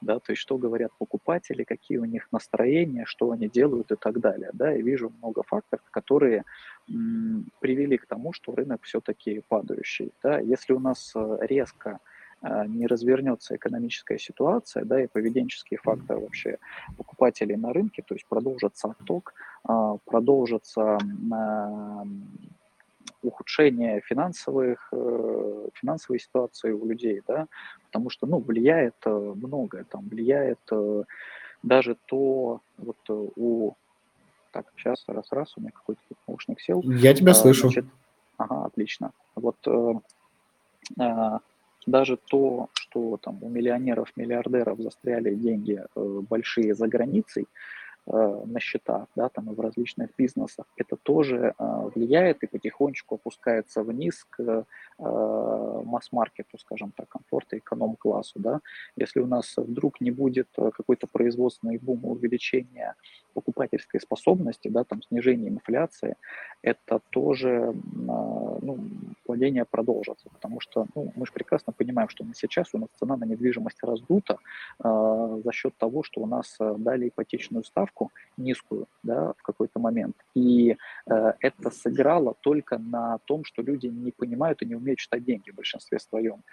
да, 0.01 0.19
то 0.19 0.31
есть 0.31 0.41
что 0.41 0.57
говорят 0.57 0.91
покупатели, 0.97 1.63
какие 1.63 1.97
у 1.97 2.05
них 2.05 2.27
настроения, 2.31 3.05
что 3.05 3.31
они 3.31 3.49
делают 3.49 3.91
и 3.91 3.95
так 3.95 4.19
далее, 4.19 4.51
да, 4.53 4.73
и 4.73 4.81
вижу 4.81 5.11
много 5.21 5.41
факторов, 5.43 5.83
которые 5.91 6.43
м, 6.89 7.47
привели 7.59 7.97
к 7.97 8.05
тому, 8.05 8.33
что 8.33 8.55
рынок 8.55 8.83
все-таки 8.83 9.41
падающий, 9.47 10.11
да, 10.23 10.39
если 10.39 10.73
у 10.73 10.79
нас 10.79 11.11
э, 11.15 11.37
резко 11.41 11.99
э, 12.43 12.65
не 12.67 12.85
развернется 12.85 13.55
экономическая 13.55 14.19
ситуация, 14.19 14.85
да, 14.85 15.01
и 15.01 15.07
поведенческие 15.07 15.79
факторы 15.79 16.19
вообще 16.19 16.59
покупателей 16.97 17.55
на 17.55 17.73
рынке, 17.73 18.03
то 18.07 18.13
есть 18.13 18.27
продолжится 18.27 18.89
отток, 18.89 19.33
а, 19.63 19.97
продолжится 20.05 20.99
ухудшение 23.25 24.01
финансовых, 24.01 24.89
э, 24.91 25.67
финансовой 25.73 26.19
ситуации 26.19 26.71
у 26.71 26.85
людей, 26.85 27.21
да, 27.27 27.47
потому 27.87 28.09
что, 28.09 28.27
ну, 28.27 28.39
влияет 28.39 28.95
э, 29.05 29.33
многое, 29.35 29.83
там, 29.83 30.07
влияет 30.07 30.59
э, 30.71 31.03
даже 31.63 31.97
то, 32.05 32.61
вот 32.77 32.97
у... 33.09 33.73
Так, 34.51 34.65
сейчас, 34.77 35.03
раз-раз, 35.07 35.53
у 35.57 35.61
меня 35.61 35.71
какой-то 35.71 36.01
наушник 36.27 36.61
сел. 36.61 36.81
Я 36.83 37.13
тебя 37.13 37.31
а, 37.31 37.35
слышу. 37.35 37.63
Значит, 37.63 37.85
ага, 38.37 38.65
отлично. 38.65 39.11
Вот 39.35 39.57
э, 39.67 41.39
даже 41.85 42.17
то, 42.17 42.69
что 42.73 43.17
там 43.17 43.43
у 43.43 43.49
миллионеров, 43.49 44.15
миллиардеров 44.15 44.79
застряли 44.79 45.35
деньги 45.35 45.83
большие 45.95 46.73
за 46.73 46.87
границей, 46.87 47.47
на 48.07 48.59
счетах, 48.59 49.07
да, 49.15 49.29
там 49.29 49.51
и 49.51 49.55
в 49.55 49.59
различных 49.59 50.09
бизнесах, 50.17 50.65
это 50.77 50.95
тоже 50.95 51.55
э, 51.57 51.89
влияет 51.95 52.43
и 52.43 52.47
потихонечку 52.47 53.15
опускается 53.15 53.83
вниз 53.83 54.25
к 54.29 54.39
э, 54.39 54.63
масс-маркету, 54.97 56.57
скажем 56.57 56.91
так, 56.95 57.09
комфорта, 57.09 57.57
эконом-классу, 57.57 58.39
да. 58.39 58.61
Если 58.95 59.19
у 59.19 59.27
нас 59.27 59.53
вдруг 59.57 60.01
не 60.01 60.11
будет 60.11 60.47
какой-то 60.55 61.07
производственный 61.07 61.77
бум, 61.77 62.05
увеличения 62.05 62.95
покупательской 63.33 63.99
способности, 63.99 64.69
да, 64.69 64.83
там 64.83 65.01
снижение 65.03 65.49
инфляции, 65.49 66.15
это 66.61 67.01
тоже, 67.09 67.73
ну, 67.93 68.79
владение 69.27 69.65
продолжится, 69.65 70.29
потому 70.29 70.59
что, 70.59 70.87
ну, 70.95 71.11
мы 71.15 71.25
же 71.25 71.33
прекрасно 71.33 71.73
понимаем, 71.73 72.09
что 72.09 72.25
сейчас 72.33 72.69
у 72.73 72.77
нас 72.77 72.89
цена 72.99 73.17
на 73.17 73.25
недвижимость 73.25 73.83
раздута 73.83 74.39
за 74.79 75.51
счет 75.51 75.73
того, 75.77 76.03
что 76.03 76.21
у 76.21 76.25
нас 76.25 76.57
дали 76.77 77.09
ипотечную 77.09 77.63
ставку 77.63 78.11
низкую 78.37 78.87
да, 79.03 79.33
в 79.37 79.41
какой-то 79.43 79.79
момент. 79.79 80.15
И 80.33 80.77
э, 81.07 81.33
это 81.39 81.69
сыграло 81.69 82.35
только 82.41 82.77
на 82.77 83.19
том, 83.25 83.43
что 83.43 83.61
люди 83.61 83.87
не 83.87 84.11
понимают 84.11 84.61
и 84.61 84.65
не 84.65 84.75
умеют 84.85 84.99
читать 84.99 85.25
деньги 85.25 85.49
в 85.51 85.55
большинстве 85.55 85.99
своем. 85.99 86.43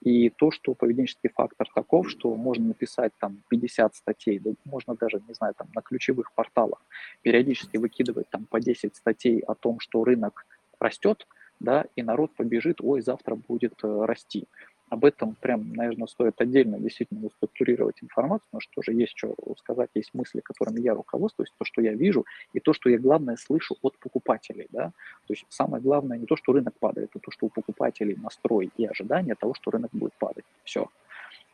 И 0.00 0.30
то, 0.30 0.50
что 0.52 0.74
поведенческий 0.74 1.30
фактор 1.30 1.68
таков, 1.74 2.08
что 2.08 2.34
можно 2.36 2.66
написать 2.68 3.12
там 3.18 3.42
50 3.48 3.96
статей, 3.96 4.38
да, 4.38 4.50
можно 4.64 4.94
даже, 4.94 5.20
не 5.26 5.34
знаю, 5.34 5.54
там 5.54 5.68
на 5.74 5.82
ключевых 5.82 6.32
порталах 6.32 6.80
периодически 7.22 7.78
выкидывать 7.78 8.30
там 8.30 8.44
по 8.44 8.60
10 8.60 8.94
статей 8.94 9.40
о 9.40 9.54
том, 9.54 9.80
что 9.80 10.04
рынок 10.04 10.46
растет, 10.78 11.26
да, 11.58 11.86
и 11.96 12.02
народ 12.02 12.36
побежит, 12.36 12.80
ой, 12.80 13.00
завтра 13.00 13.34
будет 13.34 13.74
э, 13.82 14.04
расти 14.04 14.46
об 14.90 15.04
этом 15.04 15.34
прям, 15.34 15.72
наверное, 15.72 16.06
стоит 16.06 16.40
отдельно 16.40 16.78
действительно 16.78 17.28
структурировать 17.36 18.02
информацию, 18.02 18.46
потому 18.50 18.60
что 18.60 18.72
тоже 18.74 18.92
есть 18.92 19.12
что 19.16 19.34
сказать, 19.58 19.90
есть 19.94 20.14
мысли, 20.14 20.40
которыми 20.40 20.80
я 20.80 20.94
руководствуюсь, 20.94 21.52
то, 21.58 21.64
что 21.64 21.82
я 21.82 21.94
вижу, 21.94 22.24
и 22.52 22.60
то, 22.60 22.72
что 22.72 22.90
я, 22.90 22.98
главное, 22.98 23.36
слышу 23.36 23.76
от 23.82 23.98
покупателей. 23.98 24.66
Да? 24.70 24.92
То 25.26 25.34
есть 25.34 25.46
самое 25.48 25.82
главное 25.82 26.18
не 26.18 26.26
то, 26.26 26.36
что 26.36 26.52
рынок 26.52 26.74
падает, 26.78 27.10
а 27.14 27.18
то, 27.18 27.30
что 27.30 27.46
у 27.46 27.48
покупателей 27.48 28.16
настрой 28.16 28.70
и 28.76 28.86
ожидание 28.86 29.34
того, 29.34 29.54
что 29.54 29.70
рынок 29.70 29.90
будет 29.92 30.14
падать. 30.14 30.44
Все. 30.64 30.88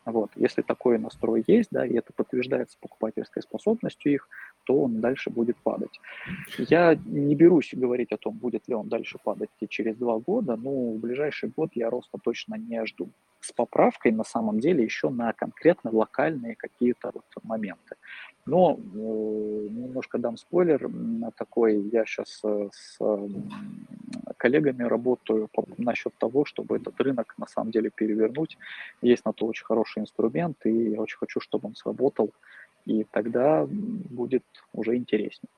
Вот. 0.05 0.29
Если 0.35 0.61
такой 0.61 0.99
настрой 0.99 1.43
есть, 1.47 1.69
да, 1.71 1.85
и 1.85 1.93
это 1.93 2.13
подтверждается 2.13 2.77
покупательской 2.79 3.41
способностью 3.41 4.13
их, 4.13 4.29
то 4.65 4.83
он 4.83 4.99
дальше 4.99 5.29
будет 5.29 5.57
падать. 5.57 5.99
Я 6.57 6.95
не 7.05 7.35
берусь 7.35 7.73
говорить 7.73 8.11
о 8.11 8.17
том, 8.17 8.33
будет 8.37 8.67
ли 8.67 8.75
он 8.75 8.89
дальше 8.89 9.17
падать 9.23 9.49
через 9.69 9.95
два 9.95 10.17
года, 10.17 10.55
но 10.55 10.91
в 10.91 10.99
ближайший 10.99 11.49
год 11.55 11.69
я 11.75 11.89
роста 11.89 12.17
точно 12.21 12.55
не 12.55 12.85
жду. 12.85 13.09
С 13.41 13.51
поправкой 13.51 14.11
на 14.11 14.23
самом 14.23 14.59
деле 14.59 14.83
еще 14.83 15.09
на 15.09 15.33
конкретно 15.33 15.91
локальные 15.91 16.55
какие-то 16.55 17.11
вот 17.13 17.43
моменты. 17.43 17.95
Но 18.47 18.77
э, 18.77 18.77
немножко 18.77 20.19
дам 20.19 20.37
спойлер 20.37 20.89
такой. 21.35 21.81
Я 21.91 22.05
сейчас 22.05 22.41
э, 22.43 22.69
с 22.71 22.97
э, 22.99 23.27
коллегами 24.37 24.83
работаю 24.83 25.47
по, 25.51 25.65
насчет 25.77 26.13
того, 26.19 26.45
чтобы 26.45 26.77
этот 26.77 26.99
рынок 27.01 27.33
на 27.37 27.47
самом 27.47 27.71
деле 27.71 27.89
перевернуть. 27.89 28.57
Есть 29.01 29.25
на 29.25 29.33
то 29.33 29.47
очень 29.47 29.65
хороший 29.65 30.01
инструмент, 30.03 30.57
и 30.65 30.91
я 30.91 31.01
очень 31.01 31.17
хочу, 31.17 31.39
чтобы 31.39 31.69
он 31.69 31.75
сработал. 31.75 32.31
И 32.85 33.05
тогда 33.11 33.65
будет 33.67 34.43
уже 34.73 34.95
интереснее. 34.95 35.49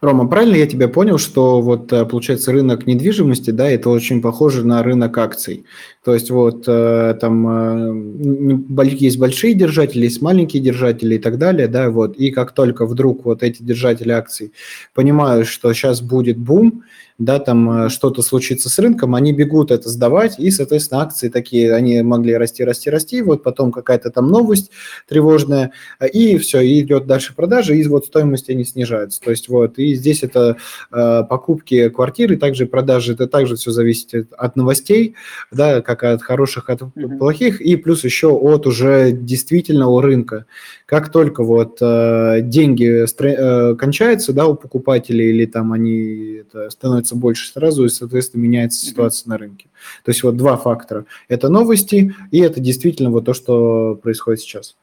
Рома, 0.00 0.28
правильно 0.28 0.56
я 0.56 0.66
тебя 0.66 0.88
понял, 0.88 1.18
что 1.18 1.60
вот 1.60 1.92
э, 1.92 2.04
получается 2.06 2.52
рынок 2.52 2.86
недвижимости, 2.86 3.50
да, 3.50 3.68
это 3.68 3.90
очень 3.90 4.22
похоже 4.22 4.64
на 4.64 4.82
рынок 4.82 5.16
акций. 5.18 5.64
То 6.04 6.14
есть 6.14 6.30
вот 6.30 6.64
э, 6.66 7.14
там 7.20 7.46
э, 7.46 8.94
есть 8.94 9.18
большие 9.18 9.54
держатели, 9.54 10.04
есть 10.04 10.20
маленькие 10.20 10.60
держатели 10.60 11.14
и 11.14 11.18
так 11.18 11.38
далее, 11.38 11.68
да, 11.68 11.90
вот, 11.90 12.16
и 12.16 12.32
как 12.32 12.50
только 12.52 12.86
вдруг 12.86 13.24
вот 13.24 13.44
эти 13.44 13.62
держатели 13.62 14.10
акций 14.10 14.52
понимают, 14.94 15.46
что 15.46 15.72
сейчас 15.72 16.02
будет 16.02 16.38
бум, 16.38 16.82
да, 17.18 17.38
там 17.38 17.84
э, 17.84 17.88
что-то 17.88 18.22
случится 18.22 18.68
с 18.68 18.80
рынком, 18.80 19.14
они 19.14 19.32
бегут 19.32 19.70
это 19.70 19.88
сдавать, 19.88 20.40
и, 20.40 20.50
соответственно, 20.50 21.02
акции 21.02 21.28
такие, 21.28 21.72
они 21.72 22.02
могли 22.02 22.34
расти, 22.34 22.64
расти, 22.64 22.90
расти, 22.90 23.22
вот 23.22 23.44
потом 23.44 23.70
какая-то 23.70 24.10
там 24.10 24.26
новость 24.26 24.72
тревожная, 25.08 25.70
и 26.12 26.36
все, 26.38 26.62
и 26.62 26.80
идет 26.80 27.06
дальше 27.06 27.32
продажа, 27.32 27.74
и 27.74 27.86
вот 27.86 28.06
стоимость 28.06 28.50
они 28.50 28.64
снижаются. 28.64 29.20
То 29.20 29.30
есть 29.30 29.48
вот, 29.48 29.78
и 29.78 29.94
здесь 29.94 30.24
это 30.24 30.56
покупки 30.90 31.90
квартиры, 31.90 32.36
также 32.36 32.66
продажи, 32.66 33.12
это 33.12 33.28
также 33.28 33.54
все 33.54 33.70
зависит 33.70 34.32
от 34.36 34.56
новостей, 34.56 35.14
да, 35.52 35.80
как 35.96 36.14
от 36.14 36.22
хороших, 36.22 36.70
от 36.70 36.82
mm-hmm. 36.82 37.18
плохих, 37.18 37.60
и 37.60 37.76
плюс 37.76 38.04
еще 38.04 38.28
от 38.28 38.66
уже 38.66 39.12
действительного 39.12 40.02
рынка. 40.02 40.46
Как 40.86 41.10
только 41.10 41.44
вот 41.44 41.78
э, 41.80 42.40
деньги 42.42 43.04
э, 43.04 43.74
кончаются, 43.76 44.32
да, 44.32 44.46
у 44.46 44.54
покупателей, 44.54 45.30
или 45.30 45.46
там 45.46 45.72
они 45.72 46.40
это, 46.40 46.70
становятся 46.70 47.16
больше 47.16 47.50
сразу, 47.50 47.84
и, 47.84 47.88
соответственно, 47.88 48.42
меняется 48.42 48.84
ситуация 48.84 49.28
на 49.30 49.38
рынке. 49.38 49.66
То 50.04 50.10
есть 50.10 50.22
вот 50.22 50.36
два 50.36 50.56
фактора. 50.56 51.06
Это 51.28 51.48
новости, 51.48 52.14
и 52.30 52.40
это 52.40 52.60
действительно 52.60 53.10
вот 53.10 53.24
то, 53.24 53.34
что 53.34 53.98
происходит 54.02 54.40
сейчас. 54.40 54.76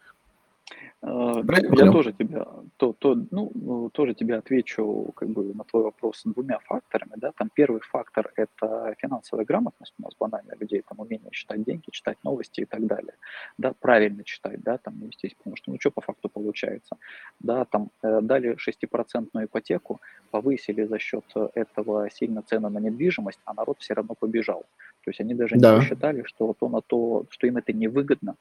Э, 1.02 1.42
я 1.46 1.92
тоже 1.92 2.12
тебя, 2.12 2.46
то, 2.78 2.94
то, 2.94 3.16
ну, 3.32 3.52
ну, 3.56 3.90
тоже 3.90 4.14
тебе 4.14 4.36
отвечу 4.36 5.12
как 5.16 5.30
бы 5.30 5.54
на 5.54 5.64
твой 5.64 5.84
вопрос 5.84 6.22
двумя 6.26 6.60
факторами. 6.60 7.14
Да? 7.16 7.32
Там 7.32 7.50
первый 7.54 7.80
фактор– 7.82 8.32
это 8.36 8.96
финансовая 8.98 9.46
грамотность 9.46 9.94
у 9.98 10.04
нас 10.04 10.14
банально 10.20 10.56
людей, 10.60 10.84
там 10.88 11.00
умение 11.00 11.32
читать 11.32 11.64
деньги, 11.64 11.90
читать 11.92 12.18
новости 12.24 12.62
и 12.62 12.66
так 12.66 12.86
далее. 12.86 13.14
Да, 13.58 13.74
правильно 13.80 14.24
читать, 14.26 14.62
да, 14.62 14.78
там 14.78 14.96
вестись, 15.00 15.36
потому 15.36 15.56
что 15.56 15.72
ну 15.72 15.78
что 15.80 15.92
по 15.92 16.02
факту 16.02 16.28
получается? 16.28 16.98
Да, 17.40 17.64
там 17.66 17.92
э, 18.04 18.20
дали 18.22 18.58
6% 18.58 19.46
ипотеку, 19.46 20.02
повысили 20.32 20.84
за 20.84 21.00
счет 21.00 21.26
этого 21.54 22.10
сильно 22.10 22.42
цены 22.42 22.70
на 22.70 22.80
недвижимость, 22.80 23.40
а 23.46 23.54
народ 23.54 23.78
все 23.80 23.94
равно 23.94 24.16
побежал. 24.16 24.66
То 25.06 25.12
есть 25.12 25.22
они 25.22 25.34
даже 25.34 25.56
да. 25.56 25.76
не 25.76 25.80
посчитали, 25.80 26.24
что 26.24 26.54
то 26.60 26.68
на 26.68 26.82
то, 26.82 27.26
что 27.30 27.48
им 27.48 27.58
это 27.58 27.72
невыгодно, 27.72 28.36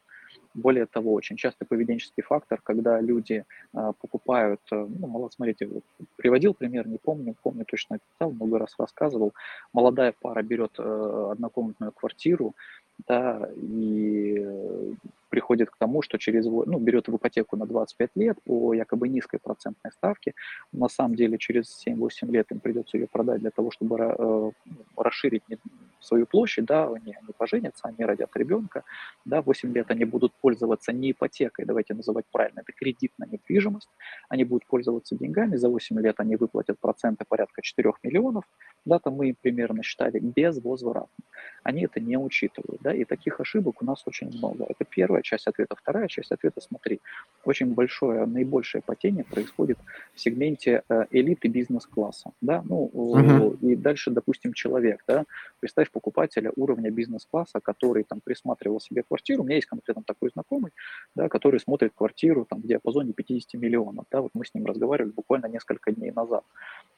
более 0.59 0.87
того, 0.87 1.13
очень 1.13 1.37
часто 1.37 1.65
поведенческий 1.65 2.23
фактор, 2.23 2.61
когда 2.63 3.01
люди 3.01 3.45
э, 3.75 3.93
покупают, 4.01 4.61
э, 4.73 4.87
ну, 5.01 5.07
мало, 5.07 5.31
смотрите, 5.31 5.67
вот, 5.67 5.85
приводил 6.17 6.55
пример, 6.55 6.87
не 6.87 6.99
помню, 6.99 7.35
помню 7.43 7.65
точно 7.65 7.99
писал, 7.99 8.33
много 8.33 8.59
раз 8.59 8.75
рассказывал, 8.79 9.33
молодая 9.73 10.13
пара 10.21 10.43
берет 10.43 10.73
э, 10.79 11.29
однокомнатную 11.33 11.93
квартиру, 11.93 12.55
да, 13.07 13.49
и 13.57 14.45
приходит 15.29 15.71
к 15.71 15.77
тому, 15.79 16.03
что 16.03 16.19
через, 16.19 16.47
ну, 16.47 16.79
берет 16.79 17.09
в 17.09 17.17
ипотеку 17.17 17.57
на 17.57 17.67
25 17.67 18.11
лет 18.17 18.39
по 18.45 18.75
якобы 18.75 19.09
низкой 19.09 19.39
процентной 19.39 19.93
ставке. 19.93 20.35
На 20.73 20.89
самом 20.89 21.15
деле 21.15 21.39
через 21.39 21.87
7-8 21.87 22.31
лет 22.31 22.51
им 22.51 22.61
придется 22.61 22.99
ее 22.99 23.07
продать 23.07 23.41
для 23.41 23.51
того, 23.51 23.71
чтобы 23.71 23.97
э, 23.99 24.51
расширить 24.97 25.43
свою 26.01 26.27
площадь, 26.27 26.65
да, 26.65 26.87
они, 26.87 27.15
они 27.15 27.33
поженятся, 27.37 27.89
они 27.89 28.05
родят 28.05 28.31
ребенка, 28.37 28.85
да, 29.25 29.43
8 29.43 29.75
лет 29.75 29.91
они 29.91 30.05
будут 30.05 30.33
пользоваться 30.41 30.93
не 30.93 31.11
ипотекой, 31.11 31.65
давайте 31.65 31.95
называть 31.95 32.25
правильно, 32.33 32.61
это 32.61 32.73
кредит 32.73 33.13
на 33.19 33.27
недвижимость, 33.27 33.89
они 34.29 34.45
будут 34.45 34.67
пользоваться 34.67 35.17
деньгами, 35.17 35.57
за 35.57 35.69
8 35.69 36.01
лет 36.01 36.21
они 36.21 36.37
выплатят 36.37 36.79
проценты 36.79 37.25
порядка 37.29 37.63
4 37.63 37.93
миллионов, 38.03 38.45
да, 38.89 38.99
там 38.99 39.15
мы 39.15 39.29
им 39.29 39.37
примерно 39.41 39.83
считали 39.83 40.19
безвозвратно. 40.19 41.25
Они 41.63 41.85
это 41.85 42.01
не 42.01 42.17
учитывают, 42.17 42.81
да, 42.83 42.95
и 42.95 43.05
таких 43.05 43.41
ошибок 43.41 43.83
у 43.83 43.85
нас 43.85 44.03
очень 44.07 44.29
много. 44.29 44.65
Это 44.69 44.85
первая 44.85 45.23
часть 45.23 45.47
ответа. 45.47 45.77
Вторая 45.77 46.09
часть 46.09 46.33
ответа, 46.33 46.61
смотри, 46.61 47.01
очень 47.45 47.75
большое, 47.75 48.27
наибольшее 48.27 48.83
падение 48.83 49.25
происходит 49.25 49.79
в 50.15 50.21
сегменте 50.21 50.83
э, 50.89 51.07
элиты 51.11 51.49
бизнес-класса, 51.49 52.33
да, 52.41 52.63
ну, 52.65 52.91
uh-huh. 52.93 53.59
и 53.61 53.77
дальше, 53.77 54.11
допустим, 54.11 54.53
человек, 54.53 55.05
да, 55.07 55.25
представь 55.61 55.91
покупателя 55.91 56.53
уровня 56.57 56.91
бизнес-класса, 56.91 57.61
который 57.61 58.05
там 58.05 58.21
присматривал 58.21 58.81
себе 58.81 59.03
квартиру, 59.03 59.43
у 59.43 59.47
меня 59.47 59.57
есть 59.57 59.69
конкретно 59.69 60.03
такой 60.03 60.31
знакомый, 60.31 60.73
да, 61.15 61.29
который 61.29 61.61
смотрит 61.61 61.93
квартиру 61.95 62.47
там 62.49 62.61
в 62.61 62.67
диапазоне 62.67 63.13
50 63.13 63.61
миллионов, 63.61 64.07
да, 64.11 64.21
вот 64.21 64.31
мы 64.35 64.45
с 64.45 64.55
ним 64.55 64.67
разговаривали 64.67 65.13
буквально 65.13 65.47
несколько 65.47 65.93
дней 65.93 66.13
назад, 66.13 66.45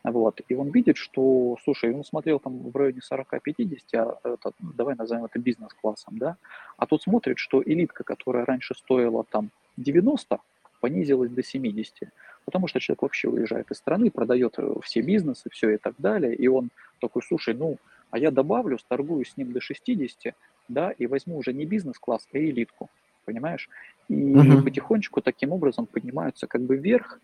вот, 0.05 0.41
и 0.49 0.55
он 0.55 0.71
видит, 0.71 0.97
что, 0.97 1.57
слушай, 1.65 1.80
он 1.89 2.05
смотрел 2.05 2.39
там 2.39 2.71
в 2.71 2.77
районе 2.77 3.01
40-50, 3.01 3.81
а 3.95 4.19
это, 4.25 4.53
давай 4.59 4.95
назовем 4.95 5.25
это 5.25 5.39
бизнес-классом, 5.39 6.19
да, 6.19 6.37
а 6.77 6.87
тут 6.87 7.03
смотрит, 7.03 7.39
что 7.39 7.63
элитка, 7.63 8.05
которая 8.05 8.45
раньше 8.45 8.75
стоила 8.75 9.25
там 9.25 9.51
90, 9.77 10.39
понизилась 10.81 11.31
до 11.31 11.43
70, 11.43 12.09
потому 12.45 12.69
что 12.69 12.81
человек 12.81 13.03
вообще 13.03 13.29
уезжает 13.29 13.71
из 13.71 13.77
страны, 13.77 14.11
продает 14.11 14.55
э, 14.59 14.75
все 14.83 15.03
бизнесы, 15.03 15.51
все 15.51 15.71
и 15.71 15.77
так 15.77 15.95
далее, 15.99 16.35
и 16.35 16.49
он 16.49 16.71
такой, 17.01 17.23
слушай, 17.23 17.55
ну, 17.55 17.79
а 18.11 18.19
я 18.19 18.31
добавлю, 18.31 18.79
сторгую 18.79 19.25
с 19.25 19.37
ним 19.37 19.53
до 19.53 19.61
60, 19.61 20.35
да, 20.69 20.91
и 20.91 21.07
возьму 21.07 21.37
уже 21.37 21.53
не 21.53 21.65
бизнес-класс, 21.65 22.27
а 22.33 22.39
элитку, 22.39 22.89
понимаешь? 23.25 23.69
И 24.09 24.35
угу. 24.35 24.63
потихонечку 24.63 25.21
таким 25.21 25.53
образом 25.53 25.87
поднимаются 25.87 26.47
как 26.47 26.63
бы 26.63 26.77
вверх 26.77 27.21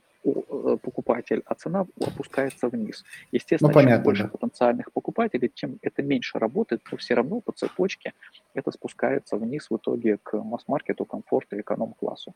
покупатель, 0.82 1.42
а 1.46 1.54
цена 1.54 1.86
опускается 2.00 2.68
вниз. 2.68 3.04
Естественно, 3.32 3.68
ну, 3.68 3.74
понятно, 3.74 3.96
чем 3.96 4.04
больше 4.04 4.22
да. 4.24 4.28
потенциальных 4.28 4.92
покупателей, 4.92 5.50
чем 5.54 5.78
это 5.82 6.02
меньше 6.02 6.38
работает, 6.38 6.82
то 6.88 6.96
все 6.96 7.14
равно 7.14 7.40
по 7.40 7.52
цепочке 7.52 8.12
это 8.54 8.70
спускается 8.70 9.36
вниз 9.36 9.70
в 9.70 9.76
итоге 9.76 10.18
к 10.22 10.36
масс-маркету, 10.36 11.04
комфорту 11.04 11.56
и 11.56 11.60
эконом-классу. 11.60 12.34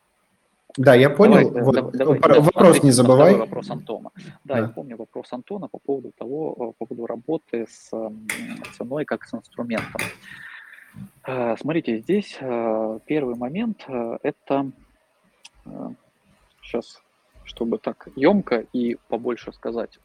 Да, 0.77 0.95
я 0.95 1.09
понял. 1.09 1.49
Давай, 1.49 1.63
вот, 1.63 1.75
давай, 1.91 2.19
давай, 2.19 2.39
вопрос 2.39 2.83
не 2.83 2.91
забывай. 2.91 3.35
Вопрос 3.35 3.69
Антона. 3.69 4.11
Да, 4.15 4.55
да, 4.55 4.59
я 4.59 4.67
помню 4.67 4.97
вопрос 4.97 5.33
Антона 5.33 5.67
по 5.67 5.79
поводу 5.79 6.11
того, 6.17 6.53
э, 6.53 6.73
по 6.77 6.85
поводу 6.85 7.07
работы 7.07 7.67
с 7.69 7.89
ценой 8.77 9.05
как 9.05 9.25
с 9.25 9.33
инструментом. 9.33 10.01
Э, 11.27 11.57
смотрите, 11.59 11.99
здесь 11.99 12.37
э, 12.39 12.99
первый 13.05 13.35
момент– 13.35 13.85
это, 14.23 14.71
сейчас, 16.61 17.01
чтобы 17.45 17.77
так 17.77 18.07
емко 18.15 18.65
и 18.73 18.97
побольше 19.07 19.51
сказать, 19.51 19.99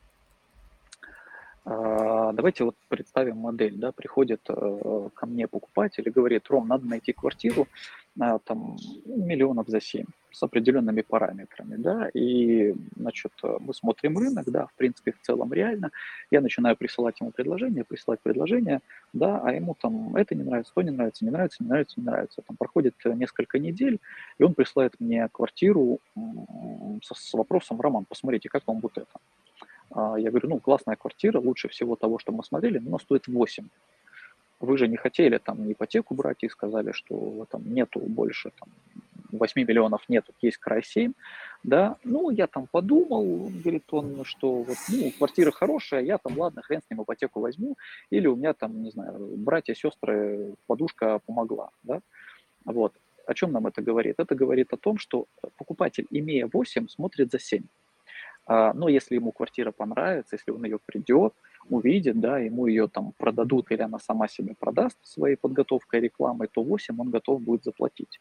Давайте 1.67 2.63
вот 2.63 2.77
представим 2.87 3.39
модель, 3.39 3.75
да, 3.77 3.91
приходит 3.91 4.41
ко 4.45 5.27
мне 5.27 5.49
покупатель 5.49 6.05
и 6.07 6.13
говорит, 6.13 6.47
Ром, 6.49 6.69
надо 6.69 6.87
найти 6.87 7.13
квартиру, 7.13 7.67
там, 8.45 8.77
миллионов 9.07 9.69
за 9.69 9.81
7 9.81 10.05
с 10.37 10.43
определенными 10.43 11.01
параметрами, 11.01 11.77
да, 11.77 12.11
и, 12.13 12.75
значит, 12.97 13.33
мы 13.43 13.73
смотрим 13.73 14.19
рынок, 14.19 14.45
да, 14.51 14.67
в 14.67 14.75
принципе, 14.75 15.13
в 15.13 15.21
целом 15.23 15.51
реально, 15.55 15.93
я 16.31 16.43
начинаю 16.43 16.77
присылать 16.77 17.19
ему 17.21 17.31
предложение, 17.31 17.85
присылать 17.85 18.21
предложение, 18.21 18.81
да, 19.15 19.41
а 19.43 19.53
ему 19.55 19.75
там 19.81 20.15
это 20.15 20.35
не 20.35 20.43
нравится, 20.43 20.73
то 20.75 20.83
не 20.83 20.91
нравится, 20.91 21.25
не 21.25 21.31
нравится, 21.31 21.63
не 21.63 21.69
нравится, 21.71 22.01
не 22.01 22.07
нравится. 22.07 22.43
Там 22.43 22.57
проходит 22.59 22.95
несколько 23.05 23.59
недель, 23.59 23.99
и 24.37 24.43
он 24.43 24.53
присылает 24.53 24.93
мне 25.01 25.27
квартиру 25.33 26.01
с, 27.03 27.15
с 27.15 27.33
вопросом, 27.33 27.81
Роман, 27.81 28.05
посмотрите, 28.05 28.51
как 28.51 28.67
вам 28.67 28.81
будет 28.81 28.99
это. 28.99 29.19
А, 29.91 30.17
я 30.17 30.29
говорю, 30.29 30.51
ну, 30.51 30.59
классная 30.59 30.97
квартира, 30.97 31.41
лучше 31.41 31.69
всего 31.69 31.97
того, 31.97 32.19
что 32.19 32.33
мы 32.33 32.45
смотрели, 32.45 32.79
но 32.79 32.99
стоит 32.99 33.27
8 33.27 33.69
вы 34.61 34.79
же 34.79 34.89
не 34.89 34.97
хотели 34.97 35.39
там 35.39 35.71
ипотеку 35.71 36.15
брать 36.15 36.43
и 36.43 36.49
сказали, 36.49 36.93
что 36.93 37.47
там 37.51 37.63
нету 37.73 38.01
больше 38.01 38.51
там, 38.59 38.69
8 39.33 39.61
миллионов 39.63 40.09
нету, 40.09 40.33
есть 40.41 40.57
край 40.59 40.83
7, 40.83 41.13
да, 41.63 41.97
ну, 42.05 42.31
я 42.31 42.47
там 42.47 42.67
подумал, 42.71 43.51
говорит 43.51 43.85
он, 43.91 44.25
что 44.25 44.63
вот, 44.63 44.77
ну, 44.89 45.11
квартира 45.19 45.51
хорошая, 45.51 46.03
я 46.03 46.19
там, 46.19 46.39
ладно, 46.39 46.63
хрен 46.63 46.81
с 46.81 46.91
ним 46.91 47.03
ипотеку 47.03 47.41
возьму, 47.41 47.77
или 48.11 48.27
у 48.27 48.37
меня 48.37 48.53
там, 48.53 48.83
не 48.83 48.91
знаю, 48.91 49.19
братья, 49.37 49.75
сестры, 49.75 50.55
подушка 50.67 51.21
помогла, 51.27 51.71
да, 51.83 52.01
вот. 52.65 52.93
О 53.27 53.35
чем 53.35 53.51
нам 53.51 53.67
это 53.67 53.83
говорит? 53.83 54.15
Это 54.19 54.37
говорит 54.37 54.73
о 54.73 54.77
том, 54.77 54.99
что 54.99 55.27
покупатель, 55.57 56.07
имея 56.11 56.49
8, 56.53 56.87
смотрит 56.87 57.33
за 57.33 57.41
7. 57.41 57.65
А, 58.47 58.73
но 58.73 58.89
если 58.89 59.17
ему 59.17 59.33
квартира 59.33 59.73
понравится, 59.73 60.37
если 60.37 60.53
он 60.53 60.65
ее 60.65 60.79
придет, 60.79 61.35
увидит, 61.71 62.21
да, 62.21 62.39
ему 62.39 62.67
ее 62.67 62.89
там 62.89 63.13
продадут 63.17 63.71
или 63.71 63.83
она 63.83 63.99
сама 63.99 64.29
себе 64.29 64.55
продаст 64.59 64.99
своей 65.03 65.37
подготовкой 65.37 66.01
рекламой, 66.01 66.49
то 66.49 66.63
8 66.63 67.01
он 67.01 67.11
готов 67.11 67.43
будет 67.43 67.65
заплатить. 67.65 68.21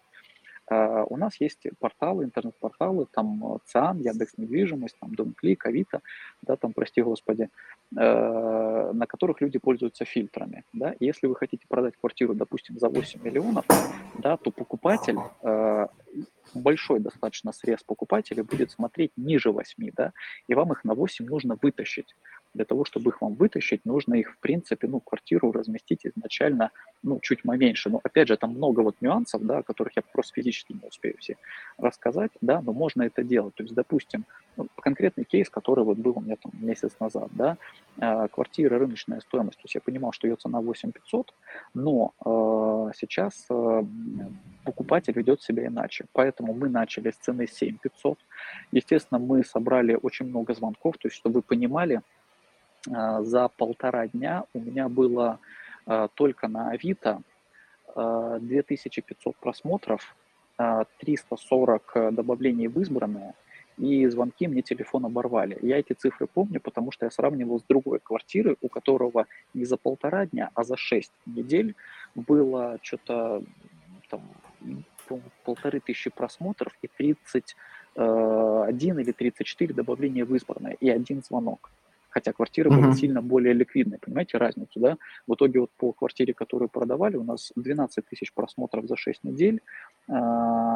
Uh, 0.68 1.06
у 1.12 1.18
нас 1.18 1.40
есть 1.40 1.68
порталы, 1.80 2.24
интернет-порталы, 2.24 3.06
там 3.12 3.60
ЦИАН, 3.66 4.00
Яндекс 4.00 4.34
недвижимость, 4.38 4.98
там 5.00 5.14
Дом.Клик, 5.14 5.64
Авито, 5.68 6.02
да, 6.42 6.56
там, 6.56 6.74
прости 6.74 7.04
господи, 7.04 7.50
uh, 7.94 8.92
на 8.92 9.06
которых 9.06 9.42
люди 9.42 9.60
пользуются 9.60 10.06
фильтрами, 10.06 10.64
да, 10.74 10.96
если 11.00 11.28
вы 11.28 11.36
хотите 11.36 11.68
продать 11.68 11.94
квартиру, 11.98 12.34
допустим, 12.34 12.80
за 12.80 12.90
8 12.90 13.22
миллионов, 13.24 13.66
да, 14.18 14.38
то 14.38 14.50
покупатель, 14.50 15.20
uh, 15.44 15.88
большой 16.56 17.00
достаточно 17.00 17.52
срез 17.52 17.84
покупателей 17.84 18.42
будет 18.42 18.72
смотреть 18.72 19.12
ниже 19.18 19.52
8, 19.52 19.92
да, 19.96 20.14
и 20.48 20.56
вам 20.56 20.72
их 20.72 20.84
на 20.84 20.96
8 20.96 21.26
нужно 21.28 21.60
вытащить 21.62 22.16
для 22.56 22.66
того, 22.66 22.86
чтобы 22.86 23.12
их 23.12 23.22
вам 23.22 23.36
вытащить, 23.36 23.86
нужно 23.86 24.16
их, 24.16 24.34
в 24.34 24.38
принципе, 24.40 24.88
ну, 24.88 25.00
квартиру 25.00 25.52
разместить 25.52 26.06
изначально, 26.06 26.72
ну, 27.04 27.20
чуть 27.22 27.44
поменьше. 27.44 27.90
Но, 27.90 28.00
опять 28.04 28.28
же, 28.28 28.38
там 28.38 28.52
много 28.52 28.82
вот 28.82 28.96
нюансов, 29.02 29.46
да, 29.46 29.60
о 29.60 29.64
которых 29.64 29.96
я 29.96 30.02
просто 30.02 30.34
физически 30.36 30.74
не 30.74 30.88
успею 30.88 31.16
все 31.20 31.36
рассказать, 31.78 32.32
да, 32.42 32.62
но 32.62 32.74
можно 32.74 33.04
это 33.04 33.24
делать. 33.24 33.56
То 33.56 33.64
есть, 33.64 33.76
допустим, 33.76 34.26
ну, 34.58 34.68
конкретный 34.82 35.26
кейс, 35.26 35.50
который 35.50 35.84
вот 35.84 35.98
был 35.98 36.14
у 36.16 36.22
меня 36.22 36.36
там 36.38 36.52
месяц 36.62 36.92
назад, 37.00 37.30
да, 37.34 37.58
э, 37.98 38.28
квартира, 38.30 38.80
рыночная 38.80 39.20
стоимость, 39.20 39.58
то 39.58 39.66
есть 39.66 39.76
я 39.76 39.82
понимал, 39.82 40.14
что 40.14 40.28
ее 40.28 40.36
цена 40.36 40.62
8500, 40.62 41.34
но 41.74 42.14
э, 42.26 42.92
сейчас 42.96 43.46
э, 43.50 43.84
покупатель 44.64 45.14
ведет 45.14 45.42
себя 45.42 45.68
иначе, 45.68 46.06
поэтому 46.14 46.54
мы 46.54 46.70
начали 46.70 47.12
с 47.12 47.16
цены 47.16 47.48
7500. 47.48 48.18
Естественно, 48.72 49.20
мы 49.20 49.44
собрали 49.44 49.98
очень 50.02 50.28
много 50.28 50.54
звонков, 50.54 50.98
то 50.98 51.08
есть, 51.08 51.18
чтобы 51.18 51.36
вы 51.36 51.42
понимали, 51.42 52.02
за 52.86 53.50
полтора 53.50 54.08
дня 54.08 54.46
у 54.54 54.60
меня 54.60 54.90
было 54.90 55.40
а, 55.86 56.08
только 56.10 56.48
на 56.48 56.72
Авито 56.72 57.22
2500 57.96 59.36
а, 59.36 59.42
просмотров, 59.42 60.16
340 60.58 61.92
э, 61.96 62.12
добавлений 62.12 62.68
в 62.68 62.80
избранное, 62.80 63.34
и 63.78 64.08
звонки 64.08 64.48
мне 64.48 64.62
телефон 64.62 65.06
оборвали. 65.06 65.58
Я 65.62 65.80
эти 65.80 65.94
цифры 65.94 66.28
помню, 66.28 66.62
потому 66.62 66.92
что 66.92 67.06
я 67.06 67.12
сравнивал 67.12 67.60
с 67.60 67.64
другой 67.64 68.00
квартирой, 68.00 68.58
у 68.62 68.70
которого 68.70 69.28
не 69.54 69.66
за 69.66 69.76
полтора 69.76 70.26
дня, 70.26 70.52
а 70.54 70.64
за 70.64 70.78
6 70.78 71.12
недель 71.26 71.76
было 72.16 72.80
что-то 72.82 73.44
там, 74.10 74.22
полторы 75.44 75.82
тысячи 75.82 76.10
просмотров 76.10 76.74
и 76.82 76.88
31 76.88 77.58
э, 77.96 79.02
или 79.02 79.12
34 79.12 79.74
добавления 79.74 80.26
в 80.26 80.34
избранное 80.36 80.78
и 80.80 80.90
один 80.90 81.22
звонок 81.22 81.70
хотя 82.16 82.32
квартиры 82.32 82.70
uh-huh. 82.70 82.82
были 82.82 82.94
сильно 82.94 83.22
более 83.22 83.54
ликвидные, 83.54 84.00
понимаете 84.00 84.38
разницу, 84.38 84.80
да? 84.80 84.98
В 85.28 85.36
итоге 85.36 85.60
вот 85.60 85.72
по 85.78 85.92
квартире, 85.92 86.34
которую 86.34 86.70
продавали, 86.70 87.18
у 87.18 87.24
нас 87.24 87.52
12 87.58 88.06
тысяч 88.06 88.34
просмотров 88.34 88.88
за 88.88 88.96
6 88.96 89.26
недель, 89.26 89.62
а, 90.08 90.75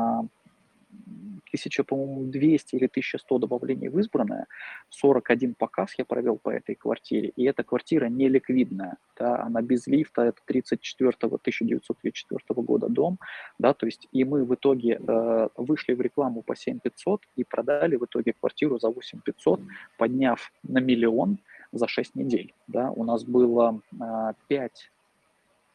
1000, 1.49 1.83
по-моему, 1.83 2.25
200 2.25 2.75
или 2.75 2.85
1100 2.85 3.37
добавлений 3.39 3.89
в 3.89 3.99
избранное, 3.99 4.47
41 4.89 5.55
показ 5.55 5.95
я 5.97 6.05
провел 6.05 6.37
по 6.37 6.49
этой 6.49 6.75
квартире, 6.75 7.31
и 7.35 7.43
эта 7.43 7.63
квартира 7.63 8.07
не 8.07 8.29
ликвидная, 8.29 8.97
да, 9.17 9.41
она 9.41 9.61
без 9.61 9.87
лифта, 9.87 10.23
это 10.23 10.41
34 10.45 11.09
1934 11.09 12.61
года 12.61 12.87
дом, 12.87 13.17
да, 13.59 13.73
то 13.73 13.85
есть 13.85 14.07
и 14.11 14.23
мы 14.23 14.45
в 14.45 14.53
итоге 14.53 14.99
э, 14.99 15.49
вышли 15.55 15.93
в 15.93 16.01
рекламу 16.01 16.41
по 16.41 16.55
7500 16.55 17.21
и 17.35 17.43
продали 17.43 17.95
в 17.95 18.05
итоге 18.05 18.33
квартиру 18.33 18.79
за 18.79 18.89
8500, 18.89 19.61
подняв 19.97 20.51
на 20.63 20.79
миллион 20.79 21.39
за 21.71 21.87
6 21.87 22.15
недель, 22.15 22.53
да, 22.67 22.91
у 22.91 23.03
нас 23.03 23.23
было 23.23 23.81
э, 23.91 24.33
5, 24.47 24.91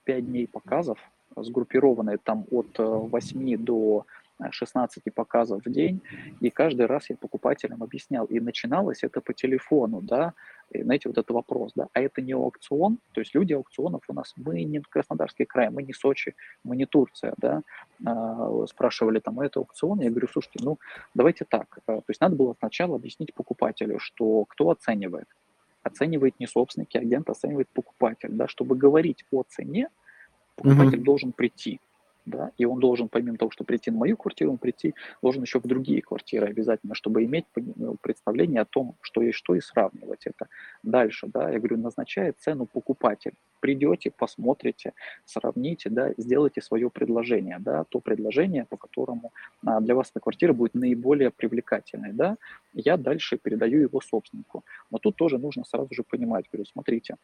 5 0.05 0.27
дней 0.27 0.47
показов, 0.47 0.99
сгруппированные 1.37 2.19
там 2.19 2.45
от 2.51 2.79
8 2.79 3.55
э, 3.55 3.57
до 3.57 4.07
16 4.53 5.03
показов 5.15 5.63
в 5.65 5.71
день, 5.71 6.01
и 6.41 6.51
каждый 6.51 6.87
раз 6.87 7.11
я 7.11 7.17
покупателям 7.17 7.83
объяснял, 7.83 8.27
и 8.27 8.41
начиналось 8.41 9.03
это 9.03 9.21
по 9.21 9.33
телефону, 9.33 10.01
да, 10.01 10.35
и, 10.71 10.83
знаете, 10.83 11.09
вот 11.09 11.19
этот 11.19 11.31
вопрос, 11.31 11.73
да, 11.75 11.89
а 11.93 12.01
это 12.01 12.23
не 12.23 12.33
аукцион, 12.33 12.99
то 13.13 13.21
есть 13.21 13.35
люди 13.35 13.53
аукционов 13.53 14.03
у 14.09 14.13
нас, 14.13 14.35
мы 14.37 14.65
не 14.65 14.81
Краснодарский 14.81 15.45
край, 15.45 15.71
мы 15.71 15.83
не 15.83 15.93
Сочи, 15.93 16.35
мы 16.65 16.77
не 16.77 16.87
Турция, 16.87 17.35
да, 17.37 17.63
а, 18.05 18.67
спрашивали 18.67 19.21
там, 19.21 19.41
это 19.41 19.61
аукцион, 19.61 20.01
я 20.01 20.11
говорю, 20.11 20.29
слушайте, 20.29 20.61
ну, 20.63 20.79
давайте 21.15 21.45
так, 21.45 21.79
а, 21.87 21.97
то 21.97 22.05
есть 22.09 22.21
надо 22.21 22.37
было 22.37 22.55
сначала 22.59 22.97
объяснить 22.97 23.35
покупателю, 23.35 23.99
что 23.99 24.45
кто 24.47 24.71
оценивает, 24.71 25.29
оценивает 25.83 26.41
не 26.41 26.47
собственник, 26.47 26.95
агент 26.97 27.29
оценивает 27.31 27.69
покупатель, 27.69 28.31
да, 28.33 28.49
чтобы 28.49 28.77
говорить 28.77 29.25
о 29.31 29.43
цене, 29.43 29.89
покупатель 30.57 30.99
mm-hmm. 30.99 31.05
должен 31.05 31.33
прийти, 31.33 31.81
да, 32.27 32.53
и 32.57 32.65
он 32.65 32.81
должен, 32.81 33.09
помимо 33.09 33.37
того, 33.37 33.51
что 33.51 33.65
прийти 33.65 33.91
на 33.91 33.99
мою 33.99 34.17
квартиру, 34.17 34.53
он 34.53 34.59
прийти 34.59 34.95
должен 35.23 35.43
еще 35.43 35.61
в 35.61 35.67
другие 35.67 36.01
квартиры 36.03 36.47
обязательно, 36.47 36.95
чтобы 36.95 37.25
иметь 37.25 37.45
ну, 37.55 37.97
представление 38.01 38.63
о 38.63 38.65
том, 38.65 38.97
что 39.01 39.23
есть 39.23 39.39
что, 39.39 39.55
и 39.55 39.61
сравнивать 39.61 40.27
это. 40.27 40.49
Дальше, 40.83 41.27
да, 41.27 41.51
я 41.51 41.59
говорю, 41.59 41.79
назначает 41.79 42.37
цену 42.41 42.67
покупатель. 42.67 43.35
Придете, 43.61 44.11
посмотрите, 44.11 44.93
сравните, 45.25 45.91
да, 45.91 46.13
сделайте 46.17 46.61
свое 46.61 46.91
предложение, 46.91 47.59
да, 47.61 47.85
то 47.85 48.01
предложение, 48.01 48.65
по 48.65 48.77
которому 48.77 49.33
а, 49.65 49.81
для 49.81 49.95
вас 49.95 50.11
эта 50.11 50.21
квартира 50.21 50.53
будет 50.53 50.75
наиболее 50.75 51.31
привлекательной, 51.31 52.13
да, 52.13 52.37
я 52.75 52.97
дальше 52.97 53.37
передаю 53.37 53.81
его 53.81 54.01
собственнику. 54.01 54.65
Но 54.91 54.99
тут 54.99 55.17
тоже 55.17 55.39
нужно 55.39 55.65
сразу 55.65 55.89
же 55.95 56.03
понимать, 56.03 56.47
говорю, 56.53 56.67
смотрите, 56.67 57.17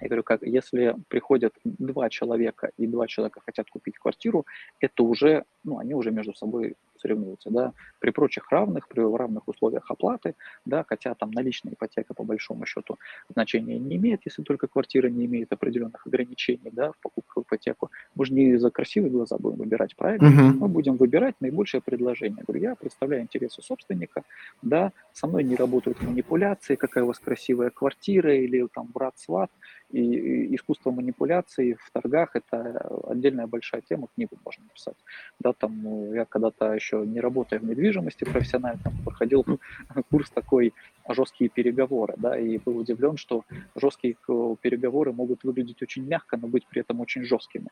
я 0.00 0.08
говорю, 0.08 0.22
как 0.22 0.42
если 0.42 0.94
приходят 1.08 1.54
два 1.64 2.10
человека 2.10 2.70
и 2.76 2.86
два 2.86 3.06
человека 3.06 3.40
хотят 3.44 3.68
купить 3.70 3.98
квартиру, 3.98 4.46
это 4.80 5.02
уже, 5.02 5.44
ну, 5.64 5.78
они 5.78 5.94
уже 5.94 6.10
между 6.10 6.34
собой 6.34 6.74
соревнуются, 7.06 7.50
да, 7.50 7.72
при 8.00 8.10
прочих 8.10 8.50
равных, 8.50 8.88
при 8.88 9.00
равных 9.00 9.48
условиях 9.48 9.90
оплаты, 9.90 10.34
да, 10.64 10.84
хотя 10.88 11.14
там 11.14 11.30
наличная 11.30 11.72
ипотека 11.72 12.14
по 12.14 12.24
большому 12.24 12.66
счету 12.66 12.98
значения 13.32 13.78
не 13.78 13.96
имеет, 13.96 14.20
если 14.24 14.42
только 14.42 14.66
квартира 14.66 15.08
не 15.08 15.26
имеет 15.26 15.52
определенных 15.52 16.06
ограничений, 16.06 16.70
да, 16.72 16.90
в 16.92 16.96
покупку 17.02 17.42
в 17.42 17.44
ипотеку. 17.44 17.90
Мы 18.14 18.26
же 18.26 18.34
не 18.34 18.58
за 18.58 18.70
красивые 18.70 19.10
глаза 19.10 19.36
будем 19.38 19.58
выбирать, 19.58 19.96
правильно? 19.96 20.28
Мгм. 20.28 20.58
Мы 20.58 20.68
будем 20.68 20.96
выбирать 20.96 21.34
наибольшее 21.40 21.80
предложение. 21.80 22.42
Говорю, 22.46 22.62
я 22.62 22.74
представляю 22.74 23.22
интересы 23.22 23.62
собственника, 23.62 24.22
да, 24.62 24.92
со 25.12 25.26
мной 25.26 25.44
не 25.44 25.56
работают 25.56 26.02
манипуляции, 26.02 26.76
какая 26.76 27.04
у 27.04 27.06
вас 27.06 27.18
красивая 27.18 27.70
квартира 27.70 28.34
или 28.34 28.66
там 28.74 28.90
брат-сват, 28.92 29.50
и, 29.90 30.00
и 30.00 30.56
искусство 30.56 30.90
манипуляций 30.90 31.74
в 31.74 31.90
торгах– 31.92 32.30
это 32.34 32.88
отдельная 33.08 33.46
большая 33.46 33.82
тема, 33.82 34.08
книгу 34.14 34.36
можно 34.44 34.64
написать. 34.64 34.96
Да, 35.40 35.52
там, 35.52 35.82
ну, 35.82 36.14
я 36.14 36.24
когда-то 36.24 36.72
еще 36.72 36.95
не 37.04 37.20
работая 37.20 37.58
в 37.58 37.64
недвижимости 37.64 38.24
профессионально, 38.24 38.80
проходил 39.04 39.44
курс 40.10 40.30
такой 40.30 40.72
жесткие 41.08 41.50
переговоры, 41.50 42.14
да, 42.16 42.38
и 42.38 42.58
был 42.58 42.78
удивлен, 42.78 43.16
что 43.16 43.44
жесткие 43.74 44.16
э, 44.28 44.56
переговоры 44.60 45.12
могут 45.12 45.44
выглядеть 45.44 45.82
очень 45.82 46.06
мягко, 46.06 46.36
но 46.36 46.48
быть 46.48 46.66
при 46.66 46.80
этом 46.80 47.00
очень 47.00 47.22
жесткими. 47.22 47.68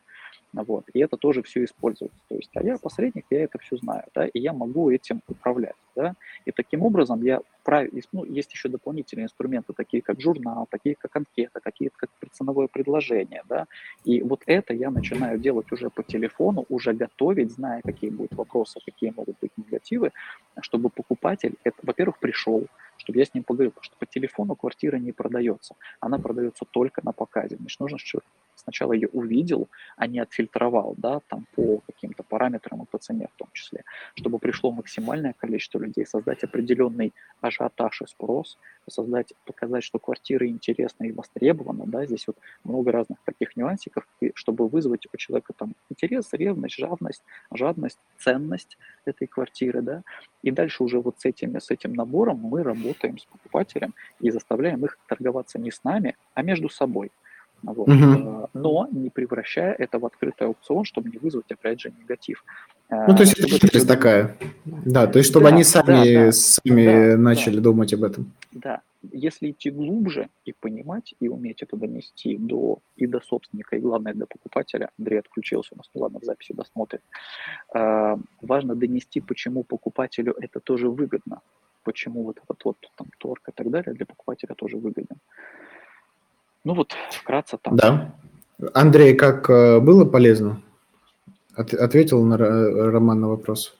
Вот. 0.53 0.85
И 0.93 0.99
это 0.99 1.17
тоже 1.17 1.41
все 1.43 1.63
используется. 1.63 2.17
То 2.29 2.35
есть, 2.35 2.51
а 2.55 2.63
я 2.63 2.77
посредник, 2.77 3.25
я 3.29 3.43
это 3.43 3.57
все 3.59 3.77
знаю, 3.77 4.03
да, 4.13 4.25
и 4.25 4.39
я 4.39 4.53
могу 4.53 4.89
этим 4.89 5.21
управлять, 5.27 5.75
да. 5.95 6.15
И 6.45 6.51
таким 6.51 6.83
образом 6.83 7.23
я 7.23 7.41
прав... 7.63 7.87
ну, 8.11 8.23
есть 8.23 8.53
еще 8.53 8.69
дополнительные 8.69 9.25
инструменты, 9.25 9.73
такие 9.73 10.01
как 10.01 10.21
журнал, 10.21 10.67
такие 10.69 10.95
как 10.95 11.15
анкета, 11.15 11.59
такие 11.61 11.89
как 11.95 12.09
ценовое 12.31 12.67
предложение, 12.67 13.43
да. 13.49 13.65
И 14.05 14.21
вот 14.21 14.43
это 14.45 14.73
я 14.73 14.91
начинаю 14.91 15.39
делать 15.39 15.71
уже 15.71 15.89
по 15.89 16.03
телефону, 16.03 16.65
уже 16.69 16.93
готовить, 16.93 17.51
зная, 17.51 17.81
какие 17.81 18.09
будут 18.09 18.33
вопросы, 18.35 18.79
какие 18.85 19.11
могут 19.15 19.35
быть 19.41 19.51
негативы, 19.57 20.11
чтобы 20.61 20.89
покупатель, 20.89 21.55
это, 21.63 21.77
во-первых, 21.83 22.19
пришел, 22.19 22.67
чтобы 23.05 23.19
я 23.19 23.25
с 23.25 23.33
ним 23.33 23.43
поговорил, 23.43 23.71
потому 23.71 23.83
что 23.83 23.95
по 23.97 24.05
телефону 24.05 24.55
квартира 24.55 24.97
не 24.97 25.11
продается, 25.11 25.75
она 25.99 26.17
продается 26.17 26.65
только 26.65 27.01
на 27.03 27.11
показе. 27.11 27.55
Значит, 27.57 27.79
нужно, 27.79 27.97
чтобы 27.97 28.23
сначала 28.55 28.93
ее 28.93 29.07
увидел, 29.09 29.69
а 29.97 30.07
не 30.07 30.19
отфильтровал, 30.19 30.95
да, 30.97 31.19
там 31.27 31.45
по 31.55 31.79
каким-то 31.85 32.23
параметрам 32.23 32.83
и 32.83 32.85
по 32.85 32.97
цене 32.97 33.27
в 33.33 33.37
том 33.37 33.49
числе, 33.53 33.83
чтобы 34.15 34.39
пришло 34.39 34.71
максимальное 34.71 35.33
количество 35.33 35.79
людей, 35.79 36.05
создать 36.05 36.43
определенный 36.43 37.13
ажиотаж 37.41 38.01
и 38.01 38.07
спрос, 38.07 38.57
создать, 38.89 39.33
показать, 39.45 39.83
что 39.83 39.99
квартира 39.99 40.47
интересна 40.47 41.05
и 41.05 41.11
востребована, 41.11 41.85
да, 41.85 42.05
здесь 42.05 42.27
вот 42.27 42.37
много 42.63 42.91
разных 42.91 43.19
таких 43.25 43.55
нюансиков, 43.55 44.07
и 44.21 44.31
чтобы 44.35 44.67
вызвать 44.67 45.07
у 45.11 45.17
человека 45.17 45.53
там 45.53 45.73
интерес, 45.89 46.29
ревность, 46.33 46.75
жадность, 46.75 47.23
жадность, 47.51 47.99
ценность 48.17 48.77
этой 49.05 49.27
квартиры, 49.27 49.81
да, 49.81 50.03
и 50.43 50.51
дальше 50.51 50.83
уже 50.83 50.99
вот 50.99 51.19
с 51.19 51.25
этим, 51.25 51.59
с 51.59 51.71
этим 51.71 51.93
набором 51.93 52.37
мы 52.37 52.63
работаем 52.63 53.17
с 53.17 53.25
покупателем 53.25 53.93
и 54.19 54.29
заставляем 54.31 54.85
их 54.85 54.97
торговаться 55.07 55.59
не 55.59 55.71
с 55.71 55.83
нами, 55.83 56.15
а 56.33 56.43
между 56.43 56.69
собой. 56.69 57.11
Вот. 57.65 57.87
Мгм. 57.87 58.47
Но 58.53 58.87
не 58.91 59.09
превращая 59.09 59.73
это 59.73 59.99
в 59.99 60.05
открытый 60.05 60.47
аукцион, 60.47 60.85
чтобы 60.85 61.09
не 61.09 61.17
вызвать, 61.17 61.51
опять 61.51 61.81
же, 61.81 61.91
негатив. 61.99 62.43
Ну, 62.89 63.15
то 63.15 63.21
есть 63.21 63.33
это 63.33 63.47
Чтобы 63.47 63.59
хитрость 63.59 63.87
такая. 63.87 64.37
Да, 64.65 65.07
то 65.07 65.17
есть 65.17 65.29
чтобы 65.29 65.45
Да, 65.45 65.49
они 65.49 65.63
да, 65.63 65.69
сами, 65.69 66.13
да. 66.25 66.31
сами 66.31 66.85
Да, 67.11 67.17
начали 67.17 67.55
да. 67.55 67.61
думать 67.63 67.93
об 67.93 68.03
этом. 68.03 68.31
Да, 68.51 68.81
если 69.11 69.49
идти 69.51 69.71
глубже 69.71 70.29
и 70.45 70.53
понимать, 70.53 71.15
и 71.19 71.27
уметь 71.27 71.63
это 71.63 71.77
донести 71.77 72.37
до, 72.37 72.79
и 72.95 73.07
до 73.07 73.19
собственника, 73.21 73.75
и 73.75 73.79
главное 73.79 74.13
до 74.13 74.25
покупателя, 74.27 74.89
Андрей 74.99 75.19
отключился 75.19 75.73
у 75.73 75.77
нас, 75.77 75.89
ну 75.93 76.01
ладно, 76.01 76.19
в 76.19 76.23
записи 76.23 76.53
досмотрит, 76.53 77.01
э, 77.73 78.17
важно 78.41 78.75
донести, 78.75 79.19
почему 79.21 79.63
покупателю 79.63 80.35
это 80.39 80.59
тоже 80.59 80.87
выгодно, 80.87 81.41
почему 81.83 82.23
вот 82.23 82.37
этот 82.43 82.63
вот 82.65 82.77
там 82.97 83.07
торг 83.17 83.49
и 83.49 83.51
так 83.51 83.69
далее 83.69 83.93
для 83.93 84.05
покупателя 84.05 84.53
тоже 84.55 84.77
выгоден. 84.77 85.17
Ну 86.65 86.73
вот, 86.73 86.93
вкратце 87.11 87.57
так. 87.61 87.75
Да. 87.75 88.15
Андрей, 88.73 89.15
как 89.15 89.49
э, 89.49 89.79
было 89.79 90.03
полезно? 90.03 90.61
От- 91.55 91.73
ответил 91.75 92.23
на 92.23 92.35
Ро- 92.37 92.89
Роман 92.91 93.21
на 93.21 93.27
вопрос. 93.29 93.77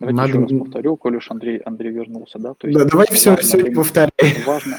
Давайте 0.00 0.16
Надо- 0.16 0.28
еще 0.44 0.54
раз 0.56 0.62
повторю, 0.64 0.96
коль 0.96 1.16
уж 1.16 1.30
Андрей, 1.30 1.58
Андрей 1.58 1.90
вернулся, 1.92 2.38
да? 2.38 2.54
То 2.54 2.70
Да, 2.70 2.84
давай 2.84 3.06
все, 3.10 3.30
важно 3.30 3.42
все 3.42 3.58
донести- 3.58 3.74
повторяй. 3.74 4.10
важно, 4.46 4.76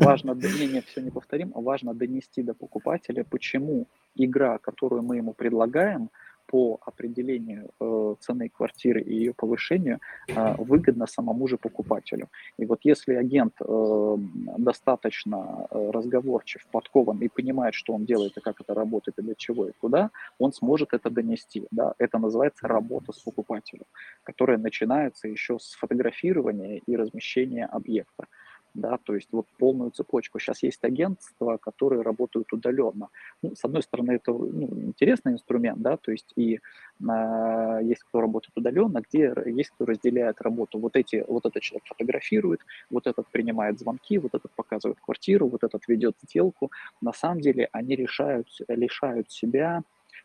важно, 0.00 0.34
д- 0.34 0.48
не, 0.60 0.66
не, 0.66 0.80
все 0.82 1.00
не 1.00 1.10
повторим, 1.10 1.52
а 1.54 1.60
важно 1.60 1.94
донести 1.94 2.42
до 2.42 2.54
покупателя, 2.54 3.24
почему 3.28 3.86
игра, 4.14 4.58
которую 4.58 5.02
мы 5.02 5.16
ему 5.16 5.32
предлагаем 5.32 6.08
по 6.52 6.78
определению 6.86 7.70
э, 7.80 8.14
цены 8.20 8.50
квартиры 8.50 9.00
и 9.00 9.14
ее 9.14 9.32
повышению, 9.32 10.00
э, 10.28 10.54
выгодна 10.58 11.06
самому 11.06 11.48
же 11.48 11.56
покупателю. 11.56 12.28
И 12.60 12.66
вот 12.66 12.80
если 12.84 13.14
агент 13.14 13.54
э, 13.60 14.16
достаточно 14.58 15.66
э, 15.70 15.90
разговорчив, 15.90 16.66
подкован 16.70 17.18
и 17.22 17.28
понимает, 17.28 17.74
что 17.74 17.94
он 17.94 18.04
делает 18.04 18.36
и 18.36 18.40
как 18.40 18.60
это 18.60 18.74
работает, 18.74 19.18
и 19.18 19.22
для 19.22 19.34
чего 19.34 19.68
и 19.68 19.72
куда, 19.80 20.10
он 20.38 20.52
сможет 20.52 20.92
это 20.92 21.08
донести. 21.08 21.66
Да? 21.70 21.94
Это 21.98 22.18
называется 22.18 22.68
работа 22.68 23.12
с 23.12 23.18
покупателем, 23.18 23.86
которая 24.22 24.58
начинается 24.58 25.28
еще 25.28 25.58
с 25.58 25.72
фотографирования 25.80 26.82
и 26.86 26.96
размещения 26.96 27.64
объекта 27.64 28.26
да, 28.74 28.98
то 28.98 29.14
есть 29.14 29.28
вот 29.32 29.46
полную 29.58 29.90
цепочку. 29.90 30.38
Сейчас 30.38 30.62
есть 30.62 30.84
агентства, 30.84 31.56
которые 31.58 32.02
работают 32.02 32.52
удаленно. 32.52 33.08
Ну, 33.42 33.54
с 33.54 33.64
одной 33.64 33.82
стороны, 33.82 34.12
это 34.12 34.32
ну, 34.32 34.68
интересный 34.86 35.32
инструмент, 35.32 35.80
да, 35.80 35.96
то 35.96 36.10
есть 36.12 36.32
и 36.36 36.54
э, 36.56 37.78
есть 37.82 38.04
кто 38.04 38.20
работает 38.20 38.56
удаленно, 38.56 39.02
где 39.08 39.34
есть 39.46 39.70
кто 39.70 39.84
разделяет 39.84 40.40
работу. 40.40 40.78
Вот 40.78 40.96
эти, 40.96 41.24
вот 41.28 41.46
этот 41.46 41.62
человек 41.62 41.84
фотографирует, 41.86 42.60
вот 42.90 43.06
этот 43.06 43.26
принимает 43.28 43.78
звонки, 43.78 44.18
вот 44.18 44.34
этот 44.34 44.50
показывает 44.52 44.98
квартиру, 45.00 45.48
вот 45.48 45.64
этот 45.64 45.86
ведет 45.88 46.16
сделку. 46.22 46.70
На 47.00 47.12
самом 47.12 47.40
деле 47.40 47.68
они 47.72 47.96
решают, 47.96 48.48
лишают 48.68 49.30
себя 49.30 49.82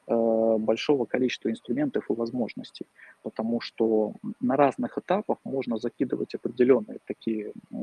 большого 0.07 1.05
количества 1.05 1.49
инструментов 1.49 2.09
и 2.09 2.13
возможностей, 2.13 2.85
потому 3.23 3.61
что 3.61 4.13
на 4.39 4.55
разных 4.55 4.97
этапах 4.97 5.38
можно 5.43 5.77
закидывать 5.77 6.35
определенные 6.35 6.99
такие 7.05 7.47
э, 7.47 7.75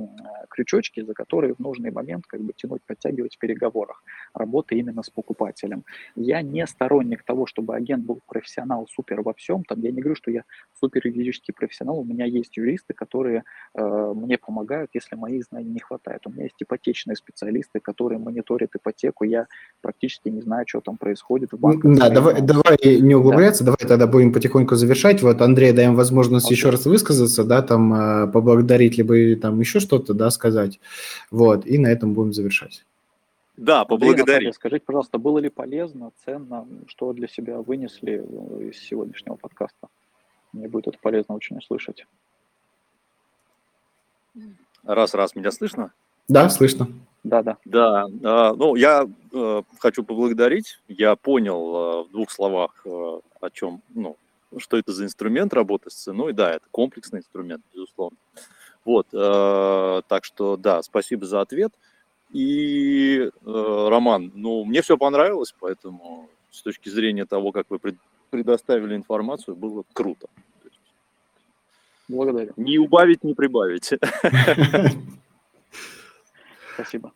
крючочки, 0.49 1.01
за 1.05 1.15
которые 1.15 1.55
в 1.55 1.59
нужный 1.59 1.91
момент 1.91 2.25
как 2.27 2.41
бы 2.41 2.53
тянуть, 2.53 2.83
подтягивать 2.87 3.37
в 3.37 3.39
переговорах, 3.39 4.03
работы 4.35 4.77
именно 4.77 5.03
с 5.03 5.11
покупателем. 5.11 5.85
Я 6.17 6.43
не 6.43 6.67
сторонник 6.67 7.23
того, 7.23 7.47
чтобы 7.47 7.77
агент 7.77 8.05
был 8.05 8.21
профессионал 8.27 8.87
супер 8.89 9.23
во 9.23 9.35
всем, 9.35 9.65
там 9.65 9.81
я 9.81 9.91
не 9.91 10.01
говорю, 10.01 10.17
что 10.17 10.31
я 10.31 10.45
супер 10.73 11.07
юридический 11.07 11.55
профессионал, 11.55 11.99
у 11.99 12.05
меня 12.05 12.25
есть 12.25 12.57
юристы, 12.57 12.95
которые 12.95 13.45
э, 13.75 14.13
мне 14.15 14.39
помогают, 14.39 14.91
если 14.95 15.17
моих 15.17 15.45
знаний 15.45 15.71
не 15.71 15.81
хватает. 15.81 16.27
У 16.27 16.31
меня 16.31 16.45
есть 16.45 16.63
ипотечные 16.63 17.17
специалисты, 17.17 17.81
которые 17.81 18.19
мониторят 18.19 18.75
ипотеку, 18.75 19.25
я 19.25 19.47
практически 19.81 20.29
не 20.29 20.41
знаю, 20.41 20.65
что 20.67 20.81
там 20.81 20.97
происходит 20.97 21.53
в 21.53 21.59
банках. 21.59 21.97
Да, 21.99 22.14
давай, 22.15 22.41
давай 22.41 23.01
не 23.01 23.15
углубляться, 23.15 23.65
давай 23.65 23.79
тогда 23.79 24.07
будем 24.07 24.33
потихоньку 24.33 24.77
завершать. 24.77 25.23
Вот 25.23 25.41
Андрей, 25.41 25.73
даем 25.73 25.95
возможность 25.95 26.47
Окей. 26.47 26.57
еще 26.57 26.71
раз 26.71 26.87
высказаться, 26.87 27.45
да, 27.45 27.63
там 27.63 27.93
э, 27.93 28.27
поблагодарить, 28.29 28.97
либо 28.97 29.41
там 29.41 29.61
еще 29.61 29.81
что-то, 29.81 30.15
да, 30.15 30.31
сказать. 30.31 30.81
Вот, 31.31 31.67
и 31.67 31.79
на 31.79 31.89
этом 31.89 32.15
будем 32.15 32.33
завершать. 32.33 32.85
Да, 33.57 33.83
Андрей, 33.83 33.89
поблагодарить. 33.89 34.27
Наталья, 34.27 34.53
скажите, 34.53 34.85
пожалуйста, 34.85 35.19
было 35.19 35.39
ли 35.39 35.49
полезно, 35.49 36.13
ценно, 36.25 36.67
что 36.87 37.13
для 37.13 37.29
себя 37.29 37.61
вынесли 37.61 38.25
э, 38.25 38.69
из 38.71 38.79
сегодняшнего 38.79 39.37
подкаста? 39.37 39.89
Мне 40.53 40.69
будет 40.69 40.89
это 40.89 40.99
полезно 41.01 41.35
очень 41.35 41.59
услышать. 41.59 42.07
Раз, 44.85 45.15
раз, 45.15 45.35
меня 45.35 45.51
слышно? 45.51 45.93
Да, 46.29 46.49
слышно. 46.49 46.89
Да, 47.25 47.43
да. 47.43 47.57
Да, 47.65 48.07
ну 48.55 48.77
я 48.77 49.09
э, 49.33 49.63
хочу 49.79 50.05
поблагодарить. 50.05 50.79
Я 50.89 51.17
понял 51.17 51.75
э, 51.75 52.03
в 52.05 52.13
двух 52.13 52.31
словах, 52.31 52.83
э, 52.85 52.89
о 53.41 53.51
чем, 53.51 53.81
ну, 53.95 54.17
что 54.59 54.77
это 54.77 54.93
за 54.93 55.05
инструмент 55.05 55.55
работы 55.55 55.91
с 55.91 55.95
ценой. 55.95 56.35
Да, 56.35 56.51
это 56.53 56.65
комплексный 56.71 57.21
инструмент, 57.21 57.63
безусловно. 57.75 58.17
Вот, 58.85 59.07
так 59.09 60.25
что 60.27 60.59
да, 60.59 60.83
спасибо 60.83 61.25
за 61.25 61.41
ответ. 61.41 61.73
И, 62.35 63.31
Роман, 63.47 64.31
ну, 64.35 64.63
мне 64.67 64.83
все 64.83 64.99
понравилось, 64.99 65.55
поэтому 65.59 66.29
с 66.51 66.61
точки 66.61 66.91
зрения 66.91 67.25
того, 67.25 67.51
как 67.51 67.65
вы 67.71 67.79
пред- 67.79 67.97
предоставили 68.29 68.95
информацию, 68.95 69.57
было 69.57 69.85
круто. 69.95 70.27
Благодарю. 72.09 72.53
Не 72.59 72.79
убавить, 72.79 73.25
не 73.25 73.33
прибавить. 73.33 73.93
Спасибо. 76.75 77.13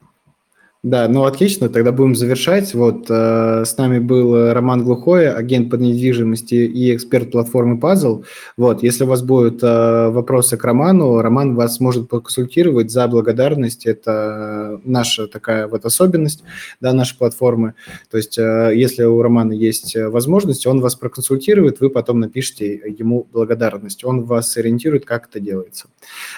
Да, 0.85 1.09
ну 1.09 1.25
отлично, 1.25 1.69
тогда 1.69 1.91
будем 1.91 2.15
завершать. 2.15 2.73
Вот 2.73 3.07
э, 3.11 3.65
с 3.67 3.77
нами 3.79 3.99
был 3.99 4.53
Роман 4.53 4.85
Глухой, 4.85 5.29
агент 5.29 5.71
по 5.71 5.75
недвижимости 5.75 6.55
и 6.55 6.95
эксперт 6.95 7.33
платформы 7.33 7.81
Puzzle. 7.81 8.25
Вот, 8.57 8.85
если 8.85 9.03
у 9.03 9.09
вас 9.09 9.23
будут 9.23 9.61
э, 9.61 10.09
вопросы 10.11 10.57
к 10.57 10.63
Роману, 10.63 11.21
Роман 11.21 11.57
вас 11.57 11.81
может 11.81 12.09
проконсультировать 12.09 12.93
за 12.93 13.09
благодарность. 13.09 13.87
Это 13.87 14.81
наша 14.85 15.27
такая 15.27 15.67
вот 15.67 15.85
особенность, 15.85 16.45
да, 16.81 16.93
нашей 16.93 17.19
платформы. 17.19 17.75
То 18.09 18.17
есть, 18.17 18.39
э, 18.39 18.71
если 18.73 19.03
у 19.03 19.21
Романа 19.21 19.55
есть 19.55 19.97
возможность, 19.97 20.65
он 20.65 20.81
вас 20.81 20.95
проконсультирует, 20.95 21.81
вы 21.81 21.91
потом 21.91 22.21
напишите 22.21 22.81
ему 22.97 23.27
благодарность. 23.33 24.05
Он 24.05 24.23
вас 24.23 24.57
ориентирует, 24.57 25.07
как 25.07 25.29
это 25.29 25.41
делается. 25.41 25.89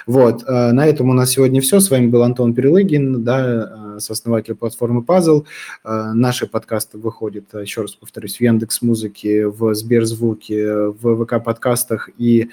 Вот, 0.06 0.44
э, 0.46 0.72
на 0.72 0.86
этом 0.86 1.10
у 1.10 1.12
нас 1.12 1.28
сегодня 1.28 1.60
все. 1.60 1.78
С 1.78 1.90
вами 1.90 2.06
был 2.06 2.22
Антон 2.22 2.54
Перелыгин, 2.54 3.22
да, 3.22 3.96
э, 3.96 4.00
сооснователь 4.00 4.29
основатель 4.30 4.54
платформы 4.54 5.00
Puzzle. 5.00 5.44
Э, 5.84 6.12
наши 6.14 6.46
подкасты 6.46 6.98
выходят, 6.98 7.46
э, 7.52 7.62
еще 7.62 7.82
раз 7.82 7.92
повторюсь, 7.92 8.36
в 8.36 8.40
Яндекс 8.40 8.82
Музыке, 8.82 9.48
в 9.48 9.74
Сберзвуке, 9.74 10.86
в 10.88 11.24
ВК 11.24 11.42
подкастах 11.42 12.10
и 12.16 12.48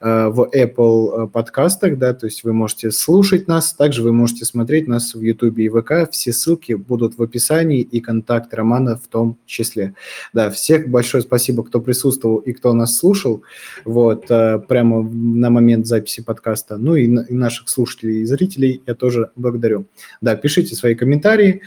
э, 0.00 0.28
в 0.28 0.50
Apple 0.52 1.28
подкастах, 1.28 1.98
да, 1.98 2.14
то 2.14 2.26
есть 2.26 2.42
вы 2.44 2.52
можете 2.52 2.90
слушать 2.90 3.48
нас, 3.48 3.72
также 3.72 4.02
вы 4.02 4.12
можете 4.12 4.44
смотреть 4.44 4.88
нас 4.88 5.14
в 5.14 5.20
YouTube 5.20 5.58
и 5.58 5.68
ВК. 5.68 6.10
Все 6.10 6.32
ссылки 6.32 6.72
будут 6.72 7.18
в 7.18 7.22
описании 7.22 7.80
и 7.80 8.00
контакт 8.00 8.52
Романа 8.54 8.96
в 8.96 9.06
том 9.06 9.36
числе. 9.46 9.94
Да, 10.32 10.50
всех 10.50 10.88
большое 10.88 11.22
спасибо, 11.22 11.62
кто 11.62 11.80
присутствовал 11.80 12.38
и 12.38 12.52
кто 12.52 12.72
нас 12.72 12.96
слушал, 12.96 13.42
вот, 13.84 14.26
прямо 14.26 15.02
на 15.02 15.50
момент 15.50 15.86
записи 15.86 16.22
подкаста. 16.22 16.76
Ну 16.76 16.96
и, 16.96 17.04
и 17.04 17.34
наших 17.34 17.68
слушателей 17.68 18.22
и 18.22 18.24
зрителей 18.24 18.82
я 18.86 18.94
тоже 18.94 19.30
благодарю. 19.36 19.86
Да, 20.20 20.34
пишите 20.34 20.74
свои 20.74 20.94
комментарии, 20.94 21.19
комментарии 21.20 21.62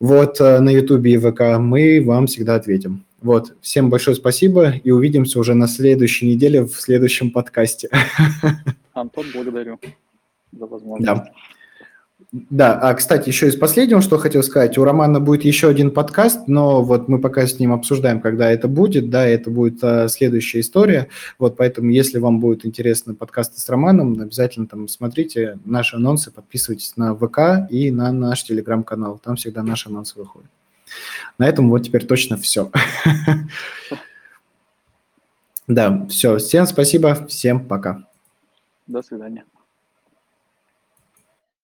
вот, 0.00 0.40
э, 0.40 0.60
на 0.60 0.70
YouTube 0.70 1.06
и 1.06 1.16
ВК, 1.16 1.58
мы 1.58 2.02
вам 2.04 2.26
всегда 2.26 2.56
ответим. 2.56 3.04
Вот, 3.22 3.54
всем 3.62 3.88
большое 3.88 4.16
спасибо 4.16 4.70
и 4.70 4.90
увидимся 4.90 5.38
уже 5.38 5.54
на 5.54 5.66
следующей 5.66 6.26
неделе 6.26 6.64
в 6.64 6.74
следующем 6.74 7.30
подкасте. 7.30 7.88
Антон, 8.92 9.26
благодарю 9.32 9.78
за 10.52 10.66
возможность. 10.66 11.06
Да. 11.06 11.30
Да, 12.50 12.76
а, 12.80 12.94
кстати, 12.94 13.28
еще 13.28 13.46
из 13.46 13.54
последнего, 13.54 14.00
что 14.00 14.18
хотел 14.18 14.42
сказать, 14.42 14.76
у 14.76 14.82
Романа 14.82 15.20
будет 15.20 15.44
еще 15.44 15.68
один 15.68 15.92
подкаст, 15.92 16.48
но 16.48 16.82
вот 16.82 17.06
мы 17.06 17.20
пока 17.20 17.46
с 17.46 17.60
ним 17.60 17.72
обсуждаем, 17.72 18.20
когда 18.20 18.50
это 18.50 18.66
будет, 18.66 19.08
да, 19.08 19.24
это 19.24 19.50
будет 19.50 19.84
а, 19.84 20.08
следующая 20.08 20.58
история, 20.58 21.06
вот 21.38 21.56
поэтому, 21.56 21.90
если 21.90 22.18
вам 22.18 22.40
будет 22.40 22.66
интересно 22.66 23.14
подкасты 23.14 23.60
с 23.60 23.68
Романом, 23.68 24.20
обязательно 24.20 24.66
там 24.66 24.88
смотрите 24.88 25.60
наши 25.64 25.94
анонсы, 25.94 26.32
подписывайтесь 26.32 26.96
на 26.96 27.14
ВК 27.14 27.70
и 27.70 27.92
на 27.92 28.10
наш 28.10 28.42
телеграм-канал, 28.42 29.20
там 29.22 29.36
всегда 29.36 29.62
наши 29.62 29.88
анонсы 29.88 30.18
выходят. 30.18 30.50
На 31.38 31.46
этом 31.46 31.70
вот 31.70 31.84
теперь 31.84 32.04
точно 32.04 32.36
все. 32.36 32.68
Да, 35.66 36.06
все, 36.10 36.36
всем 36.36 36.66
спасибо, 36.66 37.26
всем 37.26 37.66
пока. 37.66 38.04
До 38.86 39.02
свидания. 39.02 39.44